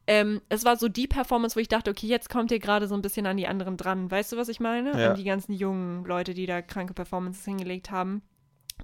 ähm, 0.06 0.40
es 0.48 0.64
war 0.64 0.76
so 0.76 0.88
die 0.88 1.08
Performance, 1.08 1.56
wo 1.56 1.60
ich 1.60 1.68
dachte, 1.68 1.90
okay, 1.90 2.06
jetzt 2.06 2.30
kommt 2.30 2.50
ihr 2.50 2.60
gerade 2.60 2.86
so 2.86 2.94
ein 2.94 3.02
bisschen 3.02 3.26
an 3.26 3.36
die 3.36 3.46
anderen 3.46 3.76
dran. 3.76 4.10
Weißt 4.10 4.32
du, 4.32 4.36
was 4.36 4.48
ich 4.48 4.60
meine? 4.60 5.00
Ja. 5.00 5.10
An 5.10 5.16
die 5.16 5.24
ganzen 5.24 5.52
jungen 5.52 6.04
Leute, 6.04 6.34
die 6.34 6.46
da 6.46 6.62
kranke 6.62 6.94
Performances 6.94 7.44
hingelegt 7.44 7.90
haben. 7.90 8.22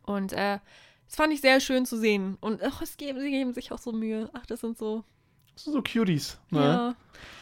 Und 0.04 0.32
äh, 0.32 0.58
das 1.06 1.16
fand 1.16 1.32
ich 1.32 1.40
sehr 1.40 1.60
schön 1.60 1.86
zu 1.86 1.96
sehen. 1.96 2.36
Und 2.40 2.62
ach, 2.62 2.82
es 2.82 2.96
geben, 2.96 3.20
sie 3.20 3.30
geben 3.30 3.52
sich 3.52 3.70
auch 3.70 3.78
so 3.78 3.92
Mühe. 3.92 4.30
Ach, 4.32 4.46
das 4.46 4.60
sind 4.60 4.78
so 4.78 5.04
so 5.54 5.82
Cuties. 5.82 6.38
Ne? 6.50 6.60
ja. 6.60 6.94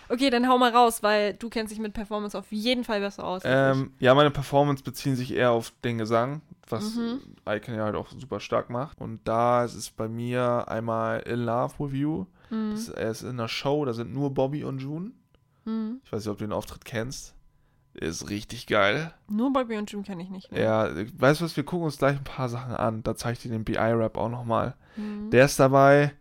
Okay, 0.09 0.29
dann 0.29 0.49
hau 0.49 0.59
mal 0.59 0.73
raus, 0.73 1.05
weil 1.05 1.35
du 1.35 1.49
kennst 1.49 1.73
dich 1.73 1.79
mit 1.79 1.93
Performance 1.95 2.37
auf 2.37 2.51
jeden 2.51 2.83
Fall 2.83 2.99
besser 3.01 3.23
aus. 3.23 3.43
Ähm, 3.45 3.93
ja, 4.01 4.13
meine 4.15 4.33
Performance 4.33 4.83
beziehen 4.83 5.15
sich 5.15 5.33
eher 5.33 5.53
auf 5.53 5.73
den 5.85 5.99
Gesang, 5.99 6.41
was 6.69 6.97
Mhm. 6.97 7.21
Icon 7.49 7.77
ja 7.77 7.85
halt 7.85 7.95
auch 7.95 8.09
super 8.11 8.41
stark 8.41 8.71
macht. 8.71 9.01
Und 9.01 9.21
da 9.25 9.65
ist 9.65 9.77
es 9.77 9.91
bei 9.91 10.09
mir 10.09 10.65
einmal 10.67 11.21
In 11.21 11.45
Love 11.45 11.75
With 11.79 11.93
You. 11.93 12.27
Mhm. 12.51 12.73
Das, 12.73 12.89
er 12.89 13.11
ist 13.11 13.23
in 13.23 13.29
einer 13.31 13.47
Show, 13.47 13.85
da 13.85 13.93
sind 13.93 14.13
nur 14.13 14.35
Bobby 14.35 14.65
und 14.65 14.81
June. 14.81 15.13
Mhm. 15.65 16.01
Ich 16.05 16.13
weiß 16.13 16.25
nicht, 16.25 16.33
ob 16.33 16.39
du 16.39 16.45
den 16.45 16.53
Auftritt 16.53 16.85
kennst. 16.85 17.35
Ist 17.95 18.31
richtig 18.31 18.67
geil. 18.67 19.13
Nur 19.29 19.53
Bobby 19.53 19.77
und 19.77 19.91
Jim 19.93 20.03
kenne 20.03 20.23
ich 20.23 20.31
nicht. 20.31 20.51
Ne? 20.51 20.61
Ja, 20.63 20.89
weißt 21.19 21.41
du 21.41 21.45
was, 21.45 21.57
wir 21.57 21.65
gucken 21.65 21.85
uns 21.87 21.99
gleich 21.99 22.17
ein 22.17 22.25
paar 22.25 22.49
Sachen 22.49 22.73
an. 22.75 23.03
Da 23.05 23.15
zeige 23.15 23.35
ich 23.35 23.43
dir 23.43 23.51
den 23.51 23.65
BI-Rap 23.65 24.17
auch 24.17 24.29
nochmal. 24.29 24.75
Mhm. 24.97 25.31
Der 25.31 25.45
ist 25.45 25.59
dabei, 25.61 26.13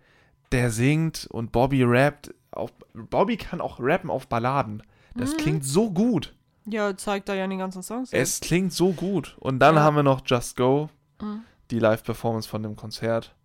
der 0.51 0.71
singt 0.71 1.27
und 1.31 1.51
Bobby 1.51 1.83
rappt. 1.83 2.33
Auch, 2.51 2.71
Bobby 2.93 3.37
kann 3.37 3.61
auch 3.61 3.79
rappen 3.79 4.09
auf 4.09 4.27
Balladen. 4.27 4.83
Das 5.15 5.33
Mhm. 5.33 5.37
klingt 5.37 5.65
so 5.65 5.91
gut. 5.91 6.35
Ja, 6.65 6.95
zeigt 6.97 7.29
da 7.29 7.33
ja 7.33 7.43
in 7.45 7.49
den 7.51 7.59
ganzen 7.59 7.81
Songs. 7.83 8.11
Es 8.13 8.39
klingt 8.41 8.73
so 8.73 8.91
gut. 8.93 9.35
Und 9.39 9.59
dann 9.59 9.75
Ja. 9.75 9.81
haben 9.81 9.95
wir 9.95 10.03
noch 10.03 10.21
Just 10.25 10.55
Go, 10.55 10.89
Mhm. 11.21 11.41
die 11.71 11.79
Live-Performance 11.79 12.47
von 12.47 12.63
dem 12.63 12.75
Konzert. 12.75 13.35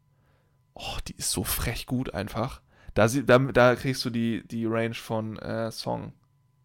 Oh, 0.75 0.97
die 1.07 1.15
ist 1.17 1.31
so 1.31 1.45
frech 1.45 1.87
gut 1.87 2.13
einfach. 2.15 2.61
Da, 2.95 3.07
da, 3.09 3.39
da 3.39 3.75
kriegst 3.77 4.05
du 4.05 4.11
die, 4.11 4.47
die 4.47 4.67
Range 4.67 4.95
von 4.95 5.39
äh, 5.39 5.71
Song. 5.71 6.13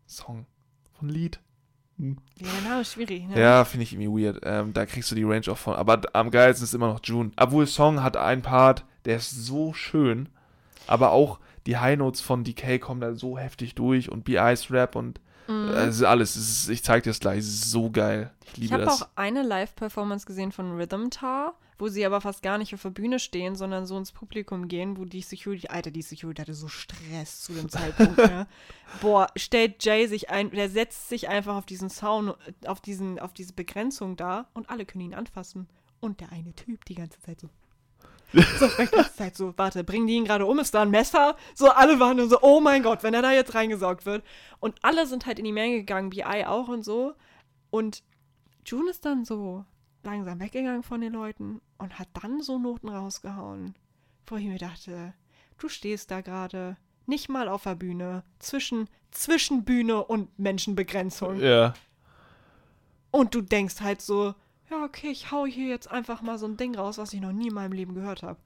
Song. 0.07 0.45
Von 0.98 1.10
Lied. 1.10 1.40
Hm. 1.98 2.18
Ja, 2.66 2.80
ist 2.82 2.94
schwierig. 2.94 3.28
Ne? 3.28 3.40
Ja, 3.40 3.66
finde 3.66 3.84
ich 3.84 3.94
irgendwie 3.94 4.24
weird. 4.26 4.40
Ähm, 4.44 4.74
da 4.74 4.86
kriegst 4.86 5.11
du 5.11 5.16
die 5.16 5.24
Range 5.24 5.45
auch 5.49 5.57
von. 5.57 5.76
Aber 5.76 6.02
am 6.14 6.32
geilsten 6.32 6.64
ist 6.64 6.74
immer 6.74 6.88
noch 6.88 7.02
June. 7.03 7.32
Obwohl 7.38 7.68
Song 7.68 8.02
hat 8.03 8.16
einen 8.18 8.41
Part, 8.41 8.86
der 9.06 9.18
ist 9.18 9.32
so 9.32 9.74
schön. 9.74 10.30
Aber 10.88 11.12
auch 11.12 11.40
die 11.66 11.78
High 11.78 11.98
Notes 11.98 12.22
von 12.22 12.44
DK 12.44 12.80
kommen 12.80 13.02
da 13.02 13.14
so 13.16 13.38
heftig 13.38 13.76
durch 13.76 14.12
und 14.12 14.24
BI's 14.24 14.72
Rap 14.72 14.96
und 14.96 15.20
Mhm. 15.48 15.70
äh, 15.74 16.06
alles. 16.06 16.36
Es 16.36 16.48
ist, 16.48 16.70
ich 16.70 16.84
zeig 16.84 17.02
dir 17.04 17.10
das 17.10 17.20
gleich. 17.20 17.40
Es 17.40 17.48
ist 17.48 17.72
so 17.72 17.90
geil. 17.90 18.32
Ich 18.44 18.52
Ich 18.54 18.58
liebe 18.60 18.74
habe 18.76 18.86
das. 18.86 19.02
auch 19.02 19.08
eine 19.16 19.42
Live-Performance 19.42 20.28
gesehen 20.28 20.52
von 20.52 20.76
Rhythm 20.78 21.10
Tar, 21.10 21.56
wo 21.80 21.88
sie 21.88 22.06
aber 22.06 22.22
fast 22.22 22.44
gar 22.44 22.60
nicht 22.60 22.72
auf 22.76 22.84
der 22.84 22.92
Bühne 22.92 23.18
stehen, 23.18 23.56
sondern 23.56 23.88
so 23.88 23.98
ins 23.98 24.12
Publikum 24.12 24.68
gehen, 24.68 24.96
wo 24.96 25.06
die 25.06 25.24
Security, 25.24 25.68
Alter, 25.70 25.90
die 25.90 26.04
Security 26.04 26.40
hatte 26.44 26.54
so 26.54 26.68
Stress 26.68 27.42
zu 27.42 27.54
dem 27.54 27.68
Zeitpunkt. 27.70 28.18
ne? 28.18 28.46
Boah, 29.02 29.26
stellt 29.36 29.84
Jay 29.84 30.06
sich 30.06 30.30
ein, 30.30 30.52
der 30.52 30.70
setzt 30.70 31.10
sich 31.10 31.30
einfach 31.30 31.56
auf 31.56 31.66
diesen 31.66 31.90
Sound, 31.90 32.36
auf, 32.68 32.80
diesen, 32.80 33.18
auf 33.18 33.34
diese 33.34 33.54
Begrenzung 33.54 34.18
da 34.18 34.48
und 34.54 34.70
alle 34.70 34.86
können 34.86 35.06
ihn 35.06 35.16
anfassen. 35.16 35.68
Und 36.00 36.20
der 36.20 36.32
eine 36.32 36.54
Typ 36.54 36.86
die 36.86 36.96
ganze 36.96 37.20
Zeit 37.22 37.40
so. 37.40 37.50
So, 38.31 38.68
ganze 38.77 39.15
Zeit 39.15 39.35
so, 39.35 39.53
warte, 39.57 39.84
bringen 39.84 40.07
die 40.07 40.14
ihn 40.14 40.26
gerade 40.26 40.45
um? 40.45 40.60
Ist 40.60 40.73
da 40.73 40.84
ein 40.84 40.91
Messer? 40.91 41.35
So, 41.56 41.69
alle 41.69 41.99
waren 41.99 42.18
nur 42.18 42.27
so, 42.27 42.39
oh 42.41 42.60
mein 42.60 42.84
Gott, 42.84 43.03
wenn 43.03 43.14
er 43.14 43.22
da 43.22 43.31
jetzt 43.31 43.56
reingesaugt 43.56 44.06
wird. 44.06 44.23
Und 44.60 44.76
alle 44.84 45.07
sind 45.07 45.26
halt 45.26 45.39
in 45.39 45.45
die 45.45 45.51
Menge 45.51 45.77
gegangen, 45.77 46.11
BI 46.11 46.45
auch 46.45 46.68
und 46.68 46.84
so. 46.84 47.14
Und 47.72 48.03
June 48.65 48.89
ist 48.89 49.06
dann 49.06 49.26
so 49.26 49.65
langsam 50.03 50.39
weggegangen 50.39 50.84
von 50.84 51.01
den 51.01 51.14
Leuten 51.14 51.61
und 51.77 51.97
hat 51.97 52.10
dann 52.22 52.41
so 52.41 52.60
Noten 52.60 52.89
rausgehauen, 52.89 53.76
wo 54.27 54.35
ich 54.35 54.45
mir 54.45 54.57
dachte, 54.57 55.14
du 55.57 55.69
stehst 55.69 56.11
da 56.11 56.22
gerade 56.22 56.77
nicht 57.06 57.30
mal 57.30 57.49
auf 57.49 57.64
der 57.64 57.76
Bühne, 57.76 58.23
zwischen, 58.38 58.88
zwischen 59.11 59.65
Bühne 59.65 60.03
und 60.03 60.38
Menschenbegrenzung. 60.38 61.39
Ja. 61.39 61.73
Und 63.11 63.34
du 63.34 63.41
denkst 63.41 63.81
halt 63.81 64.01
so, 64.01 64.35
ja, 64.70 64.84
okay, 64.84 65.10
ich 65.10 65.32
hau 65.32 65.46
hier 65.46 65.68
jetzt 65.68 65.90
einfach 65.90 66.22
mal 66.22 66.38
so 66.38 66.46
ein 66.48 66.58
Ding 66.58 66.76
raus, 66.76 66.98
was 66.98 67.14
ich 67.14 67.22
noch 67.22 67.32
nie 67.32 67.48
in 67.48 67.54
meinem 67.54 67.72
Leben 67.74 67.94
gehört 67.96 68.24
habe. 68.24 68.40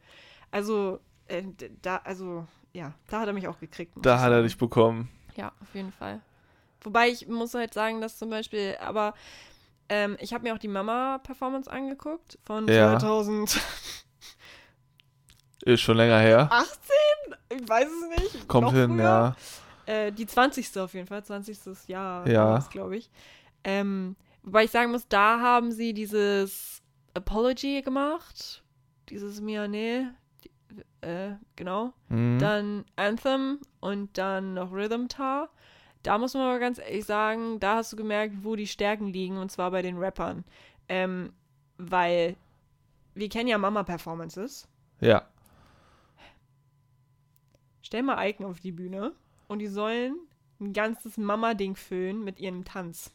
Also, 0.51 0.99
äh, 1.27 1.43
da, 1.81 1.97
also, 2.03 2.45
ja, 2.73 2.93
da 3.09 3.19
hat 3.21 3.27
er 3.27 3.33
mich 3.33 3.47
auch 3.47 3.59
gekriegt. 3.59 3.93
Da 4.01 4.19
hat 4.19 4.31
er 4.31 4.43
dich 4.43 4.57
bekommen. 4.57 5.09
Ja, 5.35 5.51
auf 5.61 5.73
jeden 5.73 5.91
Fall. 5.91 6.21
Wobei 6.81 7.09
ich 7.09 7.27
muss 7.27 7.53
halt 7.53 7.73
sagen, 7.73 8.01
dass 8.01 8.17
zum 8.17 8.29
Beispiel, 8.29 8.75
aber 8.81 9.13
ähm, 9.89 10.17
ich 10.19 10.33
habe 10.33 10.43
mir 10.43 10.53
auch 10.53 10.59
die 10.59 10.67
Mama-Performance 10.67 11.71
angeguckt 11.71 12.37
von 12.43 12.67
Ja. 12.67 12.99
2018. 12.99 13.61
Ist 15.65 15.81
schon 15.81 15.97
länger 15.97 16.19
her. 16.19 16.49
Ich 17.49 17.67
weiß 17.69 17.87
es 17.87 18.21
nicht. 18.33 18.47
Kommt 18.47 18.67
noch 18.67 18.73
hin, 18.73 18.91
früher. 18.91 19.03
ja. 19.03 19.35
Äh, 19.85 20.11
die 20.11 20.25
20. 20.25 20.77
auf 20.79 20.93
jeden 20.93 21.07
Fall, 21.07 21.23
20. 21.23 21.87
Jahr 21.87 22.27
Ja. 22.27 22.59
glaube 22.71 22.97
ich. 22.97 23.09
Ähm, 23.63 24.15
wobei 24.43 24.65
ich 24.65 24.71
sagen 24.71 24.91
muss, 24.91 25.07
da 25.07 25.39
haben 25.39 25.71
sie 25.71 25.93
dieses 25.93 26.81
Apology 27.13 27.81
gemacht. 27.81 28.63
Dieses 29.09 29.41
Mia, 29.41 29.67
nee. 29.67 30.05
Äh, 31.01 31.33
genau. 31.55 31.93
Mhm. 32.09 32.39
Dann 32.39 32.85
Anthem 32.95 33.59
und 33.79 34.17
dann 34.17 34.53
noch 34.53 34.71
Rhythm 34.71 35.07
Tar. 35.07 35.49
Da 36.03 36.17
muss 36.17 36.33
man 36.33 36.43
aber 36.43 36.59
ganz 36.59 36.79
ehrlich 36.79 37.05
sagen, 37.05 37.59
da 37.59 37.77
hast 37.77 37.93
du 37.93 37.97
gemerkt, 37.97 38.35
wo 38.41 38.55
die 38.55 38.67
Stärken 38.67 39.07
liegen, 39.07 39.37
und 39.37 39.51
zwar 39.51 39.71
bei 39.71 39.81
den 39.81 39.97
Rappern. 39.97 40.43
Ähm, 40.89 41.31
weil 41.77 42.35
wir 43.15 43.29
kennen 43.29 43.47
ja 43.47 43.57
Mama-Performances. 43.57 44.67
Ja. 44.99 45.27
Stell 47.81 48.03
mal 48.03 48.27
Icon 48.27 48.45
auf 48.45 48.59
die 48.59 48.71
Bühne 48.71 49.13
und 49.47 49.59
die 49.59 49.67
sollen 49.67 50.15
ein 50.59 50.73
ganzes 50.73 51.17
Mama-Ding 51.17 51.75
füllen 51.75 52.23
mit 52.23 52.39
ihrem 52.39 52.65
Tanz. 52.65 53.13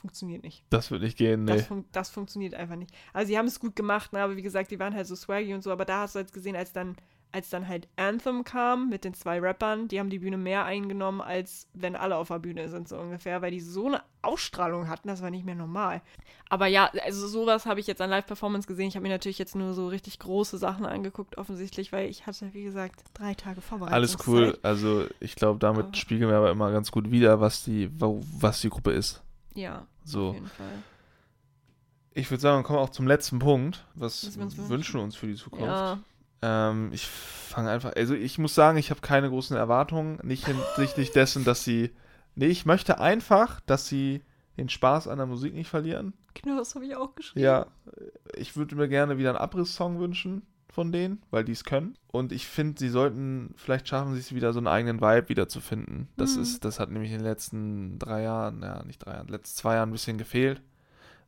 Funktioniert 0.00 0.42
nicht. 0.42 0.62
Das 0.70 0.90
wird 0.90 1.02
nicht 1.02 1.16
gehen, 1.16 1.44
nee. 1.44 1.52
Das, 1.56 1.66
fun 1.66 1.84
das 1.92 2.10
funktioniert 2.10 2.54
einfach 2.54 2.76
nicht. 2.76 2.92
Also 3.12 3.28
sie 3.28 3.38
haben 3.38 3.46
es 3.46 3.58
gut 3.60 3.74
gemacht, 3.76 4.12
ne? 4.12 4.20
aber 4.20 4.36
wie 4.36 4.42
gesagt, 4.42 4.70
die 4.70 4.78
waren 4.78 4.94
halt 4.94 5.06
so 5.06 5.16
swaggy 5.16 5.54
und 5.54 5.62
so, 5.62 5.72
aber 5.72 5.84
da 5.84 6.00
hast 6.02 6.14
du 6.14 6.18
jetzt 6.18 6.34
gesehen, 6.34 6.54
als 6.54 6.72
dann, 6.72 6.96
als 7.32 7.48
dann 7.50 7.66
halt 7.66 7.88
Anthem 7.96 8.44
kam 8.44 8.88
mit 8.90 9.04
den 9.04 9.14
zwei 9.14 9.40
Rappern, 9.40 9.88
die 9.88 9.98
haben 9.98 10.10
die 10.10 10.18
Bühne 10.18 10.36
mehr 10.36 10.64
eingenommen, 10.64 11.20
als 11.20 11.66
wenn 11.74 11.96
alle 11.96 12.16
auf 12.16 12.28
der 12.28 12.38
Bühne 12.38 12.68
sind, 12.68 12.88
so 12.88 12.96
ungefähr, 12.98 13.40
weil 13.42 13.50
die 13.50 13.60
so 13.60 13.86
eine 13.86 14.02
Ausstrahlung 14.22 14.88
hatten, 14.88 15.08
das 15.08 15.22
war 15.22 15.30
nicht 15.30 15.44
mehr 15.46 15.54
normal. 15.54 16.02
Aber 16.48 16.66
ja, 16.66 16.90
also 17.04 17.26
sowas 17.26 17.64
habe 17.66 17.80
ich 17.80 17.86
jetzt 17.86 18.00
an 18.00 18.10
Live-Performance 18.10 18.66
gesehen. 18.68 18.88
Ich 18.88 18.96
habe 18.96 19.02
mir 19.02 19.08
natürlich 19.12 19.38
jetzt 19.38 19.54
nur 19.56 19.72
so 19.74 19.88
richtig 19.88 20.18
große 20.18 20.58
Sachen 20.58 20.84
angeguckt, 20.86 21.38
offensichtlich, 21.38 21.90
weil 21.92 22.08
ich 22.08 22.26
hatte, 22.26 22.52
wie 22.52 22.64
gesagt, 22.64 23.02
drei 23.14 23.34
Tage 23.34 23.60
Vorbereitung. 23.60 23.94
Alles 23.94 24.16
cool. 24.26 24.58
Also 24.62 25.06
ich 25.20 25.34
glaube, 25.36 25.58
damit 25.58 25.86
Aber- 25.86 25.94
spiegeln 25.94 26.30
wir 26.30 26.36
aber 26.38 26.50
immer 26.50 26.70
ganz 26.70 26.90
gut 26.90 27.10
wider, 27.10 27.40
was 27.40 27.64
die, 27.64 27.90
was 27.98 28.60
die 28.60 28.70
Gruppe 28.70 28.92
ist. 28.92 29.22
Ja, 29.56 29.86
So. 30.04 30.28
auf 30.28 30.34
jeden 30.34 30.46
Fall. 30.48 30.66
Ich 32.12 32.30
würde 32.30 32.40
sagen, 32.40 32.62
kommen 32.62 32.78
wir 32.78 32.82
auch 32.82 32.90
zum 32.90 33.06
letzten 33.06 33.38
Punkt. 33.40 33.84
Was, 33.94 34.24
Was 34.26 34.36
wir 34.36 34.44
uns 34.44 34.56
wünschen 34.56 34.70
wünschen. 34.70 34.94
wir 34.94 35.02
uns 35.04 35.16
für 35.16 35.26
die 35.26 35.34
Zukunft? 35.34 35.66
Ja, 35.66 35.98
Ähm, 36.42 36.90
ich 36.92 37.06
fange 37.06 37.70
einfach, 37.70 37.92
also 37.96 38.14
ich 38.14 38.38
muss 38.38 38.54
sagen, 38.54 38.78
ich 38.78 38.90
habe 38.90 39.00
keine 39.00 39.28
großen 39.28 39.56
Erwartungen, 39.56 40.18
nicht 40.22 40.46
hinsichtlich 40.46 41.10
dessen, 41.10 41.44
dass 41.44 41.64
sie, 41.64 41.90
nee, 42.34 42.46
ich 42.46 42.64
möchte 42.66 43.00
einfach, 43.00 43.60
dass 43.62 43.88
sie 43.88 44.22
den 44.56 44.68
Spaß 44.68 45.08
an 45.08 45.18
der 45.18 45.26
Musik 45.26 45.52
nicht 45.54 45.68
verlieren. 45.68 46.14
genau, 46.34 46.56
das 46.58 46.74
habe 46.74 46.86
ich 46.86 46.96
auch 46.96 47.14
geschrieben. 47.14 47.44
Ja, 47.44 47.66
ich 48.34 48.56
würde 48.56 48.76
mir 48.76 48.88
gerne 48.88 49.18
wieder 49.18 49.30
einen 49.30 49.38
Abriss-Song 49.38 49.98
wünschen 49.98 50.42
von 50.76 50.92
denen, 50.92 51.22
weil 51.30 51.42
die 51.42 51.52
es 51.52 51.64
können. 51.64 51.96
Und 52.12 52.32
ich 52.32 52.46
finde, 52.46 52.78
sie 52.78 52.90
sollten, 52.90 53.54
vielleicht 53.56 53.88
schaffen 53.88 54.12
sie 54.12 54.20
es 54.20 54.34
wieder, 54.34 54.52
so 54.52 54.58
einen 54.60 54.66
eigenen 54.66 55.00
Vibe 55.00 55.30
wieder 55.30 55.48
zu 55.48 55.60
finden. 55.62 56.08
Das 56.18 56.36
Mhm. 56.36 56.42
ist, 56.42 56.64
das 56.66 56.78
hat 56.78 56.90
nämlich 56.90 57.12
in 57.12 57.18
den 57.18 57.24
letzten 57.26 57.98
drei 57.98 58.22
Jahren, 58.22 58.62
ja, 58.62 58.84
nicht 58.84 58.98
drei 58.98 59.14
Jahren, 59.14 59.28
letzten 59.28 59.56
zwei 59.56 59.74
Jahren 59.76 59.88
ein 59.88 59.92
bisschen 59.92 60.18
gefehlt. 60.18 60.60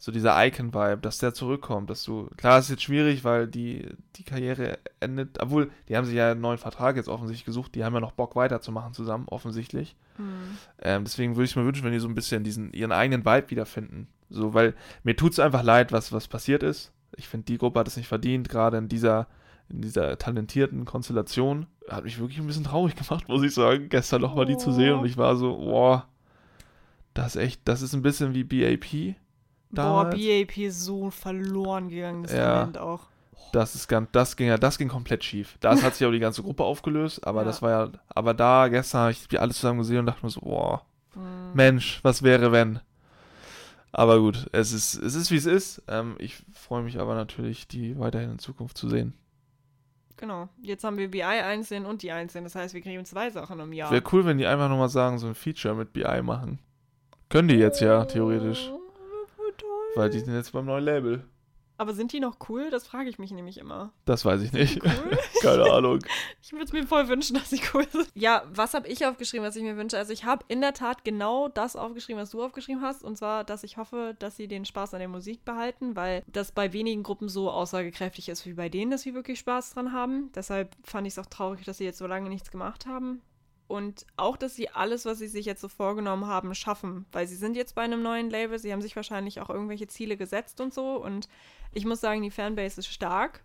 So 0.01 0.13
dieser 0.13 0.37
Icon-Vibe, 0.47 0.99
dass 0.99 1.17
der 1.19 1.33
zurückkommt, 1.35 1.89
dass 1.91 2.05
du, 2.05 2.29
klar, 2.37 2.59
ist 2.59 2.69
jetzt 2.69 2.83
schwierig, 2.83 3.25
weil 3.25 3.49
die, 3.49 3.89
die 4.17 4.23
Karriere 4.23 4.79
endet, 5.01 5.41
obwohl, 5.43 5.71
die 5.89 5.97
haben 5.97 6.05
sich 6.05 6.15
ja 6.15 6.31
einen 6.31 6.41
neuen 6.43 6.59
Vertrag 6.59 6.97
jetzt 6.97 7.09
offensichtlich 7.09 7.47
gesucht, 7.47 7.75
die 7.75 7.85
haben 7.85 7.95
ja 7.95 8.01
noch 8.01 8.13
Bock 8.13 8.37
weiterzumachen 8.37 8.93
zusammen, 8.93 9.25
offensichtlich. 9.29 9.97
Hm. 10.17 10.27
Ähm, 10.83 11.05
deswegen 11.05 11.35
würde 11.37 11.47
ich 11.47 11.57
mir 11.57 11.65
wünschen, 11.65 11.85
wenn 11.85 11.93
die 11.93 11.99
so 12.01 12.07
ein 12.07 12.15
bisschen 12.15 12.45
diesen, 12.45 12.73
ihren 12.75 12.93
eigenen 12.93 13.25
Vibe 13.25 13.51
wiederfinden. 13.51 14.07
So, 14.31 14.53
weil 14.53 14.75
mir 15.05 15.17
tut 15.17 15.33
es 15.33 15.41
einfach 15.41 15.63
leid, 15.63 15.91
was, 15.91 16.13
was 16.13 16.29
passiert 16.29 16.63
ist. 16.63 16.93
Ich 17.17 17.27
finde, 17.27 17.47
die 17.47 17.59
Gruppe 17.59 17.81
hat 17.81 17.89
es 17.89 17.97
nicht 17.97 18.07
verdient, 18.07 18.49
gerade 18.51 18.77
in 18.77 18.89
dieser, 18.89 19.27
in 19.71 19.81
dieser 19.83 20.17
talentierten 20.19 20.85
Konstellation. 20.85 21.67
Hat 21.89 22.05
mich 22.05 22.19
wirklich 22.19 22.39
ein 22.39 22.47
bisschen 22.47 22.65
traurig 22.65 22.97
gemacht, 22.97 23.29
muss 23.29 23.43
ich 23.43 23.55
sagen, 23.55 23.89
gestern 23.89 24.21
nochmal 24.23 24.45
die 24.47 24.57
zu 24.57 24.73
sehen 24.73 24.95
und 24.95 25.07
ich 25.07 25.17
war 25.17 25.37
so, 25.37 25.57
boah, 25.57 26.07
das 27.15 27.35
ist 27.37 27.43
echt, 27.43 27.61
das 27.65 27.83
ist 27.83 27.95
ein 27.95 28.03
bisschen 28.03 28.35
wie 28.35 28.45
BAP. 28.45 29.17
Boah, 29.71 30.05
damals. 30.05 30.15
BAP 30.17 30.57
ist 30.59 30.85
so 30.85 31.11
verloren 31.11 31.89
gegangen, 31.89 32.23
das 32.23 32.33
Ja. 32.33 32.59
Talent 32.61 32.79
auch. 32.79 33.07
Das 33.53 33.75
ist 33.75 33.89
ganz, 33.89 34.09
das 34.13 34.37
ging 34.37 34.49
ja, 34.49 34.59
das 34.59 34.77
ging 34.77 34.89
komplett 34.89 35.25
schief. 35.25 35.57
Da 35.61 35.81
hat 35.81 35.95
sich 35.95 36.07
auch 36.07 36.11
die 36.13 36.19
ganze 36.19 36.43
Gruppe 36.43 36.65
aufgelöst, 36.65 37.27
aber 37.27 37.41
Ja. 37.41 37.45
das 37.47 37.63
war 37.63 37.71
ja, 37.71 37.91
aber 38.09 38.35
da 38.35 38.69
gestern 38.69 39.01
habe 39.03 39.13
ich 39.13 39.27
die 39.29 39.39
alle 39.39 39.53
zusammen 39.55 39.79
gesehen 39.79 40.01
und 40.01 40.07
dachte 40.07 40.25
mir 40.25 40.31
so, 40.31 40.41
boah, 40.41 40.83
Hm. 41.15 41.55
Mensch, 41.55 42.01
was 42.03 42.23
wäre 42.23 42.53
wenn? 42.53 42.81
Aber 43.91 44.21
gut, 44.21 44.47
es 44.53 44.73
ist, 44.73 44.95
es 44.95 45.15
ist 45.15 45.31
wie 45.31 45.37
es 45.37 45.47
ist. 45.47 45.83
Ähm, 45.89 46.17
ich 46.19 46.37
freue 46.53 46.83
mich 46.83 47.01
aber 47.01 47.15
natürlich, 47.15 47.67
die 47.67 47.99
weiterhin 47.99 48.33
in 48.33 48.39
Zukunft 48.39 48.77
zu 48.77 48.89
sehen. 48.91 49.15
Genau. 50.19 50.49
Jetzt 50.61 50.85
haben 50.85 50.99
wir 50.99 51.11
BI 51.11 51.23
einzeln 51.23 51.87
und 51.87 52.03
die 52.03 52.13
einzeln. 52.13 52.45
Das 52.45 52.55
heißt, 52.55 52.75
wir 52.75 52.81
kriegen 52.81 53.05
zwei 53.05 53.31
Sachen 53.31 53.59
im 53.61 53.73
Jahr. 53.73 53.91
Wäre 53.91 54.03
cool, 54.13 54.27
wenn 54.27 54.39
die 54.39 54.47
einfach 54.47 54.69
nochmal 54.69 54.89
sagen, 54.89 55.19
so 55.19 55.29
ein 55.29 55.35
Feature 55.35 55.75
mit 55.75 55.93
BI 55.93 56.23
machen. 56.23 56.59
Können 57.29 57.49
die 57.49 57.55
jetzt 57.55 57.81
ja, 57.81 58.05
theoretisch. 58.05 58.71
Oh. 58.73 58.81
Weil 59.95 60.11
die 60.11 60.21
sind 60.21 60.35
jetzt 60.35 60.53
beim 60.53 60.67
neuen 60.67 60.85
Label. 60.85 61.25
Aber 61.79 61.95
sind 61.95 62.13
die 62.13 62.19
noch 62.21 62.37
cool? 62.49 62.71
Das 62.71 62.87
frage 62.87 63.09
ich 63.09 63.21
mich 63.21 63.31
nämlich 63.31 63.57
immer. 63.57 63.93
Das 64.05 64.25
weiß 64.25 64.43
ich 64.43 64.53
nicht. 64.53 64.83
Cool? 64.85 65.19
Keine 65.41 65.65
Ahnung. 65.73 66.01
Ich 66.43 66.53
würde 66.53 66.65
es 66.65 66.73
mir 66.73 66.87
voll 66.87 67.09
wünschen, 67.09 67.35
dass 67.35 67.51
sie 67.51 67.61
cool 67.75 67.87
sind. 67.91 68.09
Ja, 68.15 68.43
was 68.53 68.73
habe 68.73 68.89
ich 68.89 69.05
aufgeschrieben, 69.05 69.47
was 69.47 69.55
ich 69.55 69.63
mir 69.63 69.77
wünsche? 69.77 69.99
Also 69.99 70.13
ich 70.15 70.25
habe 70.25 70.45
in 70.49 70.63
der 70.63 70.73
Tat 70.73 71.05
genau 71.05 71.49
das 71.49 71.77
aufgeschrieben, 71.77 72.21
was 72.21 72.31
du 72.31 72.43
aufgeschrieben 72.43 72.83
hast. 72.83 73.05
Und 73.05 73.19
zwar, 73.19 73.45
dass 73.45 73.65
ich 73.65 73.77
hoffe, 73.77 74.17
dass 74.19 74.37
sie 74.37 74.49
den 74.49 74.65
Spaß 74.65 74.95
an 74.95 75.01
der 75.01 75.09
Musik 75.09 75.45
behalten, 75.45 75.95
weil 75.95 76.23
das 76.27 76.53
bei 76.53 76.73
wenigen 76.73 77.03
Gruppen 77.03 77.29
so 77.29 77.51
aussagekräftig 77.51 78.29
ist 78.31 78.47
wie 78.47 78.55
bei 78.55 78.69
denen, 78.69 78.91
dass 78.91 79.03
sie 79.03 79.15
wirklich 79.15 79.39
Spaß 79.41 79.75
dran 79.75 79.93
haben. 79.93 80.33
Deshalb 80.35 80.75
fand 80.83 81.07
ich 81.07 81.13
es 81.13 81.19
auch 81.19 81.27
traurig, 81.27 81.65
dass 81.65 81.79
sie 81.79 81.85
jetzt 81.85 81.99
so 81.99 82.07
lange 82.07 82.31
nichts 82.31 82.51
gemacht 82.51 82.87
haben. 82.87 83.21
Und 83.69 84.07
auch, 84.17 84.39
dass 84.39 84.57
sie 84.57 84.71
alles, 84.71 85.05
was 85.05 85.19
sie 85.19 85.29
sich 85.29 85.45
jetzt 85.45 85.61
so 85.61 85.69
vorgenommen 85.69 86.27
haben, 86.27 86.55
schaffen. 86.55 87.05
Weil 87.13 87.27
sie 87.27 87.37
sind 87.37 87.55
jetzt 87.55 87.75
bei 87.75 87.83
einem 87.83 88.03
neuen 88.03 88.31
Label, 88.31 88.59
sie 88.59 88.73
haben 88.73 88.81
sich 88.81 88.97
wahrscheinlich 88.97 89.41
auch 89.41 89.51
irgendwelche 89.51 89.87
Ziele 89.87 90.17
gesetzt 90.17 90.61
und 90.61 90.73
so. 90.73 90.97
Und 90.97 91.29
ich 91.73 91.85
muss 91.85 92.01
sagen, 92.01 92.23
die 92.23 92.31
Fanbase 92.31 92.81
ist 92.81 92.89
stark. 92.89 93.45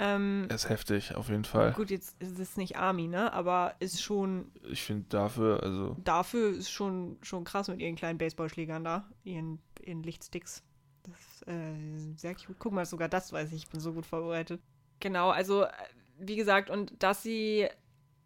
Ähm, 0.00 0.48
Ist 0.52 0.68
heftig, 0.68 1.14
auf 1.14 1.28
jeden 1.28 1.44
Fall. 1.44 1.72
Gut, 1.74 1.90
jetzt 1.90 2.20
ist 2.20 2.40
es 2.40 2.56
nicht 2.56 2.76
Army, 2.76 3.06
ne? 3.06 3.32
Aber 3.32 3.76
ist 3.78 4.02
schon, 4.02 4.50
Ich 4.68 4.82
finde 4.82 5.04
dafür, 5.08 5.62
also, 5.62 5.96
dafür 6.02 6.48
ist 6.50 6.70
schon, 6.70 7.18
schon 7.22 7.44
krass 7.44 7.68
mit 7.68 7.80
ihren 7.80 7.94
kleinen 7.94 8.18
Baseballschlägern 8.18 8.82
da, 8.82 9.08
ihren, 9.22 9.60
ihren 9.84 10.02
Lichtsticks. 10.02 10.64
Das 11.04 11.14
ist 11.20 11.46
äh, 11.46 12.16
sehr 12.16 12.34
cute. 12.34 12.56
Guck 12.58 12.72
mal, 12.72 12.84
sogar 12.84 13.08
das 13.08 13.32
weiß 13.32 13.52
ich, 13.52 13.58
ich 13.64 13.68
bin 13.68 13.78
so 13.78 13.92
gut 13.92 14.06
vorbereitet. 14.06 14.60
Genau, 14.98 15.30
also, 15.30 15.64
äh, 15.64 15.70
wie 16.18 16.36
gesagt, 16.36 16.68
und 16.68 17.00
dass 17.00 17.22
sie 17.22 17.68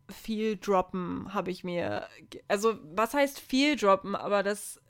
viel 0.09 0.57
droppen, 0.57 1.33
habe 1.35 1.51
ich 1.51 1.65
mir. 1.65 2.07
Also, 2.49 2.79
was 2.95 3.15
heißt 3.15 3.41
viel 3.41 3.77
droppen? 3.77 4.15
Aber 4.15 4.43
dass 4.43 4.81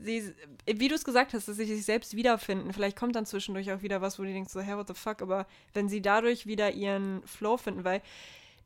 sie, 0.00 0.34
wie 0.66 0.88
du 0.88 0.94
es 0.94 1.04
gesagt 1.04 1.34
hast, 1.34 1.48
dass 1.48 1.56
sie 1.56 1.64
sich 1.64 1.84
selbst 1.84 2.16
wiederfinden. 2.16 2.72
Vielleicht 2.72 2.96
kommt 2.96 3.16
dann 3.16 3.26
zwischendurch 3.26 3.72
auch 3.72 3.82
wieder 3.82 4.00
was, 4.00 4.18
wo 4.18 4.22
du 4.22 4.32
denkst, 4.32 4.52
so, 4.52 4.60
hey, 4.60 4.76
what 4.76 4.88
the 4.88 4.94
fuck? 4.94 5.22
Aber 5.22 5.46
wenn 5.74 5.88
sie 5.88 6.02
dadurch 6.02 6.46
wieder 6.46 6.72
ihren 6.72 7.22
Flow 7.26 7.56
finden, 7.56 7.84
weil 7.84 8.02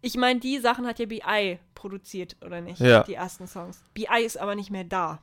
ich 0.02 0.16
meine, 0.16 0.40
die 0.40 0.58
Sachen 0.58 0.86
hat 0.86 0.98
ja 0.98 1.06
BI 1.06 1.58
produziert, 1.74 2.36
oder 2.44 2.60
nicht? 2.60 2.80
Ja. 2.80 3.02
Die 3.02 3.14
ersten 3.14 3.46
Songs. 3.46 3.82
BI 3.94 4.24
ist 4.24 4.38
aber 4.38 4.54
nicht 4.54 4.70
mehr 4.70 4.84
da. 4.84 5.20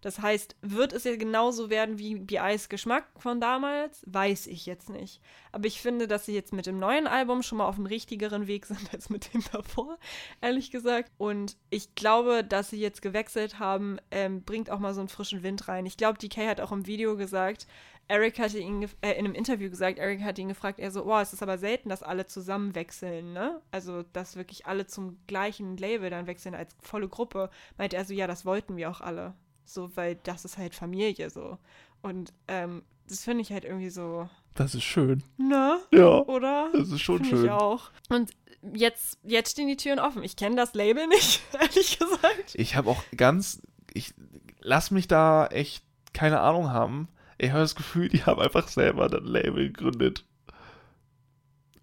Das 0.00 0.20
heißt, 0.20 0.56
wird 0.62 0.92
es 0.92 1.04
ja 1.04 1.16
genauso 1.16 1.68
werden 1.70 1.98
wie 1.98 2.16
BIs 2.16 2.68
Geschmack 2.68 3.04
von 3.18 3.40
damals? 3.40 4.02
Weiß 4.06 4.46
ich 4.46 4.66
jetzt 4.66 4.88
nicht. 4.88 5.20
Aber 5.52 5.66
ich 5.66 5.80
finde, 5.80 6.08
dass 6.08 6.26
sie 6.26 6.34
jetzt 6.34 6.52
mit 6.52 6.66
dem 6.66 6.78
neuen 6.78 7.06
Album 7.06 7.42
schon 7.42 7.58
mal 7.58 7.66
auf 7.66 7.76
einem 7.76 7.86
richtigeren 7.86 8.46
Weg 8.46 8.66
sind 8.66 8.92
als 8.92 9.10
mit 9.10 9.32
dem 9.34 9.42
davor, 9.52 9.98
ehrlich 10.40 10.70
gesagt. 10.70 11.10
Und 11.18 11.56
ich 11.68 11.94
glaube, 11.94 12.44
dass 12.44 12.70
sie 12.70 12.80
jetzt 12.80 13.02
gewechselt 13.02 13.58
haben, 13.58 13.98
ähm, 14.10 14.42
bringt 14.42 14.70
auch 14.70 14.78
mal 14.78 14.94
so 14.94 15.00
einen 15.00 15.08
frischen 15.08 15.42
Wind 15.42 15.68
rein. 15.68 15.86
Ich 15.86 15.96
glaube, 15.96 16.18
DK 16.18 16.48
hat 16.48 16.60
auch 16.60 16.72
im 16.72 16.86
Video 16.86 17.16
gesagt, 17.16 17.66
Eric 18.10 18.40
hatte 18.40 18.58
ihn 18.58 18.82
äh, 19.02 19.12
in 19.12 19.24
einem 19.24 19.34
Interview 19.34 19.70
gesagt, 19.70 20.00
Eric 20.00 20.22
hat 20.22 20.36
ihn 20.36 20.48
gefragt, 20.48 20.80
er 20.80 20.90
so, 20.90 21.04
oh, 21.04 21.18
es 21.18 21.32
ist 21.32 21.44
aber 21.44 21.58
selten, 21.58 21.90
dass 21.90 22.02
alle 22.02 22.26
zusammen 22.26 22.74
wechseln, 22.74 23.32
ne? 23.32 23.60
Also, 23.70 24.02
dass 24.02 24.34
wirklich 24.34 24.66
alle 24.66 24.86
zum 24.86 25.18
gleichen 25.28 25.76
Label 25.76 26.10
dann 26.10 26.26
wechseln 26.26 26.56
als 26.56 26.74
volle 26.80 27.08
Gruppe. 27.08 27.50
Meinte 27.78 27.96
er 27.96 28.04
so, 28.04 28.12
ja, 28.12 28.26
das 28.26 28.44
wollten 28.44 28.76
wir 28.76 28.90
auch 28.90 29.00
alle. 29.00 29.34
So, 29.72 29.94
weil 29.96 30.16
das 30.16 30.44
ist 30.44 30.58
halt 30.58 30.74
Familie 30.74 31.30
so. 31.30 31.58
Und 32.02 32.32
ähm, 32.48 32.82
das 33.08 33.24
finde 33.24 33.42
ich 33.42 33.52
halt 33.52 33.64
irgendwie 33.64 33.90
so, 33.90 34.28
das 34.54 34.74
ist 34.74 34.84
schön. 34.84 35.22
ne? 35.36 35.78
Ja, 35.92 36.18
Oder? 36.22 36.70
das 36.72 36.90
ist 36.90 37.00
schon 37.00 37.18
Finde 37.18 37.36
schön. 37.36 37.44
ich 37.46 37.50
auch. 37.50 37.90
Und 38.08 38.32
jetzt, 38.74 39.18
jetzt 39.22 39.52
stehen 39.52 39.68
die 39.68 39.76
Türen 39.76 39.98
offen. 39.98 40.22
Ich 40.22 40.36
kenne 40.36 40.56
das 40.56 40.74
Label 40.74 41.06
nicht, 41.06 41.40
ehrlich 41.52 41.98
gesagt. 41.98 42.54
Ich 42.54 42.76
habe 42.76 42.90
auch 42.90 43.02
ganz, 43.16 43.62
ich 43.92 44.12
lass 44.60 44.90
mich 44.90 45.08
da 45.08 45.46
echt 45.46 45.84
keine 46.12 46.40
Ahnung 46.40 46.70
haben. 46.70 47.08
Ich 47.38 47.50
habe 47.50 47.60
das 47.60 47.74
Gefühl, 47.74 48.08
die 48.08 48.24
haben 48.24 48.40
einfach 48.40 48.68
selber 48.68 49.08
das 49.08 49.22
Label 49.24 49.68
gegründet. 49.68 50.24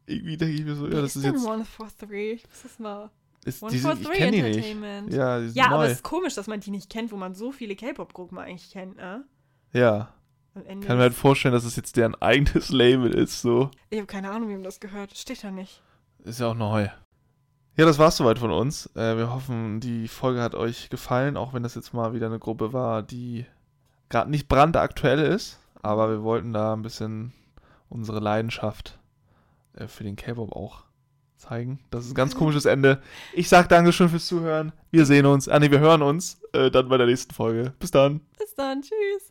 Irgendwie 0.06 0.38
denke 0.38 0.56
ich 0.56 0.64
mir 0.64 0.76
so, 0.76 0.88
ja, 0.88 1.02
das 1.02 1.16
ist 1.16 1.24
jetzt, 1.26 1.46
One 1.46 1.66
for 1.66 1.90
Three? 1.98 2.34
Ich 2.34 2.48
muss 2.48 2.62
das 2.64 2.80
mal. 2.80 3.10
Ist, 3.48 3.64
One 3.64 3.72
die 3.72 3.80
for 3.80 3.96
Three 3.96 4.18
kenne 4.18 4.32
die 4.32 4.42
nicht. 4.42 4.58
Entertainment. 4.58 5.14
Ja, 5.14 5.40
Ja, 5.40 5.72
aber 5.72 5.86
es 5.86 5.94
ist 5.94 6.04
komisch, 6.04 6.36
dass 6.36 6.48
man 6.48 6.60
die 6.60 6.72
nicht 6.72 6.90
kennt, 6.90 7.12
wo 7.12 7.18
man 7.18 7.34
so 7.34 7.52
viele 7.52 7.76
K-Pop-Gruppen 7.76 8.38
eigentlich 8.38 8.72
kennt, 8.72 8.98
ne? 8.98 9.26
ja, 9.74 10.14
kann 10.66 10.98
mir 10.98 11.04
halt 11.04 11.14
vorstellen, 11.14 11.54
dass 11.54 11.66
es 11.66 11.76
jetzt 11.76 11.98
deren 11.98 12.16
eigenes 12.22 12.70
Label 12.70 13.14
ist, 13.14 13.42
so. 13.42 13.72
ich 13.90 13.98
habe 13.98 14.08
keine 14.08 14.32
Ahnung, 14.32 14.50
wem 14.50 14.64
das 14.64 14.80
gehört. 14.80 15.16
Steht 15.16 15.44
da 15.44 15.52
nicht. 15.52 15.82
Ist 16.24 16.40
ja 16.40 16.48
auch 16.48 16.56
neu. 16.56 16.90
Ja, 17.76 17.86
das 17.86 18.00
war's 18.00 18.18
soweit 18.18 18.40
von 18.40 18.52
uns. 18.52 18.88
Äh, 18.96 19.18
wir 19.18 19.32
hoffen, 19.32 19.80
die 19.80 20.08
Folge 20.08 20.42
hat 20.42 20.56
euch 20.56 20.90
gefallen, 20.90 21.38
auch 21.38 21.54
wenn 21.54 21.62
das 21.62 21.76
jetzt 21.76 21.94
mal 21.94 22.14
wieder 22.14 22.26
eine 22.26 22.40
Gruppe 22.40 22.74
war, 22.74 23.04
die 23.04 23.46
gerade 24.10 24.32
nicht 24.32 24.48
brandaktuell 24.48 25.20
ist. 25.20 25.60
Aber 25.84 26.10
wir 26.10 26.24
wollten 26.24 26.54
da 26.54 26.74
ein 26.74 26.82
bisschen 26.82 27.34
unsere 27.88 28.20
Leidenschaft 28.20 28.98
äh, 29.74 29.88
für 29.88 30.04
den 30.04 30.16
K-Pop 30.16 30.54
auch 30.54 30.87
zeigen. 31.38 31.80
Das 31.90 32.06
ist 32.06 32.12
ein 32.12 32.16
ganz 32.16 32.36
komisches 32.36 32.66
Ende. 32.66 33.02
Ich 33.34 33.50
sag 33.50 33.70
Dankeschön 33.70 34.10
fürs 34.10 34.26
Zuhören. 34.28 34.74
Wir 34.92 35.06
sehen 35.06 35.26
uns. 35.26 35.48
Ah, 35.48 35.60
nee, 35.60 35.72
wir 35.72 35.80
hören 35.80 36.02
uns 36.02 36.40
äh, 36.54 36.70
dann 36.72 36.90
bei 36.90 36.98
der 36.98 37.08
nächsten 37.08 37.34
Folge. 37.34 37.74
Bis 37.80 37.92
dann. 37.92 38.22
Bis 38.38 38.54
dann. 38.56 38.82
Tschüss. 38.82 39.24